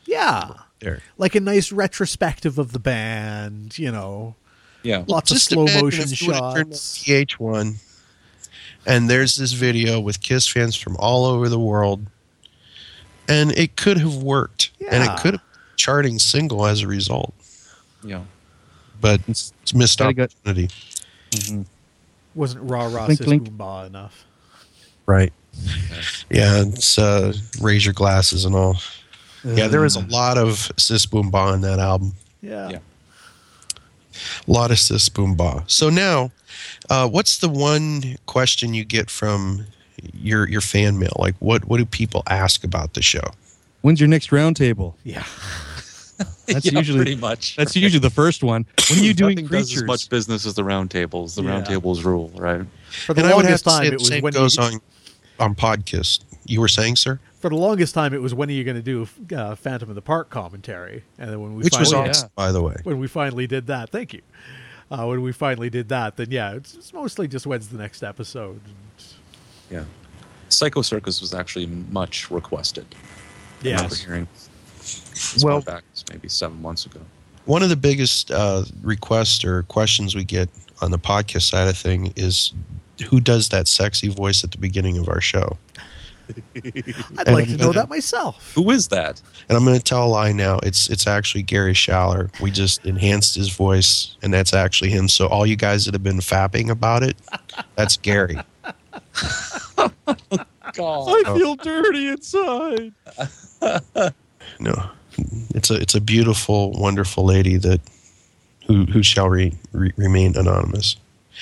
yeah, 0.05 0.51
There. 0.79 1.01
like 1.17 1.35
a 1.35 1.39
nice 1.41 1.71
retrospective 1.71 2.57
of 2.57 2.71
the 2.71 2.79
band. 2.79 3.77
You 3.77 3.91
know, 3.91 4.35
Yeah. 4.83 5.03
lots 5.07 5.31
of 5.31 5.39
slow 5.41 5.65
motion 5.65 6.03
if 6.03 6.21
you 6.21 6.27
would've 6.29 6.41
turned 6.53 6.65
on 6.67 6.71
shots. 6.71 7.03
VH1, 7.03 7.75
and 8.85 9.09
there's 9.09 9.35
this 9.35 9.51
video 9.51 9.99
with 9.99 10.21
Kiss 10.21 10.47
fans 10.47 10.75
from 10.75 10.95
all 10.97 11.25
over 11.25 11.49
the 11.49 11.59
world, 11.59 12.05
and 13.27 13.51
it 13.51 13.75
could 13.75 13.97
have 13.97 14.15
worked, 14.15 14.71
and 14.89 15.03
it 15.03 15.09
could 15.19 15.33
have 15.33 15.41
been 15.51 15.59
a 15.73 15.75
charting 15.77 16.17
single 16.19 16.65
as 16.65 16.81
a 16.81 16.87
result. 16.87 17.33
Yeah. 18.03 18.21
But 19.01 19.21
it's 19.27 19.51
missed 19.73 19.99
Gotta 19.99 20.13
go- 20.13 20.23
opportunity. 20.23 20.69
Wasn't 22.35 22.63
rah 22.69 22.85
rah 22.85 23.05
Clink, 23.05 23.17
sis 23.17 23.25
clink. 23.25 23.43
boom 23.45 23.57
ba 23.57 23.83
enough? 23.85 24.25
Right. 25.05 25.33
Yeah, 26.29 26.61
it's 26.67 26.97
uh, 26.97 27.33
raise 27.59 27.83
your 27.83 27.93
glasses 27.93 28.45
and 28.45 28.55
all. 28.55 28.79
Yeah, 29.43 29.67
there 29.67 29.85
is 29.85 29.95
a 29.95 30.05
lot 30.07 30.37
of 30.37 30.71
Sis 30.77 31.05
Boom 31.05 31.31
Ba 31.31 31.53
in 31.53 31.61
that 31.61 31.79
album. 31.79 32.13
Yeah. 32.41 32.69
Yeah. 32.69 32.79
A 34.47 34.51
lot 34.51 34.71
of 34.71 34.79
Sis 34.79 35.07
Boom 35.09 35.35
Ba. 35.35 35.63
So 35.67 35.89
now, 35.89 36.31
uh, 36.89 37.07
what's 37.07 37.37
the 37.37 37.49
one 37.49 38.17
question 38.25 38.73
you 38.73 38.83
get 38.83 39.09
from 39.09 39.65
your 40.13 40.47
your 40.49 40.61
fan 40.61 40.99
mail? 40.99 41.13
Like, 41.17 41.35
what 41.39 41.65
what 41.65 41.77
do 41.77 41.85
people 41.85 42.23
ask 42.27 42.63
about 42.63 42.93
the 42.95 43.01
show? 43.01 43.23
When's 43.81 43.99
your 44.01 44.09
next 44.09 44.29
roundtable? 44.31 44.93
Yeah. 45.03 45.23
That's 46.47 46.65
Yeah, 46.65 46.79
usually 46.79 46.97
pretty 46.97 47.15
much. 47.15 47.55
that's 47.55 47.77
usually 47.77 47.99
the 48.01 48.09
first 48.09 48.43
one. 48.43 48.65
When 48.89 48.99
are 48.99 49.03
you 49.03 49.13
doing 49.23 49.35
Nothing 49.35 49.47
does 49.59 49.73
as 49.77 49.83
much 49.83 50.09
business 50.09 50.45
as 50.45 50.53
the 50.53 50.63
roundtables. 50.63 51.35
The 51.35 51.43
Yeah. 51.43 51.51
round 51.51 51.65
tables 51.65 52.03
rule, 52.03 52.29
right? 52.35 52.61
For 53.05 53.13
the 53.13 53.21
and 53.21 53.31
I 53.31 53.35
would 53.35 53.45
have 53.45 53.51
longest 53.51 53.63
to 53.65 53.69
time, 53.69 53.83
say 53.83 53.87
it 53.93 53.99
was 53.99 54.07
same 54.09 54.23
when 54.23 54.33
goes 54.33 54.57
you, 54.57 54.63
on 54.63 54.73
on 55.39 55.55
podcast. 55.55 56.19
You 56.45 56.59
were 56.59 56.67
saying, 56.67 56.97
sir? 56.97 57.19
For 57.39 57.49
the 57.49 57.55
longest 57.55 57.93
time, 57.93 58.13
it 58.13 58.21
was 58.21 58.33
when 58.33 58.49
are 58.49 58.53
you 58.53 58.63
going 58.65 58.75
to 58.75 58.83
do 58.83 59.07
uh, 59.35 59.55
Phantom 59.55 59.89
of 59.89 59.95
the 59.95 60.01
Park 60.01 60.29
commentary? 60.29 61.03
And 61.17 61.31
then 61.31 61.39
when 61.41 61.55
we 61.55 61.63
which 61.63 61.77
was 61.79 61.91
finally, 61.91 62.09
awesome, 62.09 62.29
by 62.35 62.51
the 62.51 62.61
way. 62.61 62.75
when 62.83 62.99
we 62.99 63.07
finally 63.07 63.47
did 63.47 63.67
that, 63.67 63.89
thank 63.89 64.13
you. 64.13 64.21
Uh, 64.91 65.05
when 65.05 65.21
we 65.21 65.31
finally 65.31 65.69
did 65.69 65.87
that, 65.89 66.17
then 66.17 66.27
yeah, 66.31 66.53
it's, 66.55 66.73
it's 66.75 66.91
mostly 66.93 67.27
just 67.27 67.47
when's 67.47 67.69
the 67.69 67.77
next 67.77 68.03
episode. 68.03 68.59
Yeah. 69.71 69.85
Psycho 70.49 70.81
Circus 70.81 71.21
was 71.21 71.33
actually 71.33 71.67
much 71.67 72.29
requested. 72.29 72.85
Yeah, 73.61 73.73
remember 73.75 73.95
Yes. 73.95 74.03
hearing 74.03 74.27
as 74.79 75.41
Well- 75.43 75.61
back 75.61 75.83
as 75.93 76.03
maybe 76.09 76.27
seven 76.27 76.61
months 76.61 76.85
ago. 76.85 76.99
One 77.45 77.63
of 77.63 77.69
the 77.69 77.75
biggest 77.77 78.31
uh, 78.31 78.63
requests 78.83 79.43
or 79.45 79.63
questions 79.63 80.13
we 80.13 80.23
get 80.23 80.49
on 80.81 80.91
the 80.91 80.99
podcast 80.99 81.49
side 81.49 81.67
of 81.67 81.77
thing 81.77 82.13
is 82.15 82.53
who 83.09 83.19
does 83.19 83.49
that 83.49 83.67
sexy 83.67 84.07
voice 84.09 84.43
at 84.43 84.51
the 84.51 84.57
beginning 84.57 84.97
of 84.97 85.07
our 85.07 85.21
show? 85.21 85.57
I'd 86.55 87.27
And 87.27 87.35
like 87.35 87.47
to 87.47 87.53
I'm 87.53 87.57
know 87.57 87.71
that 87.73 87.89
myself. 87.89 88.53
Who 88.55 88.69
is 88.71 88.87
that? 88.89 89.21
And 89.47 89.57
I'm 89.57 89.65
going 89.65 89.77
to 89.77 89.83
tell 89.83 90.05
a 90.05 90.07
lie 90.07 90.31
now. 90.31 90.59
It's 90.63 90.89
it's 90.89 91.07
actually 91.07 91.43
Gary 91.43 91.73
Schaller. 91.73 92.29
We 92.39 92.51
just 92.51 92.85
enhanced 92.85 93.35
his 93.35 93.49
voice, 93.49 94.15
and 94.21 94.33
that's 94.33 94.53
actually 94.53 94.91
him. 94.91 95.07
So 95.07 95.27
all 95.27 95.45
you 95.45 95.55
guys 95.55 95.85
that 95.85 95.93
have 95.93 96.03
been 96.03 96.19
fapping 96.19 96.69
about 96.69 97.03
it, 97.03 97.17
that's 97.75 97.97
Gary. 97.97 98.37
God. 100.73 101.25
I 101.27 101.37
feel 101.37 101.55
dirty 101.55 102.09
inside. 102.09 102.93
No, 104.59 104.89
it's 105.55 105.69
a 105.69 105.75
it's 105.75 105.95
a 105.95 106.01
beautiful, 106.01 106.71
wonderful 106.73 107.23
lady 107.23 107.57
that 107.57 107.79
who 108.67 108.85
who 108.85 109.03
shall 109.03 109.29
re, 109.29 109.53
re, 109.71 109.93
remain 109.95 110.35
anonymous. 110.35 110.97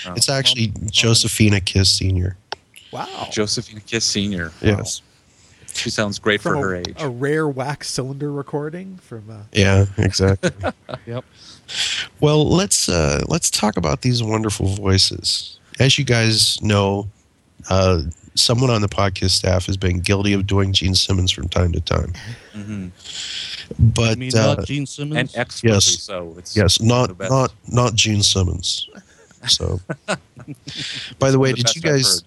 Oh. 0.05 0.13
It's 0.13 0.29
actually 0.29 0.73
Josephina 0.91 1.61
Kiss 1.61 1.89
Senior. 1.89 2.37
Wow. 2.91 3.27
Josephine 3.31 3.81
Kiss 3.85 4.05
Sr. 4.05 4.45
Wow. 4.47 4.51
Yes. 4.61 5.01
She 5.73 5.89
sounds 5.91 6.17
great 6.17 6.41
From 6.41 6.53
for 6.53 6.57
a, 6.57 6.61
her 6.61 6.75
age. 6.77 6.95
a 6.97 7.07
rare 7.09 7.47
wax 7.47 7.89
cylinder 7.89 8.31
recording 8.31 8.97
from. 8.97 9.29
Uh, 9.29 9.43
Yeah, 9.51 9.85
exactly. 9.97 10.51
Yep. 11.05 11.23
Well, 12.19 12.47
let's 12.49 12.89
uh, 12.89 13.23
let's 13.27 13.49
talk 13.51 13.77
about 13.77 14.01
these 14.01 14.23
wonderful 14.23 14.67
voices. 14.67 15.59
As 15.79 15.99
you 15.99 16.05
guys 16.05 16.59
know, 16.63 17.07
uh, 17.69 18.01
someone 18.35 18.69
on 18.71 18.81
the 18.81 18.87
podcast 18.89 19.31
staff 19.31 19.65
has 19.67 19.77
been 19.77 19.99
guilty 19.99 20.33
of 20.33 20.47
doing 20.47 20.73
Gene 20.73 20.95
Simmons 20.95 21.31
from 21.31 21.47
time 21.49 21.71
to 21.73 21.81
time. 21.81 22.13
hmm 22.53 22.87
But 23.79 24.11
I 24.11 24.15
mean, 24.15 24.35
uh, 24.35 24.55
not 24.55 24.65
Gene 24.65 24.85
Simmons. 24.87 25.17
And 25.19 25.35
expertly 25.35 25.75
Yes. 25.75 25.85
so. 26.01 26.33
It's 26.39 26.55
yes, 26.57 26.81
not 26.81 27.19
not 27.19 27.53
not 27.67 27.93
Gene 27.93 28.23
Simmons. 28.23 28.89
So, 29.47 29.79
by 31.19 31.29
the 31.31 31.37
way, 31.37 31.51
One 31.51 31.51
of 31.51 31.57
the 31.57 31.63
did 31.63 31.75
you 31.75 31.81
guys 31.81 32.23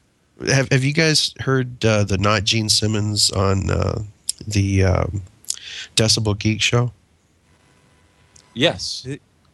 have 0.49 0.69
have 0.71 0.85
you 0.85 0.93
guys 0.93 1.35
heard 1.41 1.85
uh, 1.85 2.05
the 2.05 2.19
not 2.19 2.45
Gene 2.45 2.69
Simmons 2.69 3.31
on 3.31 3.71
uh, 3.71 4.03
the 4.47 4.85
um, 4.85 5.23
Decibel 5.97 6.39
Geek 6.39 6.61
show? 6.61 6.93
Yes. 8.55 9.07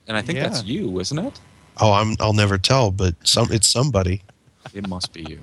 And 0.09 0.17
I 0.17 0.23
think 0.23 0.39
yeah. 0.39 0.49
that's 0.49 0.65
you, 0.65 0.99
isn't 1.01 1.19
it? 1.19 1.41
Oh, 1.81 1.93
I'm 1.93 2.17
I'll 2.21 2.33
never 2.33 2.59
tell, 2.59 2.91
but 2.91 3.15
some 3.25 3.51
it's 3.51 3.67
somebody. 3.67 4.23
It 4.75 4.89
must 4.89 5.13
be 5.13 5.23
you. 5.23 5.41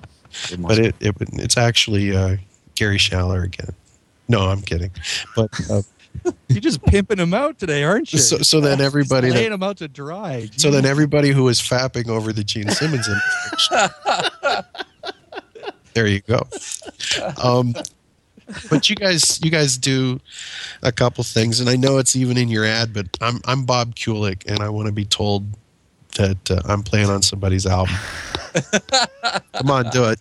It 0.51 0.59
must 0.59 0.75
but 0.75 0.85
it, 0.85 0.95
it 0.99 1.15
it's 1.33 1.57
actually 1.57 2.15
uh, 2.15 2.37
Gary 2.75 2.97
Schaller 2.97 3.43
again. 3.43 3.73
No, 4.27 4.41
I'm 4.49 4.61
kidding. 4.61 4.91
But 5.35 5.51
uh, 5.69 5.81
You're 6.47 6.61
just 6.61 6.83
pimping 6.83 7.19
him 7.19 7.33
out 7.33 7.59
today, 7.59 7.83
aren't 7.83 8.13
you? 8.13 8.19
so, 8.19 8.37
so 8.37 8.61
then 8.61 8.81
everybody 8.81 9.31
laying 9.31 9.49
that, 9.49 9.55
him 9.55 9.63
out 9.63 9.77
to 9.77 9.87
dry. 9.87 10.49
so 10.55 10.71
then 10.71 10.85
everybody 10.85 11.29
who 11.29 11.43
was 11.43 11.59
fapping 11.59 12.07
over 12.07 12.31
the 12.31 12.43
Gene 12.43 12.69
Simmons 12.69 13.07
information. 13.71 14.65
There 15.93 16.07
you 16.07 16.21
go. 16.21 16.47
Um, 17.41 17.75
but 18.69 18.89
you 18.89 18.95
guys 18.95 19.39
you 19.43 19.51
guys 19.51 19.77
do 19.77 20.19
a 20.81 20.91
couple 20.91 21.23
things, 21.23 21.59
and 21.59 21.69
I 21.69 21.75
know 21.75 21.97
it's 21.97 22.15
even 22.15 22.37
in 22.37 22.49
your 22.49 22.65
ad. 22.65 22.93
But 22.93 23.07
I'm 23.21 23.39
I'm 23.45 23.65
Bob 23.65 23.95
Kulick, 23.95 24.45
and 24.47 24.59
I 24.59 24.69
want 24.69 24.87
to 24.87 24.91
be 24.91 25.05
told 25.05 25.45
that 26.15 26.51
uh, 26.51 26.61
I'm 26.65 26.83
playing 26.83 27.09
on 27.09 27.21
somebody's 27.21 27.65
album. 27.65 27.95
Come 29.53 29.71
on, 29.71 29.89
do 29.89 30.05
it. 30.05 30.19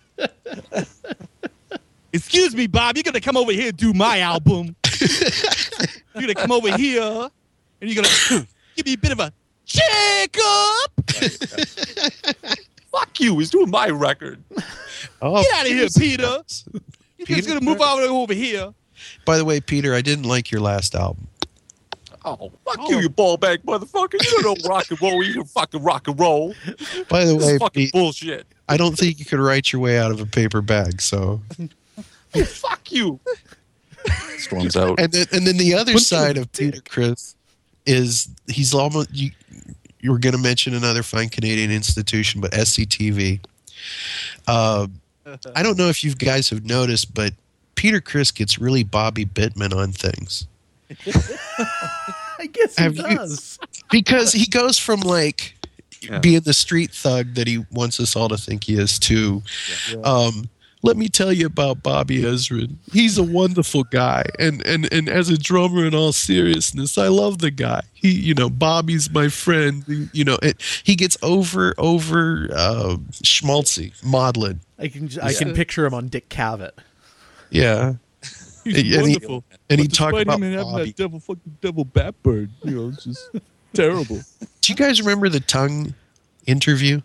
Excuse 2.13 2.55
me, 2.55 2.67
Bob. 2.67 2.95
You're 2.95 3.03
gonna 3.03 3.19
come 3.19 3.37
over 3.37 3.51
here 3.51 3.69
and 3.69 3.77
do 3.77 3.91
my 3.93 4.19
album. 4.19 4.75
you're 6.13 6.21
gonna 6.21 6.35
come 6.35 6.51
over 6.51 6.77
here 6.77 7.01
and 7.81 7.89
you're 7.89 8.03
gonna 8.03 8.45
give 8.75 8.85
me 8.85 8.93
a 8.93 8.97
bit 8.97 9.11
of 9.11 9.19
a 9.19 9.33
checkup. 9.65 10.91
Fuck 12.93 13.19
you. 13.19 13.37
He's 13.39 13.49
doing 13.49 13.69
my 13.69 13.89
record. 13.89 14.41
Oh, 15.21 15.41
Get 15.43 15.53
out 15.55 15.65
of 15.65 15.71
here, 15.71 15.87
Peter. 15.97 16.23
You're 17.17 17.37
just 17.37 17.47
gonna 17.47 17.59
move 17.61 17.81
over 17.81 18.03
over 18.03 18.33
here. 18.33 18.73
By 19.25 19.37
the 19.37 19.43
way, 19.43 19.59
Peter, 19.59 19.93
I 19.93 20.01
didn't 20.01 20.23
like 20.25 20.49
your 20.49 20.61
last 20.61 20.95
album. 20.95 21.27
Oh, 22.23 22.51
fuck 22.65 22.77
Oh. 22.79 22.89
you, 22.89 22.99
you 23.01 23.09
ball 23.09 23.35
bag 23.35 23.63
motherfucker. 23.63 24.13
You 24.13 24.41
don't 24.41 24.63
know 24.63 24.69
rock 24.69 24.89
and 24.91 25.01
roll. 25.01 25.21
You 25.23 25.33
can 25.33 25.43
fucking 25.43 25.83
rock 25.83 26.07
and 26.07 26.17
roll. 26.17 26.53
By 27.09 27.25
the 27.25 27.35
This 27.37 27.45
way, 27.47 27.57
fucking 27.57 27.83
Pete, 27.83 27.91
bullshit. 27.91 28.45
I 28.69 28.77
don't 28.77 28.97
think 28.97 29.19
you 29.19 29.25
could 29.25 29.39
write 29.39 29.73
your 29.73 29.81
way 29.81 29.97
out 29.99 30.11
of 30.11 30.21
a 30.21 30.25
paper 30.25 30.61
bag. 30.61 31.01
So, 31.01 31.41
fuck 32.45 32.91
you. 32.91 33.19
Storms 34.37 34.75
out. 34.77 34.99
and 34.99 35.11
then 35.11 35.25
and 35.33 35.45
then 35.47 35.57
the 35.57 35.73
other 35.73 35.93
Bunch 35.93 36.05
side 36.05 36.37
of 36.37 36.49
Peter 36.53 36.79
Criss 36.87 37.35
is 37.85 38.29
he's 38.47 38.73
almost 38.73 39.09
you. 39.13 39.31
You 40.03 40.11
were 40.11 40.19
going 40.19 40.33
to 40.35 40.39
mention 40.41 40.73
another 40.73 41.01
fine 41.01 41.29
Canadian 41.29 41.71
institution, 41.71 42.41
but 42.41 42.51
SCTV. 42.51 43.39
Uh, 44.45 44.87
I 45.55 45.63
don't 45.63 45.77
know 45.77 45.87
if 45.87 46.03
you 46.03 46.13
guys 46.13 46.49
have 46.49 46.65
noticed, 46.65 47.13
but 47.13 47.31
Peter 47.75 48.01
Criss 48.01 48.29
gets 48.29 48.59
really 48.59 48.83
Bobby 48.83 49.25
Bittman 49.25 49.73
on 49.73 49.93
things 49.93 50.45
I 52.37 52.47
guess 52.51 52.77
he 52.77 52.83
Have 52.83 52.97
you- 52.97 53.03
does. 53.15 53.57
because 53.89 54.33
he 54.33 54.45
goes 54.45 54.77
from 54.77 54.99
like 54.99 55.55
Yeah. 56.01 56.19
being 56.19 56.41
the 56.41 56.53
street 56.53 56.91
thug 56.93 57.35
that 57.35 57.47
he 57.47 57.65
wants 57.71 57.99
us 58.01 58.15
all 58.15 58.27
to 58.27 58.37
think 58.37 58.65
he 58.65 58.73
is 58.75 58.99
to 58.99 59.41
um 60.03 60.49
let 60.83 60.97
me 60.97 61.07
tell 61.09 61.31
you 61.33 61.45
about 61.47 61.81
Bobby 61.81 62.21
Ezrin. 62.21 62.75
He's 62.91 63.17
a 63.17 63.23
wonderful 63.23 63.83
guy, 63.85 64.25
and 64.37 64.63
and 64.65 64.91
and 64.93 65.09
as 65.09 65.29
a 65.29 65.37
drummer, 65.37 65.85
in 65.85 65.95
all 65.95 66.11
seriousness, 66.11 66.97
I 66.97 67.07
love 67.07 67.39
the 67.39 67.49
guy. 67.51 67.81
He, 67.93 68.11
you 68.11 68.33
know, 68.33 68.49
Bobby's 68.49 69.09
my 69.09 69.29
friend. 69.29 69.83
He- 69.87 70.09
You 70.13 70.25
know, 70.25 70.37
it, 70.43 70.61
he 70.83 70.95
gets 70.95 71.17
over 71.23 71.73
over 71.77 72.49
uh, 72.53 72.97
schmaltzy, 73.23 73.93
maudlin. 74.03 74.59
I 74.77 74.89
can 74.89 75.09
I 75.21 75.33
can 75.33 75.53
picture 75.53 75.85
him 75.85 75.93
on 75.93 76.09
Dick 76.09 76.29
Cavett. 76.29 76.71
Yeah, 77.49 77.93
He's 78.63 78.75
And 78.75 78.85
he- 78.85 78.97
wonderful. 78.97 79.43
and 79.69 79.79
he 79.79 79.87
But 79.87 79.95
talked 79.95 80.17
about 80.19 80.35
him 80.37 80.43
and 80.43 80.53
having 80.55 80.71
Bobby. 80.71 80.85
that 80.85 80.95
devil 80.97 81.19
fucking 81.19 81.57
devil 81.61 81.85
bat 81.85 82.21
bird. 82.23 82.49
You 82.63 82.71
know, 82.75 82.89
it's 82.89 83.05
just 83.05 83.29
terrible. 83.73 84.19
Do 84.61 84.71
you 84.73 84.75
guys 84.75 85.01
remember 85.01 85.29
the 85.29 85.39
tongue 85.39 85.93
interview 86.45 87.01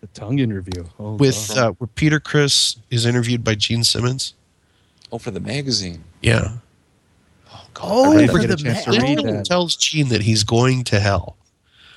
The 0.00 0.06
tongue 0.08 0.38
interview. 0.38 0.84
Oh, 0.98 1.14
with 1.14 1.48
God. 1.48 1.58
uh, 1.58 1.72
where 1.72 1.88
Peter 1.88 2.20
Criss 2.20 2.76
is 2.90 3.04
interviewed 3.04 3.42
by 3.42 3.54
Gene 3.56 3.82
Simmons? 3.84 4.34
Oh, 5.10 5.18
for 5.18 5.30
the 5.30 5.40
magazine. 5.40 6.04
Yeah. 6.22 6.52
Oh, 7.52 7.64
God. 7.74 7.84
Oh, 7.84 8.18
I 8.18 8.26
for 8.28 8.34
that. 8.34 8.40
get 8.40 8.50
a 8.50 8.56
the 8.56 8.62
chance 8.62 8.84
to 8.84 8.90
read 8.90 9.18
that. 9.24 9.44
tells 9.46 9.74
Gene 9.76 10.08
that 10.10 10.22
he's 10.22 10.44
going 10.44 10.84
to 10.84 11.00
hell. 11.00 11.36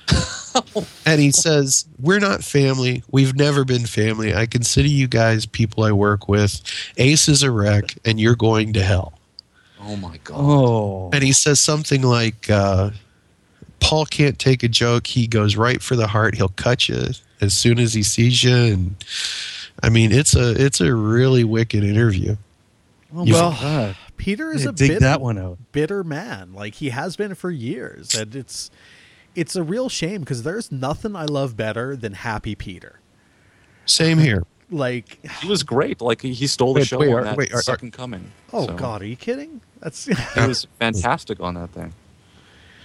and 1.06 1.20
he 1.20 1.30
says, 1.30 1.86
We're 2.00 2.18
not 2.18 2.42
family. 2.42 3.04
We've 3.10 3.36
never 3.36 3.64
been 3.64 3.86
family. 3.86 4.34
I 4.34 4.46
consider 4.46 4.88
you 4.88 5.06
guys 5.06 5.46
people 5.46 5.84
I 5.84 5.92
work 5.92 6.28
with. 6.28 6.60
Ace 6.96 7.28
is 7.28 7.42
a 7.42 7.50
wreck, 7.50 7.96
and 8.04 8.18
you're 8.20 8.34
going 8.36 8.72
to 8.72 8.82
hell. 8.82 9.18
Oh, 9.80 9.96
my 9.96 10.16
God. 10.24 10.36
oh, 10.38 11.10
And 11.12 11.22
he 11.22 11.32
says 11.32 11.60
something 11.60 12.02
like, 12.02 12.50
uh, 12.50 12.90
Paul 13.82 14.06
can't 14.06 14.38
take 14.38 14.62
a 14.62 14.68
joke. 14.68 15.06
He 15.06 15.26
goes 15.26 15.56
right 15.56 15.82
for 15.82 15.96
the 15.96 16.06
heart. 16.06 16.34
He'll 16.34 16.48
cut 16.48 16.88
you 16.88 17.08
as 17.40 17.52
soon 17.54 17.78
as 17.78 17.92
he 17.94 18.02
sees 18.02 18.42
you. 18.44 18.54
And 18.54 18.96
I 19.82 19.88
mean, 19.88 20.12
it's 20.12 20.34
a 20.36 20.50
it's 20.62 20.80
a 20.80 20.94
really 20.94 21.44
wicked 21.44 21.82
interview. 21.84 22.36
oh 23.14 23.24
Well, 23.24 23.50
God. 23.52 23.96
Peter 24.16 24.52
is 24.52 24.62
Yeah, 24.64 24.70
a 24.70 24.72
dig 24.72 24.88
bitter, 24.90 25.00
that 25.00 25.20
one 25.20 25.36
out. 25.38 25.58
bitter 25.72 26.04
man. 26.04 26.52
Like 26.54 26.74
he 26.74 26.90
has 26.90 27.16
been 27.16 27.34
for 27.34 27.50
years, 27.50 28.14
and 28.14 28.36
it's 28.36 28.70
it's 29.34 29.56
a 29.56 29.62
real 29.62 29.88
shame 29.88 30.20
because 30.20 30.42
there's 30.44 30.70
nothing 30.70 31.16
I 31.16 31.24
love 31.24 31.56
better 31.56 31.96
than 31.96 32.12
Happy 32.12 32.54
Peter. 32.54 33.00
Same 33.86 34.18
here. 34.18 34.44
Like, 34.70 35.18
He 35.42 35.48
was 35.48 35.62
great. 35.64 36.00
Like, 36.00 36.22
he 36.22 36.32
he 36.32 36.46
stole 36.46 36.72
the 36.72 36.80
Wait, 36.80 36.86
show 36.88 36.98
wait, 36.98 37.08
on 37.08 37.14
are- 37.14 37.24
that 37.24 37.36
wait, 37.36 37.52
are- 37.52 37.58
are- 37.58 37.62
second 37.62 37.92
coming. 37.92 38.30
oh 38.54 38.66
So, 38.66 38.74
God, 38.74 39.02
are 39.02 39.06
you 39.06 39.16
kidding? 39.16 39.60
That's 39.80 40.04
He 40.06 40.14
was 40.46 40.66
fantastic 40.78 41.40
on 41.40 41.54
that 41.54 41.70
thing. 41.72 41.92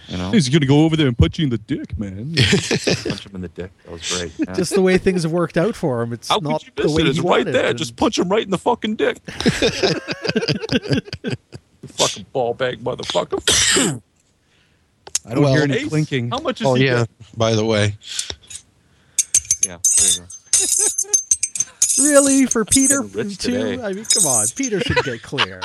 You 0.07 0.17
know? 0.17 0.31
He's 0.31 0.47
gonna 0.49 0.65
go 0.65 0.85
over 0.85 0.95
there 0.95 1.07
and 1.07 1.17
punch 1.17 1.37
you 1.39 1.43
in 1.43 1.49
the 1.49 1.57
dick, 1.57 1.97
man. 1.99 2.33
punch 2.35 3.25
him 3.25 3.35
in 3.35 3.41
the 3.41 3.49
dick. 3.53 3.71
That 3.83 3.91
was 3.91 4.17
great. 4.17 4.31
Yeah. 4.37 4.53
just 4.55 4.73
the 4.73 4.81
way 4.81 4.97
things 4.97 5.23
have 5.23 5.31
worked 5.33 5.57
out 5.57 5.75
for 5.75 6.01
him. 6.01 6.13
It's 6.13 6.29
How 6.29 6.37
not 6.37 6.63
could 6.63 6.77
you 6.77 6.83
the 6.89 6.91
way 6.95 7.01
it? 7.03 7.07
It's 7.09 7.19
he 7.19 7.27
right 7.27 7.45
there. 7.45 7.67
and- 7.67 7.77
Just 7.77 7.95
punch 7.97 8.17
him 8.17 8.29
right 8.29 8.43
in 8.43 8.49
the 8.51 8.57
fucking 8.57 8.95
dick. 8.95 9.19
you 11.81 11.87
fucking 11.89 12.25
ball 12.31 12.53
bag 12.53 12.81
motherfucker. 12.83 14.01
I 15.25 15.33
don't 15.33 15.43
Well- 15.43 15.53
hear 15.53 15.63
any 15.63 15.75
Ace, 15.75 15.89
clinking. 15.89 16.29
How 16.29 16.39
much 16.39 16.61
is 16.61 16.67
Oh 16.67 16.75
he 16.75 16.85
yeah. 16.85 16.99
get? 16.99 17.09
By 17.37 17.53
the 17.55 17.65
way, 17.65 17.95
Yeah, 19.65 19.77
there 19.99 20.09
you 20.09 20.19
go. 20.21 20.25
Really, 21.99 22.45
for 22.45 22.63
Peter 22.63 23.01
too? 23.03 23.29
today. 23.31 23.81
I 23.81 23.91
mean, 23.91 24.05
come 24.05 24.25
on, 24.27 24.45
Peter 24.55 24.79
should 24.79 25.03
get 25.03 25.21
clear. 25.23 25.59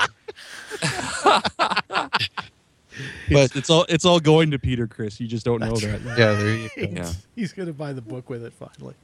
It's, 3.29 3.57
it's 3.57 3.71
all 3.71 3.87
it's 3.89 4.05
all 4.05 4.21
going 4.21 4.51
to 4.51 4.59
Peter, 4.59 4.87
Criss. 4.87 5.21
You 5.21 5.27
just 5.27 5.45
don't 5.45 5.61
know 5.61 5.75
that. 5.77 6.01
Yeah, 6.03 6.33
there 6.35 6.55
you 6.55 6.69
go. 6.77 6.83
Yeah. 7.03 7.13
He's 7.35 7.53
gonna 7.53 7.73
buy 7.73 7.93
the 7.93 8.03
book 8.03 8.29
with 8.31 8.45
it 8.45 8.53
finally. 8.53 8.95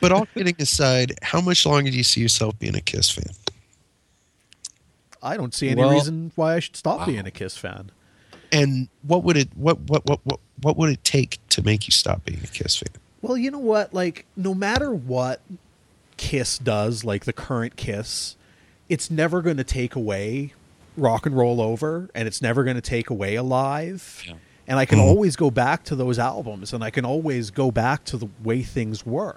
But 0.00 0.12
all 0.12 0.26
kidding 0.26 0.56
aside, 0.58 1.18
how 1.22 1.40
much 1.40 1.66
longer 1.66 1.90
do 1.90 1.96
you 1.96 2.02
see 2.02 2.20
yourself 2.20 2.58
being 2.58 2.74
a 2.74 2.80
Kiss 2.80 3.10
fan? 3.10 3.34
I 5.22 5.36
don't 5.36 5.54
see 5.54 5.68
any 5.68 5.80
Well- 5.82 5.90
reason 5.92 6.32
why 6.34 6.54
I 6.54 6.60
should 6.60 6.76
stop 6.76 7.06
being 7.06 7.26
a 7.26 7.30
Kiss 7.30 7.56
fan. 7.56 7.90
And 8.52 8.88
what 9.02 9.22
would 9.24 9.36
it 9.36 9.48
what 9.54 9.78
what 9.82 10.04
what 10.06 10.20
what 10.24 10.40
what 10.62 10.76
would 10.76 10.90
it 10.90 11.04
take 11.04 11.38
to 11.50 11.62
make 11.62 11.86
you 11.86 11.92
stop 11.92 12.24
being 12.24 12.40
a 12.42 12.46
Kiss 12.46 12.76
fan? 12.76 12.92
Well, 13.22 13.36
you 13.36 13.50
know 13.50 13.58
what? 13.58 13.92
Like, 13.92 14.24
no 14.34 14.54
matter 14.54 14.92
what 14.92 15.40
Kiss 16.16 16.58
does, 16.58 17.04
like 17.04 17.26
the 17.26 17.32
current 17.32 17.76
Kiss, 17.76 18.36
it's 18.88 19.10
never 19.10 19.42
going 19.42 19.58
to 19.58 19.64
take 19.64 19.94
away 19.94 20.54
Rock 20.96 21.26
and 21.26 21.36
Roll 21.36 21.60
Over, 21.60 22.10
and 22.14 22.26
it's 22.26 22.42
never 22.42 22.64
going 22.64 22.76
to 22.76 22.82
take 22.82 23.10
away 23.10 23.36
Alive. 23.36 24.22
Yeah. 24.26 24.34
And 24.66 24.78
I 24.78 24.84
can 24.84 24.98
hmm. 24.98 25.04
always 25.04 25.36
go 25.36 25.50
back 25.50 25.84
to 25.84 25.96
those 25.96 26.18
albums, 26.18 26.72
and 26.72 26.84
I 26.84 26.90
can 26.90 27.04
always 27.04 27.50
go 27.50 27.70
back 27.70 28.04
to 28.06 28.16
the 28.16 28.28
way 28.42 28.62
things 28.62 29.04
were. 29.04 29.36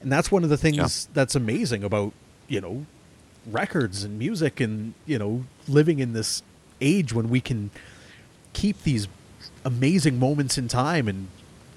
And 0.00 0.10
that's 0.10 0.30
one 0.30 0.44
of 0.44 0.50
the 0.50 0.56
things 0.56 0.76
Yeah. 0.76 1.12
that's 1.14 1.34
amazing 1.34 1.84
about, 1.84 2.12
you 2.48 2.60
know, 2.60 2.86
records 3.46 4.04
and 4.04 4.18
music 4.18 4.60
and, 4.60 4.94
you 5.04 5.18
know, 5.18 5.44
living 5.68 6.00
in 6.00 6.12
this 6.12 6.42
age 6.80 7.12
when 7.12 7.28
we 7.28 7.40
can 7.40 7.70
keep 8.52 8.82
these 8.82 9.08
amazing 9.64 10.18
moments 10.18 10.58
in 10.58 10.68
time 10.68 11.08
and 11.08 11.28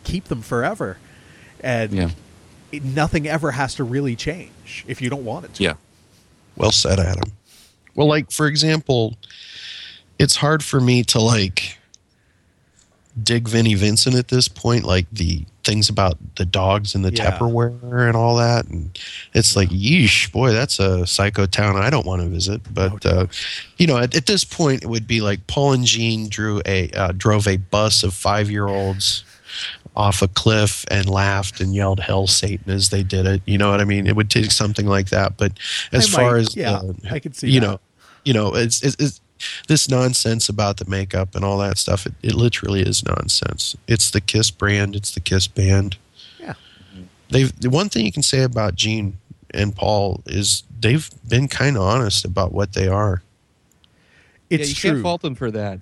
keep 0.03 0.26
them 0.26 0.41
forever. 0.41 0.97
And 1.61 1.91
Yeah. 1.91 2.09
it, 2.72 2.84
nothing 2.84 3.28
ever 3.28 3.51
has 3.51 3.76
to 3.76 3.84
really 3.84 4.15
change 4.15 4.86
if 4.88 5.01
you 5.01 5.09
don't 5.09 5.26
want 5.26 5.45
it 5.45 5.53
to. 5.55 5.63
Yeah. 5.63 5.74
Well 6.55 6.72
said, 6.72 6.99
Adam. 6.99 7.32
Well, 8.00 8.08
like 8.08 8.32
for 8.32 8.47
example, 8.47 9.18
it's 10.18 10.38
hard 10.38 10.64
for 10.64 10.80
me 10.80 11.04
to 11.04 11.20
like 11.20 11.78
dig 13.22 13.45
Vinnie 13.45 13.76
Vincent 13.76 14.16
at 14.16 14.30
this 14.30 14.47
point, 14.47 14.86
like 14.86 15.06
the 15.12 15.43
things 15.66 15.89
about 15.89 16.18
the 16.38 16.45
dogs 16.45 16.95
and 16.95 17.04
the 17.04 17.12
Yeah. 17.14 17.38
Tupperware 17.38 18.08
and 18.08 18.16
all 18.16 18.38
that, 18.38 18.68
and 18.68 18.97
it's 19.34 19.58
like, 19.58 19.68
yeesh, 19.68 20.32
boy, 20.32 20.54
that's 20.54 20.80
a 20.80 21.06
psycho 21.06 21.45
town 21.45 21.76
I 21.76 21.89
don't 21.89 22.06
want 22.06 22.22
to 22.22 22.30
visit. 22.30 22.62
But 22.74 23.06
uh, 23.06 23.28
you 23.76 23.86
know, 23.86 23.97
at, 23.97 24.16
at 24.16 24.28
this 24.28 24.45
point, 24.45 24.82
it 24.82 24.88
would 24.88 25.06
be 25.06 25.20
like 25.20 25.45
Paul 25.47 25.74
and 25.74 25.84
Gene 25.84 26.30
drew 26.30 26.62
a 26.66 26.89
uh, 26.91 27.12
drove 27.12 27.50
a 27.50 27.58
bus 27.58 28.04
of 28.04 28.14
five 28.14 28.50
year 28.50 28.70
olds 28.70 29.26
off 29.93 30.22
a 30.22 30.30
cliff 30.30 30.86
and 30.89 31.10
laughed 31.10 31.60
and 31.60 31.76
yelled 31.76 32.00
"Hell 32.00 32.28
Satan" 32.28 32.72
as 32.72 32.91
they 32.91 33.04
did 33.04 33.26
it. 33.26 33.41
You 33.45 33.58
know 33.58 33.70
what 33.72 33.82
I 33.82 33.84
mean? 33.84 34.08
It 34.08 34.16
would 34.16 34.30
take 34.30 34.52
something 34.52 34.88
like 34.88 35.10
that. 35.10 35.36
But 35.36 35.60
as 35.91 36.16
I 36.16 36.18
far 36.18 36.38
as 36.38 36.56
yeah, 36.56 36.82
I 37.12 37.20
could 37.20 37.36
see 37.36 37.50
you 37.50 37.60
that. 37.60 37.68
know, 37.68 37.80
you 38.30 38.34
know, 38.34 38.53
it's, 38.53 38.84
it's, 38.84 38.95
it's 38.99 39.21
this 39.67 39.89
nonsense 39.89 40.49
about 40.49 40.77
the 40.77 40.86
makeup 40.88 41.34
and 41.34 41.43
all 41.43 41.57
that 41.57 41.80
stuff. 41.80 42.05
It, 42.05 42.13
it 42.21 42.36
literally 42.36 42.82
is 42.82 43.03
nonsense. 43.03 43.75
It's 43.88 44.11
the 44.11 44.21
Kiss 44.21 44.51
brand. 44.51 44.95
It's 44.95 45.11
the 45.15 45.19
Kiss 45.19 45.47
band. 45.47 45.97
Yeah. 46.39 46.53
They've 47.30 47.59
the 47.59 47.71
one 47.71 47.89
thing 47.89 48.05
you 48.05 48.11
can 48.11 48.21
say 48.21 48.43
about 48.43 48.75
Gene 48.75 49.17
and 49.49 49.75
Paul 49.75 50.21
is 50.27 50.61
they've 50.80 51.09
been 51.27 51.47
kind 51.47 51.75
of 51.75 51.82
honest 51.82 52.23
about 52.23 52.51
what 52.51 52.73
they 52.73 52.88
are. 52.88 53.23
It's 54.51 54.61
yeah, 54.61 54.67
you 54.67 54.75
true. 54.75 54.91
can't 54.91 55.01
fault 55.01 55.21
them 55.23 55.34
for 55.34 55.49
that. 55.49 55.80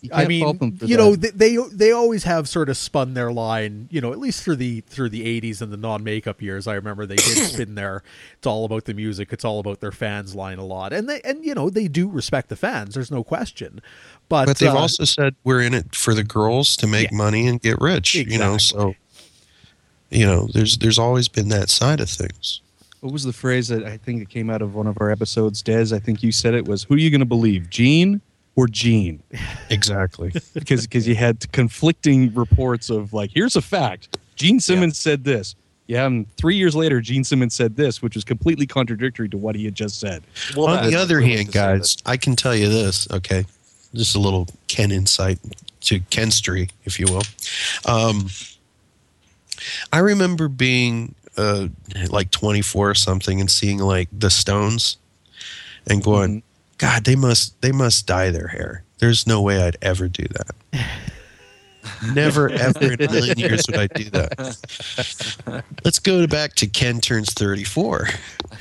You 0.00 0.10
I 0.12 0.24
can't 0.26 0.40
fault 0.40 0.58
them 0.60 0.70
mean, 0.70 0.78
you 0.88 0.96
that. 0.96 1.02
know, 1.02 1.16
they, 1.16 1.30
they 1.30 1.56
they 1.72 1.92
always 1.92 2.24
have 2.24 2.48
sort 2.48 2.68
of 2.68 2.76
spun 2.76 3.14
their 3.14 3.32
line. 3.32 3.88
You 3.90 4.00
know, 4.00 4.12
at 4.12 4.18
least 4.18 4.42
through 4.44 4.56
the 4.56 4.80
through 4.82 5.08
the 5.10 5.40
'80s 5.40 5.60
and 5.60 5.72
the 5.72 5.76
non-makeup 5.76 6.40
years. 6.42 6.66
I 6.66 6.74
remember 6.74 7.04
they 7.06 7.16
did 7.16 7.36
spin 7.52 7.74
their. 7.74 8.02
It's 8.38 8.46
all 8.46 8.64
about 8.64 8.84
the 8.84 8.94
music. 8.94 9.32
It's 9.32 9.44
all 9.44 9.58
about 9.60 9.80
their 9.80 9.92
fans 9.92 10.34
line 10.34 10.58
a 10.58 10.64
lot, 10.64 10.92
and 10.92 11.08
they 11.08 11.20
and 11.22 11.44
you 11.44 11.54
know 11.54 11.68
they 11.70 11.88
do 11.88 12.08
respect 12.08 12.48
the 12.48 12.56
fans. 12.56 12.94
There's 12.94 13.10
no 13.10 13.24
question, 13.24 13.80
but 14.28 14.46
But 14.46 14.58
they've 14.58 14.68
uh, 14.70 14.76
also 14.78 15.04
said 15.04 15.34
we're 15.44 15.62
in 15.62 15.74
it 15.74 15.94
for 15.94 16.14
the 16.14 16.24
girls 16.24 16.76
to 16.76 16.86
make 16.86 17.10
Yeah. 17.10 17.16
money 17.16 17.46
and 17.48 17.60
get 17.60 17.80
rich. 17.80 18.14
You 18.14 18.38
know, 18.38 18.58
so 18.58 18.94
you 20.10 20.26
know, 20.26 20.48
there's 20.52 20.78
there's 20.78 20.98
always 20.98 21.28
been 21.28 21.48
that 21.48 21.70
side 21.70 22.00
of 22.00 22.08
things. 22.10 22.60
what 23.00 23.12
was 23.12 23.24
the 23.24 23.32
phrase 23.32 23.68
that 23.68 23.82
I 23.84 23.96
think 23.96 24.22
it 24.22 24.28
came 24.28 24.48
out 24.50 24.62
of 24.62 24.74
one 24.74 24.86
of 24.86 24.96
our 25.00 25.10
episodes? 25.10 25.62
Des, 25.62 25.94
I 25.94 25.98
think 25.98 26.22
you 26.22 26.30
said 26.32 26.54
it 26.54 26.66
was, 26.68 26.84
"Who 26.84 26.94
are 26.94 26.98
you 26.98 27.10
going 27.10 27.20
to 27.20 27.24
believe, 27.26 27.68
Gene 27.70 28.20
or 28.56 28.66
Gene?" 28.66 29.22
Exactly. 29.70 30.32
Because 30.54 30.86
because 30.86 31.08
you 31.08 31.14
had 31.14 31.50
conflicting 31.52 32.34
reports 32.34 32.90
of 32.90 33.12
like, 33.12 33.30
here's 33.32 33.56
a 33.56 33.62
fact: 33.62 34.18
Gene 34.36 34.60
Simmons 34.60 34.98
said 34.98 35.24
this. 35.24 35.54
Yeah, 35.86 36.06
and 36.06 36.30
three 36.36 36.56
years 36.56 36.74
later, 36.76 37.00
Gene 37.00 37.24
Simmons 37.24 37.54
said 37.54 37.76
this, 37.76 38.00
which 38.00 38.14
was 38.14 38.24
completely 38.24 38.66
contradictory 38.66 39.28
to 39.28 39.36
what 39.36 39.56
he 39.56 39.64
had 39.64 39.74
just 39.74 39.98
said. 39.98 40.22
Well, 40.56 40.68
On 40.68 40.88
the 40.88 40.96
other 40.96 41.16
really 41.18 41.36
hand, 41.36 41.52
guys, 41.52 41.96
I 42.06 42.16
can 42.16 42.36
tell 42.36 42.54
you 42.54 42.68
this. 42.68 43.10
Okay, 43.10 43.44
just 43.94 44.14
a 44.14 44.18
little 44.18 44.46
Ken 44.68 44.90
insight 44.90 45.38
to 45.82 46.00
Kenstry, 46.00 46.70
if 46.84 47.00
you 47.00 47.06
will. 47.06 47.22
Um, 47.84 48.28
I 49.92 49.98
remember 49.98 50.48
being 50.48 51.14
uh, 51.36 51.68
like 52.10 52.30
24 52.30 52.90
or 52.90 52.94
something 52.94 53.40
and 53.40 53.50
seeing 53.50 53.78
like 53.78 54.08
the 54.12 54.30
Stones, 54.30 54.98
and 55.86 56.02
going, 56.02 56.42
"God, 56.82 57.04
they 57.04 57.16
must 57.16 57.60
they 57.62 57.72
must 57.72 58.06
dye 58.06 58.30
their 58.30 58.48
hair." 58.48 58.84
There's 58.98 59.26
no 59.26 59.40
way 59.40 59.62
I'd 59.62 59.76
ever 59.82 60.08
do 60.08 60.24
that. 60.24 60.86
Never, 62.14 62.48
ever 62.50 62.92
in 62.92 63.02
a 63.02 63.10
million 63.10 63.38
years 63.38 63.64
would 63.66 63.76
I 63.76 63.86
do 63.88 64.04
that. 64.10 65.64
Let's 65.84 65.98
go 65.98 66.26
back 66.26 66.54
to 66.56 66.66
Ken 66.66 67.00
turns 67.00 67.32
34. 67.32 68.08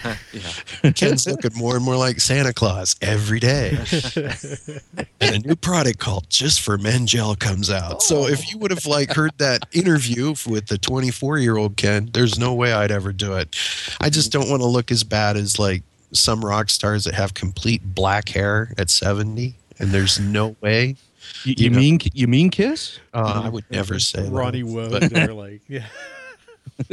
yeah. 0.34 0.92
Ken's 0.92 1.28
looking 1.28 1.52
more 1.56 1.76
and 1.76 1.86
more 1.86 1.96
like 1.96 2.20
Santa 2.20 2.54
Claus 2.54 2.96
every 3.02 3.40
day. 3.40 3.78
and 5.22 5.36
a 5.36 5.40
new 5.40 5.56
product 5.56 6.00
called 6.00 6.30
Just 6.30 6.62
for 6.62 6.78
Men 6.78 7.06
Gel 7.06 7.36
comes 7.36 7.70
out. 7.70 8.02
So 8.02 8.28
if 8.28 8.52
you 8.52 8.58
would 8.60 8.72
have 8.72 8.86
like 8.86 9.14
heard 9.14 9.32
that 9.38 9.68
interview 9.72 10.34
with 10.48 10.68
the 10.68 10.78
24 10.78 11.38
year 11.38 11.58
old 11.58 11.78
Ken, 11.78 12.10
there's 12.14 12.40
no 12.40 12.54
way 12.54 12.74
I'd 12.74 12.92
ever 12.92 13.12
do 13.14 13.34
it. 13.34 13.56
I 14.00 14.10
just 14.10 14.32
don't 14.32 14.50
want 14.50 14.62
to 14.62 14.68
look 14.68 14.92
as 14.92 15.04
bad 15.04 15.38
as 15.38 15.60
like 15.60 15.84
some 16.14 16.44
rock 16.44 16.70
stars 16.70 17.04
that 17.06 17.14
have 17.14 17.34
complete 17.34 17.96
black 17.96 18.30
hair 18.30 18.74
at 18.78 18.90
70. 18.90 19.56
And 19.80 19.90
there's 19.92 20.20
no 20.20 20.56
way. 20.62 20.96
You, 21.44 21.54
You 21.58 21.64
you 21.66 21.70
know- 21.70 21.78
mean 21.80 22.00
you 22.14 22.28
mean 22.28 22.50
Kiss? 22.50 23.00
Uh, 23.14 23.42
I 23.46 23.50
would 23.50 23.66
never 23.72 24.00
say 24.00 24.24
that. 24.24 24.32
Ronnie 24.32 24.64
Wood. 24.64 25.04
They're 25.04 25.34
like, 25.34 25.62
yeah. 25.68 25.86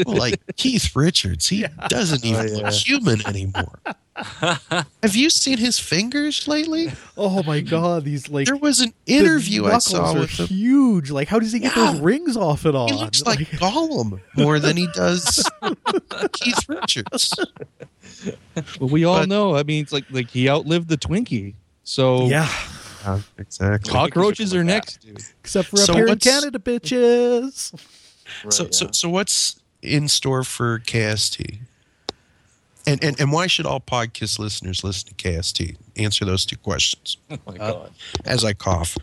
Well, 0.07 0.17
like 0.17 0.41
Keith 0.57 0.95
Richards, 0.95 1.49
he 1.49 1.65
doesn't 1.89 2.25
even 2.25 2.41
Oh, 2.41 2.45
yeah. 2.59 2.65
look 2.67 2.73
human 2.75 3.27
anymore. 3.27 3.79
have 4.41 5.15
you 5.15 5.31
seen 5.31 5.59
his 5.59 5.79
fingers 5.79 6.49
lately? 6.49 6.91
Oh 7.17 7.43
my 7.45 7.61
god, 7.61 8.05
these 8.05 8.29
like 8.29 8.47
There 8.47 8.57
was 8.57 8.81
an 8.81 8.93
interview 9.07 9.67
I 9.67 9.79
saw 9.79 10.13
with 10.19 10.31
him. 10.31 10.47
huge. 10.49 11.11
Like, 11.11 11.29
how 11.29 11.39
does 11.39 11.53
he 11.53 11.61
get 11.61 11.75
those 11.75 12.01
rings 12.01 12.37
off 12.37 12.67
at 12.67 12.75
all 12.75 12.89
He 12.89 12.95
looks 12.95 13.23
like 13.23 13.39
Gollum 13.39 14.21
more 14.37 14.59
than 14.59 14.77
he 14.77 14.89
does 14.95 15.49
Keith 16.33 16.69
Richards. 16.69 17.33
Well, 18.81 18.89
we 18.91 19.05
all 19.05 19.21
But- 19.21 19.29
know. 19.29 19.57
I 19.57 19.63
mean, 19.63 19.83
it's 19.83 19.93
like 19.93 20.05
like 20.11 20.31
he 20.31 20.49
outlived 20.49 20.89
the 20.89 20.97
Twinkie. 20.99 21.55
So 21.85 22.27
yeah. 22.27 22.51
exactly. 23.39 23.91
cockroaches 23.93 24.55
are 24.55 24.65
next. 24.65 25.01
dude. 25.01 25.23
Except 25.41 25.69
for 25.69 25.79
up 25.79 25.87
So 25.87 25.95
here 25.95 26.09
in 26.09 26.19
Canada, 26.19 26.59
bitches. 26.59 27.73
Right, 28.45 28.53
So, 28.53 28.69
so, 28.71 28.85
yeah. 28.87 28.91
so 28.93 29.09
what's 29.09 29.61
in 29.83 30.09
store 30.09 30.45
for 30.45 30.81
KST? 30.81 31.61
And, 32.87 33.03
and 33.05 33.21
and 33.21 33.33
why 33.33 33.47
should 33.47 33.67
all 33.67 33.81
podcast 33.81 34.39
listeners 34.39 34.83
listen 34.83 35.09
to 35.09 35.15
KST? 35.15 35.77
Answer 35.97 36.25
those 36.25 36.47
two 36.47 36.57
questions 36.57 37.19
oh 37.31 37.37
my 37.47 37.53
uh, 37.55 37.73
god. 37.73 37.93
as 38.25 38.45
I 38.45 38.53
cough. 38.55 38.97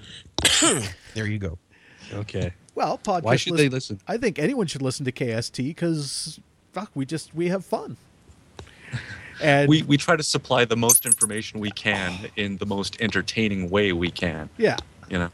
there 1.13 1.27
you 1.27 1.37
go. 1.39 1.57
Okay. 2.13 2.53
Well, 2.73 2.97
podcast. 2.97 3.23
Why 3.23 3.35
should 3.35 3.57
they 3.57 3.69
listen? 3.69 3.99
I 4.07 4.17
think 4.17 4.37
anyone 4.39 4.67
should 4.67 4.81
listen 4.81 5.05
to 5.05 5.11
KST 5.11 5.57
because 5.57 6.39
fuck, 6.73 6.91
we 6.95 7.05
just 7.05 7.33
we 7.35 7.47
have 7.49 7.63
fun. 7.63 7.97
And 9.41 9.67
We 9.69 9.83
we 9.83 9.97
try 9.97 10.15
to 10.15 10.23
supply 10.23 10.65
the 10.65 10.77
most 10.77 11.05
information 11.05 11.59
we 11.59 11.71
can 11.71 12.29
in 12.35 12.57
the 12.57 12.65
most 12.65 12.95
entertaining 13.01 13.69
way 13.69 13.91
we 13.93 14.11
can. 14.11 14.49
yeah, 14.57 14.77
You 15.09 15.19
know. 15.19 15.29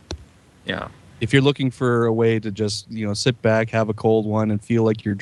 Yeah. 0.65 0.87
If 1.19 1.31
you're 1.33 1.41
looking 1.43 1.69
for 1.69 2.05
a 2.05 2.13
way 2.13 2.39
to 2.39 2.51
just 2.51 2.89
you 2.89 3.05
know 3.05 3.13
sit 3.13 3.41
back, 3.41 3.69
have 3.69 3.89
a 3.89 3.93
cold 3.93 4.25
one, 4.25 4.49
and 4.49 4.63
feel 4.63 4.83
like 4.83 5.05
you're 5.05 5.17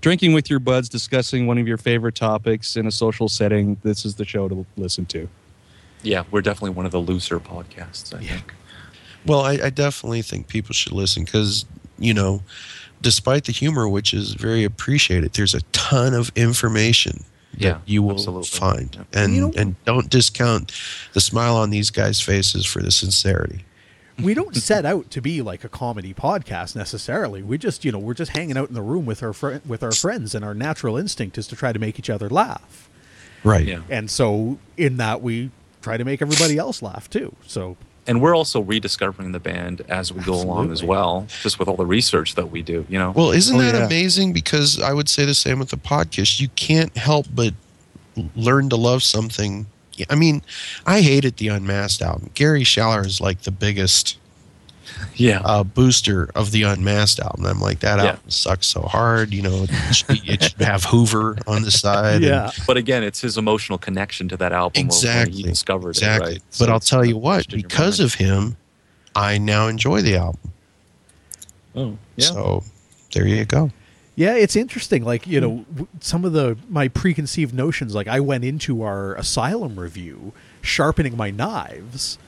drinking 0.00 0.32
with 0.32 0.50
your 0.50 0.58
buds, 0.58 0.88
discussing 0.88 1.46
one 1.46 1.58
of 1.58 1.68
your 1.68 1.78
favorite 1.78 2.14
topics 2.16 2.76
in 2.76 2.86
a 2.86 2.90
social 2.90 3.28
setting, 3.28 3.76
this 3.84 4.04
is 4.04 4.16
the 4.16 4.24
show 4.24 4.48
to 4.48 4.66
listen 4.76 5.06
to. 5.06 5.28
Yeah, 6.02 6.24
we're 6.30 6.42
definitely 6.42 6.70
one 6.70 6.84
of 6.86 6.92
the 6.92 7.00
looser 7.00 7.40
podcasts, 7.40 8.14
I 8.14 8.20
Yeah. 8.20 8.32
think. 8.32 8.52
Well, 9.24 9.40
I, 9.40 9.52
I 9.52 9.70
definitely 9.70 10.20
think 10.20 10.48
people 10.48 10.74
should 10.74 10.92
listen 10.92 11.24
because, 11.24 11.64
you 11.98 12.12
know, 12.12 12.42
despite 13.00 13.44
the 13.44 13.52
humor, 13.52 13.88
which 13.88 14.12
is 14.12 14.34
very 14.34 14.64
appreciated, 14.64 15.32
there's 15.32 15.54
a 15.54 15.62
ton 15.72 16.12
of 16.12 16.30
information 16.36 17.24
that 17.24 17.33
Yeah, 17.58 17.78
you 17.86 18.02
will 18.02 18.12
absolutely. 18.12 18.46
find. 18.48 18.94
Yeah. 18.94 19.22
And 19.22 19.34
You 19.34 19.40
know- 19.42 19.52
and 19.56 19.84
don't 19.84 20.08
discount 20.10 20.72
the 21.12 21.20
smile 21.20 21.56
on 21.56 21.70
these 21.70 21.90
guys' 21.90 22.20
faces 22.20 22.64
for 22.66 22.82
the 22.82 22.90
sincerity. 22.90 23.64
we 24.22 24.32
don't 24.32 24.54
set 24.54 24.86
out 24.86 25.10
to 25.10 25.20
be 25.20 25.42
like 25.42 25.64
a 25.64 25.68
comedy 25.68 26.14
podcast 26.14 26.76
necessarily. 26.76 27.42
We 27.42 27.58
just, 27.58 27.84
you 27.84 27.90
know, 27.90 27.98
we're 27.98 28.14
just 28.14 28.30
hanging 28.30 28.56
out 28.56 28.68
in 28.68 28.74
the 28.74 28.82
room 28.82 29.06
with 29.06 29.22
our 29.24 29.32
fr- 29.32 29.56
with 29.66 29.82
our 29.82 29.90
friends, 29.92 30.34
and 30.36 30.44
our 30.44 30.54
natural 30.54 30.96
instinct 30.96 31.36
is 31.36 31.48
to 31.48 31.56
try 31.56 31.72
to 31.72 31.78
make 31.80 31.98
each 31.98 32.08
other 32.10 32.28
laugh. 32.30 32.88
Right. 33.42 33.66
Yeah. 33.66 33.80
And 33.90 34.08
so, 34.10 34.58
in 34.76 34.98
that, 34.98 35.20
we 35.20 35.50
try 35.82 35.96
to 35.96 36.04
make 36.04 36.22
everybody 36.22 36.56
else 36.56 36.80
laugh 36.80 37.10
too. 37.10 37.34
So, 37.46 37.76
And 38.06 38.20
we're 38.20 38.36
also 38.36 38.60
rediscovering 38.60 39.32
the 39.32 39.40
band 39.40 39.80
as 39.88 40.12
we 40.12 40.22
go 40.22 40.34
along 40.34 40.70
as 40.72 40.82
well, 40.84 41.26
just 41.42 41.58
with 41.58 41.68
all 41.68 41.76
the 41.76 41.86
research 41.86 42.34
that 42.34 42.50
we 42.50 42.60
do. 42.60 42.84
You 42.88 42.98
know. 42.98 43.12
Well, 43.12 43.30
isn't 43.30 43.56
Oh, 43.56 43.60
that 43.60 43.74
yeah. 43.74 43.86
amazing? 43.86 44.32
Because 44.34 44.78
I 44.80 44.92
would 44.92 45.08
say 45.08 45.24
the 45.24 45.34
same 45.34 45.58
with 45.58 45.70
the 45.70 45.76
podcast. 45.78 46.40
You 46.40 46.48
can't 46.48 46.94
help 46.96 47.26
but 47.34 47.54
learn 48.36 48.68
to 48.68 48.76
love 48.76 49.02
something. 49.02 49.66
I 50.10 50.16
mean, 50.16 50.42
I 50.86 51.00
hated 51.00 51.36
the 51.38 51.48
Unmasked 51.48 52.02
album. 52.02 52.30
Gary 52.34 52.62
Schaller 52.64 53.06
is 53.06 53.20
like 53.20 53.42
the 53.42 53.50
biggest 53.50 54.18
yeah. 55.16 55.40
uh, 55.44 55.64
booster 55.64 56.30
of 56.34 56.50
the 56.50 56.62
Unmasked 56.64 57.20
album. 57.20 57.46
I'm 57.46 57.60
like, 57.60 57.80
that 57.80 57.98
Yeah. 57.98 58.10
album 58.12 58.30
sucks 58.30 58.66
so 58.66 58.82
hard. 58.82 59.32
You 59.32 59.42
know, 59.42 59.66
it 59.68 59.94
should, 59.94 60.28
it 60.28 60.42
should 60.42 60.60
have 60.62 60.84
Hoover 60.84 61.36
on 61.46 61.62
the 61.62 61.70
side. 61.70 62.16
and- 62.16 62.24
yeah, 62.24 62.50
But 62.66 62.76
again, 62.76 63.02
it's 63.02 63.20
his 63.20 63.36
emotional 63.38 63.78
connection 63.78 64.28
to 64.28 64.36
that 64.38 64.52
album. 64.52 64.72
where- 64.74 64.84
where 64.88 64.96
exactly. 65.22 65.36
he 65.36 65.42
discovered 65.42 65.90
exactly. 65.90 66.30
it. 66.30 66.34
Right? 66.34 66.42
But 66.58 66.70
I'll 66.70 66.80
tell 66.80 67.04
you 67.04 67.16
what, 67.16 67.40
etched 67.40 67.52
in 67.54 67.60
your 67.60 67.68
because 67.68 68.00
of 68.00 68.14
him, 68.14 68.56
I 69.16 69.38
now 69.38 69.68
enjoy 69.68 70.02
the 70.02 70.16
album. 70.16 70.52
oh 71.76 71.98
yeah, 72.16 72.26
So 72.26 72.64
there 73.12 73.26
you 73.26 73.44
go. 73.44 73.70
yeah, 74.16 74.34
it's 74.34 74.56
interesting. 74.56 75.04
Like, 75.04 75.26
you 75.26 75.40
know, 75.40 75.64
some 76.00 76.24
of 76.24 76.32
the 76.32 76.56
my 76.68 76.88
preconceived 76.88 77.54
notions. 77.54 77.94
Like, 77.94 78.08
I 78.08 78.20
went 78.20 78.44
into 78.44 78.82
our 78.82 79.14
Asylum 79.14 79.78
review 79.78 80.32
sharpening 80.62 81.16
my 81.16 81.30
knives. 81.30 82.18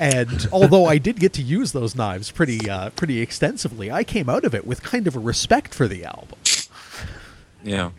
And 0.00 0.48
although 0.52 0.86
I 0.86 0.98
did 0.98 1.20
get 1.20 1.32
to 1.34 1.42
use 1.42 1.70
those 1.70 1.94
knives 1.94 2.32
pretty 2.32 2.68
uh, 2.68 2.90
pretty 2.90 3.20
extensively, 3.20 3.92
I 3.92 4.02
came 4.02 4.28
out 4.28 4.44
of 4.44 4.54
it 4.54 4.66
with 4.66 4.82
kind 4.82 5.06
of 5.06 5.14
a 5.14 5.20
respect 5.20 5.72
for 5.74 5.86
the 5.86 6.04
album. 6.04 6.38
yeah. 7.62 7.90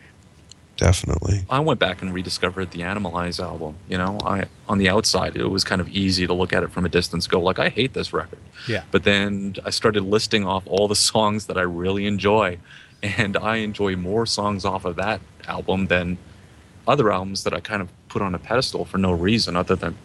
Definitely. 0.78 1.46
I 1.48 1.60
went 1.60 1.80
back 1.80 2.02
and 2.02 2.12
rediscovered 2.12 2.72
the 2.72 2.80
Animalize 2.80 3.40
album. 3.40 3.76
You 3.88 4.00
know, 4.00 4.18
I 4.26 4.46
on 4.68 4.80
the 4.80 4.90
outside 4.90 5.36
it 5.36 5.46
was 5.46 5.64
kind 5.64 5.80
of 5.80 5.88
easy 5.90 6.26
to 6.26 6.34
look 6.34 6.54
at 6.54 6.64
it 6.64 6.72
from 6.72 6.88
a 6.88 6.90
distance, 6.90 7.28
go 7.28 7.40
like 7.40 7.60
I 7.60 7.70
hate 7.70 7.94
this 7.94 8.12
record. 8.14 8.40
Yeah. 8.68 8.84
But 8.90 9.04
then 9.04 9.58
I 9.64 9.70
started 9.70 10.02
listing 10.04 10.44
off 10.44 10.64
all 10.66 10.88
the 10.88 10.96
songs 10.96 11.46
that 11.46 11.58
I 11.58 11.62
really 11.62 12.08
enjoy, 12.08 12.58
and 13.04 13.38
I 13.38 13.58
enjoy 13.58 13.96
more 13.96 14.26
songs 14.26 14.66
off 14.66 14.84
of 14.84 14.96
that 14.96 15.22
album 15.48 15.86
than 15.86 16.18
other 16.88 17.12
albums 17.12 17.44
that 17.44 17.54
I 17.54 17.60
kind 17.60 17.84
of 17.84 17.90
put 18.10 18.24
on 18.24 18.34
a 18.34 18.40
pedestal 18.40 18.84
for 18.84 18.98
no 18.98 19.12
reason 19.12 19.56
other 19.56 19.76
than 19.76 19.96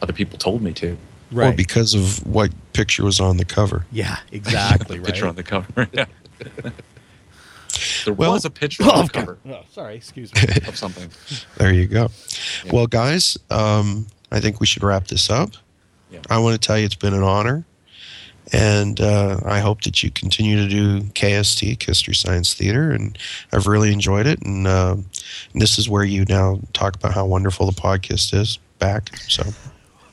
other 0.00 0.14
people 0.14 0.38
told 0.38 0.62
me 0.62 0.72
to. 0.72 0.96
Or 1.36 1.52
because 1.52 1.94
of 1.94 2.26
what 2.26 2.50
picture 2.72 3.04
was 3.04 3.20
on 3.20 3.36
the 3.36 3.44
cover. 3.44 3.84
yeah, 3.92 4.18
exactly. 4.32 4.96
the 4.98 5.02
right. 5.02 5.06
picture 5.06 5.26
on 5.26 5.34
the 5.36 5.42
cover. 5.42 5.88
Yeah. 5.92 6.06
there 8.04 8.14
Well- 8.14 8.32
was 8.32 8.44
a 8.44 8.50
picture 8.50 8.82
on 8.84 8.90
Oh, 8.94 9.02
the 9.02 9.08
cover 9.10 9.38
Oh, 9.48 9.60
sorry, 9.72 9.96
excuse 9.96 10.32
me. 10.34 10.40
of 10.66 10.76
something. 10.76 11.10
There 11.56 11.72
you 11.72 11.86
go. 11.86 12.10
Yeah. 12.64 12.72
Well, 12.72 12.86
guys, 12.86 13.36
um, 13.50 14.06
I 14.32 14.40
think 14.40 14.60
we 14.60 14.66
should 14.66 14.82
wrap 14.82 15.08
this 15.08 15.30
up. 15.30 15.50
Yeah. 16.10 16.20
I 16.30 16.38
want 16.38 16.60
to 16.60 16.66
tell 16.66 16.78
you 16.78 16.86
it's 16.86 16.94
been 16.94 17.14
an 17.14 17.22
honor. 17.22 17.64
And 18.50 18.98
uh, 18.98 19.40
I 19.44 19.58
hope 19.60 19.82
that 19.82 20.02
you 20.02 20.10
continue 20.10 20.56
to 20.56 20.68
do 20.68 21.02
KST, 21.10 21.76
Kisstory 21.78 22.16
Science 22.16 22.54
Theater. 22.54 22.92
And 22.92 23.18
I've 23.52 23.66
really 23.66 23.92
enjoyed 23.92 24.26
it. 24.26 24.40
And 24.42 24.66
uh, 24.66 24.96
this 25.54 25.78
is 25.78 25.86
where 25.86 26.04
you 26.04 26.24
now 26.30 26.60
talk 26.72 26.96
about 26.96 27.12
how 27.12 27.26
wonderful 27.26 27.66
the 27.70 27.78
podcast 27.78 28.32
is 28.32 28.58
back. 28.78 29.14
So, 29.28 29.42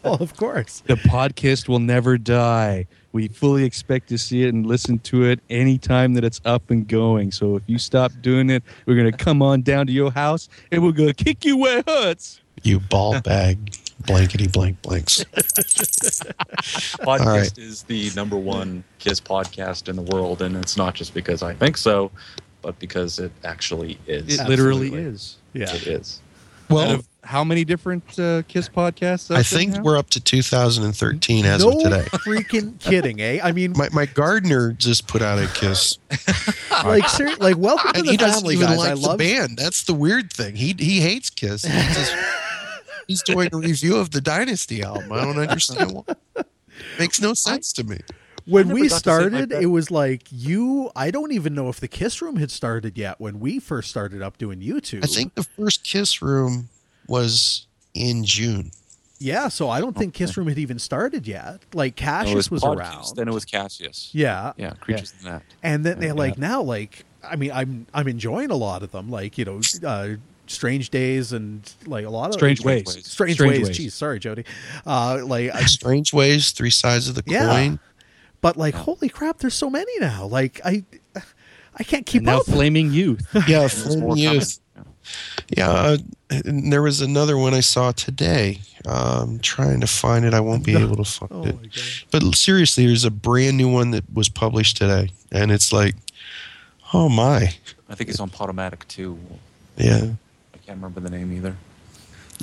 oh, 0.09 0.17
of 0.19 0.37
course. 0.37 0.83
The 0.85 0.95
podcast 0.95 1.67
will 1.67 1.79
never 1.79 2.17
die. 2.17 2.85
We 3.11 3.27
fully 3.27 3.63
expect 3.63 4.09
to 4.09 4.17
see 4.17 4.43
it 4.43 4.53
and 4.53 4.65
listen 4.65 4.99
to 4.99 5.23
it 5.23 5.39
anytime 5.49 6.13
that 6.13 6.23
it's 6.23 6.39
up 6.45 6.69
and 6.69 6.87
going. 6.87 7.31
So 7.31 7.55
if 7.55 7.63
you 7.65 7.79
stop 7.79 8.11
doing 8.21 8.49
it, 8.49 8.61
we're 8.85 8.95
going 8.95 9.11
to 9.11 9.17
come 9.17 9.41
on 9.41 9.61
down 9.61 9.87
to 9.87 9.93
your 9.93 10.11
house 10.11 10.47
and 10.71 10.83
we're 10.83 10.91
going 10.91 11.11
to 11.11 11.23
kick 11.23 11.43
you 11.43 11.57
where 11.57 11.79
it 11.79 11.89
hurts. 11.89 12.41
you 12.61 12.79
ball 12.79 13.19
bag 13.21 13.75
blankety 14.05 14.47
blank 14.47 14.79
blanks. 14.81 15.23
podcast 17.03 17.25
right. 17.25 17.57
is 17.57 17.83
the 17.83 18.11
number 18.15 18.37
one 18.37 18.83
Kiss 18.99 19.19
podcast 19.19 19.89
in 19.89 19.95
the 19.95 20.01
world, 20.03 20.41
and 20.41 20.55
it's 20.57 20.77
not 20.77 20.93
just 20.93 21.13
because 21.13 21.41
I 21.41 21.53
think 21.53 21.77
so, 21.77 22.11
but 22.61 22.77
because 22.79 23.17
it 23.17 23.31
actually 23.43 23.97
is. 24.05 24.39
It 24.39 24.47
literally 24.47 24.93
is. 24.93 25.37
Yeah. 25.53 25.73
It 25.73 25.87
is. 25.87 26.21
Well, 26.69 26.91
of 26.99 27.14
how 27.25 27.43
many 27.43 27.65
different 27.65 28.17
uh, 28.19 28.43
Kiss 28.47 28.69
podcasts? 28.69 29.33
I 29.35 29.43
think 29.43 29.71
now? 29.73 29.81
we're 29.83 29.97
up 29.97 30.09
to 30.11 30.19
2013 30.21 31.45
as 31.45 31.63
no 31.63 31.71
of 31.71 31.83
today. 31.83 32.03
freaking 32.11 32.79
kidding, 32.79 33.19
eh? 33.19 33.39
I 33.43 33.51
mean, 33.51 33.73
My, 33.75 33.89
my 33.91 34.05
gardener 34.05 34.71
just 34.73 35.07
put 35.07 35.21
out 35.21 35.39
a 35.39 35.47
kiss. 35.47 35.97
like, 36.71 37.07
ser- 37.09 37.35
like, 37.37 37.57
welcome 37.57 37.91
to 37.93 37.99
and 37.99 38.07
the 38.07 38.11
he 38.11 38.17
doesn't 38.17 38.41
family, 38.41 38.55
even 38.55 38.67
guys. 38.67 38.77
like 38.77 38.91
I 38.91 38.93
the 38.95 38.99
love 39.01 39.17
band. 39.19 39.57
That's 39.57 39.83
the 39.83 39.93
weird 39.93 40.31
thing. 40.31 40.55
He 40.55 40.75
he 40.77 41.01
hates 41.01 41.29
Kiss. 41.29 41.63
He 41.65 41.71
just- 41.71 42.15
he's 43.07 43.23
doing 43.23 43.49
a 43.53 43.57
review 43.57 43.97
of 43.97 44.11
the 44.11 44.21
Dynasty 44.21 44.81
album. 44.83 45.11
I 45.11 45.21
don't 45.23 45.37
understand 45.39 45.91
why. 45.91 46.43
Makes 46.99 47.19
no 47.21 47.33
sense 47.33 47.73
to 47.73 47.83
me. 47.83 47.99
when 48.45 48.69
we 48.69 48.87
got 48.87 49.01
to 49.01 49.09
say 49.09 49.11
it 49.11 49.31
like 49.31 49.33
started, 49.41 49.51
it 49.51 49.65
was 49.67 49.89
like 49.89 50.23
you. 50.29 50.91
I 50.95 51.09
don't 51.09 51.31
even 51.31 51.55
know 51.55 51.69
if 51.69 51.79
the 51.79 51.87
Kiss 51.87 52.21
Room 52.21 52.35
had 52.37 52.51
started 52.51 52.97
yet 52.97 53.19
when 53.19 53.39
we 53.39 53.59
first 53.59 53.89
started 53.89 54.21
up 54.21 54.37
doing 54.37 54.59
YouTube. 54.61 55.03
I 55.03 55.07
think 55.07 55.33
the 55.35 55.43
first 55.43 55.83
Kiss 55.83 56.21
room 56.21 56.69
was 57.07 57.67
in 57.93 58.23
June. 58.23 58.71
Yeah, 59.17 59.47
so 59.47 59.69
I 59.69 59.79
don't 59.79 59.95
think 59.95 60.13
Kiss 60.13 60.35
Room 60.35 60.47
had 60.47 60.57
even 60.57 60.77
started 60.77 61.25
yet. 61.27 61.61
Like 61.73 61.95
Cassius 61.95 62.47
it 62.47 62.51
was, 62.51 62.61
Podcast, 62.63 62.77
around. 62.77 63.15
Then 63.15 63.27
it 63.29 63.33
was 63.33 63.45
Cassius. 63.45 64.09
yeah, 64.13 64.51
Yeah, 64.57 64.71
Creatures 64.81 65.13
in 65.19 65.25
that. 65.31 65.43
and 65.63 65.85
then 65.85 65.99
they 65.99 66.07
Yeah. 66.07 66.13
like 66.13 66.37
now 66.37 66.61
like 66.61 67.05
I 67.23 67.35
mean 67.37 67.51
I'm 67.51 67.87
I'm 67.93 68.07
enjoying 68.09 68.51
a 68.51 68.55
lot 68.55 68.83
of 68.83 68.91
them 68.91 69.09
like 69.09 69.37
you 69.37 69.45
know 69.45 69.61
uh, 69.87 70.09
Strange 70.47 70.89
Days 70.89 71.31
and 71.31 71.73
like 71.87 72.05
a 72.05 72.09
lot 72.09 72.27
of 72.27 72.33
Strange 72.33 72.59
Strange 72.59 72.85
Ways. 72.87 72.95
Ways. 72.97 73.07
Strange, 73.07 73.35
Strange 73.37 73.57
Ways. 73.59 73.67
Ways. 73.69 73.79
Jeez, 73.79 73.91
sorry, 73.93 74.19
Jody. 74.19 74.43
Uh, 74.85 75.21
like, 75.25 75.49
I, 75.55 75.61
Strange 75.65 76.13
Ways, 76.13 76.51
Three 76.51 76.69
Sides 76.69 77.07
of 77.07 77.15
the 77.15 77.23
Yeah. 77.25 77.47
Coin. 77.47 77.79
but 78.41 78.57
like, 78.57 78.75
holy 78.75 79.09
crap, 79.09 79.39
there's 79.39 79.55
so 79.55 79.69
many 79.71 79.97
now. 79.99 80.25
Like, 80.27 80.61
I, 80.63 80.83
I 81.75 81.83
can't 81.83 82.05
keep 82.05 82.19
And 82.19 82.25
now. 82.27 82.41
Flaming 82.41 82.91
Youth. 82.91 83.25
Yeah, 83.47 83.67
flaming 83.69 83.69
Flame 83.69 83.99
more 84.01 84.17
Youth. 84.17 84.59
Coming. 85.37 85.47
Yeah, 85.57 85.69
uh, 85.69 85.97
and 86.45 86.71
there 86.73 86.81
was 86.81 87.01
another 87.01 87.37
one 87.37 87.53
I 87.53 87.59
saw 87.61 87.91
today. 87.91 88.59
Um, 88.85 89.39
trying 89.39 89.81
to 89.81 89.87
find 89.87 90.25
it, 90.25 90.33
I 90.33 90.39
won't 90.39 90.63
be 90.63 90.75
able 90.79 90.95
to 90.97 91.03
find 91.03 91.31
Oh 91.31 91.43
it. 91.45 91.55
my 91.55 91.61
god. 91.63 91.71
But 92.11 92.35
seriously, 92.35 92.85
there's 92.85 93.03
a 93.05 93.11
brand 93.11 93.57
new 93.57 93.67
one 93.67 93.91
that 93.91 94.03
was 94.13 94.29
published 94.29 94.77
today, 94.77 95.09
and 95.31 95.51
it's 95.51 95.73
like, 95.73 95.95
oh 96.93 97.09
my, 97.09 97.53
I 97.89 97.95
think 97.95 98.09
it's 98.09 98.19
on 98.19 98.29
Podomatic 98.29 98.87
too. 98.87 99.17
yeah. 99.77 99.97
I 100.53 100.57
can't 100.65 100.77
remember 100.77 100.99
the 100.99 101.09
name 101.09 101.31
either. 101.33 101.55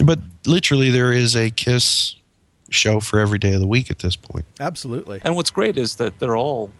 But 0.05 0.19
literally, 0.47 0.91
there 0.91 1.13
is 1.13 1.37
a 1.37 1.51
Kiss 1.51 2.17
show 2.71 2.99
for 3.01 3.19
every 3.21 3.39
day 3.39 3.53
of 3.53 3.61
the 3.61 3.67
week 3.67 3.91
at 3.91 3.99
this 3.99 4.17
point. 4.17 4.45
Absolutely. 4.59 5.21
And 5.25 5.37
what's 5.37 5.51
great 5.51 5.77
is 5.77 5.97
that 5.97 6.19
they're 6.19 6.37
all 6.37 6.71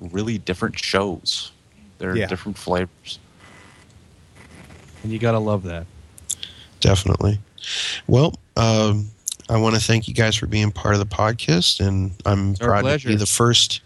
really 0.00 0.38
different 0.38 0.78
shows. 0.78 1.52
They're 1.98 2.16
Yeah. 2.16 2.26
different 2.26 2.56
flavors. 2.56 3.18
And 5.02 5.12
you 5.12 5.18
got 5.18 5.32
to 5.32 5.38
love 5.38 5.62
that. 5.64 5.86
Definitely. 6.80 7.38
Well, 8.06 8.34
um, 8.56 9.10
I 9.48 9.56
want 9.56 9.74
to 9.74 9.80
thank 9.80 10.06
you 10.06 10.14
guys 10.14 10.36
for 10.36 10.46
being 10.46 10.70
part 10.70 10.94
of 10.94 11.00
the 11.00 11.06
podcast, 11.06 11.84
and 11.84 12.12
I'm 12.24 12.50
Our 12.60 12.80
proud 12.80 13.00
to 13.00 13.08
be 13.08 13.16
the 13.16 13.26
first 13.26 13.80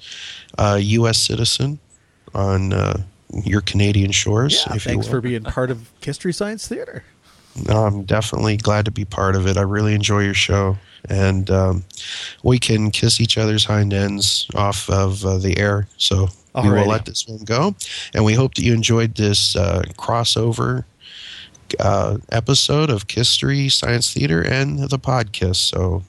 uh, 0.59 0.79
U.S. 0.81 1.19
citizen 1.19 1.79
on 2.35 2.73
uh, 2.73 3.03
your 3.45 3.61
Canadian 3.63 4.11
shores. 4.11 4.65
Yeah, 4.67 4.77
if 4.77 4.85
you 4.85 4.93
thanks 4.93 5.07
will. 5.07 5.13
for 5.13 5.21
being 5.21 5.43
part 5.43 5.71
of 5.71 5.91
Kisstory 6.01 6.35
Science 6.35 6.69
Theater. 6.69 7.03
No, 7.67 7.85
I'm 7.85 8.03
definitely 8.03 8.57
glad 8.57 8.85
to 8.87 8.91
be 8.91 9.05
part 9.05 9.37
of 9.37 9.47
it. 9.47 9.57
I 9.57 9.63
really 9.63 9.95
enjoy 9.95 10.25
your 10.25 10.35
show, 10.35 10.77
and 11.09 11.49
um, 11.51 11.85
we 12.43 12.59
can 12.59 12.91
kiss 12.91 13.21
each 13.21 13.39
other's 13.39 13.65
hind 13.65 13.93
ends 13.93 14.49
off 14.55 14.91
of 14.91 15.25
uh, 15.25 15.39
the 15.39 15.57
air. 15.59 15.89
So 15.97 16.29
we 16.63 16.69
will 16.69 16.87
let 16.87 17.07
this 17.07 17.27
one 17.27 17.45
go, 17.45 17.75
and 18.13 18.25
we 18.25 18.35
hope 18.35 18.55
that 18.55 18.63
you 18.63 18.75
enjoyed 18.75 19.15
this 19.15 19.57
uh, 19.57 19.83
crossover 19.97 20.85
uh, 21.79 22.19
episode 22.31 22.91
of 22.91 23.07
Kisstory 23.07 23.71
Science 23.71 24.13
Theater 24.13 24.43
and 24.43 24.91
the 24.91 24.99
podcast. 24.99 25.57
So 25.57 26.03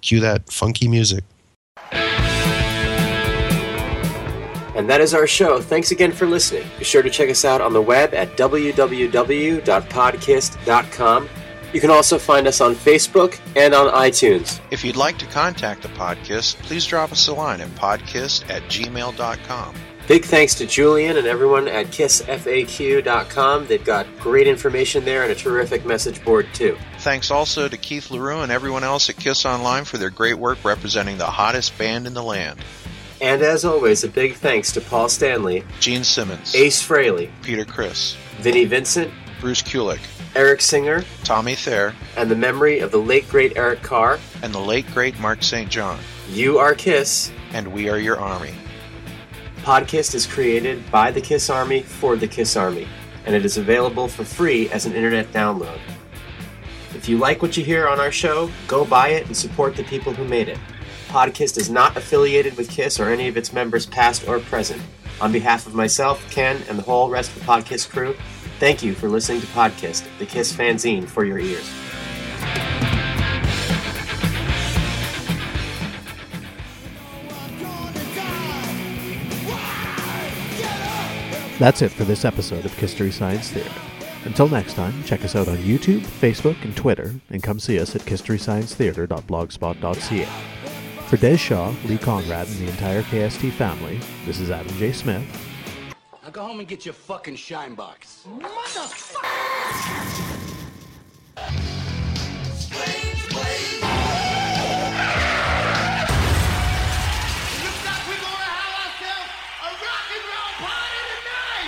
cue 0.00 0.20
that 0.20 0.50
funky 0.50 0.88
music. 0.88 1.24
And 4.74 4.88
that 4.88 5.02
is 5.02 5.12
our 5.12 5.26
show. 5.26 5.60
Thanks 5.60 5.90
again 5.90 6.12
for 6.12 6.26
listening. 6.26 6.64
Be 6.78 6.84
sure 6.84 7.02
to 7.02 7.10
check 7.10 7.28
us 7.28 7.44
out 7.44 7.60
on 7.60 7.74
the 7.74 7.82
web 7.82 8.14
at 8.14 8.38
www.podcast.com. 8.38 11.28
You 11.72 11.80
can 11.80 11.90
also 11.90 12.18
find 12.18 12.46
us 12.46 12.60
on 12.60 12.74
Facebook 12.74 13.40
and 13.56 13.74
on 13.74 13.90
iTunes. 13.92 14.60
If 14.70 14.84
you'd 14.84 14.96
like 14.96 15.18
to 15.18 15.26
contact 15.26 15.82
the 15.82 15.88
podcast, 15.88 16.56
please 16.56 16.86
drop 16.86 17.12
us 17.12 17.28
a 17.28 17.34
line 17.34 17.60
at 17.60 17.68
podcast 17.70 18.48
at 18.50 18.62
gmail.com. 18.64 19.74
Big 20.12 20.26
thanks 20.26 20.54
to 20.56 20.66
Julian 20.66 21.16
and 21.16 21.26
everyone 21.26 21.66
at 21.68 21.86
kissfaq.com. 21.86 23.66
They've 23.66 23.82
got 23.82 24.06
great 24.18 24.46
information 24.46 25.06
there 25.06 25.22
and 25.22 25.32
a 25.32 25.34
terrific 25.34 25.86
message 25.86 26.22
board, 26.22 26.46
too. 26.52 26.76
Thanks 26.98 27.30
also 27.30 27.66
to 27.66 27.78
Keith 27.78 28.10
LaRue 28.10 28.42
and 28.42 28.52
everyone 28.52 28.84
else 28.84 29.08
at 29.08 29.16
Kiss 29.16 29.46
Online 29.46 29.86
for 29.86 29.96
their 29.96 30.10
great 30.10 30.34
work 30.34 30.62
representing 30.64 31.16
the 31.16 31.24
hottest 31.24 31.78
band 31.78 32.06
in 32.06 32.12
the 32.12 32.22
land. 32.22 32.62
And 33.22 33.40
as 33.40 33.64
always, 33.64 34.04
a 34.04 34.08
big 34.08 34.34
thanks 34.34 34.70
to 34.72 34.82
Paul 34.82 35.08
Stanley, 35.08 35.64
Gene 35.80 36.04
Simmons, 36.04 36.54
Ace 36.54 36.86
Frehley, 36.86 37.30
Peter 37.40 37.64
Criss, 37.64 38.14
Vinnie 38.40 38.66
Vincent, 38.66 39.10
Bruce 39.40 39.62
Kulick, 39.62 40.00
Eric 40.36 40.60
Singer, 40.60 41.04
Tommy 41.24 41.54
Thayer, 41.54 41.94
and 42.18 42.30
the 42.30 42.36
memory 42.36 42.80
of 42.80 42.90
the 42.90 43.00
late 43.00 43.26
great 43.30 43.56
Eric 43.56 43.80
Carr. 43.80 44.18
and 44.42 44.52
the 44.52 44.60
late 44.60 44.86
great 44.92 45.18
Mark 45.20 45.42
St. 45.42 45.70
John. 45.70 45.98
You 46.28 46.58
are 46.58 46.74
Kiss. 46.74 47.32
And 47.54 47.72
we 47.72 47.88
are 47.88 47.98
your 47.98 48.18
army. 48.18 48.52
Podcast 49.62 50.16
is 50.16 50.26
created 50.26 50.90
by 50.90 51.12
the 51.12 51.20
Kiss 51.20 51.48
Army 51.48 51.82
for 51.82 52.16
the 52.16 52.26
Kiss 52.26 52.56
Army, 52.56 52.88
and 53.24 53.32
it 53.32 53.44
is 53.44 53.58
available 53.58 54.08
for 54.08 54.24
free 54.24 54.68
as 54.70 54.86
an 54.86 54.92
internet 54.92 55.30
download. 55.32 55.78
If 56.96 57.08
you 57.08 57.16
like 57.16 57.42
what 57.42 57.56
you 57.56 57.64
hear 57.64 57.86
on 57.86 58.00
our 58.00 58.10
show, 58.10 58.50
go 58.66 58.84
buy 58.84 59.10
it 59.10 59.26
and 59.26 59.36
support 59.36 59.76
the 59.76 59.84
people 59.84 60.12
who 60.12 60.24
made 60.24 60.48
it. 60.48 60.58
Podcast 61.06 61.58
is 61.58 61.70
not 61.70 61.96
affiliated 61.96 62.56
with 62.56 62.70
Kiss 62.70 62.98
or 62.98 63.08
any 63.08 63.28
of 63.28 63.36
its 63.36 63.52
members, 63.52 63.86
past 63.86 64.26
or 64.26 64.40
present. 64.40 64.82
On 65.20 65.30
behalf 65.30 65.64
of 65.64 65.76
myself, 65.76 66.28
Ken, 66.28 66.60
and 66.68 66.76
the 66.76 66.82
whole 66.82 67.08
rest 67.08 67.30
of 67.30 67.38
the 67.38 67.44
Podcast 67.44 67.88
crew, 67.88 68.16
thank 68.58 68.82
you 68.82 68.94
for 68.94 69.08
listening 69.08 69.42
to 69.42 69.46
Podcast, 69.48 70.04
the 70.18 70.26
Kiss 70.26 70.52
fanzine 70.52 71.06
for 71.06 71.24
your 71.24 71.38
ears. 71.38 71.70
That's 81.62 81.80
it 81.80 81.92
for 81.92 82.02
this 82.02 82.24
episode 82.24 82.64
of 82.64 82.72
Kisstory 82.72 83.12
Science 83.12 83.52
Theater. 83.52 83.70
Until 84.24 84.48
next 84.48 84.74
time, 84.74 85.04
check 85.04 85.24
us 85.24 85.36
out 85.36 85.46
on 85.46 85.58
YouTube, 85.58 86.00
Facebook, 86.00 86.60
and 86.64 86.76
Twitter, 86.76 87.14
and 87.30 87.40
come 87.40 87.60
see 87.60 87.78
us 87.78 87.94
at 87.94 88.02
kisstorysciencetheater.blogspot.ca. 88.02 90.24
For 91.06 91.16
Des 91.18 91.36
Shaw, 91.36 91.72
Lee 91.84 91.98
Conrad, 91.98 92.48
and 92.48 92.56
the 92.56 92.68
entire 92.68 93.04
KST 93.04 93.52
family, 93.52 94.00
this 94.26 94.40
is 94.40 94.50
Adam 94.50 94.76
J. 94.76 94.90
Smith. 94.90 95.22
Now 96.24 96.30
go 96.30 96.42
home 96.42 96.58
and 96.58 96.66
get 96.66 96.84
your 96.84 96.94
fucking 96.94 97.36
shine 97.36 97.76
box. 97.76 98.26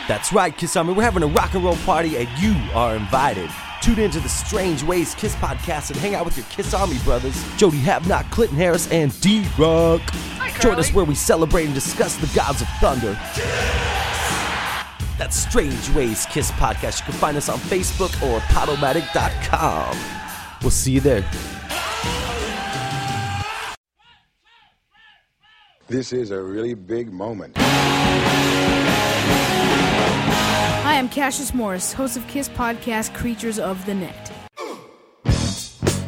That's 0.06 0.32
right, 0.35 0.56
Kiss 0.56 0.76
Army. 0.76 0.93
We're 0.93 1.02
having 1.02 1.22
a 1.22 1.26
rock 1.26 1.55
and 1.55 1.64
roll 1.64 1.76
party, 1.76 2.16
and 2.16 2.28
you 2.39 2.55
are 2.74 2.94
invited. 2.94 3.51
Tune 3.81 3.98
into 3.98 4.20
the 4.20 4.28
Strange 4.28 4.82
Ways 4.82 5.14
Kiss 5.14 5.35
podcast 5.36 5.90
and 5.90 5.98
hang 5.98 6.14
out 6.14 6.26
with 6.26 6.36
your 6.36 6.47
Kiss 6.51 6.74
Army 6.74 6.98
brothers, 7.05 7.43
Jody 7.56 7.81
Havnock, 7.81 8.31
Clinton 8.31 8.56
Harris, 8.56 8.90
and 8.90 9.18
D 9.20 9.47
Rock. 9.59 10.02
Join 10.60 10.78
us 10.78 10.93
where 10.93 11.05
we 11.05 11.14
celebrate 11.14 11.64
and 11.66 11.74
discuss 11.74 12.16
the 12.16 12.31
gods 12.35 12.60
of 12.60 12.68
thunder. 12.81 13.12
That's 15.16 15.36
Strange 15.36 15.90
Ways 15.90 16.26
Kiss 16.26 16.51
podcast. 16.52 17.01
You 17.01 17.05
can 17.06 17.14
find 17.14 17.36
us 17.36 17.48
on 17.48 17.59
Facebook 17.59 18.12
or 18.22 18.40
Podomatic.com. 18.40 19.97
We'll 20.60 20.70
see 20.70 20.93
you 20.93 21.01
there. 21.01 21.24
This 25.89 26.12
is 26.12 26.31
a 26.31 26.43
really 26.43 26.74
big 26.74 27.12
moment. 27.12 27.56
Hi, 30.95 31.01
I'm 31.01 31.09
Cassius 31.09 31.53
Morris, 31.53 31.93
host 31.93 32.16
of 32.16 32.25
Kiss 32.29 32.49
podcast 32.49 33.15
Creatures 33.15 33.59
of 33.59 33.85
the 33.85 33.95
Net. 33.95 34.31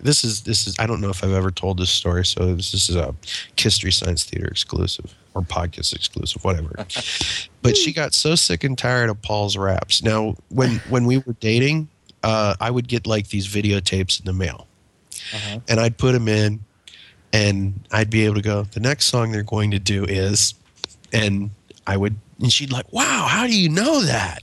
this 0.00 0.24
is 0.24 0.42
this 0.42 0.66
is 0.66 0.74
I 0.78 0.86
don't 0.86 1.00
know 1.00 1.10
if 1.10 1.22
I've 1.22 1.32
ever 1.32 1.50
told 1.50 1.78
this 1.78 1.90
story, 1.90 2.24
so 2.24 2.54
this, 2.54 2.72
this 2.72 2.88
is 2.88 2.96
a 2.96 3.14
Kisstory 3.56 3.92
Science 3.92 4.24
Theater 4.24 4.48
exclusive 4.48 5.14
or 5.34 5.42
podcast 5.42 5.94
exclusive, 5.94 6.44
whatever. 6.44 6.74
but 7.62 7.76
she 7.76 7.92
got 7.92 8.14
so 8.14 8.34
sick 8.34 8.64
and 8.64 8.76
tired 8.76 9.10
of 9.10 9.20
Paul's 9.22 9.56
raps. 9.56 10.02
Now, 10.02 10.34
when 10.48 10.76
when 10.88 11.04
we 11.04 11.18
were 11.18 11.34
dating, 11.38 11.88
uh, 12.22 12.54
I 12.60 12.70
would 12.70 12.88
get 12.88 13.06
like 13.06 13.28
these 13.28 13.46
videotapes 13.46 14.18
in 14.18 14.26
the 14.26 14.32
mail, 14.32 14.66
and 15.68 15.78
I'd 15.78 15.98
put 15.98 16.12
them 16.12 16.26
in, 16.26 16.60
and 17.32 17.80
I'd 17.90 18.10
be 18.10 18.24
able 18.24 18.36
to 18.36 18.42
go. 18.42 18.62
The 18.62 18.80
next 18.80 19.06
song 19.06 19.32
they're 19.32 19.42
going 19.42 19.70
to 19.70 19.78
do 19.78 20.04
is, 20.04 20.54
and 21.12 21.50
I 21.86 21.96
would, 21.96 22.16
and 22.40 22.52
she'd 22.52 22.72
like, 22.72 22.92
"Wow, 22.92 23.26
how 23.28 23.46
do 23.46 23.58
you 23.58 23.68
know 23.68 24.02
that?" 24.02 24.42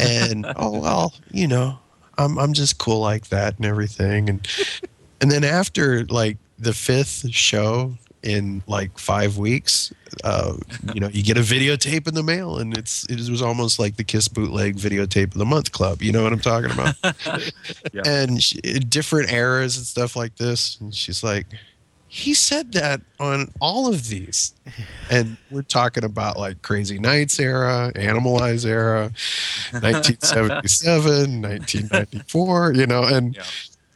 and 0.00 0.46
oh 0.56 0.78
well, 0.80 1.12
you 1.30 1.46
know, 1.46 1.78
I'm 2.18 2.38
I'm 2.38 2.52
just 2.52 2.78
cool 2.78 3.00
like 3.00 3.28
that 3.28 3.56
and 3.56 3.66
everything. 3.66 4.28
And 4.28 4.48
and 5.20 5.30
then 5.30 5.44
after 5.44 6.04
like 6.06 6.38
the 6.58 6.72
fifth 6.72 7.30
show 7.30 7.94
in 8.24 8.62
like 8.66 8.98
five 8.98 9.36
weeks, 9.36 9.92
uh, 10.24 10.54
you 10.94 11.00
know, 11.00 11.08
you 11.08 11.22
get 11.22 11.36
a 11.36 11.42
videotape 11.42 12.08
in 12.08 12.14
the 12.14 12.22
mail, 12.22 12.58
and 12.58 12.76
it's 12.76 13.04
it 13.06 13.28
was 13.28 13.42
almost 13.42 13.78
like 13.78 13.96
the 13.96 14.04
Kiss 14.04 14.28
bootleg 14.28 14.76
videotape 14.76 15.32
of 15.32 15.34
the 15.34 15.44
month 15.44 15.72
club. 15.72 16.02
You 16.02 16.10
know 16.10 16.22
what 16.22 16.32
I'm 16.32 16.40
talking 16.40 16.70
about? 16.70 16.94
And 18.06 18.42
she, 18.42 18.60
different 18.60 19.32
eras 19.32 19.76
and 19.76 19.86
stuff 19.86 20.16
like 20.16 20.36
this. 20.36 20.78
And 20.80 20.94
she's 20.94 21.22
like. 21.22 21.46
He 22.06 22.32
said 22.32 22.70
that 22.74 23.00
on 23.18 23.50
all 23.60 23.88
of 23.88 24.08
these. 24.08 24.54
And 25.10 25.36
we're 25.50 25.62
talking 25.62 26.04
about 26.04 26.38
like 26.38 26.62
Crazy 26.62 26.96
Nights 26.96 27.40
era, 27.40 27.90
Animalize 27.96 28.64
era, 28.64 29.10
1977, 29.72 31.42
1994, 31.42 32.74
you 32.74 32.86
know, 32.86 33.02
and 33.02 33.36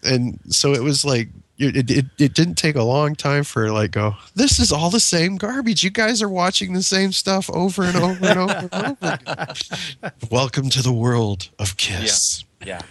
and 0.03 0.41
so 0.49 0.73
it 0.73 0.83
was 0.83 1.05
like 1.05 1.29
it, 1.59 1.91
it, 1.91 2.07
it 2.19 2.35
didn't 2.35 2.55
take 2.55 2.77
a 2.77 2.83
long 2.83 3.15
time 3.15 3.45
for 3.45 3.71
like 3.73 3.91
go 3.91 4.15
this 4.35 4.59
is 4.59 4.73
all 4.73 4.91
the 4.91 5.01
same 5.01 5.37
garbage. 5.37 5.83
You 5.83 5.91
guys 5.91 6.23
are 6.23 6.29
watching 6.29 6.73
the 6.73 6.83
same 6.83 7.13
stuff 7.13 7.51
over 7.51 7.83
and 7.83 7.97
over 7.97 8.27
and 8.27 8.39
over 8.39 8.69
and 8.73 8.99
over 9.03 9.55
welcome 10.31 10.71
to 10.71 10.83
the 10.83 10.93
world 10.93 11.51
of 11.59 11.77
kiss. 11.77 12.45
Yeah. 12.65 12.83